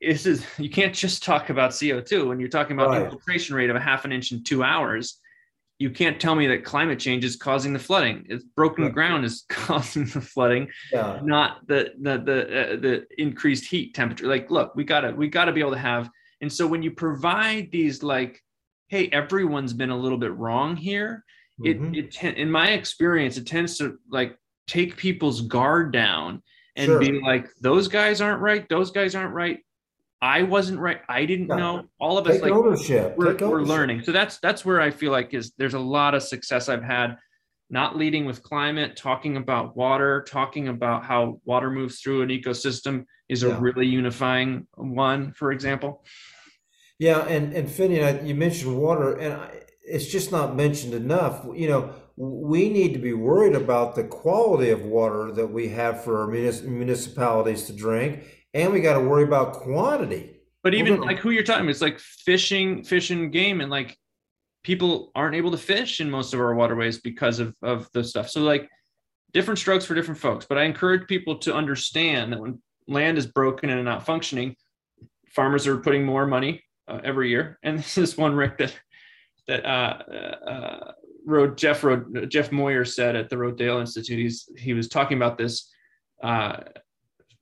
this 0.00 0.26
is 0.26 0.44
you 0.58 0.70
can't 0.70 0.94
just 0.94 1.22
talk 1.22 1.50
about 1.50 1.70
CO2 1.70 2.26
when 2.26 2.40
you're 2.40 2.48
talking 2.48 2.76
about 2.76 2.88
right. 2.88 3.02
infiltration 3.02 3.54
rate 3.54 3.70
of 3.70 3.76
a 3.76 3.80
half 3.80 4.04
an 4.04 4.12
inch 4.12 4.32
in 4.32 4.42
two 4.42 4.62
hours. 4.62 5.20
You 5.78 5.90
can't 5.90 6.20
tell 6.20 6.34
me 6.34 6.46
that 6.48 6.64
climate 6.64 7.00
change 7.00 7.24
is 7.24 7.36
causing 7.36 7.72
the 7.72 7.78
flooding. 7.78 8.24
It's 8.28 8.44
broken 8.44 8.88
ground 8.90 9.24
is 9.24 9.44
causing 9.48 10.04
the 10.04 10.20
flooding, 10.20 10.68
yeah. 10.92 11.20
not 11.22 11.66
the 11.66 11.92
the 12.00 12.18
the 12.18 12.42
uh, 12.42 12.76
the 12.76 13.06
increased 13.18 13.66
heat 13.66 13.94
temperature. 13.94 14.26
Like, 14.26 14.50
look, 14.50 14.74
we 14.76 14.84
gotta 14.84 15.12
we 15.12 15.28
gotta 15.28 15.52
be 15.52 15.60
able 15.60 15.72
to 15.72 15.78
have 15.78 16.08
and 16.44 16.52
so 16.52 16.66
when 16.66 16.82
you 16.82 16.90
provide 16.90 17.70
these 17.70 18.02
like, 18.02 18.42
hey, 18.88 19.08
everyone's 19.08 19.72
been 19.72 19.88
a 19.88 19.96
little 19.96 20.18
bit 20.18 20.34
wrong 20.36 20.76
here, 20.76 21.24
mm-hmm. 21.58 21.94
it, 21.94 22.22
it 22.22 22.36
in 22.36 22.50
my 22.50 22.72
experience, 22.72 23.38
it 23.38 23.46
tends 23.46 23.78
to 23.78 23.96
like 24.10 24.36
take 24.66 24.94
people's 24.96 25.40
guard 25.40 25.90
down 25.90 26.42
and 26.76 26.86
sure. 26.86 27.00
be 27.00 27.18
like, 27.20 27.48
those 27.62 27.88
guys 27.88 28.20
aren't 28.20 28.42
right, 28.42 28.68
those 28.68 28.90
guys 28.90 29.14
aren't 29.14 29.32
right. 29.32 29.60
I 30.22 30.42
wasn't 30.42 30.80
right. 30.80 31.00
I 31.08 31.26
didn't 31.26 31.48
yeah. 31.48 31.56
know. 31.56 31.84
All 32.00 32.16
of 32.18 32.26
us 32.26 32.40
like 32.40 32.50
ownership. 32.50 33.14
We're, 33.16 33.28
ownership. 33.28 33.48
we're 33.48 33.62
learning. 33.62 34.04
So 34.04 34.12
that's 34.12 34.38
that's 34.38 34.64
where 34.64 34.80
I 34.80 34.90
feel 34.90 35.12
like 35.12 35.34
is 35.34 35.52
there's 35.58 35.74
a 35.74 35.78
lot 35.78 36.14
of 36.14 36.22
success 36.22 36.68
I've 36.68 36.82
had 36.82 37.16
not 37.70 37.96
leading 37.96 38.24
with 38.24 38.42
climate, 38.42 38.96
talking 38.96 39.36
about 39.36 39.76
water, 39.76 40.24
talking 40.28 40.68
about 40.68 41.04
how 41.04 41.40
water 41.44 41.70
moves 41.70 42.00
through 42.00 42.22
an 42.22 42.28
ecosystem 42.28 43.04
is 43.28 43.42
a 43.42 43.54
really 43.56 43.86
unifying 43.86 44.66
one, 44.74 45.32
for 45.32 45.50
example. 45.50 46.04
Yeah, 46.98 47.20
and 47.26 47.52
and 47.52 47.68
Finian, 47.68 48.26
you 48.26 48.34
mentioned 48.34 48.76
water, 48.78 49.14
and 49.14 49.34
I, 49.34 49.50
it's 49.82 50.06
just 50.06 50.30
not 50.30 50.54
mentioned 50.54 50.94
enough. 50.94 51.44
You 51.54 51.68
know, 51.68 51.94
we 52.16 52.68
need 52.68 52.92
to 52.92 52.98
be 52.98 53.12
worried 53.12 53.54
about 53.54 53.94
the 53.94 54.04
quality 54.04 54.70
of 54.70 54.84
water 54.84 55.32
that 55.32 55.48
we 55.48 55.68
have 55.68 56.04
for 56.04 56.20
our 56.20 56.28
municipalities 56.28 57.64
to 57.64 57.72
drink, 57.72 58.24
and 58.54 58.72
we 58.72 58.80
got 58.80 58.94
to 58.94 59.00
worry 59.00 59.24
about 59.24 59.52
quantity. 59.52 60.30
But 60.62 60.74
even 60.74 60.96
gonna, 60.96 61.06
like 61.06 61.18
who 61.18 61.30
you're 61.30 61.42
talking, 61.42 61.62
about, 61.62 61.72
it's 61.72 61.82
like 61.82 61.98
fishing, 61.98 62.84
fishing 62.84 63.30
game, 63.30 63.60
and 63.60 63.70
like 63.70 63.98
people 64.62 65.12
aren't 65.14 65.34
able 65.34 65.50
to 65.50 65.58
fish 65.58 66.00
in 66.00 66.10
most 66.10 66.32
of 66.32 66.40
our 66.40 66.54
waterways 66.54 67.00
because 67.00 67.38
of 67.38 67.54
of 67.62 67.88
the 67.92 68.02
stuff. 68.02 68.30
So 68.30 68.40
like 68.40 68.68
different 69.34 69.58
strokes 69.58 69.84
for 69.84 69.94
different 69.94 70.20
folks. 70.20 70.46
But 70.48 70.56
I 70.56 70.62
encourage 70.62 71.06
people 71.06 71.36
to 71.40 71.54
understand 71.54 72.32
that 72.32 72.40
when 72.40 72.62
land 72.88 73.18
is 73.18 73.26
broken 73.26 73.68
and 73.68 73.84
not 73.84 74.06
functioning, 74.06 74.56
farmers 75.28 75.66
are 75.66 75.76
putting 75.78 76.04
more 76.04 76.26
money 76.26 76.62
uh, 76.88 77.00
every 77.04 77.28
year. 77.28 77.58
And 77.64 77.78
this 77.78 77.98
is 77.98 78.16
one 78.16 78.34
Rick 78.34 78.58
that 78.58 78.74
that 79.48 79.66
uh, 79.66 80.48
uh, 80.48 80.92
Rode 81.26 81.58
Jeff 81.58 81.84
Rode 81.84 82.30
Jeff 82.30 82.50
Moyer 82.52 82.86
said 82.86 83.16
at 83.16 83.28
the 83.28 83.36
Rodale 83.36 83.80
Institute. 83.80 84.18
He's 84.18 84.48
he 84.56 84.72
was 84.72 84.88
talking 84.88 85.18
about 85.18 85.36
this 85.36 85.70
uh, 86.22 86.56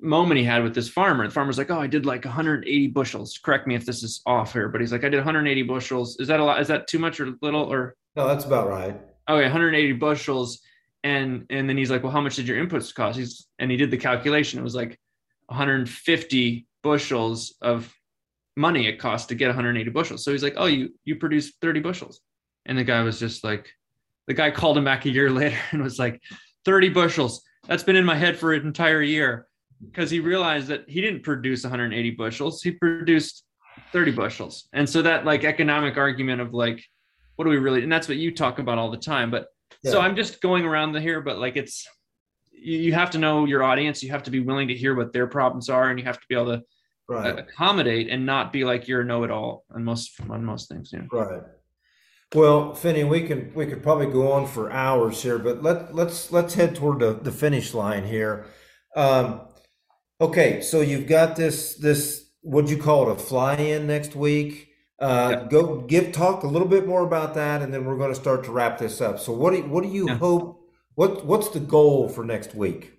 moment 0.03 0.39
he 0.39 0.45
had 0.45 0.63
with 0.63 0.75
this 0.75 0.89
farmer. 0.89 1.27
The 1.27 1.33
farmer's 1.33 1.59
like, 1.59 1.71
"Oh, 1.71 1.81
I 1.81 1.87
did 1.87 2.05
like 2.05 2.25
180 2.25 2.89
bushels." 2.89 3.39
Correct 3.39 3.67
me 3.67 3.75
if 3.75 3.87
this 3.87 4.03
is 4.03 4.21
off 4.27 4.53
here, 4.53 4.69
but 4.69 4.81
he's 4.81 4.93
like, 4.93 5.05
"I 5.05 5.09
did 5.09 5.19
180 5.19 5.63
bushels." 5.63 6.19
Is 6.19 6.29
that 6.29 6.41
a 6.41 6.45
lot? 6.45 6.61
Is 6.61 6.69
that 6.69 6.89
too 6.89 6.99
much 6.99 7.21
or 7.21 7.35
little? 7.41 7.63
Or 7.63 7.95
no, 8.17 8.27
that's 8.27 8.45
about 8.45 8.69
right. 8.69 9.01
Okay, 9.29 9.43
180 9.43 9.93
bushels, 9.93 10.61
and 11.05 11.47
and 11.51 11.69
then 11.69 11.77
he's 11.77 11.91
like, 11.91 12.03
"Well, 12.03 12.13
how 12.13 12.21
much 12.21 12.37
did 12.37 12.49
your 12.49 12.65
inputs 12.65 12.95
cost?" 12.95 13.19
He's 13.19 13.47
and 13.59 13.71
he 13.71 13.77
did 13.77 13.91
the 13.91 13.97
calculation. 13.97 14.59
It 14.59 14.65
was 14.65 14.75
like 14.75 14.99
150 15.47 16.67
bushels 16.83 17.55
of 17.63 17.95
money 18.57 18.87
it 18.87 18.99
cost 18.99 19.29
to 19.29 19.35
get 19.35 19.47
180 19.47 19.91
bushels. 19.91 20.25
So 20.25 20.33
he's 20.33 20.43
like, 20.43 20.55
"Oh, 20.57 20.67
you 20.67 20.91
you 21.05 21.17
produce 21.17 21.53
30 21.61 21.81
bushels," 21.81 22.21
and 22.67 22.77
the 22.77 22.85
guy 22.85 23.03
was 23.03 23.19
just 23.21 23.45
like, 23.45 23.73
the 24.27 24.35
guy 24.35 24.51
called 24.51 24.77
him 24.77 24.85
back 24.85 25.05
a 25.07 25.11
year 25.11 25.31
later 25.41 25.59
and 25.71 25.83
was 25.83 25.99
like, 25.99 26.21
"30 26.65 26.89
bushels. 26.91 27.43
That's 27.69 27.85
been 27.85 27.97
in 27.97 28.05
my 28.05 28.17
head 28.17 28.37
for 28.37 28.53
an 28.53 28.67
entire 28.67 29.03
year." 29.03 29.47
Because 29.85 30.11
he 30.11 30.21
realized 30.21 30.69
that 30.69 30.89
he 30.89 31.01
didn't 31.01 31.23
produce 31.23 31.65
180 31.65 32.11
bushels, 32.13 32.63
he 32.63 32.73
produced 32.73 33.45
30 33.93 34.13
bushels. 34.13 34.69
And 34.73 34.89
so 34.89 35.03
that 35.03 35.25
like 35.25 35.45
economic 35.45 35.97
argument 35.97 36.41
of 36.41 36.55
like, 36.55 36.83
what 37.37 37.45
do 37.45 37.51
we 37.51 37.57
really, 37.57 37.83
and 37.83 37.91
that's 37.91 38.09
what 38.09 38.17
you 38.17 38.35
talk 38.35 38.59
about 38.59 38.79
all 38.79 38.91
the 38.91 38.97
time. 38.97 39.31
But 39.31 39.47
yeah. 39.83 39.91
so 39.93 40.01
I'm 40.01 40.15
just 40.15 40.41
going 40.41 40.65
around 40.65 40.93
the 40.93 41.01
here, 41.01 41.21
but 41.21 41.39
like 41.39 41.57
it's, 41.57 41.87
you 42.53 42.93
have 42.93 43.11
to 43.11 43.19
know 43.19 43.45
your 43.45 43.63
audience. 43.63 44.03
You 44.03 44.11
have 44.11 44.23
to 44.25 44.31
be 44.31 44.41
willing 44.41 44.69
to 44.69 44.75
hear 44.75 44.95
what 44.95 45.13
their 45.13 45.27
problems 45.27 45.69
are, 45.69 45.91
and 45.91 45.99
you 45.99 46.05
have 46.05 46.21
to 46.21 46.27
be 46.29 46.35
able 46.35 46.57
to 46.57 46.63
right. 47.09 47.39
accommodate 47.39 48.09
and 48.09 48.25
not 48.25 48.53
be 48.53 48.65
like 48.65 48.89
you're 48.89 49.01
a 49.01 49.05
know-it-all 49.05 49.65
on 49.75 49.85
most 49.85 50.13
on 50.29 50.45
most 50.45 50.69
things. 50.69 50.91
Yeah. 50.93 51.01
Right. 51.11 51.43
Well, 52.35 52.75
Finney, 52.75 53.05
we 53.05 53.23
can 53.27 53.53
we 53.55 53.67
could 53.67 53.83
probably 53.83 54.07
go 54.07 54.33
on 54.33 54.47
for 54.47 54.73
hours 54.73 55.23
here, 55.23 55.39
but 55.39 55.63
let 55.63 55.95
let's 55.95 56.33
let's 56.33 56.55
head 56.55 56.75
toward 56.75 57.01
the, 57.01 57.13
the 57.15 57.33
finish 57.33 57.75
line 57.75 58.05
here. 58.05 58.47
Um, 58.97 59.43
okay, 60.23 60.61
so 60.61 60.81
you've 60.81 61.07
got 61.07 61.37
this 61.37 61.75
this 61.75 62.27
what 62.43 62.67
do 62.67 62.73
you 62.73 62.83
call 62.83 63.09
it 63.09 63.13
a 63.13 63.17
fly-in 63.17 63.87
next 63.87 64.17
week. 64.17 64.69
Uh, 64.99 65.31
yeah. 65.31 65.49
Go 65.49 65.81
give 65.81 66.13
talk 66.13 66.45
a 66.45 66.47
little 66.47 66.69
bit 66.69 66.87
more 66.87 67.03
about 67.03 67.35
that, 67.35 67.61
and 67.63 67.75
then 67.75 67.85
we're 67.85 67.97
going 67.97 68.13
to 68.13 68.21
start 68.21 68.45
to 68.45 68.53
wrap 68.53 68.79
this 68.79 69.01
up. 69.01 69.19
So, 69.19 69.33
what 69.33 69.53
do 69.53 69.63
what 69.65 69.83
do 69.83 69.91
you 69.91 70.09
yeah. 70.09 70.17
hope? 70.17 70.61
What 70.95 71.27
what's 71.27 71.49
the 71.51 71.61
goal 71.61 72.09
for 72.09 72.25
next 72.25 72.55
week? 72.55 72.93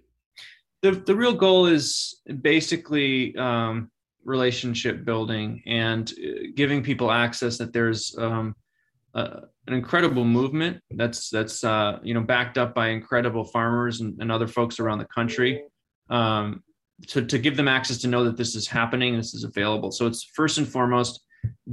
The 0.81 0.91
the 0.91 1.15
real 1.15 1.33
goal 1.33 1.67
is 1.67 2.21
basically 2.41 3.35
um, 3.37 3.89
relationship 4.25 5.05
building 5.05 5.63
and 5.65 6.11
uh, 6.11 6.47
giving 6.55 6.83
people 6.83 7.09
access 7.09 7.57
that 7.59 7.71
there's 7.71 8.17
um, 8.17 8.55
uh, 9.13 9.41
an 9.67 9.73
incredible 9.73 10.25
movement 10.25 10.81
that's 10.91 11.29
that's 11.29 11.63
uh, 11.63 11.99
you 12.03 12.13
know 12.13 12.21
backed 12.21 12.57
up 12.57 12.75
by 12.75 12.89
incredible 12.89 13.45
farmers 13.45 14.01
and, 14.01 14.21
and 14.21 14.29
other 14.29 14.47
folks 14.47 14.79
around 14.79 14.97
the 14.97 15.05
country 15.05 15.63
um, 16.09 16.63
to, 17.07 17.25
to 17.25 17.37
give 17.39 17.57
them 17.57 17.67
access 17.67 17.97
to 17.97 18.07
know 18.07 18.23
that 18.23 18.37
this 18.37 18.55
is 18.55 18.67
happening 18.67 19.17
this 19.17 19.33
is 19.33 19.43
available 19.43 19.91
so 19.91 20.05
it's 20.05 20.23
first 20.35 20.57
and 20.57 20.67
foremost 20.67 21.21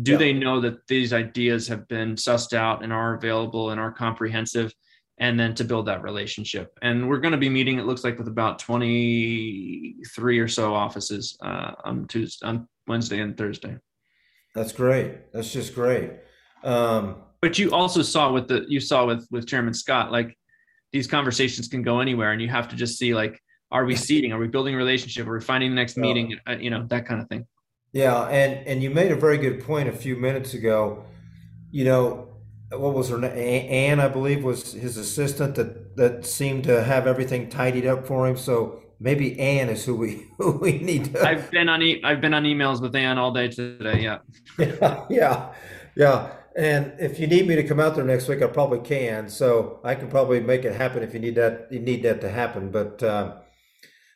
do 0.02 0.16
they 0.16 0.32
know 0.32 0.60
that 0.60 0.86
these 0.88 1.12
ideas 1.12 1.68
have 1.68 1.86
been 1.88 2.14
sussed 2.14 2.52
out 2.52 2.82
and 2.82 2.92
are 2.92 3.14
available 3.14 3.70
and 3.70 3.80
are 3.80 3.92
comprehensive 3.92 4.72
and 5.20 5.38
then 5.38 5.54
to 5.54 5.64
build 5.64 5.86
that 5.86 6.02
relationship. 6.02 6.76
And 6.80 7.06
we're 7.08 7.20
going 7.20 7.32
to 7.32 7.38
be 7.38 7.50
meeting, 7.50 7.78
it 7.78 7.84
looks 7.84 8.02
like, 8.02 8.18
with 8.18 8.26
about 8.26 8.58
23 8.58 10.38
or 10.38 10.48
so 10.48 10.74
offices 10.74 11.36
uh, 11.42 11.72
on 11.84 12.08
Tuesday, 12.08 12.46
on 12.46 12.66
Wednesday 12.88 13.20
and 13.20 13.36
Thursday. 13.36 13.76
That's 14.54 14.72
great. 14.72 15.30
That's 15.32 15.52
just 15.52 15.74
great. 15.74 16.12
Um, 16.64 17.16
but 17.42 17.58
you 17.58 17.70
also 17.72 18.02
saw 18.02 18.32
with 18.32 18.48
the 18.48 18.64
you 18.68 18.80
saw 18.80 19.06
with 19.06 19.26
with 19.30 19.46
Chairman 19.46 19.72
Scott, 19.72 20.10
like 20.10 20.36
these 20.92 21.06
conversations 21.06 21.68
can 21.68 21.82
go 21.82 22.00
anywhere, 22.00 22.32
and 22.32 22.42
you 22.42 22.48
have 22.48 22.68
to 22.68 22.76
just 22.76 22.98
see 22.98 23.14
like, 23.14 23.40
are 23.70 23.84
we 23.84 23.96
seeding? 23.96 24.32
Are 24.32 24.38
we 24.38 24.48
building 24.48 24.74
a 24.74 24.76
relationship? 24.78 25.26
Are 25.26 25.34
we 25.34 25.40
finding 25.40 25.70
the 25.70 25.76
next 25.76 25.96
Yeah. 25.96 26.02
meeting? 26.02 26.38
Uh, 26.48 26.56
you 26.58 26.70
know 26.70 26.86
that 26.88 27.06
kind 27.06 27.20
of 27.20 27.28
thing. 27.28 27.46
Yeah, 27.92 28.22
and 28.28 28.66
and 28.66 28.82
you 28.82 28.90
made 28.90 29.10
a 29.12 29.16
very 29.16 29.38
good 29.38 29.64
point 29.64 29.88
a 29.88 29.92
few 29.92 30.16
minutes 30.16 30.54
ago. 30.54 31.04
You 31.70 31.84
know, 31.84 32.28
what 32.70 32.94
was 32.94 33.08
her 33.10 33.18
name? 33.18 33.32
Anne, 33.36 34.00
I 34.00 34.08
believe, 34.08 34.44
was 34.44 34.72
his 34.72 34.96
assistant 34.96 35.54
that 35.56 35.96
that 35.96 36.26
seemed 36.26 36.64
to 36.64 36.82
have 36.82 37.06
everything 37.06 37.48
tidied 37.48 37.86
up 37.86 38.06
for 38.06 38.26
him. 38.28 38.36
So 38.36 38.80
maybe 39.00 39.38
Anne 39.40 39.68
is 39.68 39.84
who 39.84 39.94
we 39.96 40.26
who 40.38 40.52
we 40.52 40.78
need 40.78 41.14
to. 41.14 41.26
I've 41.26 41.50
been 41.50 41.68
on 41.68 41.82
e- 41.82 42.00
I've 42.04 42.20
been 42.20 42.34
on 42.34 42.44
emails 42.44 42.80
with 42.80 42.94
Ann 42.94 43.18
all 43.18 43.32
day 43.32 43.48
today. 43.48 44.02
Yeah. 44.02 44.18
Yeah, 44.58 45.04
yeah, 45.10 45.52
yeah. 45.96 46.32
And 46.56 46.92
if 46.98 47.18
you 47.20 47.26
need 47.28 47.46
me 47.46 47.54
to 47.56 47.62
come 47.62 47.78
out 47.78 47.94
there 47.94 48.04
next 48.04 48.26
week, 48.28 48.42
I 48.42 48.46
probably 48.48 48.80
can. 48.80 49.28
So 49.28 49.78
I 49.84 49.94
can 49.94 50.08
probably 50.08 50.40
make 50.40 50.64
it 50.64 50.74
happen 50.74 51.02
if 51.02 51.14
you 51.14 51.20
need 51.20 51.36
that. 51.36 51.68
You 51.70 51.78
need 51.78 52.02
that 52.02 52.20
to 52.22 52.28
happen. 52.28 52.70
But 52.70 53.02
uh, 53.02 53.36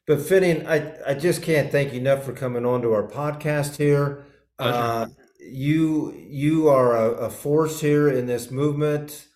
but 0.07 0.19
Finian, 0.19 0.67
I 0.67 1.11
I 1.11 1.15
just 1.15 1.43
can't 1.43 1.71
thank 1.71 1.93
you 1.93 2.01
enough 2.01 2.25
for 2.25 2.33
coming 2.33 2.65
on 2.65 2.83
to 2.83 2.93
our 2.93 3.07
podcast 3.07 3.77
here. 3.77 4.25
Uh, 4.59 5.07
you 5.41 6.15
you 6.29 6.69
are 6.69 6.97
a, 6.97 7.11
a 7.27 7.31
force 7.31 7.81
here 7.81 8.09
in 8.09 8.27
this 8.27 8.51
movement. 8.51 9.27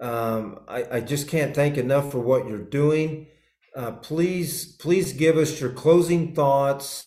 Um, 0.00 0.60
I 0.68 0.84
I 0.92 1.00
just 1.00 1.28
can't 1.28 1.54
thank 1.54 1.76
enough 1.78 2.10
for 2.10 2.18
what 2.18 2.48
you're 2.48 2.58
doing. 2.58 3.28
Uh, 3.74 3.92
please 3.92 4.76
please 4.76 5.12
give 5.12 5.36
us 5.36 5.60
your 5.60 5.70
closing 5.70 6.34
thoughts 6.34 7.06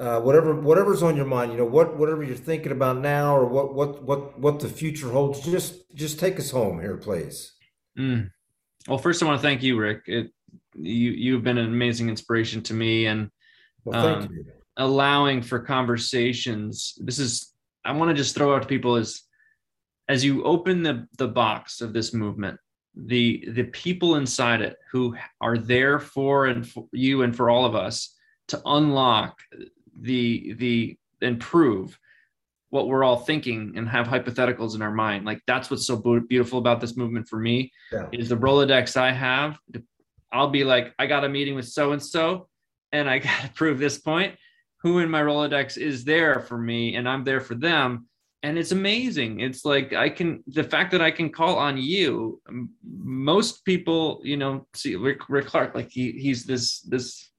uh, 0.00 0.18
whatever 0.18 0.54
whatever's 0.54 1.02
on 1.02 1.14
your 1.14 1.26
mind, 1.26 1.52
you 1.52 1.58
know, 1.58 1.66
what 1.66 1.98
whatever 1.98 2.24
you're 2.24 2.34
thinking 2.34 2.72
about 2.72 2.98
now, 2.98 3.36
or 3.36 3.44
what 3.44 3.74
what 3.74 4.02
what 4.02 4.38
what 4.40 4.58
the 4.58 4.68
future 4.68 5.10
holds. 5.10 5.40
Just 5.40 5.94
just 5.94 6.18
take 6.18 6.38
us 6.38 6.50
home 6.50 6.80
here, 6.80 6.96
please. 6.96 7.52
Mm. 7.98 8.30
Well, 8.88 8.96
first 8.96 9.22
I 9.22 9.26
want 9.26 9.38
to 9.38 9.42
thank 9.42 9.62
you, 9.62 9.78
Rick. 9.78 10.04
It, 10.06 10.30
you 10.74 11.10
you've 11.10 11.42
been 11.44 11.58
an 11.58 11.66
amazing 11.66 12.08
inspiration 12.08 12.62
to 12.62 12.74
me, 12.74 13.06
and 13.06 13.30
Well, 13.84 14.22
Um, 14.22 14.44
allowing 14.76 15.42
for 15.42 15.58
conversations. 15.58 16.94
This 16.98 17.18
is 17.18 17.54
I 17.84 17.92
want 17.92 18.10
to 18.10 18.14
just 18.14 18.34
throw 18.34 18.54
out 18.54 18.62
to 18.62 18.68
people 18.68 18.96
is 18.96 19.22
as 20.08 20.24
you 20.24 20.44
open 20.44 20.82
the 20.82 21.06
the 21.18 21.28
box 21.28 21.80
of 21.80 21.92
this 21.92 22.12
movement, 22.12 22.58
the 22.94 23.44
the 23.52 23.64
people 23.64 24.16
inside 24.16 24.60
it 24.60 24.76
who 24.90 25.16
are 25.40 25.56
there 25.58 25.98
for 25.98 26.46
and 26.46 26.68
for 26.68 26.86
you 26.92 27.22
and 27.22 27.34
for 27.34 27.48
all 27.50 27.64
of 27.64 27.74
us 27.74 28.14
to 28.48 28.60
unlock 28.66 29.38
the 30.00 30.54
the 30.54 30.96
improve 31.20 31.98
what 32.70 32.86
we're 32.86 33.02
all 33.02 33.16
thinking 33.16 33.72
and 33.76 33.88
have 33.88 34.06
hypotheticals 34.06 34.76
in 34.76 34.82
our 34.82 34.92
mind. 34.92 35.24
Like 35.24 35.40
that's 35.46 35.70
what's 35.70 35.86
so 35.86 35.96
beautiful 36.28 36.58
about 36.60 36.80
this 36.80 36.96
movement 36.96 37.28
for 37.28 37.38
me 37.38 37.72
Yeah. 37.92 38.06
is 38.12 38.28
the 38.28 38.36
Rolodex 38.36 38.96
I 38.96 39.10
have. 39.10 39.58
I'll 40.32 40.50
be 40.50 40.64
like, 40.64 40.94
I 40.98 41.06
got 41.06 41.24
a 41.24 41.28
meeting 41.28 41.54
with 41.54 41.66
so 41.68 41.92
and 41.92 42.02
so, 42.02 42.48
and 42.92 43.08
I 43.08 43.18
got 43.26 43.42
to 43.42 43.50
prove 43.52 43.78
this 43.78 43.98
point. 43.98 44.36
Who 44.82 44.98
in 45.00 45.10
my 45.10 45.20
Rolodex 45.20 45.76
is 45.76 46.04
there 46.04 46.40
for 46.40 46.56
me, 46.56 46.96
and 46.96 47.06
I'm 47.08 47.22
there 47.22 47.40
for 47.40 47.54
them, 47.54 48.06
and 48.42 48.56
it's 48.56 48.72
amazing. 48.72 49.40
It's 49.40 49.64
like 49.66 49.92
I 49.92 50.08
can 50.08 50.42
the 50.46 50.64
fact 50.64 50.92
that 50.92 51.02
I 51.02 51.10
can 51.10 51.28
call 51.30 51.56
on 51.56 51.76
you. 51.76 52.40
Most 52.82 53.64
people, 53.66 54.20
you 54.24 54.38
know, 54.38 54.66
see 54.74 54.96
Rick, 54.96 55.28
Rick 55.28 55.46
Clark, 55.46 55.74
like 55.74 55.90
he 55.90 56.12
he's 56.12 56.44
this 56.44 56.80
this 56.80 57.30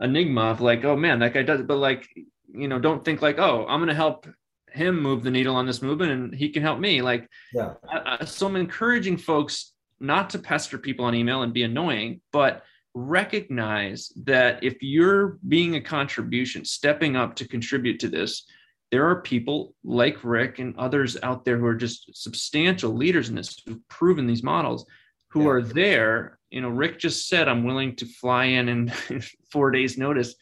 enigma 0.00 0.44
of 0.44 0.60
like, 0.62 0.82
oh 0.84 0.96
man, 0.96 1.18
that 1.18 1.34
guy 1.34 1.42
does 1.42 1.60
but 1.62 1.76
like, 1.76 2.08
you 2.48 2.68
know, 2.68 2.78
don't 2.78 3.04
think 3.04 3.20
like, 3.20 3.38
oh, 3.38 3.66
I'm 3.68 3.80
gonna 3.80 3.94
help 3.94 4.26
him 4.70 4.98
move 5.02 5.22
the 5.22 5.30
needle 5.30 5.54
on 5.54 5.66
this 5.66 5.82
movement, 5.82 6.10
and 6.12 6.34
he 6.34 6.48
can 6.48 6.62
help 6.62 6.78
me. 6.80 7.02
Like 7.02 7.28
Yeah. 7.52 7.74
I- 7.90 8.18
I- 8.20 8.24
so 8.24 8.46
I'm 8.46 8.56
encouraging 8.56 9.18
folks 9.18 9.71
not 10.02 10.30
to 10.30 10.38
pester 10.38 10.78
people 10.78 11.04
on 11.04 11.14
email 11.14 11.42
and 11.42 11.52
be 11.54 11.62
annoying, 11.62 12.20
but 12.32 12.64
recognize 12.94 14.12
that 14.24 14.62
if 14.62 14.76
you're 14.82 15.38
being 15.48 15.76
a 15.76 15.80
contribution, 15.80 16.64
stepping 16.64 17.16
up 17.16 17.34
to 17.36 17.48
contribute 17.48 17.98
to 18.00 18.08
this, 18.08 18.44
there 18.90 19.06
are 19.08 19.22
people 19.22 19.74
like 19.84 20.22
Rick 20.22 20.58
and 20.58 20.76
others 20.76 21.16
out 21.22 21.44
there 21.44 21.56
who 21.58 21.64
are 21.66 21.74
just 21.74 22.10
substantial 22.14 22.92
leaders 22.92 23.30
in 23.30 23.34
this 23.34 23.56
who've 23.66 23.88
proven 23.88 24.26
these 24.26 24.42
models 24.42 24.84
who 25.30 25.42
Yeah. 25.44 25.48
are 25.48 25.62
there. 25.62 26.38
You 26.50 26.60
know, 26.60 26.68
Rick 26.68 26.98
just 26.98 27.26
said, 27.28 27.48
I'm 27.48 27.64
willing 27.64 27.96
to 27.96 28.06
fly 28.06 28.44
in 28.44 28.68
in 28.68 28.92
four 29.52 29.70
days' 29.70 29.96
notice 29.96 30.34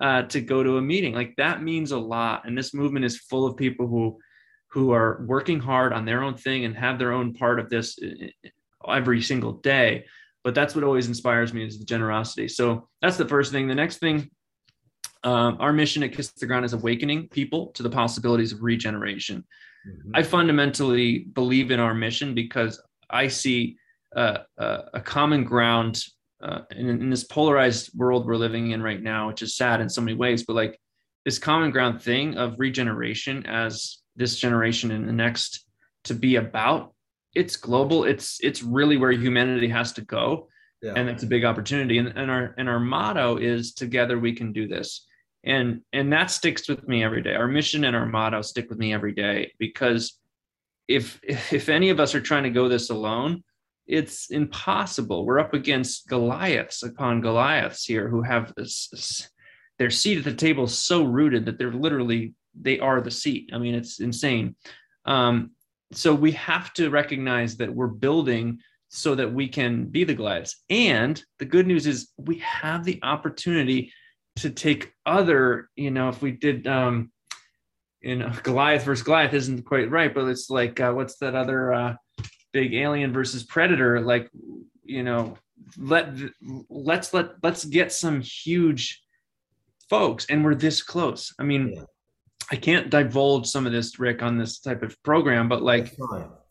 uh, 0.00 0.22
to 0.22 0.40
go 0.40 0.62
to 0.62 0.78
a 0.78 0.82
meeting. 0.82 1.12
Like 1.14 1.34
that 1.36 1.62
means 1.62 1.90
a 1.92 1.98
lot. 1.98 2.46
And 2.46 2.56
this 2.56 2.72
movement 2.72 3.04
is 3.04 3.18
full 3.18 3.44
of 3.46 3.56
people 3.56 3.86
who 3.86 4.18
who 4.70 4.92
are 4.92 5.24
working 5.26 5.58
hard 5.60 5.92
on 5.94 6.04
their 6.04 6.22
own 6.22 6.34
thing 6.36 6.64
and 6.66 6.76
have 6.76 6.98
their 6.98 7.12
own 7.12 7.32
part 7.32 7.58
of 7.58 7.68
this 7.70 7.98
every 8.92 9.20
single 9.22 9.52
day. 9.52 10.04
But 10.44 10.54
that's 10.54 10.74
what 10.74 10.84
always 10.84 11.08
inspires 11.08 11.52
me 11.52 11.66
is 11.66 11.78
the 11.78 11.84
generosity. 11.84 12.48
So 12.48 12.88
that's 13.02 13.16
the 13.16 13.28
first 13.28 13.52
thing. 13.52 13.68
The 13.68 13.74
next 13.74 13.98
thing, 13.98 14.30
um, 15.24 15.56
our 15.60 15.72
mission 15.72 16.02
at 16.02 16.12
Kiss 16.12 16.28
the 16.32 16.46
Ground 16.46 16.64
is 16.64 16.72
awakening 16.72 17.28
people 17.28 17.68
to 17.72 17.82
the 17.82 17.90
possibilities 17.90 18.52
of 18.52 18.62
regeneration. 18.62 19.44
Mhm. 19.86 20.10
I 20.14 20.22
fundamentally 20.22 21.20
believe 21.32 21.70
in 21.70 21.80
our 21.80 21.94
mission 21.94 22.34
because 22.34 22.80
I 23.10 23.28
see 23.28 23.76
uh, 24.16 24.38
uh, 24.56 24.82
a 24.94 25.00
common 25.00 25.44
ground 25.44 26.02
uh, 26.40 26.60
in, 26.70 26.88
in 26.88 27.10
this 27.10 27.24
polarized 27.24 27.90
world 27.94 28.26
we're 28.26 28.36
living 28.36 28.70
in 28.70 28.82
right 28.82 29.02
now, 29.02 29.26
which 29.26 29.42
is 29.42 29.56
sad 29.56 29.80
in 29.80 29.88
so 29.88 30.00
many 30.00 30.16
ways. 30.16 30.44
But 30.44 30.54
like 30.54 30.80
this 31.24 31.38
common 31.38 31.70
ground 31.70 32.00
thing 32.00 32.36
of 32.36 32.58
regeneration 32.58 33.44
as 33.46 33.98
this 34.16 34.36
generation 34.38 34.90
and 34.92 35.08
the 35.08 35.12
next 35.12 35.66
to 36.04 36.14
be 36.14 36.36
about, 36.36 36.94
it's 37.34 37.56
global. 37.56 38.04
It's 38.04 38.38
it's 38.42 38.62
really 38.62 38.96
where 38.96 39.12
humanity 39.12 39.68
has 39.68 39.92
to 39.94 40.02
go. 40.02 40.48
Yeah. 40.80 40.92
and 40.94 41.08
it's 41.08 41.24
a 41.24 41.26
big 41.26 41.44
opportunity. 41.44 41.98
And, 41.98 42.08
and 42.16 42.30
our 42.30 42.54
and 42.56 42.68
our 42.68 42.78
motto 42.78 43.36
is 43.36 43.74
together 43.74 44.16
we 44.18 44.32
can 44.32 44.52
do 44.52 44.68
this. 44.68 45.06
And 45.44 45.80
and 45.92 46.12
that 46.12 46.30
sticks 46.30 46.68
with 46.68 46.86
me 46.86 47.02
every 47.02 47.22
day. 47.22 47.34
Our 47.34 47.48
mission 47.48 47.84
and 47.84 47.96
our 47.96 48.06
motto 48.06 48.42
stick 48.42 48.68
with 48.70 48.78
me 48.78 48.92
every 48.94 49.12
day 49.12 49.52
because 49.58 50.18
if 50.86 51.20
if 51.24 51.68
any 51.68 51.90
of 51.90 51.98
us 52.00 52.14
are 52.14 52.20
trying 52.20 52.44
to 52.44 52.50
go 52.50 52.68
this 52.68 52.90
alone 52.90 53.42
it's 53.88 54.28
impossible. 54.30 55.24
We're 55.24 55.38
up 55.38 55.54
against 55.54 56.08
goliaths 56.08 56.82
upon 56.82 57.22
goliaths 57.22 57.84
here 57.86 58.08
who 58.08 58.22
have 58.22 58.52
this, 58.54 58.88
this- 58.92 59.30
their 59.78 59.90
seat 59.90 60.18
at 60.18 60.24
the 60.24 60.34
table 60.34 60.64
is 60.64 60.76
so 60.76 61.04
rooted 61.04 61.46
that 61.46 61.56
they're 61.56 61.72
literally 61.72 62.34
they 62.60 62.80
are 62.80 63.00
the 63.00 63.10
seat. 63.12 63.50
I 63.52 63.58
mean 63.58 63.74
it's 63.76 64.00
insane. 64.00 64.56
Um, 65.04 65.52
so 65.92 66.14
we 66.14 66.32
have 66.32 66.72
to 66.74 66.90
recognize 66.90 67.56
that 67.56 67.72
we're 67.72 67.86
building 67.86 68.58
so 68.88 69.14
that 69.14 69.32
we 69.32 69.48
can 69.48 69.84
be 69.84 70.04
the 70.04 70.14
Goliaths. 70.14 70.62
And 70.70 71.22
the 71.38 71.44
good 71.44 71.66
news 71.66 71.86
is 71.86 72.10
we 72.16 72.38
have 72.38 72.84
the 72.84 72.98
opportunity 73.02 73.92
to 74.36 74.50
take 74.50 74.92
other, 75.04 75.68
you 75.76 75.90
know, 75.90 76.08
if 76.08 76.22
we 76.22 76.32
did, 76.32 76.66
um, 76.66 77.10
you 78.00 78.16
know, 78.16 78.32
Goliath 78.42 78.84
versus 78.84 79.04
Goliath 79.04 79.34
isn't 79.34 79.64
quite 79.64 79.90
right, 79.90 80.14
but 80.14 80.28
it's 80.28 80.50
like, 80.50 80.80
uh, 80.80 80.92
what's 80.92 81.16
that 81.18 81.34
other 81.34 81.72
uh, 81.72 81.94
big 82.52 82.74
alien 82.74 83.12
versus 83.12 83.44
predator? 83.44 84.00
Like, 84.00 84.30
you 84.84 85.02
know, 85.02 85.36
let 85.76 86.14
let's 86.70 87.12
let 87.12 87.32
let's 87.42 87.64
get 87.64 87.92
some 87.92 88.20
huge 88.20 89.02
folks, 89.90 90.26
and 90.30 90.44
we're 90.44 90.54
this 90.54 90.82
close. 90.82 91.34
I 91.38 91.42
mean, 91.42 91.74
Yeah. 91.74 91.82
I 92.50 92.56
can't 92.56 92.90
divulge 92.90 93.46
some 93.46 93.66
of 93.66 93.72
this, 93.72 93.98
Rick, 93.98 94.22
on 94.22 94.38
this 94.38 94.58
type 94.58 94.82
of 94.82 95.00
program, 95.02 95.48
but 95.48 95.62
like 95.62 95.94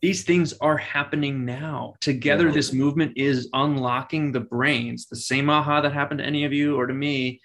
these 0.00 0.22
things 0.22 0.54
are 0.60 0.76
happening 0.76 1.44
now. 1.44 1.94
Together, 2.00 2.46
Yeah. 2.46 2.52
this 2.52 2.72
movement 2.72 3.16
is 3.16 3.48
unlocking 3.52 4.30
the 4.30 4.40
brains. 4.40 5.06
The 5.06 5.16
same 5.16 5.50
aha 5.50 5.80
that 5.80 5.92
happened 5.92 6.18
to 6.18 6.24
any 6.26 6.44
of 6.44 6.52
you 6.52 6.76
or 6.76 6.86
to 6.86 6.94
me 6.94 7.40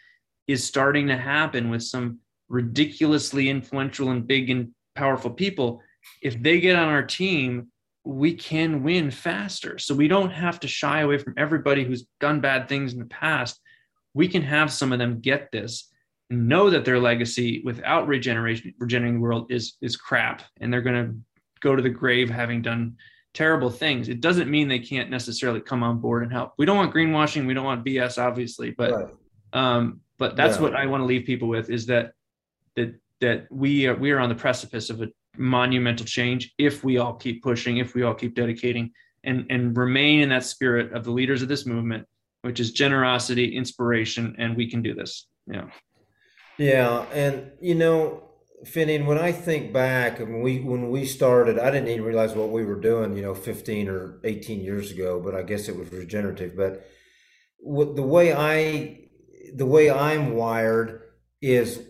is 0.48 0.64
starting 0.64 1.08
to 1.08 1.18
happen 1.18 1.70
with 1.70 1.82
some 1.82 2.20
ridiculously 2.50 3.50
influential 3.50 4.12
and 4.12 4.28
big 4.28 4.52
and 4.52 4.74
powerful 4.96 5.32
people. 5.32 5.82
If 6.22 6.42
they 6.42 6.60
get 6.60 6.76
on 6.76 6.90
our 6.90 7.04
team, 7.04 7.70
we 8.04 8.36
can 8.36 8.84
win 8.84 9.10
faster. 9.10 9.80
So 9.80 9.96
we 9.96 10.08
don't 10.08 10.30
have 10.32 10.60
to 10.60 10.68
shy 10.68 11.00
away 11.02 11.18
from 11.18 11.34
everybody 11.38 11.84
who's 11.86 12.06
done 12.20 12.42
bad 12.42 12.68
things 12.68 12.94
in 12.94 13.00
the 13.00 13.06
past. 13.06 13.60
We 14.14 14.28
can 14.28 14.44
have 14.44 14.72
some 14.72 14.92
of 14.92 15.00
them 15.00 15.22
get 15.22 15.50
this 15.52 15.90
know 16.30 16.70
that 16.70 16.86
their 16.86 17.00
legacy 17.00 17.62
without 17.64 18.08
regeneration 18.08 18.74
regenerating 18.80 19.16
the 19.16 19.22
world 19.22 19.52
is 19.52 19.76
is 19.82 19.96
crap 19.96 20.42
and 20.62 20.72
they're 20.72 20.82
going 20.82 21.06
to 21.06 21.16
go 21.62 21.76
to 21.76 21.82
the 21.82 21.90
grave 21.90 22.30
having 22.30 22.62
done 22.62 22.96
terrible 23.34 23.70
things 23.70 24.10
it 24.10 24.22
doesn't 24.22 24.50
mean 24.50 24.68
they 24.68 24.80
can't 24.80 25.10
necessarily 25.10 25.60
come 25.60 25.84
on 25.84 26.00
board 26.00 26.24
and 26.24 26.32
help 26.32 26.54
we 26.58 26.66
don't 26.66 26.78
want 26.78 26.94
greenwashing 26.94 27.46
we 27.48 27.54
don't 27.54 27.66
want 27.66 27.86
bs 27.86 28.22
obviously 28.22 28.72
but 28.72 28.92
Right. 28.92 29.14
um 29.54 30.02
but 30.18 30.36
that's 30.36 30.58
Yeah. 30.58 30.64
what 30.64 30.76
i 30.76 30.86
want 30.86 31.02
to 31.02 31.06
leave 31.06 31.26
people 31.26 31.48
with 31.48 31.70
is 31.70 31.86
that 31.88 32.12
that 32.76 32.96
that 33.22 33.48
we 33.52 33.88
are 33.88 33.96
we 33.96 34.12
are 34.12 34.20
on 34.20 34.30
the 34.30 34.36
precipice 34.36 34.90
of 34.90 35.02
a 35.02 35.08
monumental 35.38 36.06
change 36.06 36.54
if 36.58 36.84
we 36.84 36.98
all 37.00 37.14
keep 37.14 37.42
pushing 37.42 37.78
if 37.78 37.96
we 37.96 38.04
all 38.04 38.14
keep 38.14 38.36
dedicating 38.36 38.92
and 39.24 39.46
and 39.50 39.76
remain 39.78 40.20
in 40.22 40.30
that 40.30 40.46
spirit 40.46 40.94
of 40.94 41.04
the 41.04 41.12
leaders 41.12 41.42
of 41.42 41.48
this 41.48 41.66
movement 41.66 42.06
which 42.44 42.60
is 42.60 42.72
generosity 42.72 43.56
inspiration 43.56 44.36
and 44.38 44.56
we 44.56 44.70
can 44.70 44.82
do 44.84 44.94
this 44.94 45.28
yeah 45.52 45.66
Yeah, 46.58 47.06
and 47.14 47.52
you 47.62 47.76
know, 47.76 48.24
Finian, 48.66 49.06
when 49.06 49.18
I 49.18 49.32
think 49.32 49.74
back 49.74 50.20
when 50.20 50.42
we 50.42 50.60
when 50.60 50.90
we 50.90 51.06
started, 51.06 51.60
I 51.60 51.72
didn't 51.72 51.90
even 51.90 52.04
realize 52.06 52.34
what 52.36 52.50
we 52.50 52.64
were 52.64 52.80
doing, 52.80 53.16
you 53.16 53.24
know, 53.24 53.34
15 53.34 53.90
or 53.90 54.20
18 54.24 54.62
years 54.62 54.92
ago, 54.92 55.20
but 55.20 55.36
I 55.36 55.44
guess 55.44 55.68
it 55.68 55.76
was 55.76 55.92
regenerative. 55.92 56.56
But 56.56 56.86
what 57.60 57.96
the 57.96 58.04
way 58.04 58.34
I 58.34 59.00
the 59.56 59.66
way 59.66 59.90
I'm 59.90 60.36
wired 60.36 61.02
is 61.42 61.82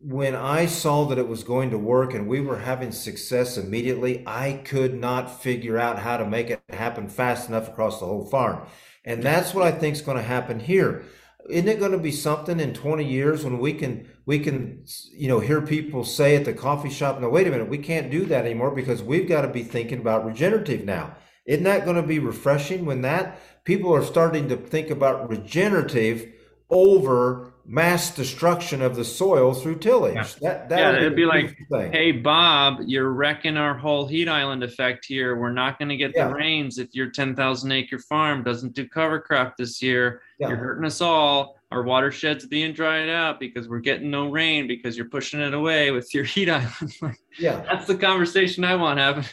when 0.00 0.34
I 0.34 0.66
saw 0.66 1.04
that 1.06 1.18
it 1.18 1.28
was 1.28 1.44
going 1.44 1.70
to 1.70 1.78
work 1.78 2.14
and 2.14 2.26
we 2.28 2.40
were 2.40 2.58
having 2.58 2.90
success 2.92 3.56
immediately, 3.56 4.24
I 4.26 4.62
could 4.64 4.94
not 4.94 5.42
figure 5.42 5.78
out 5.78 6.00
how 6.00 6.16
to 6.16 6.26
make 6.26 6.50
it 6.50 6.60
happen 6.70 7.08
fast 7.08 7.48
enough 7.48 7.68
across 7.68 8.00
the 8.00 8.06
whole 8.06 8.24
farm. 8.24 8.66
And 9.04 9.22
that's 9.22 9.54
what 9.54 9.64
I 9.64 9.70
think 9.72 9.94
is 9.96 10.02
going 10.02 10.16
to 10.16 10.22
happen 10.22 10.60
here. 10.60 11.04
Isn't 11.48 11.68
it 11.68 11.78
going 11.80 11.92
to 11.92 11.98
be 11.98 12.12
something 12.12 12.60
in 12.60 12.74
20 12.74 13.04
years 13.04 13.44
when 13.44 13.58
we 13.58 13.72
can 13.74 14.08
we 14.26 14.38
can 14.38 14.84
you 15.12 15.28
know 15.28 15.40
hear 15.40 15.60
people 15.60 16.04
say 16.04 16.36
at 16.36 16.44
the 16.44 16.52
coffee 16.52 16.90
shop, 16.90 17.20
no, 17.20 17.28
wait 17.28 17.46
a 17.46 17.50
minute, 17.50 17.68
we 17.68 17.78
can't 17.78 18.10
do 18.10 18.24
that 18.26 18.44
anymore 18.44 18.70
because 18.70 19.02
we've 19.02 19.28
got 19.28 19.42
to 19.42 19.48
be 19.48 19.62
thinking 19.62 19.98
about 20.00 20.24
regenerative 20.24 20.84
now. 20.84 21.16
Isn't 21.44 21.64
that 21.64 21.84
going 21.84 21.96
to 21.96 22.02
be 22.02 22.18
refreshing 22.18 22.84
when 22.84 23.02
that 23.02 23.40
people 23.64 23.94
are 23.94 24.04
starting 24.04 24.48
to 24.48 24.56
think 24.56 24.90
about 24.90 25.28
regenerative 25.28 26.32
over 26.70 27.52
mass 27.64 28.14
destruction 28.14 28.82
of 28.82 28.96
the 28.96 29.04
soil 29.04 29.54
through 29.54 29.78
tillage. 29.78 30.14
Yeah. 30.14 30.28
That, 30.40 30.68
that 30.70 30.78
yeah, 30.78 30.96
it'd 30.96 31.14
be, 31.14 31.22
be 31.22 31.26
like, 31.26 31.56
thing. 31.70 31.92
hey, 31.92 32.12
Bob, 32.12 32.80
you're 32.86 33.10
wrecking 33.10 33.56
our 33.56 33.74
whole 33.74 34.06
heat 34.06 34.28
island 34.28 34.64
effect 34.64 35.04
here. 35.04 35.36
We're 35.36 35.52
not 35.52 35.78
going 35.78 35.90
to 35.90 35.96
get 35.96 36.12
yeah. 36.14 36.28
the 36.28 36.34
rains 36.34 36.78
if 36.78 36.94
your 36.94 37.10
10,000 37.10 37.72
acre 37.72 37.98
farm 37.98 38.42
doesn't 38.42 38.74
do 38.74 38.88
cover 38.88 39.20
crop 39.20 39.56
this 39.56 39.80
year. 39.80 40.22
Yeah. 40.38 40.48
You're 40.48 40.56
hurting 40.56 40.84
us 40.84 41.00
all. 41.00 41.56
Our 41.72 41.82
watershed's 41.82 42.46
being 42.46 42.72
dried 42.72 43.08
out 43.08 43.40
because 43.40 43.68
we're 43.68 43.80
getting 43.80 44.10
no 44.10 44.28
rain 44.28 44.66
because 44.66 44.96
you're 44.96 45.08
pushing 45.08 45.40
it 45.40 45.54
away 45.54 45.90
with 45.90 46.14
your 46.14 46.24
heat 46.32 46.48
island. 46.48 46.94
yeah, 47.38 47.60
that's 47.62 47.86
the 47.86 47.96
conversation 47.96 48.64
I 48.64 48.76
want 48.76 48.98
to 48.98 49.02
have. 49.02 49.32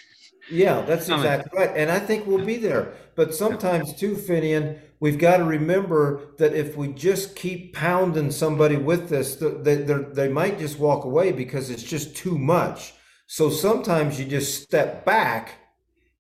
Yeah, 0.50 0.82
that's 0.82 1.10
exactly 1.10 1.52
right. 1.58 1.76
And 1.76 1.92
I 1.92 2.00
think 2.00 2.26
we'll 2.26 2.44
be 2.44 2.58
there. 2.58 2.94
But 3.16 3.36
sometimes 3.36 3.94
too, 3.94 4.16
Finian, 4.16 4.80
we've 5.00 5.20
got 5.20 5.38
to 5.38 5.44
remember 5.44 6.22
that 6.38 6.54
if 6.54 6.76
we 6.76 6.88
just 6.94 7.36
keep 7.36 7.76
pounding 7.76 8.32
somebody 8.32 8.78
with 8.78 9.10
this, 9.10 9.36
they, 9.36 9.76
they 9.76 10.28
might 10.28 10.58
just 10.58 10.80
walk 10.80 11.06
away 11.06 11.32
because 11.32 11.70
it's 11.70 11.84
just 11.84 12.16
too 12.16 12.38
much. 12.38 12.94
So 13.28 13.50
sometimes 13.50 14.20
you 14.20 14.26
just 14.26 14.64
step 14.64 15.06
back 15.06 15.56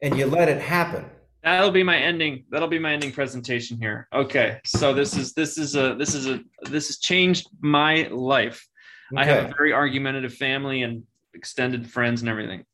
and 0.02 0.18
you 0.18 0.28
let 0.28 0.50
it 0.50 0.62
happen. 0.62 1.06
That'll 1.44 1.72
be 1.72 1.84
my 1.84 1.98
ending. 1.98 2.46
That'll 2.50 2.68
be 2.68 2.80
my 2.80 2.94
ending 2.94 3.12
presentation 3.12 3.78
here. 3.78 4.08
Okay. 4.14 4.60
So 4.66 4.94
this 4.94 5.16
is 5.16 5.34
this 5.34 5.58
is 5.58 5.76
a 5.76 5.96
this 5.96 6.14
is 6.14 6.28
a 6.28 6.42
this 6.64 6.88
has 6.88 6.98
changed 7.00 7.48
my 7.62 8.08
life. 8.12 8.68
Okay. 9.14 9.22
I 9.22 9.26
have 9.26 9.46
a 9.46 9.54
very 9.56 9.74
argumentative 9.74 10.34
family 10.34 10.84
and 10.84 11.04
extended 11.34 11.90
friends 11.90 12.22
and 12.22 12.30
everything. 12.30 12.66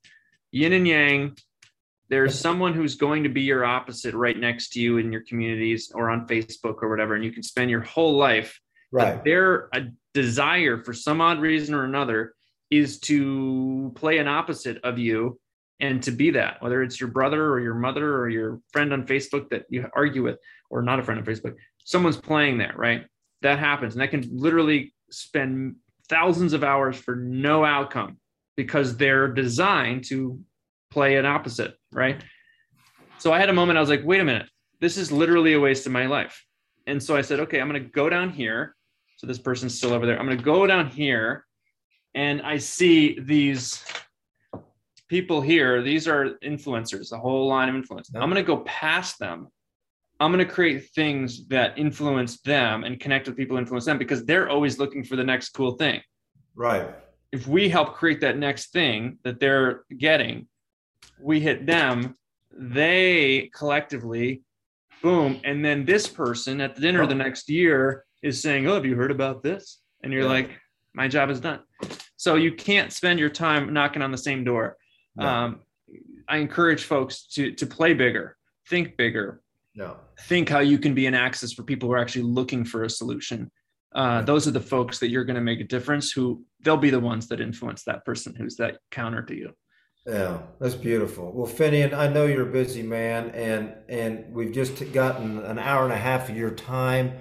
Yin 0.51 0.73
and 0.73 0.87
yang 0.87 1.35
there's 2.09 2.37
someone 2.37 2.73
who's 2.73 2.95
going 2.95 3.23
to 3.23 3.29
be 3.29 3.41
your 3.41 3.65
opposite 3.65 4.13
right 4.13 4.37
next 4.37 4.69
to 4.69 4.79
you 4.79 4.97
in 4.97 5.11
your 5.11 5.23
communities 5.27 5.91
or 5.93 6.11
on 6.11 6.27
Facebook 6.27 6.83
or 6.83 6.89
whatever, 6.89 7.15
and 7.15 7.23
you 7.23 7.31
can 7.31 7.43
spend 7.43 7.71
your 7.71 7.81
whole 7.81 8.15
life. 8.15 8.59
Right. 8.91 9.23
Their 9.23 9.69
a 9.73 9.85
desire 10.13 10.83
for 10.83 10.93
some 10.93 11.19
odd 11.19 11.39
reason 11.39 11.73
or 11.73 11.83
another 11.83 12.33
is 12.69 12.99
to 12.99 13.91
play 13.95 14.19
an 14.19 14.27
opposite 14.27 14.79
of 14.83 14.97
you 14.97 15.39
and 15.79 16.01
to 16.03 16.11
be 16.11 16.31
that, 16.31 16.61
whether 16.61 16.81
it's 16.81 16.99
your 16.99 17.09
brother 17.09 17.49
or 17.49 17.59
your 17.59 17.75
mother 17.75 18.17
or 18.17 18.29
your 18.29 18.61
friend 18.71 18.93
on 18.93 19.05
Facebook 19.05 19.49
that 19.49 19.65
you 19.69 19.89
argue 19.95 20.23
with, 20.23 20.37
or 20.69 20.81
not 20.81 20.99
a 20.99 21.03
friend 21.03 21.19
on 21.19 21.25
Facebook, 21.25 21.55
someone's 21.83 22.17
playing 22.17 22.59
that, 22.59 22.77
right? 22.77 23.05
That 23.41 23.59
happens. 23.59 23.93
And 23.93 24.01
that 24.01 24.09
can 24.09 24.27
literally 24.31 24.93
spend 25.11 25.75
thousands 26.09 26.53
of 26.53 26.63
hours 26.63 26.97
for 26.97 27.15
no 27.15 27.65
outcome 27.65 28.17
because 28.55 28.95
they're 28.95 29.27
designed 29.27 30.05
to 30.05 30.39
play 30.91 31.17
an 31.17 31.25
opposite, 31.25 31.75
right? 31.91 32.23
So 33.17 33.33
I 33.33 33.39
had 33.39 33.49
a 33.49 33.53
moment, 33.53 33.77
I 33.77 33.81
was 33.81 33.89
like, 33.89 34.03
wait 34.05 34.21
a 34.21 34.25
minute, 34.25 34.47
this 34.79 34.97
is 34.97 35.11
literally 35.11 35.53
a 35.53 35.59
waste 35.59 35.85
of 35.85 35.91
my 35.91 36.05
life. 36.05 36.45
And 36.87 37.01
so 37.01 37.15
I 37.15 37.21
said, 37.21 37.39
okay, 37.41 37.59
I'm 37.59 37.69
going 37.69 37.81
to 37.81 37.89
go 37.89 38.09
down 38.09 38.29
here. 38.29 38.75
So 39.17 39.27
this 39.27 39.39
person's 39.39 39.75
still 39.77 39.93
over 39.93 40.05
there. 40.05 40.19
I'm 40.19 40.25
going 40.25 40.37
to 40.37 40.43
go 40.43 40.67
down 40.67 40.89
here 40.89 41.45
and 42.13 42.41
I 42.41 42.57
see 42.57 43.19
these 43.19 43.83
people 45.07 45.41
here. 45.41 45.81
These 45.81 46.07
are 46.07 46.31
influencers, 46.43 47.09
the 47.09 47.17
whole 47.17 47.47
line 47.47 47.69
of 47.69 47.75
influence. 47.75 48.09
I'm 48.15 48.29
going 48.29 48.35
to 48.35 48.43
go 48.43 48.57
past 48.57 49.19
them. 49.19 49.47
I'm 50.19 50.31
going 50.31 50.45
to 50.45 50.51
create 50.51 50.89
things 50.95 51.47
that 51.47 51.77
influence 51.77 52.39
them 52.41 52.83
and 52.83 52.99
connect 52.99 53.27
with 53.27 53.35
people 53.35 53.57
influence 53.57 53.85
them 53.85 53.97
because 53.97 54.25
they're 54.25 54.49
always 54.49 54.79
looking 54.79 55.03
for 55.03 55.15
the 55.15 55.23
next 55.23 55.49
cool 55.49 55.73
thing. 55.73 56.01
Right. 56.55 56.87
If 57.31 57.47
we 57.47 57.67
help 57.67 57.95
create 57.95 58.21
that 58.21 58.37
next 58.37 58.71
thing 58.71 59.17
that 59.23 59.39
they're 59.39 59.83
getting, 59.97 60.47
we 61.19 61.41
hit 61.41 61.65
them, 61.65 62.15
they 62.57 63.51
collectively, 63.53 64.43
boom. 65.01 65.41
And 65.43 65.63
then 65.63 65.83
this 65.83 66.07
person 66.07 66.61
at 66.61 66.75
the 66.75 66.81
dinner 66.81 67.03
oh. 67.03 67.07
the 67.07 67.15
next 67.15 67.49
year 67.49 68.05
is 68.23 68.41
saying, 68.41 68.67
Oh, 68.67 68.75
have 68.75 68.85
you 68.85 68.95
heard 68.95 69.11
about 69.11 69.43
this? 69.43 69.81
And 70.01 70.13
you're 70.13 70.23
yeah. 70.23 70.29
like, 70.29 70.49
My 70.93 71.09
job 71.09 71.29
is 71.29 71.41
done. 71.41 71.59
So 72.15 72.35
you 72.35 72.53
can't 72.53 72.93
spend 72.93 73.19
your 73.19 73.29
time 73.29 73.73
knocking 73.73 74.01
on 74.01 74.11
the 74.11 74.17
same 74.17 74.45
door. 74.45 74.77
Um, 75.23 75.59
I 76.27 76.37
encourage 76.37 76.83
folks 76.83 77.27
to 77.33 77.51
to 77.53 77.65
play 77.65 77.93
bigger, 77.93 78.37
think 78.67 78.97
bigger. 78.97 79.41
No. 79.75 79.97
Think 80.21 80.47
how 80.49 80.59
you 80.59 80.77
can 80.77 80.93
be 80.93 81.05
an 81.05 81.13
access 81.13 81.51
for 81.53 81.63
people 81.63 81.89
who 81.89 81.93
are 81.93 81.99
actually 81.99 82.23
looking 82.23 82.63
for 82.63 82.83
a 82.83 82.89
solution. 82.89 83.51
Uh, 83.93 84.21
those 84.21 84.47
are 84.47 84.51
the 84.51 84.61
folks 84.61 84.99
that 84.99 85.09
you're 85.09 85.25
going 85.25 85.35
to 85.35 85.41
make 85.41 85.59
a 85.59 85.65
difference. 85.65 86.11
Who 86.11 86.43
they'll 86.61 86.77
be 86.77 86.89
the 86.89 86.99
ones 86.99 87.27
that 87.27 87.41
influence 87.41 87.83
that 87.83 88.05
person 88.05 88.35
who's 88.35 88.55
that 88.57 88.77
counter 88.91 89.21
to 89.23 89.35
you. 89.35 89.53
Yeah, 90.05 90.39
that's 90.59 90.75
beautiful. 90.75 91.31
Well, 91.31 91.51
Finian, 91.51 91.93
I 91.93 92.07
know 92.07 92.27
you're 92.27 92.47
a 92.47 92.51
busy 92.51 92.83
man, 92.83 93.31
and 93.31 93.73
and 93.89 94.33
we've 94.33 94.51
just 94.51 94.93
gotten 94.93 95.39
an 95.39 95.57
hour 95.57 95.83
and 95.83 95.93
a 95.93 95.97
half 95.97 96.29
of 96.29 96.37
your 96.37 96.51
time. 96.51 97.13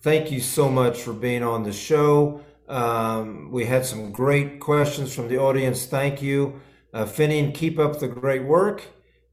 Thank 0.00 0.32
you 0.32 0.40
so 0.40 0.68
much 0.68 1.00
for 1.02 1.12
being 1.12 1.44
on 1.44 1.62
the 1.62 1.72
show. 1.72 2.42
Um, 2.68 3.50
we 3.52 3.64
had 3.64 3.86
some 3.86 4.10
great 4.10 4.58
questions 4.58 5.14
from 5.14 5.28
the 5.28 5.38
audience. 5.38 5.86
Thank 5.86 6.20
you, 6.20 6.60
uh, 6.92 7.04
Finian. 7.04 7.54
Keep 7.54 7.78
up 7.78 7.98
the 7.98 8.08
great 8.08 8.44
work, 8.44 8.82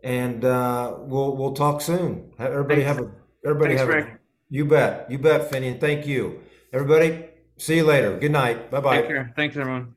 and 0.04 0.44
uh, 0.46 0.96
we'll 1.00 1.36
we'll 1.36 1.54
talk 1.54 1.82
soon. 1.82 2.32
Everybody 2.40 2.84
Thanks. 2.84 2.98
have 3.00 3.08
a 3.08 3.12
everybody 3.46 3.76
Thanks, 3.76 3.82
have 3.82 3.90
Rick. 3.90 4.06
a 4.08 4.20
you 4.50 4.66
bet 4.66 5.10
you 5.12 5.20
bet 5.20 5.52
Finian. 5.52 5.80
Thank 5.80 6.08
you, 6.08 6.42
everybody. 6.74 7.26
See 7.58 7.76
you 7.78 7.84
later. 7.86 8.18
Good 8.18 8.32
night. 8.32 8.72
Bye 8.72 8.80
bye. 8.80 9.32
Thanks, 9.36 9.58
everyone. 9.58 9.96